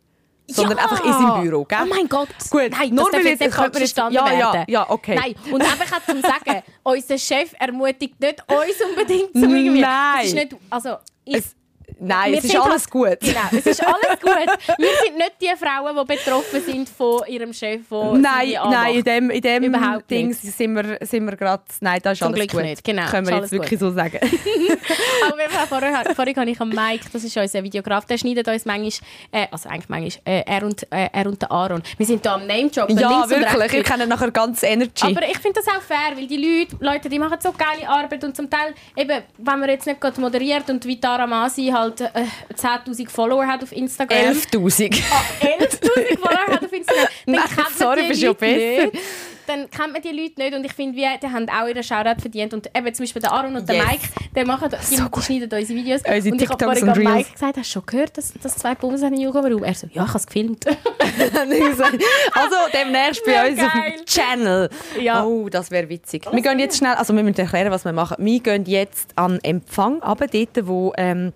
Sondern 0.49 0.79
Ja! 0.79 0.85
einfach 0.85 1.05
in 1.05 1.13
seinem 1.13 1.43
Büro, 1.43 1.65
gell? 1.65 1.79
Oh 1.83 1.87
mein 1.87 2.09
Gott. 2.09 2.29
Gut, 2.51 2.71
Nein, 2.71 2.95
nur 2.95 3.11
das 3.11 3.15
weil 3.25 3.27
jetzt 3.27 3.57
könnte 3.57 3.81
jetzt- 3.81 3.97
ja, 3.97 4.11
ja, 4.11 4.65
ja, 4.69 4.89
okay. 4.91 5.17
Nein, 5.17 5.35
und 5.53 5.61
einfach 5.61 6.05
zum 6.07 6.21
sagen, 6.21 6.63
unser 6.85 7.19
Chef 7.19 7.53
ermutigt 7.59 8.21
nicht 8.21 8.41
uns 8.49 8.81
unbedingt 8.89 9.33
zum 9.33 9.55
irgendwie. 9.55 9.81
Nein. 9.81 10.21
Es 10.21 10.27
ist 10.29 10.35
nicht, 10.35 10.57
also, 10.71 10.97
Es, 11.25 11.57
nein, 11.99 12.33
wir 12.33 12.39
es 12.39 12.45
ist 12.45 12.57
alles 12.57 12.71
halt- 12.83 12.91
gut. 12.91 13.21
Genau, 13.21 13.41
es 13.53 13.67
ist 13.67 13.85
alles 13.85 14.21
gut. 14.21 14.79
Wir 14.79 14.89
sind 15.05 15.17
nicht 15.17 15.33
die 15.41 15.53
Frauen, 15.57 15.97
die 15.97 16.15
betroffen 16.15 16.61
sind 16.63 16.89
von 16.89 17.23
ihrem 17.27 17.53
Chef, 17.53 17.81
der 17.91 18.13
Nein, 18.15 18.55
nein, 18.71 18.95
in 18.97 19.05
dem, 19.05 19.31
in 19.31 19.41
dem 19.41 19.63
Überhaupt 19.65 20.11
Ding 20.11 20.29
nicht. 20.29 20.41
sind 20.41 20.75
wir, 20.75 20.99
sind 21.07 21.25
wir 21.25 21.37
gerade. 21.37 21.63
Nein, 21.81 22.01
das 22.03 22.15
ist 22.15 22.19
Zum 22.19 22.29
alles 22.29 22.41
Glück 22.41 22.51
gut. 22.53 22.63
nicht, 22.63 22.85
genau, 22.85 23.07
Können 23.07 23.27
wir 23.29 23.37
jetzt 23.37 23.53
wirklich 23.53 23.79
so 23.81 23.91
sagen. 23.91 24.19
Aber 25.29 25.41
jeden 25.41 25.53
Fall, 25.53 25.67
vorher, 25.67 26.15
vorhin 26.15 26.37
habe 26.37 26.51
ich 26.51 26.61
am 26.61 26.69
Mike, 26.69 27.07
das 27.13 27.25
ist 27.25 27.37
unser 27.37 27.63
Videograf, 27.63 28.05
der 28.07 28.19
schneidet 28.19 28.47
uns 28.49 28.65
manchmal, 28.65 28.91
äh, 29.33 29.47
also 29.51 29.69
eigentlich 29.69 29.89
manchmal, 29.89 30.23
äh, 30.35 30.43
er, 30.47 30.63
und, 30.65 30.83
äh, 30.93 31.09
er 31.13 31.27
und 31.27 31.41
der 31.41 31.51
Aaron. 31.51 31.83
Wir 31.97 32.07
sind 32.07 32.25
da 32.25 32.35
am 32.35 32.47
Name-Job. 32.47 32.91
ja, 32.91 33.29
wirklich. 33.29 33.73
Ihr 33.73 33.83
kennt 33.83 34.09
nachher 34.09 34.31
ganz 34.31 34.63
Energy. 34.63 35.07
Aber 35.07 35.27
ich 35.29 35.39
finde 35.39 35.61
das 35.61 35.69
auch 35.75 35.83
fair, 35.83 36.17
weil 36.17 36.27
die 36.27 36.37
Leute, 36.37 36.77
Leute, 36.81 37.09
die 37.09 37.19
machen 37.19 37.39
so 37.41 37.53
geile 37.53 37.89
Arbeit 37.89 38.23
und 38.25 38.37
zum 38.37 38.49
Teil, 38.51 38.75
eben, 38.97 39.23
wenn 39.39 39.61
man 39.61 39.69
jetzt 39.69 39.87
nicht 39.87 40.01
gerade 40.01 40.21
moderiert 40.21 40.69
und 40.71 40.85
wie 40.85 41.01
Tara 41.01 41.27
Masi 41.27 41.67
halt 41.79 42.01
äh, 42.01 42.11
10'000 42.55 43.09
Follower 43.09 43.47
hat 43.47 43.63
auf 43.63 43.73
Instagram. 43.73 44.17
11.000. 44.19 45.03
Ah, 45.11 45.23
11'000 45.45 46.19
Follower 46.19 46.47
hat 46.49 46.65
auf 46.65 46.73
Instagram. 46.73 47.07
Dann 47.27 47.35
Nein, 47.35 47.67
sorry, 47.77 48.09
bist 48.09 48.23
ja 48.23 48.29
Leute 48.29 48.41
besser. 48.41 48.87
nicht. 48.93 49.03
Dann 49.47 49.71
kennt 49.71 49.93
man 49.93 50.03
die 50.03 50.11
Leute 50.11 50.41
nicht 50.41 50.55
und 50.55 50.65
ich 50.65 50.73
finde, 50.73 50.97
wie- 50.97 51.07
die 51.23 51.27
haben 51.29 51.49
auch 51.49 51.67
ihren 51.69 51.83
Shoutout 51.83 52.21
verdient. 52.21 52.53
Und 52.55 52.67
eben 52.77 52.95
zum 52.95 53.05
Beispiel 53.05 53.23
der 53.23 53.33
Aaron 53.33 53.57
und 53.57 53.69
der 53.69 53.77
Yes. 53.77 53.85
Mike, 53.87 54.09
die, 54.37 54.45
machen, 54.45 54.69
die, 54.71 54.77
die 54.97 55.23
schneiden 55.23 55.51
unsere 55.59 55.79
Videos. 55.79 56.03
Unsere 56.07 56.33
und 56.35 56.43
ich 56.43 56.49
habe 56.49 56.65
vorhin 56.65 56.89
Reels. 56.91 57.15
Mike 57.15 57.33
gesagt, 57.33 57.57
hast 57.59 57.69
du 57.69 57.73
schon 57.73 57.87
gehört, 57.87 58.19
dass, 58.19 58.33
dass 58.43 58.57
zwei 58.57 58.75
Bums 58.75 59.03
haben 59.03 59.15
im 59.15 59.21
Yoga-Raum? 59.21 59.63
Er 59.65 59.75
so, 59.75 59.87
ja, 59.93 60.03
ich 60.03 60.09
habe 60.09 60.19
es 60.19 60.27
gefilmt. 60.27 60.65
also 62.35 62.57
demnächst 62.73 63.25
bei 63.25 63.33
Ja, 63.33 63.47
uns 63.47 63.61
auf 63.63 63.73
geil. 63.73 63.93
dem 63.99 64.05
Channel. 64.07 64.71
Ja. 65.01 65.25
Oh, 65.25 65.49
das 65.49 65.71
wäre 65.71 65.89
witzig. 65.89 66.27
Wir 66.31 66.43
gehen 66.43 66.59
jetzt 66.59 66.79
schnell, 66.79 66.95
also 66.95 67.15
wir 67.15 67.23
müssen 67.23 67.41
erklären, 67.41 67.71
was 67.71 67.85
wir 67.85 67.93
machen. 67.93 68.17
Wir 68.19 68.41
gehen 68.41 68.65
jetzt 68.67 69.11
an 69.17 69.39
Empfang, 69.43 70.03
aber 70.03 70.27
dort, 70.27 70.67
wo 70.67 70.93
ähm, 70.97 71.33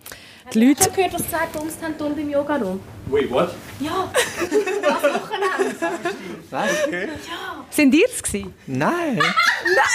die 0.54 0.66
Leute... 0.66 0.84
schon 0.84 0.92
gehört, 0.94 1.14
dass 1.14 1.28
zwei 1.28 1.46
Bums 1.52 1.76
haben 1.82 1.96
tun 1.96 2.14
beim 2.14 2.28
Yoga-Raum? 2.28 2.80
Wait, 3.06 3.30
what? 3.30 3.54
Ja, 3.80 4.10
das 4.82 5.02
Wochenende. 5.02 5.76
Sind 7.70 7.94
ihr 7.94 8.06
es 8.06 8.22
gewesen? 8.22 8.54
Nein. 8.66 9.16
Nein, 9.16 9.24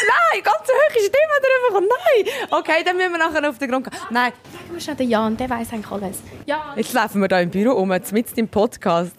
nein, 0.07 0.41
ganz 0.43 0.57
hoch 0.57 0.95
ist 0.95 1.07
immer 1.07 1.39
drüber 1.41 1.67
gekommen. 1.69 1.87
Nein. 1.89 2.25
Okay, 2.51 2.83
dann 2.85 2.95
müssen 2.97 3.11
wir 3.11 3.17
nachher 3.17 3.49
auf 3.49 3.57
den 3.57 3.69
Grund 3.69 3.89
gehen. 3.89 3.99
Nein, 4.09 4.31
Sag 4.51 4.71
mal 4.71 4.79
schnell 4.79 4.95
den 4.95 5.09
Jan, 5.09 5.35
der 5.35 5.49
weiß 5.49 5.73
eigentlich 5.73 5.91
alles. 5.91 6.21
Jan, 6.45 6.59
jetzt 6.77 6.93
laufen 6.93 7.19
wir 7.21 7.27
hier 7.27 7.41
im 7.41 7.49
Büro 7.49 7.71
um, 7.73 7.89
mit 7.89 8.05
im 8.37 8.47
Podcast. 8.47 9.11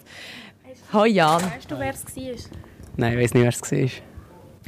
Hi 0.93 1.09
Jan. 1.09 1.43
weißt 1.43 1.69
du, 1.69 1.77
wer 1.77 1.93
es 1.93 2.05
war? 2.15 2.23
Nein, 2.95 3.13
ich 3.13 3.19
weiß 3.23 3.33
nicht, 3.33 3.43
wer 3.43 3.49
es 3.49 3.61
war. 3.71 3.77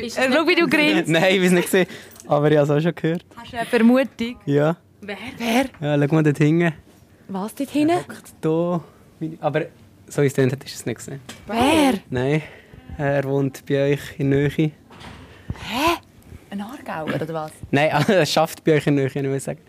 Ist 0.05 0.15
schau, 0.15 0.47
wie 0.47 0.55
du 0.55 0.67
grinst. 0.67 1.09
Nein, 1.09 1.35
ich 1.35 1.41
weiß 1.41 1.51
nicht. 1.51 1.65
gesehen. 1.65 1.87
Aber 2.27 2.51
ich 2.51 2.57
habe 2.57 2.65
es 2.65 2.71
auch 2.77 2.81
schon 2.81 2.93
gehört. 2.95 3.25
Hast 3.35 3.51
du 3.53 3.57
eine 3.57 3.65
Vermutung? 3.65 4.39
Ja. 4.45 4.75
Wer? 5.09 5.17
Wer? 5.39 5.65
Ja, 5.97 6.07
schau 6.07 6.13
mal 6.13 6.21
dort 6.23 6.37
hinten. 6.37 6.71
Was 7.29 7.55
dort 7.55 7.69
hinten? 7.71 7.97
Da. 8.41 8.83
Aber 9.41 9.65
so 10.07 10.21
wie 10.21 10.27
es 10.27 10.33
du 10.35 10.43
es 10.43 10.85
nicht 10.85 10.97
gesehen. 10.97 11.19
Wer? 11.47 11.93
Nein, 12.11 12.43
er 12.95 13.23
wohnt 13.23 13.65
bei 13.65 13.93
euch 13.93 14.19
in 14.19 14.29
Nähe. 14.29 14.71
Ein 16.51 16.61
Aargauer 16.61 17.15
oder 17.15 17.33
was? 17.33 17.51
Nein, 17.71 17.89
er 18.07 18.25
schafft 18.27 18.63
bei 18.63 18.75
euch 18.75 18.85
in 18.85 18.95
Nähe, 18.95 19.07
ich 19.07 19.23
muss 19.23 19.45
sagen. 19.45 19.61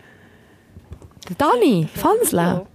Der 1.27 1.35
Dani, 1.35 1.87
Fanslau. 1.91 2.67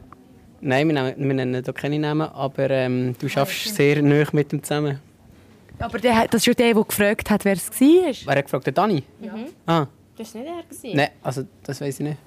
Nein, 0.61 0.89
wir 0.89 0.95
nennen, 0.95 1.15
wir 1.29 1.35
nennen 1.35 1.63
da 1.63 1.71
keine 1.73 2.01
Namen, 2.01 2.29
aber 2.29 2.69
ähm, 2.71 3.15
du 3.17 3.29
schaffst 3.29 3.77
sehr 3.77 4.03
nah 4.03 4.25
mit 4.33 4.53
ihm 4.53 4.61
zusammen. 4.61 4.99
Aber 5.79 6.01
der, 6.01 6.27
das 6.27 6.41
ist 6.41 6.47
ja 6.47 6.55
der, 6.55 6.75
der 6.75 6.83
gefragt 6.85 7.31
hat, 7.31 7.45
wer 7.45 7.53
es 7.53 7.71
war. 7.71 8.13
Wer 8.27 8.37
hat 8.39 8.45
gefragt? 8.45 8.67
Der 8.67 8.73
Dani? 8.73 9.05
Ah, 9.67 9.87
Das 10.19 10.35
war 10.35 10.43
nicht 10.43 10.85
er. 10.85 10.97
nein, 10.97 11.09
also 11.23 11.45
das 11.63 11.81
weiß 11.81 12.01
ich 12.01 12.07
nicht. 12.07 12.19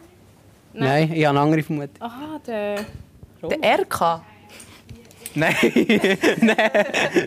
Nein, 0.74 1.12
ich 1.14 1.26
habe 1.26 1.38
eine 1.38 1.46
andere 1.46 1.64
Vermutung. 1.64 1.96
Aha, 2.02 2.40
der... 2.46 2.86
Der 3.42 3.80
RK. 3.80 4.22
Nein, 5.36 5.56
nein, 6.42 6.58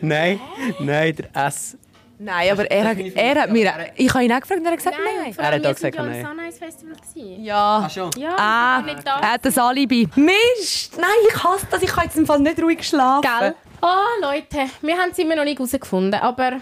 nein, 0.02 0.40
nein, 0.80 1.16
der 1.16 1.46
S. 1.46 1.76
Nein, 2.18 2.52
aber 2.52 2.70
er, 2.70 2.84
hat- 2.88 2.98
er 2.98 3.40
hat 3.42 3.50
mir... 3.50 3.72
Ich 3.96 4.12
habe 4.12 4.24
ihn 4.24 4.32
auch 4.32 4.40
gefragt 4.40 4.60
und 4.60 4.66
er 4.66 4.72
hat 4.72 4.78
gesagt, 4.78 4.96
nein. 5.02 5.34
Er 5.36 5.46
hat 5.46 5.54
auch 5.54 5.62
wir 5.62 5.74
sind 5.74 5.92
gesagt, 5.92 5.94
ja 5.96 6.30
am 6.30 6.36
nein. 6.36 6.52
Festival. 6.52 6.96
Ja. 7.38 7.88
schon. 7.92 8.10
Ja, 8.16 8.34
Ah, 8.38 8.82
wir 8.84 8.94
er 9.04 9.32
hat 9.32 9.44
das 9.44 9.58
Alibi. 9.58 10.08
Mist! 10.14 10.96
Nein, 10.96 11.08
ich 11.28 11.42
hasse 11.44 11.66
das. 11.70 11.82
Ich 11.82 11.90
kann 11.90 12.04
jetzt 12.04 12.16
im 12.16 12.26
Fall 12.26 12.38
nicht 12.40 12.62
ruhig 12.62 12.86
schlafen. 12.86 13.22
Gell? 13.40 13.54
Oh, 13.80 14.20
Leute, 14.22 14.70
wir 14.82 14.96
haben 14.96 15.10
es 15.10 15.18
immer 15.18 15.34
noch 15.34 15.44
nicht 15.44 15.58
herausgefunden, 15.58 16.20
aber 16.20 16.60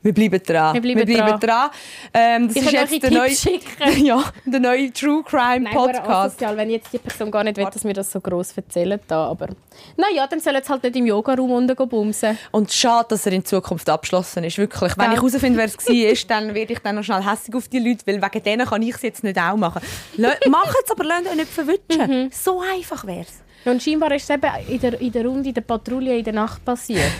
Wir 0.00 0.14
bleiben 0.14 0.40
dran. 0.42 0.74
Wir 0.74 0.80
bleiben 0.80 1.10
dran. 1.10 1.40
dran. 1.40 1.70
Ähm, 2.14 2.48
das 2.48 2.56
ich 2.56 2.62
ist 2.62 2.72
jetzt 2.72 3.02
der 3.02 3.10
neue, 3.10 3.30
ja, 3.98 4.24
der 4.46 4.60
neue 4.60 4.92
True 4.92 5.24
Crime 5.24 5.60
Nein, 5.60 5.74
Podcast. 5.74 6.08
asozial, 6.08 6.56
wenn 6.56 6.70
jetzt 6.70 6.92
die 6.92 6.98
Person 6.98 7.30
gar 7.30 7.42
nicht 7.42 7.56
will, 7.56 7.64
dass 7.64 7.84
wir 7.84 7.94
das 7.94 8.12
so 8.12 8.20
gross 8.20 8.52
erzählen. 8.56 9.00
Da, 9.08 9.26
aber 9.26 9.48
naja, 9.96 10.26
dann 10.28 10.38
sollen 10.38 10.62
sie 10.62 10.68
halt 10.68 10.84
nicht 10.84 10.96
im 10.96 11.06
Yoga-Raum 11.06 11.50
unten 11.50 11.88
bumsen. 11.88 12.38
Und 12.52 12.72
schade, 12.72 13.06
dass 13.10 13.26
er 13.26 13.32
in 13.32 13.44
Zukunft 13.44 13.88
abgeschlossen 13.90 14.44
ist. 14.44 14.56
Wirklich. 14.58 14.96
Wenn 14.96 15.06
Gell? 15.06 15.14
ich 15.14 15.20
herausfinde, 15.20 15.58
wer 15.58 15.64
es 15.64 15.76
war, 15.88 16.28
dann 16.28 16.54
werde 16.54 16.72
ich 16.72 16.78
dann 16.78 16.94
noch 16.94 17.02
schnell 17.02 17.24
hässlich 17.24 17.56
auf 17.56 17.66
die 17.66 17.80
Leute, 17.80 18.06
weil 18.06 18.22
wegen 18.22 18.42
denen 18.44 18.66
kann 18.66 18.82
ich 18.82 18.94
es 18.94 19.02
jetzt 19.02 19.24
nicht 19.24 19.38
auch 19.38 19.56
machen. 19.56 19.82
Macht 20.16 20.76
es, 20.84 20.90
aber 20.92 21.04
lasst 21.04 21.26
euch 21.26 21.34
nicht 21.34 21.48
verwutschen. 21.48 22.24
Mhm. 22.24 22.30
So 22.32 22.60
einfach 22.60 23.04
wäre 23.04 23.22
es. 23.22 23.42
Und 23.64 23.82
scheinbar 23.82 24.12
ist 24.14 24.22
es 24.22 24.30
eben 24.30 24.50
in 24.68 24.80
der, 24.80 25.00
in 25.00 25.12
der 25.12 25.26
Runde, 25.26 25.48
in 25.48 25.54
der 25.54 25.62
Patrouille 25.62 26.16
in 26.18 26.24
der 26.24 26.32
Nacht 26.32 26.64
passiert. 26.64 27.10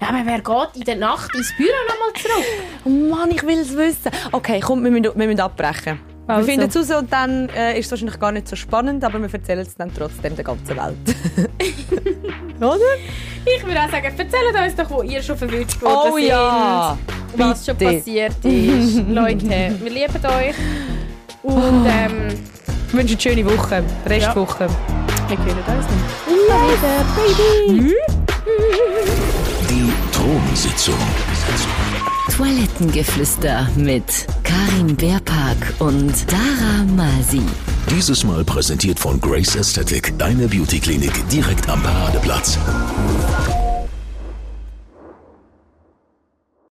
Ja, 0.00 0.08
aber 0.08 0.20
wer 0.24 0.40
geht 0.40 0.76
in 0.76 0.84
der 0.84 0.96
Nacht 0.96 1.34
ins 1.34 1.52
Büro 1.56 1.70
nochmal 1.88 2.12
zurück? 2.20 2.44
Oh 2.84 2.88
Mann, 2.88 3.30
ich 3.30 3.42
will 3.44 3.58
es 3.58 3.76
wissen. 3.76 4.10
Okay, 4.32 4.60
komm, 4.60 4.84
wir 4.84 4.90
müssen, 4.90 5.04
wir 5.18 5.26
müssen 5.26 5.40
abbrechen. 5.40 6.00
Also. 6.26 6.46
Wir 6.46 6.52
finden 6.54 6.68
es 6.68 6.76
raus 6.76 6.90
und 7.00 7.10
dann 7.10 7.48
äh, 7.50 7.78
ist 7.78 7.86
es 7.86 7.92
wahrscheinlich 7.92 8.20
gar 8.20 8.32
nicht 8.32 8.46
so 8.48 8.54
spannend, 8.54 9.02
aber 9.02 9.18
wir 9.20 9.32
erzählen 9.32 9.60
es 9.60 9.74
dann 9.74 9.90
trotzdem 9.94 10.36
der 10.36 10.44
ganzen 10.44 10.76
Welt. 10.76 11.16
Oder? 12.60 12.76
Ich 13.46 13.64
würde 13.66 13.80
auch 13.80 13.90
sagen, 13.90 14.04
erzählt 14.04 14.32
uns 14.62 14.74
doch, 14.76 14.90
wo 14.90 15.02
ihr 15.02 15.22
schon 15.22 15.38
verwünscht 15.38 15.80
worden 15.80 16.12
Oh 16.12 16.18
ja! 16.18 16.98
sind, 17.30 17.38
was 17.40 17.64
schon 17.64 17.76
bitte. 17.76 17.94
passiert 17.94 18.44
ist. 18.44 18.96
Leute, 19.08 19.48
wir 19.80 19.90
lieben 19.90 20.26
euch. 20.26 20.54
Und 21.42 21.86
ähm, 21.86 22.28
Ich 22.88 22.94
wünsche 22.94 23.14
eine 23.14 23.20
schöne 23.22 23.46
Woche. 23.46 23.82
Restwoche. 24.04 24.66
wir 25.28 25.38
hören 25.38 25.78
uns. 25.78 25.86
Immer 26.26 26.58
wieder, 26.68 27.86
Baby! 27.86 29.57
Thronsitzung. 30.28 30.94
Toilettengeflüster 32.36 33.66
mit 33.76 34.26
Karin 34.44 34.94
Beerpark 34.94 35.56
und 35.78 36.12
Dara 36.30 36.84
Masi. 36.84 37.40
Dieses 37.88 38.24
Mal 38.24 38.44
präsentiert 38.44 38.98
von 38.98 39.18
Grace 39.22 39.56
Aesthetic, 39.56 40.12
deine 40.18 40.46
Beautyklinik 40.46 41.26
direkt 41.30 41.66
am 41.70 41.82
Paradeplatz. 41.82 42.58